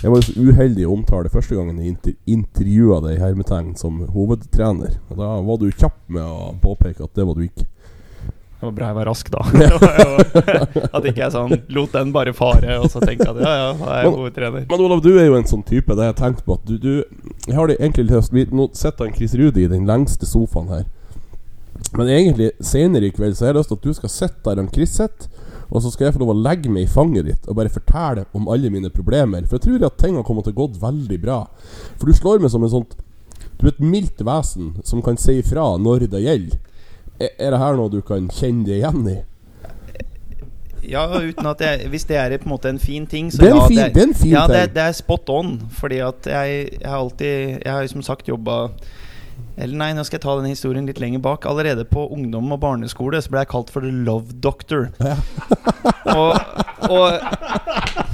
Jeg 0.00 0.10
var 0.10 0.22
jo 0.22 0.24
så 0.24 0.34
uheldig 0.40 0.86
å 0.88 0.94
omtale 0.94 1.32
første 1.32 1.56
gangen 1.58 1.82
jeg 1.82 1.92
inter 1.92 2.14
intervjua 2.24 3.02
deg 3.04 3.18
i 3.18 3.20
hermetegn 3.20 3.74
som 3.76 3.98
hovedtrener. 4.14 4.96
Og 5.10 5.20
Da 5.20 5.34
var 5.44 5.60
du 5.60 5.68
kjapp 5.68 5.98
med 6.08 6.24
å 6.24 6.54
påpeke 6.62 7.04
at 7.04 7.12
det 7.18 7.26
var 7.28 7.36
du 7.36 7.44
ikke. 7.44 7.66
Det 8.60 8.66
var 8.66 8.72
bra 8.76 8.88
jeg 8.90 8.96
var 8.98 9.06
rask, 9.08 9.28
da. 9.32 9.40
At 10.96 11.06
ikke 11.08 11.22
jeg 11.22 11.32
sånn 11.32 11.54
lot 11.72 11.94
den 11.96 12.10
bare 12.12 12.34
fare, 12.36 12.74
og 12.76 12.90
så 12.92 13.00
tenke 13.00 13.24
at 13.24 13.38
ja, 13.40 13.52
ja, 13.56 13.70
da 13.72 13.86
er 13.94 14.02
jeg 14.04 14.12
hovedtrener. 14.18 14.66
Men 14.68 14.82
Olav, 14.84 15.00
du 15.00 15.14
er 15.14 15.30
jo 15.30 15.38
en 15.38 15.48
sånn 15.48 15.62
type 15.64 15.96
Det 15.96 16.04
jeg 16.04 16.12
har 16.12 16.18
tenkt 16.18 16.42
på 16.44 16.58
at 16.58 16.66
du, 16.68 16.74
du 16.76 16.90
Jeg 17.48 17.56
har 17.56 17.70
det 17.70 17.78
egentlig 17.78 18.10
lyst 18.10 18.52
Nå 18.52 18.66
sitter 18.76 19.14
Chris 19.16 19.36
Rudi 19.40 19.64
i 19.64 19.70
den 19.70 19.88
lengste 19.88 20.28
sofaen 20.28 20.68
her. 20.74 20.84
Men 21.96 22.12
egentlig 22.12 22.50
senere 22.60 23.08
i 23.08 23.14
kveld 23.16 23.38
Så 23.38 23.46
har 23.46 23.54
jeg 23.54 23.62
lyst 23.62 23.72
til 23.72 23.80
at 23.80 23.88
du 23.88 23.96
skal 23.96 24.12
sitte 24.12 24.44
der 24.50 24.60
han 24.60 24.68
Chris 24.74 24.92
sitter, 24.98 25.48
og 25.70 25.82
så 25.82 25.90
skal 25.92 26.08
jeg 26.08 26.16
få 26.16 26.22
lov 26.24 26.32
å 26.34 26.40
legge 26.42 26.70
meg 26.72 26.88
i 26.88 26.90
fanget 26.90 27.26
ditt 27.28 27.46
og 27.48 27.56
bare 27.60 27.70
fortelle 27.72 28.24
om 28.34 28.48
alle 28.50 28.70
mine 28.74 28.90
problemer. 28.90 29.46
For 29.46 29.58
jeg 29.58 29.66
tror 29.68 29.86
at 29.86 29.98
ting 30.02 30.16
har 30.18 30.26
kommet 30.26 30.44
til 30.48 30.54
å 30.56 30.60
gått 30.64 30.80
veldig 30.82 31.20
bra. 31.22 31.44
For 31.96 32.10
du 32.10 32.16
slår 32.16 32.42
meg 32.42 32.50
som 32.50 32.66
en 32.66 32.74
sånt 32.74 32.98
Du 33.60 33.66
er 33.68 33.74
et 33.74 33.80
mildt 33.84 34.20
vesen 34.24 34.74
som 34.84 35.02
kan 35.04 35.18
si 35.20 35.38
ifra 35.42 35.76
når 35.78 36.06
det 36.10 36.22
gjelder. 36.24 36.58
Er, 37.20 37.34
er 37.38 37.50
det 37.52 37.60
her 37.60 37.76
noe 37.76 37.92
du 37.92 38.00
kan 38.02 38.28
kjenne 38.32 38.64
deg 38.64 38.80
igjen 38.80 39.04
i? 39.12 39.18
Ja, 40.90 41.04
uten 41.20 41.46
at 41.46 41.60
jeg 41.60 41.90
Hvis 41.92 42.06
det 42.08 42.16
er 42.16 42.32
på 42.40 42.48
en 42.48 42.54
måte 42.54 42.70
en 42.72 42.78
fin 42.80 43.06
ting, 43.06 43.28
så 43.30 43.42
Det 43.42 43.50
ja, 43.52 43.66
fin- 43.68 43.76
det 43.76 43.84
er 43.84 44.26
ja, 44.30 44.46
det, 44.48 44.62
det 44.74 44.82
er 44.82 44.96
spot 44.96 45.28
on. 45.28 45.52
Fordi 45.76 46.00
at 46.04 46.26
jeg, 46.26 46.68
jeg 46.80 46.88
har 46.88 46.98
alltid 46.98 47.60
Jeg 47.64 47.72
har 47.72 47.86
som 47.92 48.02
sagt 48.02 48.28
jobba 48.28 48.70
eller 49.56 49.76
nei, 49.76 49.90
nå 49.96 50.04
skal 50.06 50.18
jeg 50.18 50.24
ta 50.24 50.36
den 50.38 50.50
historien 50.52 50.86
litt 50.88 51.00
lenger 51.02 51.22
bak. 51.24 51.46
Allerede 51.48 51.86
på 51.88 52.06
ungdom 52.14 52.52
og 52.54 52.60
barneskole 52.62 53.20
så 53.22 53.32
ble 53.32 53.44
jeg 53.44 53.52
kalt 53.52 53.72
for 53.72 53.84
The 53.84 53.92
Love 53.92 54.38
Doctor. 54.42 54.90
og, 56.18 56.36
og 56.90 58.09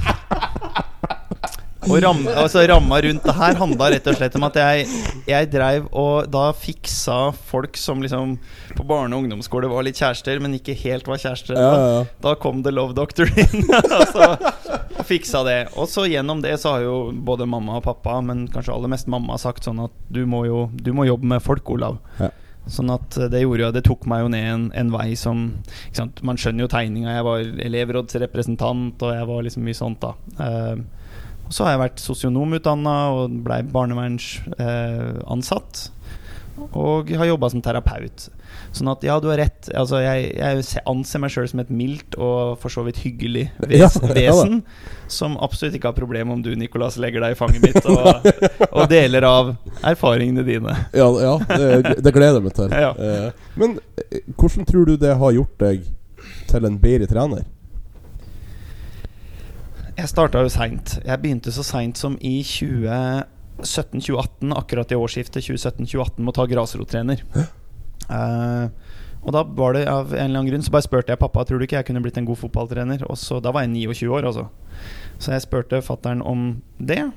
og 1.87 2.01
ram, 2.03 2.21
altså 2.31 2.63
ramma 2.69 2.99
rundt 3.03 3.25
det 3.27 3.35
her 3.37 3.57
handla 3.59 3.89
rett 3.93 4.07
og 4.09 4.17
slett 4.19 4.35
om 4.39 4.45
at 4.47 4.57
jeg, 4.59 4.87
jeg 5.29 5.49
dreiv 5.53 5.87
og 5.91 6.29
da 6.31 6.49
fiksa 6.55 7.17
folk 7.49 7.77
som 7.79 8.01
liksom 8.03 8.35
på 8.77 8.85
barne- 8.87 9.15
og 9.15 9.23
ungdomsskole 9.25 9.69
var 9.71 9.85
litt 9.87 9.99
kjærester, 9.99 10.41
men 10.43 10.57
ikke 10.57 10.75
helt 10.83 11.07
var 11.07 11.21
kjærester. 11.21 11.57
Ja, 11.57 11.69
ja, 11.71 11.91
ja. 11.97 12.01
Da 12.23 12.35
kom 12.39 12.63
The 12.65 12.73
Love 12.73 12.97
Doctor 12.97 13.29
inn 13.31 13.69
altså, 13.99 14.33
og 14.97 15.05
fiksa 15.07 15.43
det. 15.47 15.59
Og 15.77 15.89
så 15.91 16.07
gjennom 16.09 16.43
det 16.43 16.57
så 16.61 16.75
har 16.75 16.87
jo 16.87 16.97
både 17.11 17.47
mamma 17.49 17.79
og 17.79 17.85
pappa, 17.87 18.19
men 18.25 18.47
kanskje 18.51 18.75
aller 18.75 18.91
mest 18.91 19.09
mamma, 19.11 19.39
sagt 19.41 19.67
sånn 19.67 19.81
at 19.85 19.95
du 20.13 20.25
må 20.29 20.45
jo 20.47 20.67
du 20.75 20.91
må 20.95 21.07
jobbe 21.07 21.29
med 21.35 21.43
folk, 21.43 21.69
Olav. 21.73 22.01
Ja. 22.19 22.31
Sånn 22.71 22.91
at 22.91 23.15
eh, 23.15 23.29
det 23.31 23.39
gjorde 23.45 23.63
jo 23.63 23.71
Det 23.75 23.83
tok 23.87 24.05
meg 24.11 24.25
jo 24.25 24.31
ned 24.33 24.47
en, 24.51 24.65
en 24.75 24.89
vei 24.91 25.13
som? 25.19 25.45
Man 26.27 26.39
skjønner 26.39 26.65
jo 26.65 26.71
tegninga. 26.71 27.15
Jeg 27.15 27.27
var 27.27 27.45
elevrådsrepresentant, 27.67 29.03
og 29.07 29.13
jeg 29.15 29.29
var 29.29 29.45
liksom 29.47 29.67
mye 29.67 29.77
sånt, 29.77 30.03
da. 30.03 30.13
Eh, 30.43 30.96
og 31.47 31.51
så 31.55 31.63
har 31.63 31.71
jeg 31.73 31.83
vært 31.85 32.03
sosionomutdanna 32.03 32.95
og 33.15 33.21
blei 33.45 33.61
barnevernsansatt. 33.71 35.73
Eh, 35.87 35.91
og 36.73 37.11
har 37.13 37.25
jobba 37.29 37.49
som 37.53 37.61
terapeut. 37.61 38.29
Sånn 38.75 38.89
at 38.91 39.03
ja, 39.05 39.17
du 39.21 39.29
har 39.31 39.39
rett. 39.39 39.69
Altså, 39.77 39.99
jeg, 40.03 40.31
jeg 40.37 40.83
anser 40.89 41.21
meg 41.21 41.31
sjøl 41.33 41.47
som 41.49 41.61
et 41.63 41.71
mildt 41.73 42.17
og 42.19 42.57
for 42.61 42.73
så 42.73 42.83
vidt 42.85 42.99
hyggelig 43.03 43.47
ves 43.63 43.79
Ja, 43.81 43.89
ja 43.89 44.33
vesen. 44.33 44.61
Som 45.11 45.37
absolutt 45.43 45.77
ikke 45.77 45.91
har 45.91 45.97
problem 45.97 46.33
om 46.35 46.43
du, 46.43 46.51
Nicolas, 46.59 46.97
legger 47.01 47.23
deg 47.23 47.35
i 47.35 47.39
fanget 47.39 47.63
mitt 47.63 47.85
og, 47.85 48.27
og 48.77 48.87
deler 48.91 49.27
av 49.27 49.53
erfaringene 49.87 50.45
dine. 50.47 50.75
Ja, 50.97 51.07
ja 51.23 51.35
det, 51.47 51.97
det 52.03 52.15
gleder 52.15 52.41
jeg 52.41 52.47
meg 52.49 52.57
til. 52.57 52.75
Ja. 52.87 52.91
Eh, 52.93 53.29
men 53.57 53.79
eh, 53.97 54.19
hvordan 54.37 54.65
tror 54.67 54.85
du 54.85 54.97
det 55.01 55.15
har 55.17 55.31
gjort 55.33 55.63
deg 55.63 55.87
til 56.47 56.67
en 56.67 56.75
bedre 56.81 57.07
trener? 57.09 57.45
Jeg 59.97 60.11
starta 60.11 60.43
jo 60.45 60.49
seint. 60.53 60.91
Jeg 61.01 61.21
begynte 61.23 61.49
så 61.53 61.63
seint 61.65 61.97
som 61.97 62.17
i 62.21 62.43
2017-2018, 62.45 64.51
akkurat 64.53 64.91
i 64.93 64.97
årsskiftet 64.99 65.41
2017-2018, 65.41 66.21
med 66.21 66.29
å 66.29 66.35
ta 66.37 66.45
grasrottrener. 66.51 67.23
Uh, 68.07 68.69
og 69.25 69.33
da 69.33 69.41
var 69.57 69.73
det 69.73 69.89
av 69.89 70.13
en 70.13 70.21
eller 70.21 70.39
annen 70.39 70.51
grunn 70.51 70.63
Så 70.63 70.71
bare 70.71 70.85
spurte 70.85 71.11
jeg 71.11 71.19
pappa 71.19 71.43
Tror 71.43 71.59
du 71.59 71.63
ikke 71.65 71.75
jeg 71.75 71.87
kunne 71.89 71.99
blitt 72.05 72.17
en 72.21 72.29
god 72.29 72.39
fotballtrener. 72.39 72.99
Og 73.09 73.17
så, 73.19 73.41
Da 73.43 73.51
var 73.51 73.61
jeg 73.65 73.73
29 73.73 74.07
år, 74.13 74.23
altså. 74.29 74.45
Så 75.17 75.33
jeg 75.33 75.41
spurte 75.43 75.81
fattern 75.83 76.21
om 76.21 76.61
det. 76.77 77.11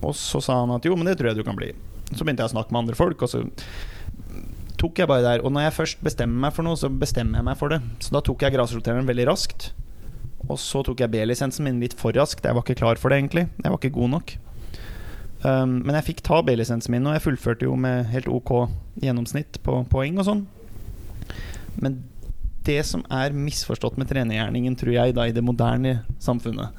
Og 0.00 0.14
så 0.16 0.40
sa 0.44 0.60
han 0.62 0.70
at 0.76 0.84
jo, 0.86 0.96
men 0.96 1.06
det 1.10 1.18
tror 1.18 1.28
jeg 1.32 1.38
du 1.42 1.46
kan 1.46 1.58
bli. 1.58 1.72
Så 2.14 2.22
begynte 2.22 2.42
jeg 2.46 2.52
å 2.52 2.54
snakke 2.54 2.70
med 2.72 2.80
andre 2.84 2.96
folk, 2.96 3.22
og 3.26 3.30
så 3.32 3.42
tok 4.78 4.98
jeg 5.02 5.10
bare 5.10 5.26
der. 5.26 5.42
Og 5.42 5.50
når 5.52 5.60
jeg 5.66 5.78
først 5.80 5.98
bestemmer 6.04 6.38
meg 6.46 6.52
for 6.54 6.62
noe, 6.66 6.76
så 6.78 6.88
bestemmer 6.92 7.36
jeg 7.40 7.46
meg 7.50 7.58
for 7.58 7.68
det. 7.74 7.80
Så 8.04 8.10
da 8.14 8.20
tok 8.22 8.38
jeg 8.46 8.54
grasrottreneren 8.54 9.10
veldig 9.10 9.26
raskt. 9.32 9.60
Og 10.48 10.58
så 10.60 10.82
tok 10.84 11.00
jeg 11.00 11.12
B-lisensen 11.12 11.64
min 11.66 11.80
litt 11.82 11.96
for 11.98 12.16
raskt. 12.16 12.44
Jeg 12.44 12.56
var 12.56 12.64
ikke 12.64 12.80
klar 12.82 13.00
for 13.00 13.12
det, 13.12 13.22
egentlig. 13.22 13.46
Jeg 13.62 13.70
var 13.72 13.78
ikke 13.80 13.96
god 13.96 14.12
nok. 14.18 14.34
Um, 15.44 15.78
men 15.84 15.96
jeg 15.98 16.08
fikk 16.08 16.24
ta 16.24 16.40
B-lisensen 16.44 16.92
min, 16.94 17.06
og 17.08 17.16
jeg 17.16 17.24
fullførte 17.26 17.68
jo 17.68 17.76
med 17.76 18.08
helt 18.12 18.28
ok 18.32 18.52
gjennomsnitt 19.04 19.60
på 19.64 19.82
poeng 19.92 20.20
og 20.20 20.28
sånn. 20.28 20.44
Men 21.80 22.02
det 22.64 22.80
som 22.88 23.02
er 23.12 23.36
misforstått 23.36 23.98
med 24.00 24.08
trenergjerningen, 24.08 24.76
tror 24.80 24.94
jeg, 24.96 25.16
da 25.16 25.28
i 25.28 25.34
det 25.36 25.44
moderne 25.44 25.98
samfunnet, 26.22 26.72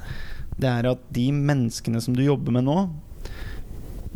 det 0.58 0.70
er 0.70 0.88
at 0.90 1.02
de 1.14 1.28
menneskene 1.30 2.00
som 2.02 2.16
du 2.16 2.24
jobber 2.24 2.54
med 2.56 2.66
nå, 2.66 2.78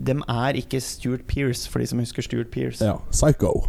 dem 0.01 0.25
er 0.33 0.57
ikke 0.59 0.81
Stuart 0.83 1.27
Pears, 1.29 1.67
for 1.69 1.83
de 1.83 1.87
som 1.91 2.01
husker 2.01 2.25
Stuart 2.25 2.51
Pears. 2.51 2.81
Ja, 2.83 2.97
psycho. 3.13 3.69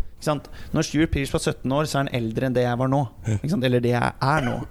Når 0.72 0.88
Stuart 0.88 1.11
Pears 1.14 1.34
var 1.34 1.43
17 1.43 1.72
år, 1.76 1.89
så 1.89 1.97
er 1.97 2.05
han 2.05 2.14
eldre 2.15 2.47
enn 2.47 2.55
det 2.55 2.65
jeg 2.65 2.80
var 2.80 2.89
nå. 2.89 3.01
Eller 3.60 3.84
det 3.84 3.93
jeg 3.93 4.14
er 4.31 4.45
nå. 4.47 4.61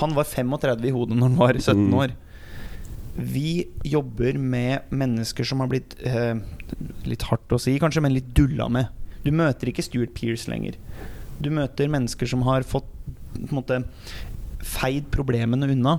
Han 0.00 0.14
var 0.16 0.24
35 0.24 0.84
i 0.88 0.90
hodet 0.94 1.16
når 1.18 1.28
han 1.28 1.36
var 1.40 1.52
17 1.58 1.76
Mm. 1.88 1.94
år. 1.98 2.12
Vi 3.16 3.66
jobber 3.84 4.38
med 4.38 4.80
mennesker 4.90 5.44
som 5.44 5.60
har 5.60 5.68
blitt 5.68 5.96
eh, 6.00 6.34
Litt 7.04 7.22
hardt 7.28 7.52
å 7.52 7.58
si, 7.60 7.74
kanskje, 7.78 8.00
men 8.00 8.14
litt 8.14 8.30
dulla 8.34 8.68
med. 8.72 8.88
Du 9.24 9.30
møter 9.30 9.68
ikke 9.68 9.82
Stuart 9.84 10.14
Pearce 10.16 10.48
lenger. 10.48 10.74
Du 11.42 11.50
møter 11.50 11.90
mennesker 11.92 12.26
som 12.26 12.40
har 12.46 12.62
fått 12.64 12.88
på 13.34 13.42
en 13.50 13.58
måte 13.58 13.82
feid 14.64 15.10
problemene 15.12 15.68
unna. 15.68 15.98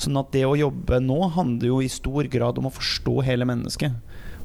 Sånn 0.00 0.18
at 0.18 0.32
det 0.32 0.42
å 0.48 0.56
jobbe 0.58 0.98
nå 1.04 1.30
handler 1.36 1.68
jo 1.70 1.78
i 1.84 1.88
stor 1.92 2.26
grad 2.32 2.58
om 2.58 2.66
å 2.66 2.74
forstå 2.74 3.22
hele 3.22 3.46
mennesket. 3.46 3.92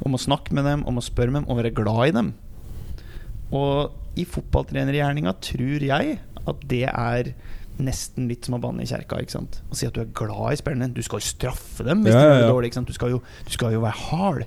Om 0.05 0.13
å 0.13 0.21
snakke 0.21 0.53
med 0.53 0.65
dem, 0.69 0.85
om 0.85 0.97
å 0.99 1.03
spørre 1.03 1.33
dem, 1.33 1.45
om 1.47 1.55
å 1.55 1.59
være 1.63 1.73
glad 1.73 2.09
i 2.09 2.15
dem. 2.19 2.33
Og 3.55 3.91
i 4.19 4.25
fotballtrenergjerninga 4.29 5.33
tror 5.41 5.81
jeg 5.89 6.19
at 6.45 6.65
det 6.69 6.83
er 6.91 7.33
nesten 7.81 8.29
litt 8.29 8.47
som 8.47 8.55
å 8.57 8.61
banne 8.63 8.85
i 8.85 8.89
kjerka. 8.89 9.19
Ikke 9.23 9.35
sant? 9.35 9.59
Og 9.69 9.79
si 9.79 9.87
at 9.87 9.95
du 9.95 10.01
er 10.03 10.13
glad 10.15 10.53
i 10.53 10.59
spillerne. 10.59 10.91
Du 10.95 11.01
skal 11.05 11.21
jo 11.21 11.27
straffe 11.27 11.85
dem 11.87 12.05
hvis 12.05 12.15
Ja, 12.15 12.21
de 12.21 12.27
gjør 12.29 12.41
det 12.41 12.53
dårlig. 12.53 12.71
Du, 12.87 12.93
skal 12.95 13.15
jo, 13.15 13.21
du 13.21 13.51
skal 13.53 13.75
jo 13.75 13.83
være 13.83 14.01
hard. 14.09 14.45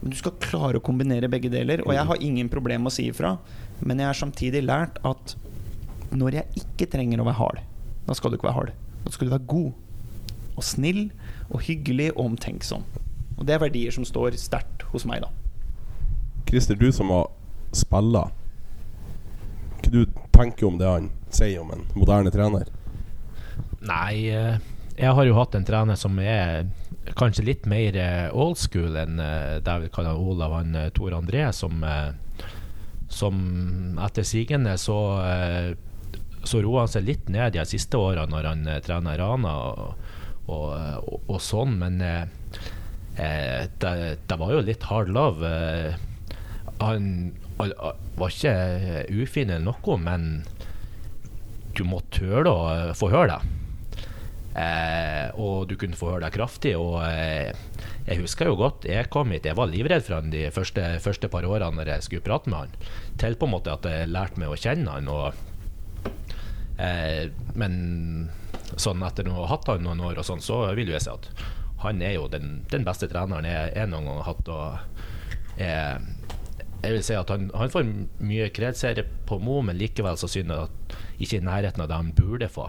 Men 0.00 0.14
du 0.14 0.18
skal 0.18 0.36
klare 0.42 0.80
å 0.80 0.84
kombinere 0.84 1.30
begge 1.32 1.52
deler. 1.52 1.84
Og 1.86 1.94
jeg 1.96 2.08
har 2.08 2.24
ingen 2.24 2.48
problem 2.52 2.86
med 2.86 2.92
å 2.92 2.96
si 2.96 3.08
ifra, 3.12 3.36
men 3.82 4.00
jeg 4.00 4.08
har 4.08 4.18
samtidig 4.18 4.64
lært 4.64 4.98
at 5.06 5.36
når 6.12 6.40
jeg 6.40 6.64
ikke 6.64 6.88
trenger 6.92 7.22
å 7.22 7.28
være 7.28 7.40
hard, 7.40 7.62
da 8.06 8.16
skal 8.16 8.32
du 8.32 8.38
ikke 8.38 8.48
være 8.50 8.58
hard. 8.58 8.74
Da 9.04 9.14
skal 9.14 9.28
du 9.28 9.34
være 9.34 9.48
god 9.50 9.72
og 10.52 10.66
snill 10.66 11.06
og 11.48 11.62
hyggelig 11.64 12.10
og 12.14 12.26
omtenksom. 12.32 12.84
Og 13.38 13.46
det 13.48 13.56
er 13.56 13.62
verdier 13.62 13.94
som 13.94 14.04
står 14.06 14.36
sterkt 14.40 14.84
hos 14.92 15.06
meg, 15.08 15.24
da. 15.24 15.30
Christer, 16.48 16.76
du 16.76 16.92
som 16.92 17.08
har 17.14 17.30
spilla 17.72 18.26
Hva 19.80 19.90
du 19.92 20.02
tenker 20.34 20.68
om 20.68 20.76
det 20.80 20.88
han 20.88 21.06
sier 21.36 21.62
om 21.62 21.72
en 21.74 21.84
moderne 21.96 22.32
trener? 22.34 22.70
Nei, 23.82 24.30
eh, 24.30 24.58
jeg 24.96 25.14
har 25.16 25.26
jo 25.26 25.36
hatt 25.38 25.56
en 25.58 25.66
trener 25.66 25.98
som 25.98 26.18
er 26.22 26.68
kanskje 27.18 27.46
litt 27.46 27.64
mer 27.66 27.96
eh, 27.98 28.28
old 28.30 28.58
school 28.60 28.96
enn 28.98 29.18
eh, 29.22 29.58
det 29.64 29.78
vi 29.84 29.90
kaller 29.94 30.20
Olav 30.20 30.54
han 30.54 30.76
Tor 30.94 31.16
André, 31.16 31.48
som, 31.56 31.82
som 33.10 33.40
etter 34.06 34.26
sigende 34.26 34.76
så 34.80 34.98
så 36.42 36.58
roer 36.58 36.82
han 36.82 36.90
seg 36.90 37.04
litt 37.06 37.28
ned 37.30 37.52
de 37.54 37.62
siste 37.70 37.94
åra 37.94 38.24
når 38.26 38.46
han 38.48 38.64
trener 38.82 39.20
Rana 39.20 39.52
og, 39.62 40.08
og, 40.50 40.64
og, 40.98 41.28
og 41.30 41.38
sånn, 41.38 41.76
men 41.78 42.00
det, 42.02 43.92
det 44.26 44.38
var 44.40 44.50
jo 44.50 44.64
litt 44.66 44.88
hard 44.90 45.12
love. 45.14 45.52
han, 46.82 47.06
han 47.60 47.74
var 48.18 48.34
ikke 48.34 48.56
ufin 49.22 49.54
eller 49.54 49.68
noe, 49.70 49.98
men 50.02 50.26
du 51.78 51.84
måtte 51.88 52.20
tøle 52.22 52.52
å 52.52 52.70
eh, 52.72 52.94
få 52.96 53.10
høre 53.12 53.36
det. 53.36 53.58
Eh, 54.52 55.30
og 55.40 55.64
du 55.70 55.78
kunne 55.80 55.96
få 55.96 56.10
høre 56.12 56.26
det 56.26 56.34
kraftig. 56.34 56.74
Og 56.78 56.98
eh, 57.06 57.52
jeg 58.08 58.20
husker 58.20 58.50
jo 58.50 58.58
godt 58.60 58.86
jeg 58.88 59.10
kom 59.12 59.32
hit, 59.32 59.48
jeg 59.48 59.58
var 59.58 59.70
livredd 59.70 60.04
for 60.06 60.18
han 60.18 60.32
de 60.32 60.48
første, 60.54 60.84
første 61.04 61.30
par 61.32 61.46
årene 61.48 61.78
når 61.78 61.94
jeg 61.94 62.08
skulle 62.08 62.26
prate 62.26 62.52
med 62.52 62.66
han. 62.66 62.76
Til 63.22 63.38
på 63.38 63.48
en 63.48 63.54
måte 63.54 63.74
at 63.74 63.88
jeg 63.88 64.12
lærte 64.12 64.42
meg 64.42 64.52
å 64.52 64.60
kjenne 64.60 64.98
han. 64.98 65.10
Og, 65.12 66.10
eh, 66.78 67.24
men 67.58 67.74
sånn 68.76 69.04
etter 69.04 69.28
å 69.28 69.42
ha 69.42 69.50
hatt 69.54 69.68
han 69.68 69.84
noen 69.84 70.00
år, 70.04 70.20
og 70.20 70.26
sånn, 70.26 70.44
så 70.44 70.64
vil 70.76 70.92
jeg 70.92 71.04
si 71.04 71.12
at 71.12 71.28
han 71.82 72.00
er 72.04 72.14
jo 72.14 72.28
den, 72.30 72.60
den 72.70 72.84
beste 72.86 73.08
treneren 73.10 73.48
jeg, 73.48 73.72
jeg 73.74 73.90
noen 73.90 74.06
gang 74.08 74.20
har 74.20 74.28
hatt. 74.30 74.52
Og 74.52 75.58
jeg, 75.58 76.12
jeg 76.82 76.96
vil 76.96 77.04
si 77.06 77.14
at 77.14 77.30
han, 77.30 77.48
han 77.54 77.72
får 77.72 77.88
mye 78.26 78.48
kredserie 78.54 79.06
på 79.28 79.38
Mo, 79.42 79.60
men 79.62 79.78
likevel 79.78 80.18
så 80.18 80.30
synes 80.30 80.50
jeg 80.50 80.68
at 80.68 80.96
ikke 81.22 81.38
i 81.38 81.46
nærheten 81.46 81.84
av 81.84 81.90
det 81.90 81.98
han 82.00 82.14
burde 82.16 82.48
få. 82.50 82.68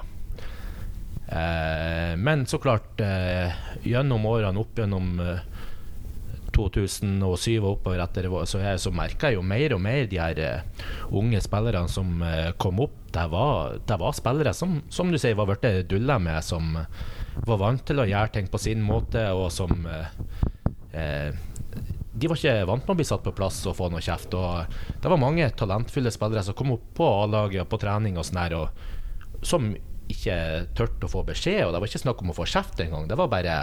Eh, 1.34 2.14
men 2.20 2.46
så 2.50 2.60
klart, 2.62 3.02
eh, 3.02 3.54
gjennom 3.88 4.28
årene 4.30 4.62
opp 4.62 4.78
gjennom 4.78 5.16
eh, 5.24 5.42
2007 6.54 7.58
og 7.64 7.70
oppover 7.72 8.04
etter 8.04 8.28
så, 8.46 8.60
jeg, 8.62 8.82
så 8.84 8.92
merka 8.94 9.32
jeg 9.32 9.40
jo 9.40 9.46
mer 9.46 9.74
og 9.74 9.82
mer 9.82 10.06
de 10.10 10.20
her 10.22 10.42
eh, 10.44 10.84
unge 11.10 11.42
spillerne 11.42 11.90
som 11.90 12.22
eh, 12.28 12.52
kom 12.62 12.84
opp. 12.86 13.00
Det 13.14 13.26
var, 13.30 13.80
det 13.86 13.98
var 14.02 14.14
spillere 14.18 14.54
som, 14.58 14.80
som 14.94 15.10
du 15.14 15.18
sier, 15.22 15.38
var 15.38 15.50
blitt 15.50 15.88
dulla 15.90 16.20
med, 16.22 16.42
som 16.46 16.76
var 17.48 17.60
vant 17.62 17.82
til 17.86 18.02
å 18.02 18.08
gjøre 18.10 18.36
ting 18.36 18.50
på 18.52 18.62
sin 18.62 18.82
måte, 18.86 19.26
og 19.34 19.50
som 19.54 19.74
eh, 19.90 20.22
eh, 20.94 21.42
de 22.14 22.30
var 22.30 22.38
ikke 22.38 22.66
vant 22.70 22.84
med 22.86 22.94
å 22.94 23.00
bli 23.00 23.06
satt 23.08 23.24
på 23.26 23.34
plass 23.36 23.64
og 23.70 23.78
få 23.80 23.90
noe 23.90 24.04
kjeft. 24.04 24.36
Og 24.38 24.76
det 25.02 25.10
var 25.10 25.22
mange 25.22 25.50
talentfulle 25.58 26.12
spillere 26.14 26.46
som 26.46 26.58
kom 26.58 26.76
opp 26.76 26.86
på 26.98 27.08
A-laget 27.24 27.64
og 27.64 27.72
på 27.72 27.80
trening 27.82 28.20
og 28.20 28.28
sånn 28.28 28.42
her, 28.44 28.56
og 28.60 29.44
som 29.46 29.72
ikke 30.14 30.38
turte 30.78 31.08
å 31.08 31.12
få 31.12 31.24
beskjed. 31.26 31.64
Og 31.66 31.74
det 31.74 31.82
var 31.82 31.90
ikke 31.90 32.04
snakk 32.04 32.22
om 32.22 32.34
å 32.34 32.38
få 32.38 32.48
kjeft 32.50 32.84
engang. 32.86 33.08
Det 33.10 33.18
var 33.18 33.32
bare 33.34 33.58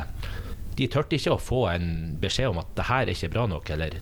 De 0.78 0.88
turte 0.90 1.18
ikke 1.18 1.34
å 1.34 1.42
få 1.42 1.64
en 1.68 2.16
beskjed 2.20 2.50
om 2.50 2.60
at 2.62 2.70
det 2.78 2.88
her 2.88 3.04
er 3.04 3.12
ikke 3.12 3.32
bra 3.34 3.46
nok, 3.50 3.70
eller 3.74 3.98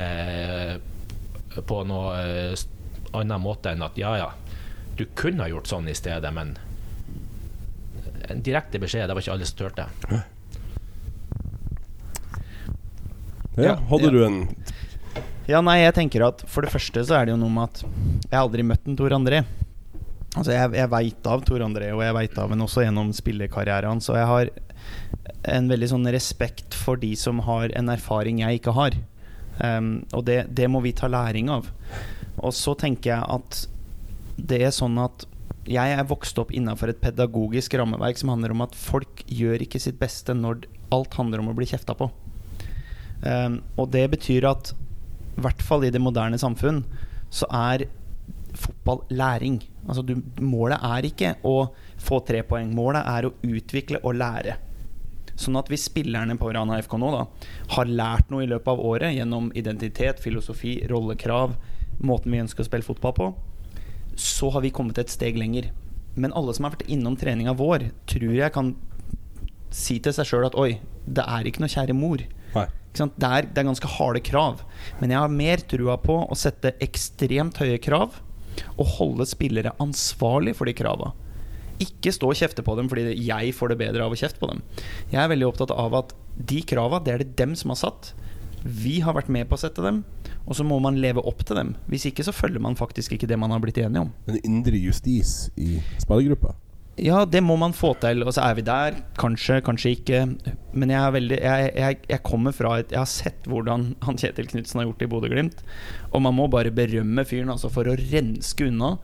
eh, 0.00 0.76
på 1.66 1.82
noe 1.84 2.14
eh, 2.22 2.62
annen 3.16 3.42
måte 3.42 3.74
enn 3.74 3.84
at 3.84 3.98
ja, 4.00 4.14
ja, 4.16 4.30
du 4.96 5.04
kunne 5.18 5.44
ha 5.44 5.50
gjort 5.50 5.68
sånn 5.68 5.90
i 5.92 5.96
stedet, 5.98 6.30
men 6.32 6.54
en 8.30 8.40
direkte 8.42 8.80
beskjed, 8.82 9.06
det 9.10 9.14
var 9.14 9.22
ikke 9.22 9.36
alle 9.36 9.50
som 9.50 9.60
turte. 9.60 9.86
Ja, 13.56 13.78
hadde 13.88 14.10
du 14.12 14.18
en 14.26 14.42
Ja, 15.48 15.62
nei, 15.64 15.78
jeg 15.80 15.94
tenker 15.96 16.26
at 16.26 16.42
for 16.50 16.66
det 16.66 16.72
første 16.74 17.04
så 17.06 17.16
er 17.16 17.26
det 17.26 17.32
jo 17.32 17.40
noe 17.40 17.52
med 17.54 17.70
at 17.70 17.84
jeg 17.86 18.34
har 18.34 18.42
aldri 18.42 18.64
møtt 18.66 18.88
en 18.90 18.98
Tor 18.98 19.14
André. 19.16 19.44
Altså, 20.36 20.52
jeg, 20.52 20.72
jeg 20.76 20.92
veit 20.92 21.28
av 21.30 21.44
Tor 21.46 21.62
André, 21.64 21.92
og 21.94 22.02
jeg 22.04 22.16
veit 22.16 22.40
av 22.42 22.52
ham 22.52 22.64
også 22.66 22.84
gjennom 22.84 23.12
spillekarrieren 23.16 23.94
hans. 23.94 24.10
Og 24.12 24.18
jeg 24.18 24.28
har 24.28 24.50
en 25.56 25.70
veldig 25.70 25.88
sånn 25.94 26.10
respekt 26.12 26.76
for 26.76 27.00
de 27.00 27.14
som 27.16 27.40
har 27.46 27.72
en 27.78 27.88
erfaring 27.94 28.42
jeg 28.42 28.60
ikke 28.60 28.74
har. 28.76 28.98
Um, 29.62 30.02
og 30.12 30.26
det, 30.28 30.42
det 30.52 30.68
må 30.68 30.82
vi 30.84 30.92
ta 30.98 31.08
læring 31.08 31.48
av. 31.54 31.70
Og 32.36 32.52
så 32.52 32.74
tenker 32.76 33.14
jeg 33.14 33.30
at 33.38 33.62
det 34.36 34.60
er 34.66 34.74
sånn 34.74 34.98
at 35.00 35.24
jeg 35.66 35.96
er 35.96 36.06
vokst 36.06 36.36
opp 36.38 36.52
innafor 36.54 36.92
et 36.92 37.00
pedagogisk 37.02 37.74
rammeverk 37.78 38.20
som 38.20 38.34
handler 38.34 38.52
om 38.52 38.66
at 38.66 38.76
folk 38.76 39.24
gjør 39.26 39.64
ikke 39.64 39.80
sitt 39.82 39.96
beste 40.02 40.36
når 40.36 40.66
alt 40.94 41.16
handler 41.18 41.42
om 41.42 41.50
å 41.50 41.56
bli 41.56 41.66
kjefta 41.70 41.96
på. 41.96 42.10
Um, 43.22 43.60
og 43.80 43.90
det 43.94 44.06
betyr 44.12 44.48
at 44.50 44.72
i 45.36 45.44
hvert 45.44 45.62
fall 45.64 45.84
i 45.84 45.92
det 45.92 46.00
moderne 46.00 46.38
samfunn 46.40 46.82
så 47.32 47.48
er 47.52 47.86
fotball 48.56 49.02
læring. 49.12 49.60
Altså 49.88 50.02
du, 50.02 50.16
målet 50.40 50.80
er 50.84 51.08
ikke 51.08 51.34
å 51.46 51.68
få 52.00 52.22
tre 52.26 52.42
poeng. 52.46 52.72
Målet 52.74 53.04
er 53.04 53.28
å 53.28 53.34
utvikle 53.44 54.00
og 54.02 54.16
lære. 54.16 54.56
Sånn 55.36 55.58
at 55.60 55.68
hvis 55.68 55.84
spillerne 55.90 56.38
på 56.40 56.48
Rana 56.56 56.78
FK 56.80 56.96
nå 57.00 57.10
da 57.12 57.24
har 57.74 57.90
lært 57.90 58.30
noe 58.32 58.46
i 58.46 58.48
løpet 58.48 58.70
av 58.72 58.80
året 58.80 59.12
gjennom 59.18 59.50
identitet, 59.58 60.22
filosofi, 60.24 60.78
rollekrav, 60.88 61.52
måten 62.00 62.32
vi 62.32 62.40
ønsker 62.40 62.64
å 62.64 62.68
spille 62.68 62.86
fotball 62.86 63.16
på, 63.16 63.26
så 64.16 64.48
har 64.54 64.64
vi 64.64 64.72
kommet 64.72 64.98
et 65.02 65.12
steg 65.12 65.36
lenger. 65.36 65.68
Men 66.16 66.32
alle 66.32 66.54
som 66.56 66.64
har 66.64 66.78
vært 66.78 66.88
innom 66.88 67.18
treninga 67.20 67.52
vår, 67.58 67.90
tror 68.08 68.32
jeg 68.32 68.54
kan 68.54 68.72
si 69.76 69.98
til 70.00 70.14
seg 70.16 70.28
sjøl 70.30 70.48
at 70.48 70.56
oi, 70.56 70.78
det 71.04 71.24
er 71.28 71.48
ikke 71.48 71.60
noe 71.60 71.72
kjære 71.72 71.96
mor. 71.96 72.24
Det, 72.96 73.28
er, 73.28 73.48
det 73.50 73.60
er 73.60 73.68
ganske 73.68 73.90
harde 73.96 74.22
krav. 74.24 74.62
Men 75.00 75.12
jeg 75.12 75.22
har 75.22 75.32
mer 75.32 75.62
trua 75.68 75.98
på 76.00 76.18
å 76.24 76.38
sette 76.38 76.74
ekstremt 76.84 77.60
høye 77.62 77.78
krav 77.82 78.18
og 78.76 78.92
holde 78.96 79.26
spillere 79.28 79.74
ansvarlig 79.82 80.56
for 80.56 80.68
de 80.68 80.76
krava. 80.76 81.12
Ikke 81.82 82.12
stå 82.14 82.30
og 82.30 82.38
kjefte 82.38 82.64
på 82.64 82.76
dem 82.78 82.88
fordi 82.88 83.12
jeg 83.26 83.52
får 83.56 83.72
det 83.72 83.80
bedre 83.82 84.06
av 84.06 84.14
å 84.14 84.18
kjefte 84.18 84.40
på 84.40 84.48
dem. 84.48 84.62
Jeg 85.12 85.20
er 85.22 85.32
veldig 85.32 85.50
opptatt 85.50 85.74
av 85.76 85.98
at 85.98 86.14
de 86.36 86.62
krava, 86.68 87.00
det 87.04 87.12
er 87.12 87.24
det 87.24 87.36
dem 87.38 87.52
som 87.58 87.72
har 87.72 87.80
satt. 87.80 88.14
Vi 88.66 88.98
har 89.04 89.14
vært 89.16 89.30
med 89.32 89.46
på 89.48 89.54
å 89.54 89.60
sette 89.60 89.84
dem, 89.84 90.02
og 90.46 90.56
så 90.58 90.64
må 90.66 90.78
man 90.82 90.98
leve 91.02 91.22
opp 91.28 91.44
til 91.46 91.58
dem. 91.58 91.74
Hvis 91.90 92.08
ikke 92.10 92.24
så 92.26 92.34
følger 92.34 92.62
man 92.62 92.78
faktisk 92.78 93.14
ikke 93.14 93.28
det 93.30 93.38
man 93.38 93.52
har 93.54 93.62
blitt 93.62 93.78
enige 93.82 94.06
om. 94.08 94.14
En 94.26 94.40
indre 94.42 94.80
justis 94.80 95.50
i 95.54 95.76
spillergruppa? 96.02 96.56
Ja, 96.96 97.26
det 97.28 97.42
må 97.44 97.58
man 97.60 97.74
få 97.76 97.90
til. 98.00 98.24
Og 98.24 98.32
så 98.32 98.46
er 98.46 98.56
vi 98.56 98.64
der. 98.64 98.96
Kanskje, 99.20 99.60
kanskje 99.64 99.92
ikke. 99.98 100.22
Men 100.72 100.92
jeg, 100.92 101.00
er 101.00 101.12
veldig, 101.12 101.38
jeg, 101.44 101.72
jeg, 101.76 101.98
jeg 102.08 102.22
kommer 102.24 102.56
fra 102.56 102.78
et 102.80 102.94
Jeg 102.94 103.02
har 103.02 103.10
sett 103.10 103.48
hvordan 103.50 103.90
han 104.06 104.20
Kjetil 104.20 104.48
Knutsen 104.48 104.80
har 104.80 104.88
gjort 104.88 105.02
det 105.02 105.08
i 105.08 105.12
Bodø-Glimt. 105.12 105.60
Og 106.12 106.24
man 106.24 106.36
må 106.38 106.48
bare 106.52 106.72
berømme 106.72 107.26
fyren 107.28 107.52
altså 107.52 107.68
for 107.72 107.88
å 107.88 107.98
renske 108.00 108.70
unna. 108.70 108.94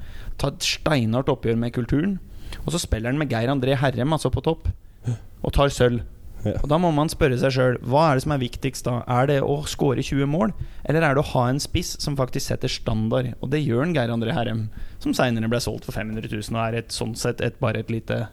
Ta 0.40 0.54
et 0.54 0.64
steinhardt 0.64 1.32
oppgjør 1.32 1.60
med 1.60 1.76
kulturen. 1.76 2.16
Og 2.64 2.72
så 2.72 2.80
spiller 2.80 3.12
han 3.12 3.20
med 3.20 3.32
Geir 3.32 3.52
André 3.52 3.76
Herrem 3.80 4.16
altså 4.16 4.32
på 4.32 4.42
topp, 4.44 4.68
og 5.42 5.54
tar 5.56 5.72
sølv. 5.72 6.02
Ja. 6.42 6.56
Og 6.58 6.68
Da 6.72 6.78
må 6.82 6.90
man 6.94 7.10
spørre 7.10 7.36
seg 7.38 7.54
sjøl 7.54 7.76
hva 7.86 8.08
er 8.08 8.18
det 8.18 8.24
som 8.24 8.34
er 8.34 8.42
viktigst. 8.42 8.86
da 8.88 9.02
Er 9.06 9.28
det 9.30 9.38
å 9.46 9.60
skåre 9.68 10.02
20 10.02 10.26
mål, 10.26 10.52
eller 10.84 11.06
er 11.06 11.14
det 11.14 11.22
å 11.22 11.30
ha 11.34 11.44
en 11.48 11.60
spiss 11.62 11.94
som 12.02 12.16
faktisk 12.18 12.50
setter 12.50 12.72
standard? 12.72 13.32
Og 13.40 13.52
det 13.52 13.62
gjør 13.62 13.84
en 13.86 13.94
Geir 13.94 14.10
André 14.10 14.34
Herrem, 14.34 14.68
som 14.98 15.14
seinere 15.14 15.50
ble 15.50 15.60
solgt 15.62 15.86
for 15.86 15.94
500 15.94 16.26
000 16.26 16.56
og 16.56 16.62
er 16.64 16.80
et, 16.80 16.90
sånn 16.94 17.14
sett 17.18 17.40
et, 17.40 17.58
bare 17.62 17.84
et 17.84 17.92
lite 17.92 18.24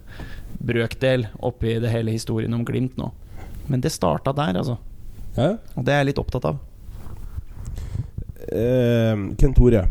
brøkdel 0.60 1.27
oppi 1.45 1.77
det 1.80 1.94
hele 1.94 2.15
historien 2.15 2.53
om 2.57 2.65
Glimt 2.65 2.98
nå. 2.98 3.11
Men 3.69 3.81
det 3.86 3.94
starta 3.94 4.34
der, 4.34 4.57
altså. 4.57 4.80
Ja. 5.38 5.53
Og 5.77 5.86
det 5.86 5.94
er 5.94 6.02
jeg 6.02 6.11
litt 6.11 6.22
opptatt 6.22 6.49
av. 6.49 6.57
Eh, 8.49 9.14
Kent 9.38 9.60
Tore, 9.60 9.86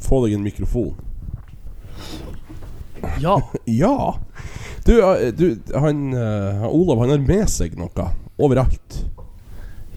få 0.00 0.24
deg 0.24 0.38
en 0.38 0.46
mikrofon. 0.46 0.94
Ja. 3.22 3.40
Ja! 3.64 4.16
Du, 4.86 4.92
eh, 5.02 5.32
du 5.34 5.58
han, 5.74 6.12
eh, 6.14 6.60
han 6.60 6.70
Olav 6.70 7.00
han 7.02 7.10
har 7.10 7.22
med 7.26 7.48
seg 7.50 7.74
noe 7.78 8.10
overalt. 8.38 9.00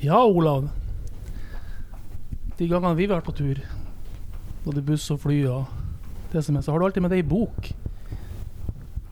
Ja, 0.01 0.23
Olav. 0.25 0.69
De 2.57 2.67
gangene 2.67 2.95
vi 2.97 3.05
har 3.05 3.19
vært 3.19 3.27
på 3.27 3.35
tur, 3.37 3.59
både 4.65 4.81
buss 4.83 5.05
og 5.13 5.21
fly 5.23 5.43
og 5.47 5.67
det 6.33 6.41
som 6.45 6.57
er, 6.57 6.63
så 6.65 6.73
har 6.73 6.81
du 6.81 6.87
alltid 6.87 7.05
med 7.05 7.13
deg 7.13 7.21
ei 7.21 7.27
bok. 7.29 7.69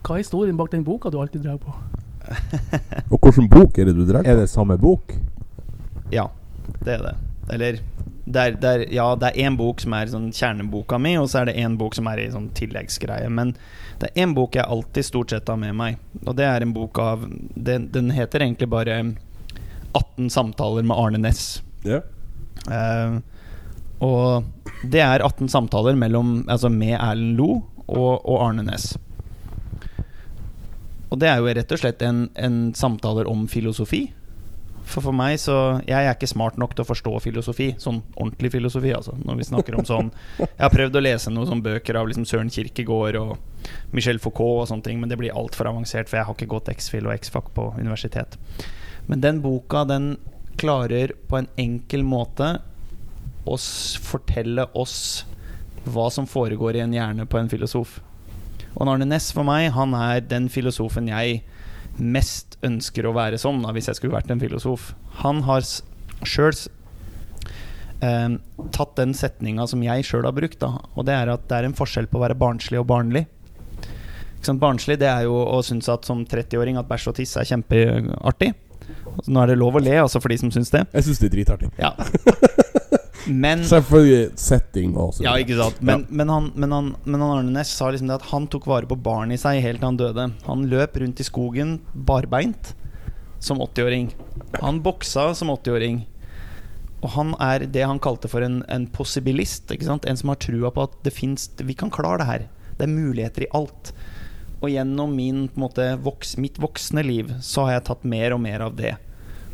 Hva 0.02 0.16
er 0.16 0.22
historien 0.22 0.58
bak 0.58 0.72
den 0.72 0.84
boka 0.86 1.10
du 1.12 1.18
alltid 1.20 1.46
drar 1.46 1.58
på? 1.62 1.72
Og 3.08 3.22
hvilken 3.22 3.48
bok 3.50 3.78
er 3.78 3.88
det 3.88 3.96
du 3.96 4.04
drar 4.08 4.22
på? 4.24 4.30
Er 4.30 4.42
det 4.42 4.50
samme 4.50 4.76
bok? 4.80 5.14
Ja, 6.12 6.28
det 6.84 6.98
er 6.98 7.06
det. 7.06 7.14
Eller 7.54 7.80
det 8.32 8.40
er, 8.44 8.56
det 8.60 8.70
er, 8.70 8.84
Ja, 8.92 9.08
det 9.16 9.30
er 9.30 9.46
én 9.48 9.56
bok 9.58 9.80
som 9.82 9.94
er 9.96 10.10
sånn 10.12 10.28
kjerneboka 10.34 10.98
mi, 11.00 11.14
og 11.20 11.30
så 11.30 11.42
er 11.42 11.50
det 11.50 11.58
én 11.62 11.78
bok 11.80 11.96
som 11.96 12.08
er 12.10 12.20
i 12.22 12.28
sånn 12.32 12.50
tilleggsgreie. 12.56 13.30
Men 13.32 13.54
det 14.00 14.10
er 14.10 14.24
én 14.24 14.34
bok 14.36 14.58
jeg 14.58 14.68
alltid 14.68 15.06
stort 15.06 15.32
sett 15.34 15.48
har 15.48 15.58
med 15.60 15.76
meg, 15.78 15.98
og 16.26 16.36
det 16.38 16.46
er 16.48 16.64
en 16.64 16.74
bok 16.76 17.00
av 17.02 17.24
Den, 17.54 17.88
den 17.94 18.12
heter 18.14 18.44
egentlig 18.44 18.68
bare 18.70 19.00
18 19.96 20.30
samtaler 20.30 20.86
med 20.86 20.96
Arne 20.98 21.22
Næss. 21.22 21.62
Yeah. 21.86 22.04
Uh, 22.68 23.20
og 24.04 24.44
det 24.84 25.00
er 25.02 25.24
18 25.24 25.48
samtaler 25.50 25.96
mellom, 25.98 26.44
altså 26.48 26.70
med 26.70 26.98
Erlend 26.98 27.38
Lo 27.40 27.50
og, 27.88 28.24
og 28.28 28.42
Arne 28.44 28.66
Næss. 28.68 28.92
Og 31.08 31.18
det 31.20 31.30
er 31.30 31.40
jo 31.40 31.48
rett 31.56 31.72
og 31.72 31.80
slett 31.80 32.02
en, 32.04 32.26
en 32.36 32.58
samtaler 32.76 33.28
om 33.30 33.46
filosofi. 33.48 34.10
For 34.88 35.04
for 35.04 35.12
meg 35.12 35.36
så 35.40 35.54
Jeg 35.84 36.06
er 36.06 36.14
ikke 36.14 36.30
smart 36.30 36.56
nok 36.60 36.74
til 36.74 36.84
å 36.84 36.88
forstå 36.88 37.12
filosofi. 37.20 37.68
Sånn 37.80 38.00
ordentlig 38.14 38.54
filosofi, 38.56 38.92
altså. 38.96 39.16
Når 39.20 39.40
vi 39.40 39.48
snakker 39.50 39.76
om 39.78 39.86
sånn 39.88 40.10
Jeg 40.40 40.62
har 40.64 40.72
prøvd 40.72 40.96
å 40.96 41.04
lese 41.04 41.32
noen 41.34 41.50
sånne 41.50 41.66
bøker 41.66 42.00
av 42.00 42.08
liksom 42.08 42.26
Søren 42.28 42.52
Kirkegård 42.52 43.20
og 43.20 43.36
Michel 43.92 44.20
Foucault 44.22 44.62
og 44.62 44.68
sånne 44.70 44.86
ting, 44.86 45.00
men 45.00 45.10
det 45.10 45.18
blir 45.20 45.36
altfor 45.36 45.68
avansert, 45.68 46.08
for 46.08 46.18
jeg 46.20 46.28
har 46.28 46.36
ikke 46.36 46.50
gått 46.54 46.70
X-fil 46.72 47.08
og 47.08 47.14
X-fac 47.18 47.50
på 47.56 47.66
universitet. 47.76 48.38
Men 49.10 49.20
den 49.24 49.42
boka, 49.44 49.84
den 49.88 50.16
klarer 50.60 51.12
på 51.28 51.40
en 51.40 51.48
enkel 51.60 52.04
måte 52.06 52.58
å 53.48 53.56
fortelle 54.04 54.66
oss 54.78 55.24
hva 55.88 56.08
som 56.12 56.28
foregår 56.28 56.78
i 56.78 56.84
en 56.84 56.94
hjerne 56.96 57.26
på 57.28 57.40
en 57.40 57.50
filosof. 57.50 57.98
Og 58.74 58.88
Arne 58.88 59.08
Næss 59.08 59.30
for 59.34 59.46
meg, 59.48 59.70
han 59.74 59.94
er 59.96 60.20
den 60.24 60.48
filosofen 60.52 61.08
jeg 61.10 61.42
mest 62.00 62.58
ønsker 62.66 63.06
å 63.08 63.14
være 63.16 63.38
sånn, 63.40 63.62
da, 63.64 63.72
hvis 63.76 63.90
jeg 63.90 63.98
skulle 63.98 64.16
vært 64.16 64.30
en 64.32 64.42
filosof. 64.42 64.92
Han 65.22 65.42
har 65.46 65.64
sjøl 66.26 66.54
eh, 68.04 68.36
tatt 68.74 68.94
den 68.98 69.16
setninga 69.16 69.66
som 69.70 69.82
jeg 69.84 70.06
sjøl 70.06 70.28
har 70.28 70.36
brukt, 70.36 70.60
da, 70.62 70.74
og 70.94 71.08
det 71.08 71.16
er 71.16 71.32
at 71.34 71.48
det 71.50 71.58
er 71.58 71.68
en 71.68 71.76
forskjell 71.78 72.08
på 72.10 72.20
å 72.20 72.24
være 72.26 72.38
barnslig 72.38 72.80
og 72.80 72.88
barnlig. 72.90 73.26
Barnslig 74.48 74.96
det 75.02 75.08
er 75.10 75.26
jo 75.26 75.34
å 75.42 75.58
synes 75.66 75.90
at 75.92 76.06
som 76.08 76.22
30-åring 76.24 76.78
at 76.80 76.88
bæsj 76.88 77.10
og 77.10 77.18
tiss 77.18 77.34
er 77.36 77.48
kjempeartig. 77.48 78.54
Altså, 79.18 79.32
nå 79.34 79.42
er 79.42 79.50
det 79.50 79.58
lov 79.58 79.76
å 79.76 79.82
le, 79.82 79.96
altså 80.00 80.22
for 80.22 80.32
de 80.32 80.38
som 80.40 80.52
syns 80.54 80.70
det. 80.72 80.84
Jeg 80.94 81.08
syns 81.08 81.20
det 81.20 81.28
er 81.28 81.34
dritartig. 81.34 81.72
Ja. 81.80 81.92
Men 83.26 83.64
Selvfølgelig 83.66 84.38
setting 84.38 84.96
også. 84.96 85.24
ja, 85.24 85.34
ikke 85.40 85.56
sant. 85.58 85.80
Men, 85.82 86.04
men, 86.08 86.30
han, 86.32 86.50
men, 86.54 86.72
han, 86.72 86.90
men 87.04 87.24
han 87.24 87.38
Arne 87.38 87.54
Næss 87.56 87.72
sa 87.76 87.90
liksom 87.90 88.10
det 88.10 88.20
at 88.20 88.28
han 88.30 88.46
tok 88.50 88.68
vare 88.70 88.88
på 88.88 88.98
barnet 89.02 89.38
i 89.38 89.42
seg 89.42 89.62
helt 89.64 89.82
til 89.82 89.88
han 89.90 89.98
døde. 90.00 90.28
Han 90.46 90.68
løp 90.70 90.96
rundt 91.02 91.20
i 91.20 91.26
skogen 91.26 91.78
barbeint 91.94 92.74
som 93.42 93.60
80-åring. 93.62 94.12
Han 94.62 94.82
boksa 94.82 95.32
som 95.38 95.50
80-åring. 95.54 96.02
Og 96.98 97.12
han 97.14 97.34
er 97.42 97.66
det 97.70 97.84
han 97.86 98.00
kalte 98.02 98.30
for 98.30 98.42
en, 98.42 98.62
en 98.68 98.86
possibilist. 98.90 99.70
En 99.70 100.18
som 100.18 100.32
har 100.32 100.40
trua 100.42 100.72
på 100.74 100.88
at 100.88 100.96
det 101.06 101.14
fins 101.14 101.50
Vi 101.62 101.76
kan 101.78 101.92
klare 101.94 102.22
det 102.22 102.30
her. 102.30 102.46
Det 102.78 102.86
er 102.86 102.94
muligheter 102.94 103.46
i 103.46 103.52
alt. 103.54 103.92
Og 104.58 104.72
gjennom 104.72 105.12
min, 105.14 105.46
på 105.52 105.62
måte, 105.62 105.92
voks, 106.02 106.36
mitt 106.42 106.58
voksne 106.58 107.04
liv 107.06 107.30
så 107.44 107.68
har 107.68 107.78
jeg 107.78 107.86
tatt 107.90 108.08
mer 108.08 108.34
og 108.34 108.42
mer 108.42 108.66
av 108.66 108.74
det. 108.78 108.96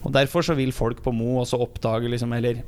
Og 0.05 0.13
Derfor 0.13 0.45
så 0.45 0.55
vil 0.57 0.73
folk 0.77 1.01
på 1.05 1.13
Mo 1.17 1.41
også 1.41 1.59
oppdage 1.65 2.11
liksom, 2.13 2.33
Eller 2.37 2.63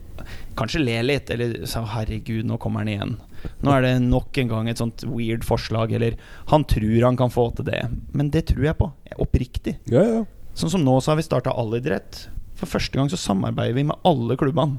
kanskje 0.56 0.82
le 0.82 0.96
litt. 1.04 1.30
Eller 1.30 1.66
så, 1.68 1.84
'herregud, 1.84 2.44
nå 2.48 2.58
kommer 2.58 2.80
han 2.80 2.88
igjen'. 2.88 3.16
Nå 3.62 3.72
er 3.72 3.82
det 3.82 4.02
nok 4.02 4.38
en 4.38 4.48
gang 4.48 4.68
et 4.68 4.80
sånt 4.80 5.04
weird 5.04 5.44
forslag. 5.44 5.92
Eller 5.92 6.16
'han 6.48 6.64
tror 6.64 7.04
han 7.04 7.16
kan 7.16 7.30
få 7.30 7.54
til 7.56 7.66
det'. 7.66 7.92
Men 8.12 8.30
det 8.30 8.46
tror 8.46 8.64
jeg 8.64 8.78
på. 8.78 8.92
Oppriktig. 9.18 9.78
Ja, 9.86 10.02
ja. 10.02 10.24
Sånn 10.54 10.70
som 10.70 10.84
nå 10.84 11.00
så 11.00 11.12
har 11.12 11.16
vi 11.16 11.28
starta 11.28 11.52
allidrett. 11.52 12.28
For 12.56 12.66
første 12.66 12.96
gang 12.96 13.10
så 13.12 13.20
samarbeider 13.20 13.74
vi 13.74 13.82
med 13.84 13.96
alle 14.04 14.36
klubbene. 14.36 14.78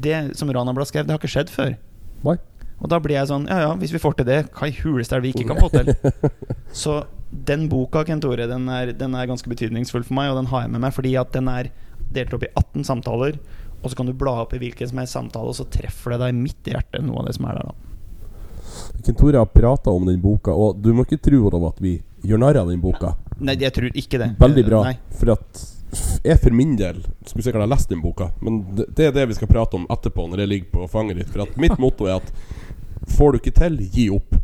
Det 0.00 0.36
som 0.36 0.48
Rana 0.48 0.72
Blad 0.72 0.88
skrev, 0.88 1.04
det 1.04 1.12
har 1.12 1.20
ikke 1.20 1.28
skjedd 1.28 1.50
før. 1.52 1.76
Nei. 2.24 2.38
Og 2.82 2.88
da 2.88 2.98
blir 2.98 3.14
jeg 3.14 3.28
sånn 3.28 3.46
Ja 3.46 3.58
ja, 3.60 3.74
hvis 3.78 3.92
vi 3.92 4.00
får 4.02 4.16
til 4.18 4.26
det, 4.26 4.38
hva 4.56 4.66
i 4.66 4.76
huleste 4.82 5.14
er 5.14 5.20
det 5.20 5.28
vi 5.28 5.34
ikke 5.36 5.52
kan 5.52 5.60
få 5.60 5.68
til? 5.70 5.92
Så 6.82 7.04
den 7.32 7.68
boka, 7.68 8.04
Kent 8.04 8.22
Tore, 8.22 8.46
den 8.46 8.68
den 8.98 9.14
er 9.16 9.26
ganske 9.30 9.48
betydningsfull 9.48 10.04
for 10.04 10.16
meg, 10.18 10.30
og 10.30 10.40
den 10.42 10.50
har 10.52 10.66
jeg 10.66 10.72
med 10.74 10.84
meg 10.84 10.94
fordi 10.94 11.14
at 11.16 11.32
den 11.32 11.48
er 11.48 11.70
delt 12.12 12.34
opp 12.36 12.44
i 12.44 12.52
18 12.52 12.84
samtaler. 12.84 13.38
Og 13.82 13.90
så 13.90 13.98
kan 13.98 14.06
du 14.06 14.12
bla 14.14 14.42
opp 14.44 14.52
i 14.54 14.60
hvilken 14.62 14.90
som 14.90 15.00
helst 15.00 15.16
samtale, 15.16 15.50
og 15.50 15.58
så 15.58 15.66
treffer 15.66 16.14
det 16.14 16.20
deg 16.22 16.36
midt 16.38 16.68
i 16.70 16.76
hjertet, 16.76 17.02
noe 17.02 17.22
av 17.22 17.26
det 17.26 17.34
som 17.38 17.48
er 17.50 17.58
der, 17.58 17.72
da. 17.72 17.88
Kent 19.02 19.18
Tore 19.18 19.40
har 19.40 19.50
prata 19.50 19.90
om 19.90 20.06
den 20.06 20.20
boka, 20.22 20.54
og 20.54 20.78
du 20.78 20.92
må 20.94 21.06
ikke 21.06 21.18
tro 21.24 21.40
Olav, 21.48 21.72
at 21.72 21.82
vi 21.82 21.96
gjør 22.22 22.44
narr 22.44 22.60
av 22.62 22.70
den 22.70 22.82
boka. 22.82 23.16
Nei, 23.42 23.56
jeg 23.58 23.74
tror 23.74 23.96
ikke 23.98 24.20
det. 24.22 24.28
Veldig 24.38 24.64
bra. 24.68 24.82
Nei. 24.86 24.96
For 25.18 25.34
at 25.34 25.64
jeg 26.24 26.38
for 26.40 26.54
min 26.56 26.76
del 26.78 27.02
skulle 27.26 27.44
sikkert 27.44 27.66
ha 27.66 27.68
lest 27.68 27.90
den 27.90 28.00
boka, 28.04 28.30
men 28.40 28.62
det, 28.76 28.86
det 28.96 29.08
er 29.08 29.16
det 29.16 29.26
vi 29.32 29.36
skal 29.40 29.50
prate 29.50 29.76
om 29.76 29.88
etterpå, 29.90 30.28
når 30.30 30.44
jeg 30.44 30.52
ligger 30.52 30.70
på 30.76 30.88
fanget 30.92 31.18
ditt. 31.20 31.32
For 31.34 31.44
at 31.44 31.58
mitt 31.60 31.74
motto 31.82 32.06
er 32.06 32.20
at 32.20 32.30
får 33.16 33.34
du 33.34 33.42
ikke 33.42 33.56
til, 33.58 33.80
gi 33.92 34.06
opp. 34.14 34.38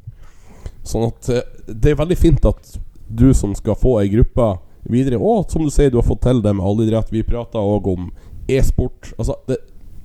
Sånn 0.89 1.09
at 1.11 1.29
eh, 1.33 1.45
det 1.69 1.93
er 1.93 2.01
veldig 2.01 2.19
fint 2.19 2.49
at 2.49 2.79
du 3.09 3.31
som 3.37 3.55
skal 3.57 3.77
få 3.79 3.99
ei 4.03 4.09
gruppe 4.13 4.55
videre, 4.89 5.19
og 5.21 5.49
som 5.53 5.65
du 5.65 5.73
sier, 5.73 5.91
du 5.93 5.99
har 6.01 6.07
fått 6.07 6.23
til 6.25 6.41
det 6.45 6.55
med 6.57 6.65
allidrett. 6.65 7.13
Vi 7.13 7.25
prater 7.27 7.61
òg 7.61 7.89
om 7.93 8.09
e-sport. 8.49 9.13
Altså, 9.19 9.37
det, 9.49 9.61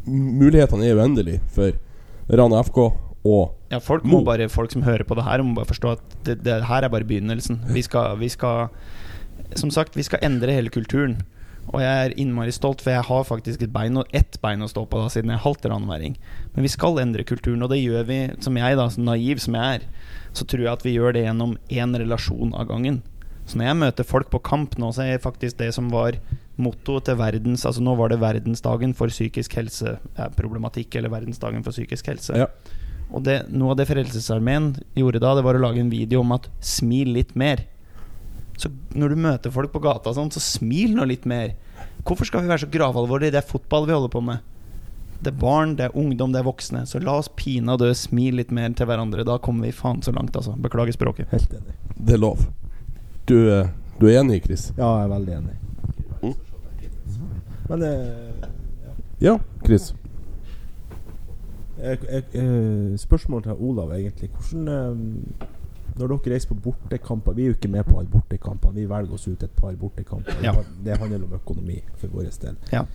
mulighetene 0.07 0.87
er 0.87 0.99
uendelige 0.99 1.41
for 1.55 1.75
Rana 2.31 2.63
FK 2.63 2.79
og 3.23 3.53
Ja, 3.71 3.79
folk, 3.79 4.03
må 4.03 4.19
bare, 4.27 4.49
folk 4.51 4.73
som 4.73 4.83
hører 4.83 5.05
på 5.07 5.15
det 5.15 5.23
her, 5.23 5.43
må 5.43 5.55
bare 5.55 5.69
forstå 5.69 5.93
at 5.95 6.17
det, 6.27 6.41
det 6.43 6.59
her 6.67 6.83
er 6.83 6.91
bare 6.91 7.07
begynnelsen. 7.07 7.61
Vi 7.71 7.81
skal, 7.85 8.17
vi 8.19 8.29
skal 8.29 8.67
Som 9.55 9.71
sagt, 9.71 9.95
vi 9.95 10.03
skal 10.03 10.19
endre 10.25 10.51
hele 10.51 10.69
kulturen. 10.73 11.21
Og 11.71 11.79
jeg 11.79 12.07
er 12.07 12.15
innmari 12.19 12.51
stolt, 12.53 12.83
for 12.83 12.91
jeg 12.93 13.05
har 13.07 13.23
faktisk 13.27 13.63
et 13.63 13.73
bein 13.73 13.97
og 14.01 14.09
ett 14.15 14.35
bein 14.43 14.61
å 14.61 14.69
stå 14.69 14.83
på, 14.89 14.99
da 14.99 15.11
siden 15.13 15.31
jeg 15.31 15.43
halter 15.45 15.73
annenværing. 15.73 16.17
Men 16.53 16.67
vi 16.67 16.71
skal 16.71 16.99
endre 17.01 17.25
kulturen, 17.27 17.63
og 17.63 17.71
det 17.71 17.79
gjør 17.79 18.05
vi, 18.09 18.19
som 18.43 18.59
jeg, 18.59 18.77
da, 18.79 18.89
så 18.91 19.01
naiv 19.01 19.41
som 19.41 19.57
jeg 19.57 19.79
er, 19.79 19.87
så 20.35 20.45
tror 20.49 20.65
jeg 20.65 20.73
at 20.73 20.85
vi 20.85 20.95
gjør 20.97 21.15
det 21.15 21.25
gjennom 21.25 21.57
én 21.71 21.97
relasjon 22.03 22.53
av 22.57 22.67
gangen. 22.69 23.01
Så 23.47 23.59
når 23.59 23.69
jeg 23.69 23.79
møter 23.81 24.07
folk 24.07 24.29
på 24.31 24.41
kamp 24.43 24.77
nå, 24.79 24.91
så 24.95 25.05
er 25.05 25.23
faktisk 25.23 25.59
det 25.59 25.73
som 25.75 25.89
var 25.91 26.17
mottoet 26.61 27.07
til 27.09 27.17
verdens 27.17 27.65
Altså 27.65 27.81
nå 27.81 27.95
var 27.97 28.11
det 28.11 28.19
verdensdagen 28.21 28.93
for 28.95 29.11
psykisk 29.11 29.55
helseproblematikk, 29.57 30.95
eller 30.99 31.11
verdensdagen 31.11 31.65
for 31.65 31.75
psykisk 31.75 32.11
helse. 32.11 32.37
Ja. 32.45 32.47
Og 33.13 33.25
det, 33.25 33.43
noe 33.53 33.73
av 33.73 33.79
det 33.79 33.87
Frelsesarmeen 33.89 34.71
gjorde 34.97 35.21
da, 35.21 35.35
det 35.37 35.43
var 35.45 35.59
å 35.59 35.61
lage 35.61 35.83
en 35.83 35.91
video 35.91 36.23
om 36.23 36.33
at 36.35 36.47
smil 36.65 37.13
litt 37.17 37.35
mer. 37.37 37.65
Så 38.57 38.69
når 38.93 39.09
du 39.15 39.21
møter 39.23 39.51
folk 39.53 39.71
på 39.73 39.81
gata, 39.83 40.13
sånn, 40.13 40.29
så 40.31 40.39
smil 40.43 40.93
nå 40.95 41.05
litt 41.09 41.25
mer. 41.29 41.55
Hvorfor 42.05 42.27
skal 42.29 42.43
vi 42.43 42.51
være 42.51 42.65
så 42.65 42.69
gravalvorlige? 42.71 43.33
Det 43.33 43.39
er 43.41 43.47
fotball 43.49 43.87
vi 43.89 43.95
holder 43.95 44.11
på 44.13 44.21
med. 44.21 44.43
Det 45.23 45.31
er 45.31 45.37
barn, 45.39 45.75
det 45.79 45.85
er 45.87 45.95
ungdom, 45.97 46.33
det 46.35 46.41
er 46.41 46.45
voksne. 46.45 46.83
Så 46.85 46.99
la 46.99 47.15
oss 47.21 47.29
pinadø 47.39 47.87
smile 47.95 48.41
litt 48.41 48.51
mer 48.51 48.73
til 48.75 48.89
hverandre. 48.89 49.23
Da 49.25 49.37
kommer 49.41 49.69
vi 49.69 49.71
faen 49.75 50.01
så 50.03 50.11
langt, 50.11 50.35
altså. 50.35 50.53
Beklager 50.59 50.93
språket. 50.95 51.31
Helt 51.31 51.53
enig. 51.55 51.75
Det 51.95 52.17
er 52.17 52.21
lov. 52.21 52.43
Du, 53.25 53.37
eh, 53.53 53.69
du 54.01 54.07
er 54.09 54.19
enig, 54.19 54.41
Chris? 54.43 54.67
Ja, 54.77 54.89
jeg 54.99 55.07
er 55.07 55.13
veldig 55.15 55.35
enig. 55.39 55.57
Mm. 56.21 56.35
Men 57.69 57.83
eh, 57.87 58.49
Ja, 59.23 59.37
Chris. 59.63 59.93
jeg, 61.79 61.97
jeg, 62.11 62.23
eh, 62.33 62.97
Spørsmål 62.99 63.43
til 63.43 63.51
Olav, 63.63 63.93
egentlig. 63.95 64.29
Hvordan 64.35 64.67
eh, 64.67 65.47
Når 65.93 66.09
dere 66.09 66.33
reiser 66.33 66.49
på 66.49 66.55
bortekamper 66.71 67.35
Vi 67.37 67.43
er 67.43 67.51
jo 67.51 67.57
ikke 67.57 67.69
med 67.69 67.85
på 67.85 67.99
alle 67.99 68.09
bortekampene. 68.09 68.75
Vi 68.79 68.85
velger 68.89 69.13
oss 69.13 69.27
ut 69.27 69.43
et 69.45 69.57
par 69.57 69.75
bortekamper. 69.77 70.39
Ja. 70.45 70.55
Det 70.85 70.97
handler 70.97 71.27
om 71.27 71.35
økonomi 71.37 71.81
for 71.99 72.13
vår 72.13 72.31
del. 72.41 72.57
Ja. 72.73 72.85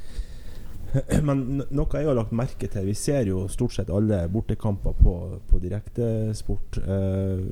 Men 1.28 1.62
noe 1.68 2.00
jeg 2.00 2.08
har 2.08 2.16
lagt 2.16 2.34
merke 2.36 2.68
til 2.72 2.88
Vi 2.88 2.94
ser 2.96 3.28
jo 3.28 3.44
stort 3.52 3.76
sett 3.76 3.92
alle 3.92 4.22
bortekamper 4.32 4.96
på, 4.98 5.14
på 5.48 5.60
direktesport. 5.62 6.80
Eh, 6.82 7.44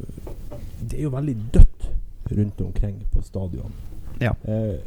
det 0.81 0.99
er 0.99 1.05
jo 1.07 1.15
veldig 1.15 1.37
dødt 1.55 1.91
rundt 2.37 2.61
omkring 2.61 3.05
på 3.13 3.23
stadion. 3.23 3.75
Ja. 4.19 4.33
Eh, 4.49 4.81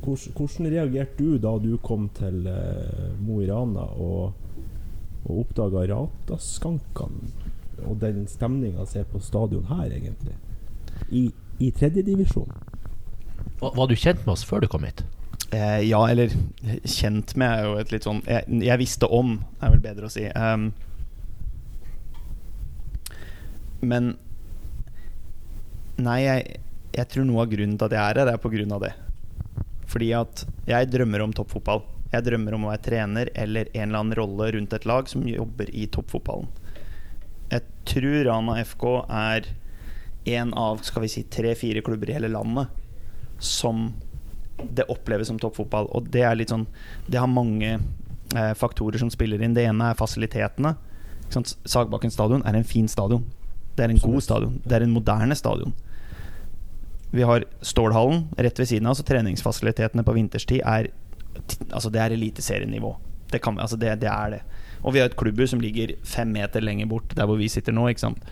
hvordan, 0.00 0.32
hvordan 0.36 0.70
reagerte 0.72 1.20
du 1.20 1.36
da 1.42 1.56
du 1.60 1.74
kom 1.84 2.08
til 2.16 2.46
eh, 2.48 3.10
Mo 3.20 3.42
i 3.42 3.50
Rana 3.50 3.84
og, 4.00 4.32
og 5.26 5.42
oppdaga 5.42 5.84
Rataskankene 5.90 7.39
og 7.86 8.00
den 8.02 8.26
stemninga 8.30 8.84
som 8.86 9.02
er 9.02 9.08
på 9.10 9.22
stadion 9.24 9.68
her, 9.70 9.88
egentlig? 9.92 10.36
I, 11.10 11.28
i 11.58 11.70
tredjedivisjon? 11.74 12.50
Var, 13.60 13.72
var 13.76 13.88
du 13.88 13.96
kjent 13.96 14.22
med 14.26 14.34
oss 14.34 14.44
før 14.46 14.64
du 14.64 14.68
kom 14.70 14.84
hit? 14.88 15.02
Eh, 15.50 15.80
ja, 15.88 16.00
eller 16.06 16.30
kjent 16.86 17.34
med 17.40 17.50
er 17.50 17.64
jo 17.66 17.78
et 17.80 17.90
litt 17.90 18.04
sånn 18.06 18.20
Jeg, 18.22 18.44
jeg 18.62 18.78
visste 18.78 19.08
om, 19.10 19.32
er 19.58 19.72
vel 19.72 19.82
bedre 19.82 20.06
å 20.06 20.12
si. 20.12 20.28
Um, 20.30 20.68
Men 23.80 24.12
Nei, 26.00 26.20
jeg, 26.24 26.60
jeg 26.96 27.08
tror 27.12 27.26
noe 27.28 27.42
av 27.44 27.50
grunnen 27.50 27.76
til 27.76 27.88
at 27.90 27.94
jeg 27.96 28.00
er 28.00 28.20
her, 28.22 28.30
er 28.32 28.40
på 28.40 28.52
grunn 28.52 28.70
av 28.72 28.84
det. 28.86 28.94
Fordi 29.90 30.12
at 30.16 30.44
jeg 30.68 30.88
drømmer 30.88 31.26
om 31.26 31.34
toppfotball. 31.36 31.82
Jeg 32.10 32.24
drømmer 32.26 32.56
om 32.56 32.64
å 32.64 32.70
være 32.70 32.84
trener 32.86 33.30
eller 33.38 33.68
en 33.74 33.82
eller 33.84 33.98
annen 33.98 34.16
rolle 34.16 34.48
rundt 34.56 34.72
et 34.74 34.86
lag 34.88 35.10
som 35.10 35.26
jobber 35.28 35.68
i 35.76 35.84
toppfotballen. 35.92 36.48
Tror 37.90 38.24
Rana 38.28 38.58
FK 38.62 38.84
er 39.08 39.48
en 40.30 40.52
av 40.54 40.82
skal 40.86 41.02
vi 41.02 41.10
si, 41.10 41.24
tre-fire 41.26 41.82
klubber 41.82 42.10
i 42.10 42.14
hele 42.18 42.30
landet 42.30 42.68
som 43.40 43.88
det 44.60 44.86
oppleves 44.92 45.30
som 45.30 45.38
toppfotball. 45.40 45.88
Og 45.96 46.10
det 46.12 46.22
er 46.26 46.36
litt 46.36 46.52
sånn 46.52 46.66
Det 47.08 47.18
har 47.18 47.30
mange 47.30 47.78
eh, 47.78 48.54
faktorer 48.54 49.00
som 49.00 49.10
spiller 49.10 49.42
inn. 49.42 49.56
Det 49.56 49.64
ene 49.66 49.90
er 49.90 49.98
fasilitetene. 49.98 50.74
Sagbakken 51.30 52.12
stadion 52.12 52.44
er 52.46 52.58
en 52.58 52.66
fin 52.66 52.88
stadion. 52.90 53.24
Det 53.76 53.86
er 53.86 53.94
en 53.94 54.02
god 54.02 54.22
stadion. 54.22 54.58
Det 54.64 54.76
er 54.76 54.84
en 54.84 54.94
moderne 54.94 55.36
stadion. 55.38 55.72
Vi 57.10 57.24
har 57.26 57.46
Stålhallen 57.62 58.28
rett 58.38 58.58
ved 58.58 58.68
siden 58.68 58.86
av, 58.86 58.94
så 58.94 59.06
treningsfasilitetene 59.06 60.04
på 60.06 60.14
vinterstid 60.14 60.62
er 60.62 60.92
Altså 61.72 61.90
det 61.90 62.00
er 62.02 62.12
eliteserienivå. 62.14 62.90
Det, 63.30 63.38
kan, 63.42 63.58
altså 63.62 63.76
det, 63.78 63.94
det 64.02 64.08
er 64.10 64.30
det. 64.34 64.40
Og 64.80 64.94
vi 64.94 65.00
har 65.02 65.10
et 65.10 65.16
klubbhus 65.18 65.52
som 65.52 65.60
ligger 65.60 65.92
fem 66.06 66.30
meter 66.32 66.64
lenger 66.64 66.88
bort 66.88 67.12
der 67.16 67.28
hvor 67.28 67.36
vi 67.40 67.50
sitter 67.52 67.74
nå. 67.76 67.86
Ikke 67.90 68.04
sant? 68.06 68.22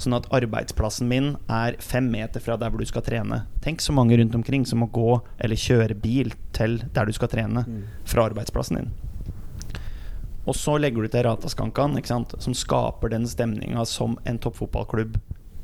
Sånn 0.00 0.16
at 0.16 0.28
arbeidsplassen 0.34 1.08
min 1.10 1.34
er 1.52 1.76
fem 1.84 2.08
meter 2.12 2.42
fra 2.44 2.56
der 2.60 2.72
hvor 2.72 2.80
du 2.80 2.88
skal 2.88 3.04
trene. 3.04 3.42
Tenk 3.64 3.84
så 3.84 3.94
mange 3.96 4.16
rundt 4.20 4.36
omkring 4.38 4.64
som 4.68 4.80
må 4.82 4.88
gå 4.94 5.18
eller 5.38 5.60
kjøre 5.60 5.98
bil 5.98 6.32
til 6.56 6.80
der 6.94 7.08
du 7.08 7.16
skal 7.16 7.30
trene, 7.32 7.66
fra 8.08 8.28
arbeidsplassen 8.30 8.80
din. 8.80 8.94
Og 10.48 10.56
så 10.56 10.78
legger 10.80 11.04
du 11.04 11.12
til 11.12 11.26
Rataskankan, 11.26 11.98
ikke 12.00 12.08
sant? 12.08 12.32
som 12.40 12.56
skaper 12.56 13.12
den 13.12 13.28
stemninga 13.28 13.84
som 13.84 14.16
en 14.24 14.40
toppfotballklubb 14.40 15.18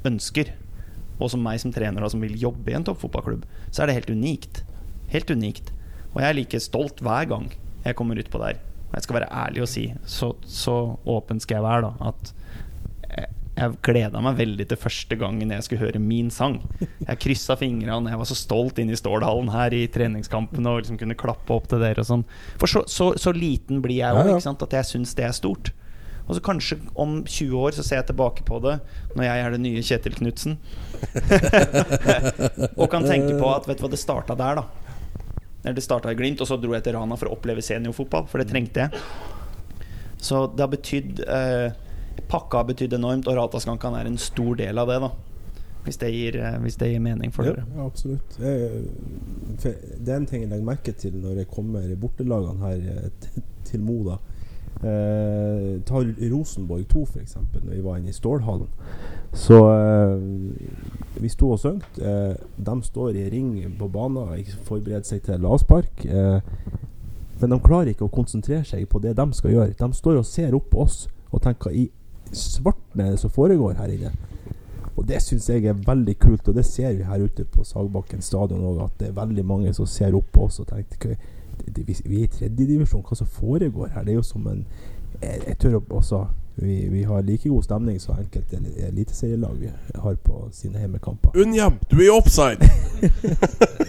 ønsker. 0.05 0.53
Og 1.23 1.31
som 1.33 1.41
meg 1.47 1.63
som 1.63 1.73
trener 1.73 2.05
og 2.05 2.13
som 2.13 2.21
vil 2.21 2.37
jobbe 2.37 2.73
i 2.73 2.77
en 2.77 2.85
toppfotballklubb, 2.85 3.47
så 3.71 3.83
er 3.83 3.89
det 3.89 3.97
helt 4.03 4.13
unikt. 4.13 4.61
Helt 5.15 5.31
unikt. 5.31 5.73
Og 6.13 6.21
jeg 6.21 6.29
er 6.29 6.37
like 6.37 6.61
stolt 6.61 7.01
hver 7.01 7.31
gang 7.31 7.49
jeg 7.85 7.97
kommer 7.97 8.21
utpå 8.21 8.43
der. 8.43 8.61
Og 8.95 9.01
jeg 9.01 9.09
skal 9.09 9.17
være 9.19 9.33
ærlig 9.35 9.63
og 9.65 9.71
si, 9.71 9.89
så, 10.07 10.31
så 10.47 10.75
åpen 11.11 11.41
skal 11.43 11.59
jeg 11.59 11.65
være, 11.67 11.89
da, 11.89 12.13
at 12.13 12.31
jeg, 13.11 13.33
jeg 13.59 13.79
gleda 13.87 14.23
meg 14.23 14.39
veldig 14.39 14.69
til 14.71 14.79
første 14.79 15.19
gangen 15.19 15.51
jeg 15.51 15.67
skulle 15.67 15.83
høre 15.83 16.03
min 16.03 16.31
sang. 16.31 16.61
Jeg 16.79 17.19
kryssa 17.25 17.57
fingrene, 17.59 18.13
jeg 18.13 18.21
var 18.23 18.31
så 18.31 18.39
stolt 18.39 18.79
inne 18.79 18.95
i 18.95 19.01
Stålhallen 19.01 19.51
her 19.51 19.75
i 19.75 19.89
treningskampen 19.91 20.71
og 20.71 20.85
liksom 20.85 21.01
kunne 21.03 21.19
klappe 21.19 21.59
opp 21.59 21.67
til 21.73 21.83
dere 21.83 22.07
og 22.07 22.11
sånn. 22.13 22.23
For 22.63 22.71
så, 22.71 22.85
så, 22.87 23.11
så 23.19 23.35
liten 23.35 23.83
blir 23.83 23.99
jeg 23.99 24.15
òg, 24.15 24.39
at 24.39 24.79
jeg 24.79 24.91
syns 24.93 25.19
det 25.19 25.27
er 25.27 25.35
stort. 25.35 25.75
Og 26.25 26.39
så 26.39 26.41
kanskje 26.45 26.79
om 26.95 27.19
20 27.27 27.59
år 27.59 27.75
så 27.77 27.83
ser 27.85 27.99
jeg 27.99 28.09
tilbake 28.15 28.47
på 28.47 28.63
det, 28.65 28.79
når 29.13 29.27
jeg 29.27 29.43
er 29.43 29.57
den 29.57 29.67
nye 29.67 29.83
Kjetil 29.85 30.15
Knutsen. 30.23 30.57
og 32.81 32.87
kan 32.95 33.05
tenke 33.05 33.35
på 33.37 33.51
at 33.51 33.67
vet 33.69 33.83
du 33.83 33.85
hva, 33.85 33.91
det 33.93 34.01
starta 34.01 34.39
der, 34.39 34.63
da. 34.63 34.84
Det 35.65 35.85
starta 35.85 36.13
i 36.13 36.19
Glimt, 36.19 36.43
og 36.45 36.49
så 36.49 36.59
dro 36.61 36.75
jeg 36.77 36.85
til 36.85 36.97
Rana 36.99 37.17
for 37.17 37.31
å 37.31 37.39
oppleve 37.39 37.65
seniorfotball, 37.65 38.27
for 38.29 38.43
det 38.43 38.51
trengte 38.51 38.85
jeg. 38.85 39.05
Så 40.21 40.47
det 40.53 40.65
har 40.65 40.73
betydd 40.73 41.23
eh, 41.25 41.73
Pakka 42.29 42.63
har 42.63 42.69
betydd 42.69 42.97
enormt, 42.97 43.29
og 43.29 43.39
Rataskankan 43.39 43.97
er 43.99 44.09
en 44.09 44.21
stor 44.21 44.59
del 44.61 44.79
av 44.81 44.91
det, 44.93 45.01
da. 45.03 45.11
Hvis 45.85 45.99
det 46.01 46.11
gir, 46.15 46.39
eh, 46.41 46.59
hvis 46.65 46.79
det 46.81 46.91
gir 46.93 47.03
mening 47.05 47.33
for 47.35 47.49
dere. 47.49 47.65
ja, 47.77 47.85
absolutt. 47.85 48.39
Jeg, 48.41 48.85
for 49.61 49.83
det 49.99 50.13
er 50.13 50.21
en 50.21 50.29
ting 50.29 50.45
jeg 50.45 50.53
legger 50.53 50.69
merke 50.69 50.95
til 50.97 51.19
når 51.21 51.43
jeg 51.43 51.51
kommer 51.53 51.85
i 51.85 51.99
bortelagene 52.01 52.65
her 52.65 52.87
eh, 52.95 53.43
til 53.69 53.85
Mo. 53.85 53.99
da. 54.09 54.21
Eh, 54.85 55.81
ta 55.89 56.01
Rosenborg 56.31 56.85
2, 56.91 57.03
f.eks., 57.09 57.37
når 57.65 57.71
vi 57.75 57.81
var 57.85 57.97
inne 58.01 58.13
i 58.13 58.17
Stålhallen. 58.17 58.69
Så 59.33 59.57
eh, 59.73 61.23
vi 61.23 61.31
sto 61.33 61.51
og 61.55 61.59
sang. 61.63 61.81
Eh, 61.99 62.35
de 62.67 62.75
står 62.85 63.17
i 63.17 63.29
ring 63.33 63.55
på 63.79 63.89
banen, 63.89 64.19
og 64.27 64.53
forbereder 64.69 65.07
seg 65.09 65.23
til 65.25 65.41
lavspark. 65.41 66.05
Eh, 66.05 66.41
men 67.41 67.51
de 67.51 67.59
klarer 67.65 67.91
ikke 67.95 68.07
å 68.07 68.13
konsentrere 68.15 68.65
seg 68.69 68.85
på 68.93 69.01
det 69.03 69.17
de 69.19 69.27
skal 69.35 69.51
gjøre. 69.57 69.75
De 69.81 69.89
står 69.97 70.21
og 70.21 70.29
ser 70.29 70.55
opp 70.55 70.69
på 70.71 70.85
oss 70.85 71.07
og 71.35 71.43
tenker 71.43 71.73
i 71.75 71.89
svarten 72.35 73.01
er 73.03 73.11
det 73.15 73.21
som 73.25 73.31
foregår 73.35 73.75
her 73.81 73.91
inne. 73.91 74.13
Og 74.95 75.03
det 75.09 75.19
syns 75.25 75.49
jeg 75.51 75.65
er 75.67 75.81
veldig 75.87 76.15
kult, 76.23 76.47
og 76.49 76.55
det 76.55 76.63
ser 76.69 76.93
vi 76.95 77.03
her 77.09 77.25
ute 77.25 77.43
på 77.51 77.65
Sagbakken 77.67 78.23
stadion 78.23 78.63
òg, 78.63 78.85
at 78.85 79.01
det 79.01 79.09
er 79.09 79.17
veldig 79.17 79.45
mange 79.45 79.73
som 79.75 79.87
ser 79.91 80.15
opp 80.15 80.29
på 80.33 80.45
oss 80.47 80.61
og 80.63 80.69
tenker 80.71 81.17
"Hva- 81.17 81.17
det, 81.17 81.19
det, 81.19 81.19
vi, 81.67 81.97
vi 82.05 82.21
er 82.21 82.25
i 82.25 82.31
tredjedivisjon, 82.39 83.03
hva 83.07 83.17
som 83.19 83.27
foregår 83.27 83.93
her? 83.95 84.05
Det 84.05 84.13
er 84.15 84.21
jo 84.21 84.27
som 84.27 84.47
en 84.51 84.65
Jeg, 85.23 85.41
jeg 85.47 85.59
tør 85.63 85.77
også 85.95 86.25
vi, 86.57 86.89
vi 86.91 87.03
har 87.03 87.23
like 87.27 87.49
god 87.51 87.63
stemning 87.67 87.97
som 88.03 88.19
enkelte 88.19 88.57
el- 88.57 88.85
eliteserielag 88.89 89.57
vi 89.59 89.71
har 90.03 90.15
på 90.23 90.49
sine 90.55 90.79
hjemmekamper. 90.79 91.35
Unnhjem, 91.43 91.79
du 91.91 91.97
er 91.99 92.05
i 92.07 92.11
offside! 92.15 92.69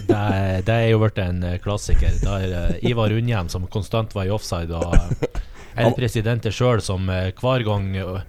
Det, 0.06 0.16
er- 0.16 0.62
det 0.66 0.74
er 0.74 0.90
jo 0.92 1.00
blitt 1.02 1.18
en 1.22 1.44
eh, 1.44 1.58
klassiker. 1.62 2.14
Da 2.24 2.38
er 2.46 2.76
Ivar 2.86 3.14
Unnhjem 3.14 3.50
som 3.50 3.66
konstant 3.74 4.14
var 4.16 4.26
i 4.30 4.34
offside, 4.34 4.74
og 4.74 4.96
eh, 5.76 5.86
en 5.86 5.94
president 5.98 6.46
sjøl 6.54 6.82
som 6.86 7.10
eh, 7.10 7.32
hver 7.42 7.66
gang 7.68 7.90
eh, 7.98 8.22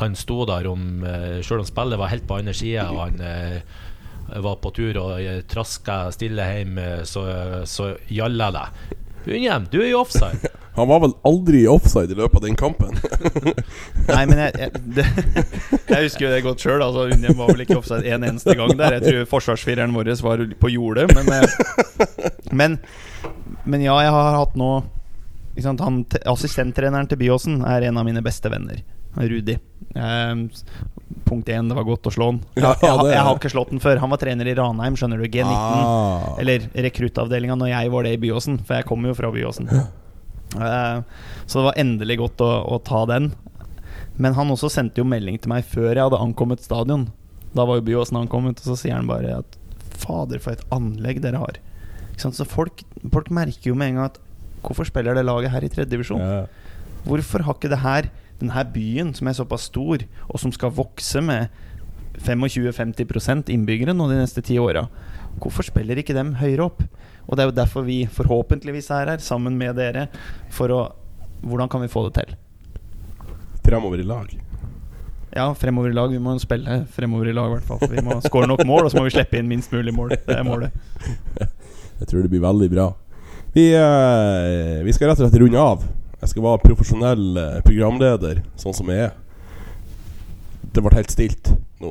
han 0.00 0.16
sto 0.18 0.44
der, 0.48 0.66
om 0.70 1.04
sjøl 1.46 1.60
om 1.62 1.68
spillet 1.68 2.00
var 2.00 2.10
helt 2.10 2.24
på 2.28 2.38
andre 2.40 2.54
sida, 2.56 2.88
og 2.90 3.04
han 3.04 3.20
var 4.42 4.56
på 4.62 4.70
tur 4.74 4.98
og 4.98 5.46
traska 5.50 6.10
stille 6.14 6.46
hjem, 6.50 6.78
eh, 6.78 7.00
så, 7.08 7.24
så 7.68 7.92
gjalla 8.10 8.50
deg. 8.54 8.84
Unnhjem, 9.24 9.66
du 9.70 9.80
er 9.80 9.90
i 9.92 9.96
offside! 9.96 10.50
Han 10.74 10.88
var 10.90 11.04
vel 11.04 11.12
aldri 11.22 11.60
i 11.62 11.68
offside 11.70 12.10
i 12.10 12.16
løpet 12.18 12.40
av 12.40 12.42
den 12.48 12.56
kampen. 12.58 12.96
Nei, 14.08 14.24
men 14.26 14.40
jeg, 14.42 14.56
jeg, 14.58 14.80
det, 14.96 15.04
jeg 15.92 16.08
husker 16.08 16.26
jo 16.26 16.32
det 16.32 16.40
godt 16.42 16.64
sjøl. 16.64 16.82
Altså, 16.82 17.04
Unnhjem 17.14 17.38
var 17.38 17.52
vel 17.52 17.62
ikke 17.62 17.78
offside 17.78 18.10
en 18.10 18.26
eneste 18.26 18.56
gang 18.58 18.74
der. 18.80 18.96
Jeg 18.98 19.04
tror 19.06 19.28
forsvarsfireren 19.36 19.94
vår 19.94 20.10
var 20.26 20.42
på 20.58 20.72
jordet, 20.74 21.06
men, 21.14 21.30
eh, 21.30 22.48
men 22.50 22.78
Men 23.64 23.80
ja, 23.80 23.94
jeg 24.02 24.12
har 24.12 24.34
hatt 24.36 24.58
nå 24.60 24.72
Assistenttreneren 25.54 27.06
til 27.08 27.20
Byåsen 27.22 27.62
er 27.64 27.86
en 27.86 27.96
av 28.00 28.04
mine 28.04 28.20
beste 28.26 28.50
venner. 28.50 28.82
Rudi. 29.16 29.58
Eh, 29.94 30.34
punkt 31.24 31.48
én, 31.48 31.68
det 31.68 31.76
var 31.78 31.86
godt 31.86 32.08
å 32.10 32.12
slå 32.14 32.30
han. 32.32 32.40
Jeg, 32.56 32.64
jeg, 32.64 32.78
jeg, 32.82 33.10
jeg 33.14 33.26
har 33.28 33.38
ikke 33.38 33.52
slått 33.52 33.72
han 33.74 33.82
før. 33.84 34.00
Han 34.02 34.12
var 34.14 34.22
trener 34.22 34.50
i 34.50 34.56
Ranheim, 34.58 34.98
skjønner 34.98 35.20
du. 35.22 35.26
G19. 35.30 35.50
Ah. 35.54 36.30
Eller 36.42 36.68
rekruttavdelinga 36.86 37.58
når 37.60 37.72
jeg 37.72 37.92
var 37.94 38.06
det 38.06 38.14
i 38.16 38.22
Byåsen, 38.24 38.60
for 38.64 38.78
jeg 38.78 38.88
kommer 38.88 39.12
jo 39.12 39.18
fra 39.18 39.32
Byåsen. 39.34 39.70
Eh, 40.54 40.98
så 41.46 41.58
det 41.58 41.66
var 41.70 41.80
endelig 41.80 42.20
godt 42.20 42.44
å, 42.44 42.50
å 42.76 42.80
ta 42.84 43.04
den. 43.10 43.32
Men 44.16 44.36
han 44.36 44.50
også 44.54 44.70
sendte 44.70 45.02
jo 45.02 45.08
melding 45.08 45.40
til 45.42 45.50
meg 45.50 45.66
før 45.66 45.92
jeg 45.92 46.02
hadde 46.02 46.22
ankommet 46.22 46.62
stadion. 46.62 47.08
Da 47.54 47.66
var 47.66 47.78
jo 47.78 47.86
Byåsen 47.86 48.18
ankommet, 48.20 48.62
og 48.62 48.72
så 48.72 48.78
sier 48.78 48.98
han 48.98 49.10
bare 49.10 49.40
at 49.42 49.58
Fader, 49.94 50.40
for 50.42 50.54
et 50.54 50.62
anlegg 50.74 51.20
dere 51.22 51.40
har. 51.42 51.58
Så 52.18 52.46
folk, 52.46 52.82
folk 53.10 53.30
merker 53.34 53.72
jo 53.72 53.78
med 53.78 53.94
en 53.94 53.98
gang 54.00 54.12
at 54.12 54.20
Hvorfor 54.64 54.88
spiller 54.88 55.12
det 55.12 55.26
laget 55.26 55.52
her 55.52 55.64
i 55.66 55.68
tredjedivisjon? 55.68 56.22
Ja. 56.22 56.44
Hvorfor 57.04 57.42
har 57.44 57.56
ikke 57.58 57.68
det 57.68 57.82
her 57.82 58.06
denne 58.40 58.64
byen, 58.74 59.12
som 59.14 59.28
er 59.28 59.36
såpass 59.38 59.68
stor, 59.70 60.04
og 60.28 60.40
som 60.40 60.52
skal 60.54 60.74
vokse 60.74 61.22
med 61.24 61.48
25-50 62.24 63.50
innbyggere 63.50 63.94
nå 63.94 64.06
de 64.10 64.20
neste 64.20 64.42
ti 64.44 64.58
åra, 64.62 64.86
hvorfor 65.42 65.66
spiller 65.66 65.98
ikke 65.98 66.16
dem 66.16 66.36
høyere 66.38 66.68
opp? 66.68 66.84
Og 67.24 67.36
det 67.36 67.44
er 67.44 67.50
jo 67.50 67.56
derfor 67.56 67.86
vi 67.86 68.04
forhåpentligvis 68.10 68.90
er 68.94 69.14
her, 69.14 69.22
sammen 69.24 69.56
med 69.58 69.76
dere, 69.80 70.08
for 70.52 70.74
å 70.74 70.82
Hvordan 71.44 71.68
kan 71.68 71.82
vi 71.82 71.90
få 71.92 72.06
det 72.06 72.14
til? 72.16 72.30
Fremover 73.66 74.00
i 74.00 74.04
lag. 74.08 74.30
Ja, 75.34 75.50
fremover 75.52 75.90
i 75.90 75.92
lag. 75.92 76.08
Vi 76.08 76.20
må 76.22 76.32
spille 76.40 76.78
fremover 76.94 77.28
i 77.28 77.34
lag, 77.36 77.50
i 77.50 77.58
hvert 77.58 77.66
fall. 77.68 77.82
Vi 77.90 78.00
må 78.06 78.16
skåre 78.24 78.48
nok 78.48 78.62
mål, 78.64 78.86
og 78.86 78.92
så 78.92 78.96
må 78.96 79.02
vi 79.04 79.12
slippe 79.12 79.36
inn 79.36 79.50
minst 79.50 79.74
mulig 79.74 79.92
mål. 79.92 80.14
Det 80.14 80.38
er 80.38 80.46
målet. 80.46 80.72
Jeg 82.00 82.08
tror 82.08 82.24
det 82.24 82.30
blir 82.32 82.40
veldig 82.46 82.70
bra. 82.72 82.86
Vi, 83.52 83.66
eh, 83.76 84.80
vi 84.86 84.94
skal 84.96 85.10
rett 85.10 85.20
og 85.20 85.28
slett 85.28 85.36
runde 85.42 85.60
av. 85.60 85.84
Jeg 86.24 86.30
skal 86.30 86.44
være 86.46 86.60
profesjonell 86.62 87.24
eh, 87.36 87.56
programleder, 87.66 88.38
sånn 88.56 88.72
som 88.72 88.88
jeg 88.88 89.10
er. 89.10 89.10
Det 90.72 90.80
ble 90.80 90.92
helt 90.96 91.10
stilt 91.12 91.50
nå. 91.84 91.90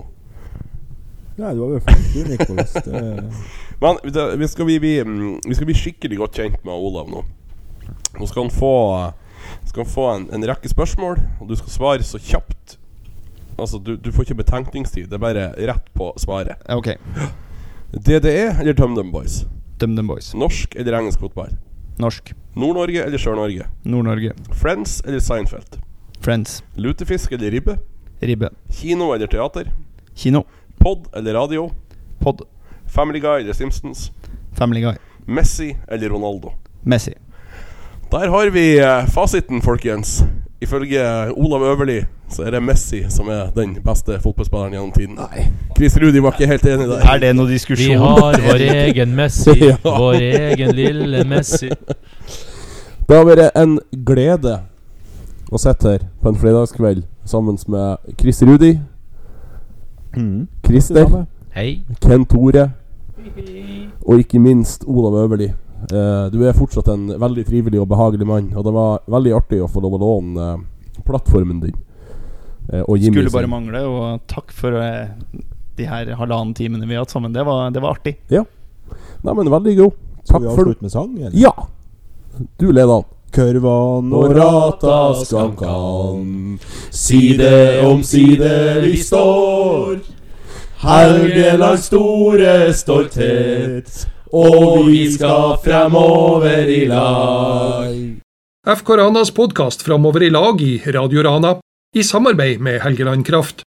Nei, 1.38 1.52
du 1.54 1.60
var 1.60 1.76
jo 1.76 1.82
flink, 1.86 2.08
du, 2.16 2.32
Nikolas. 2.32 2.72
Men 3.84 4.00
det, 4.16 4.24
vi, 4.42 4.48
skal 4.50 4.66
bli, 4.66 4.78
vi, 4.82 4.94
mm, 5.06 5.36
vi 5.46 5.54
skal 5.54 5.70
bli 5.70 5.76
skikkelig 5.78 6.18
godt 6.24 6.40
kjent 6.42 6.66
med 6.66 6.74
Olav 6.74 7.12
nå. 7.14 7.22
Nå 8.18 8.30
skal 8.32 8.48
han 8.48 8.50
få, 8.56 8.72
skal 9.70 9.84
han 9.84 9.92
få 9.92 10.08
en, 10.16 10.26
en 10.34 10.48
rekke 10.50 10.72
spørsmål, 10.72 11.22
og 11.38 11.52
du 11.52 11.54
skal 11.60 11.76
svare 11.76 12.08
så 12.08 12.18
kjapt. 12.18 12.80
Altså, 13.60 13.78
du, 13.78 13.94
du 14.02 14.10
får 14.16 14.26
ikke 14.26 14.40
betenkningstid. 14.42 15.12
Det 15.12 15.20
er 15.20 15.22
bare 15.28 15.52
rett 15.70 15.94
på 15.94 16.10
svaret. 16.18 16.58
Ok. 16.74 16.96
DDE 18.10 18.50
eller 18.56 18.74
TumDum 18.74 19.14
Boys? 19.14 19.44
DumDum 19.78 20.10
Boys. 20.10 20.34
Norsk 20.34 20.74
eller 20.74 20.98
engelsk 21.04 21.22
fotball? 21.22 21.54
Norsk. 21.98 22.34
Nord-Norge 22.56 23.04
eller 23.04 23.18
Sør-Norge? 23.18 23.66
Nord-Norge. 23.84 24.34
Friends 24.62 25.02
eller 25.06 25.20
Seinfeld? 25.20 25.78
Friends. 26.22 26.64
Lutefisk 26.76 27.32
eller 27.32 27.52
ribbe? 27.52 27.78
Ribbe. 28.22 28.50
Kino 28.70 29.12
eller 29.14 29.28
teater? 29.28 29.72
Kino. 30.16 30.44
Pod 30.80 31.08
eller 31.14 31.34
radio? 31.34 31.72
Pod. 32.20 32.42
Family 32.86 33.20
Guy 33.20 33.42
eller 33.42 33.54
Simpsons? 33.54 34.12
Family 34.54 34.82
Guy. 34.82 34.94
Messi 35.26 35.76
eller 35.88 36.10
Ronaldo? 36.10 36.54
Messi. 36.84 37.14
Der 38.12 38.30
har 38.30 38.50
vi 38.50 38.80
eh, 38.80 39.06
fasiten, 39.08 39.62
folkens. 39.62 40.22
Ifølge 40.64 41.04
Olav 41.36 41.64
Øverli 41.74 42.00
så 42.34 42.44
er 42.48 42.56
det 42.56 42.62
Messi 42.64 43.04
som 43.14 43.28
er 43.30 43.50
den 43.56 43.76
beste 43.86 44.16
fotballspilleren 44.24 44.74
gjennom 44.74 44.92
tiden. 44.96 45.16
Nei. 45.20 45.44
Chris 45.78 45.98
Rudi 46.02 46.22
var 46.24 46.32
ikke 46.38 46.48
helt 46.50 46.66
enig 46.66 46.88
der. 46.90 47.04
Er 47.14 47.20
det 47.22 47.34
noe 47.36 47.48
Vi 47.48 47.94
har 47.94 48.38
vår 48.48 48.64
egen 48.88 49.16
Messi, 49.16 49.58
Ja. 49.60 49.76
vår 49.84 50.14
egen 50.22 50.72
lille 50.76 51.24
Messi. 51.30 51.70
Det 53.10 53.18
har 53.18 53.26
vært 53.28 53.52
en 53.60 53.80
glede 54.06 54.56
å 55.52 55.60
sitte 55.60 55.92
her 55.92 56.06
på 56.24 56.30
en 56.32 56.40
fredagskveld 56.40 57.04
sammen 57.26 57.58
med 57.68 57.98
Chris 58.20 58.42
Rudi, 58.44 58.80
Mm. 60.16 60.48
Christer, 60.66 61.26
Hei. 61.56 61.82
Ken 62.02 62.26
Tore 62.26 62.68
og 64.06 64.20
ikke 64.20 64.40
minst 64.40 64.84
Olav 64.86 65.16
Øverli. 65.24 65.48
Eh, 65.92 66.26
du 66.32 66.40
er 66.48 66.56
fortsatt 66.56 66.88
en 66.94 67.08
veldig 67.20 67.46
trivelig 67.48 67.82
og 67.82 67.90
behagelig 67.92 68.28
mann, 68.28 68.52
og 68.56 68.64
det 68.68 68.74
var 68.76 69.02
veldig 69.12 69.34
artig 69.40 69.62
å 69.64 69.70
få 69.72 69.84
lov 69.84 69.98
å 69.98 70.02
låne 70.04 70.48
eh, 70.54 71.02
plattformen 71.08 71.60
din. 71.64 71.76
Eh, 72.72 72.84
og 72.86 72.98
Jimmy 72.98 73.20
Skulle 73.20 73.30
sin. 73.34 73.38
bare 73.40 73.52
mangle, 73.52 73.84
og 73.90 74.24
takk 74.32 74.54
for 74.56 74.78
de 75.78 75.88
her 75.90 76.14
halvannen 76.20 76.54
timene 76.58 76.88
vi 76.88 76.96
har 76.96 77.04
hatt 77.04 77.16
sammen. 77.16 77.34
Det 77.36 77.44
var, 77.48 77.70
det 77.74 77.84
var 77.84 77.98
artig. 77.98 78.18
Nei, 78.30 79.34
men 79.34 79.52
veldig 79.52 79.76
god. 79.82 80.00
Skal 80.24 80.44
vi 80.44 80.48
for 80.48 80.62
avslutte 80.64 80.86
med 80.88 80.94
sang, 80.94 81.12
eller? 81.20 81.36
Ja! 81.36 81.54
Du 82.60 82.72
leder 82.72 83.02
an. 83.02 83.10
Kurvan 83.34 84.12
Og 84.14 84.36
rata 84.38 84.98
skankan, 85.26 86.60
side 86.94 87.82
om 87.82 88.04
side 88.06 88.52
vi 88.84 89.00
står. 89.02 90.04
Helgelands 90.84 91.88
store 91.90 92.74
stolthet, 92.78 93.90
og 94.34 94.88
vi 94.88 95.06
skal 95.14 95.60
fremover 95.62 96.66
i 96.66 96.86
lag. 96.90 97.94
FK 98.64 98.90
Ranas 98.98 99.30
podkast 99.36 99.84
Framover 99.86 100.26
i 100.26 100.32
lag 100.34 100.62
i 100.62 100.80
Radio 100.96 101.22
Rana, 101.22 101.60
i 101.96 102.04
samarbeid 102.04 102.62
med 102.64 102.82
Helgeland 102.82 103.26
Kraft. 103.28 103.62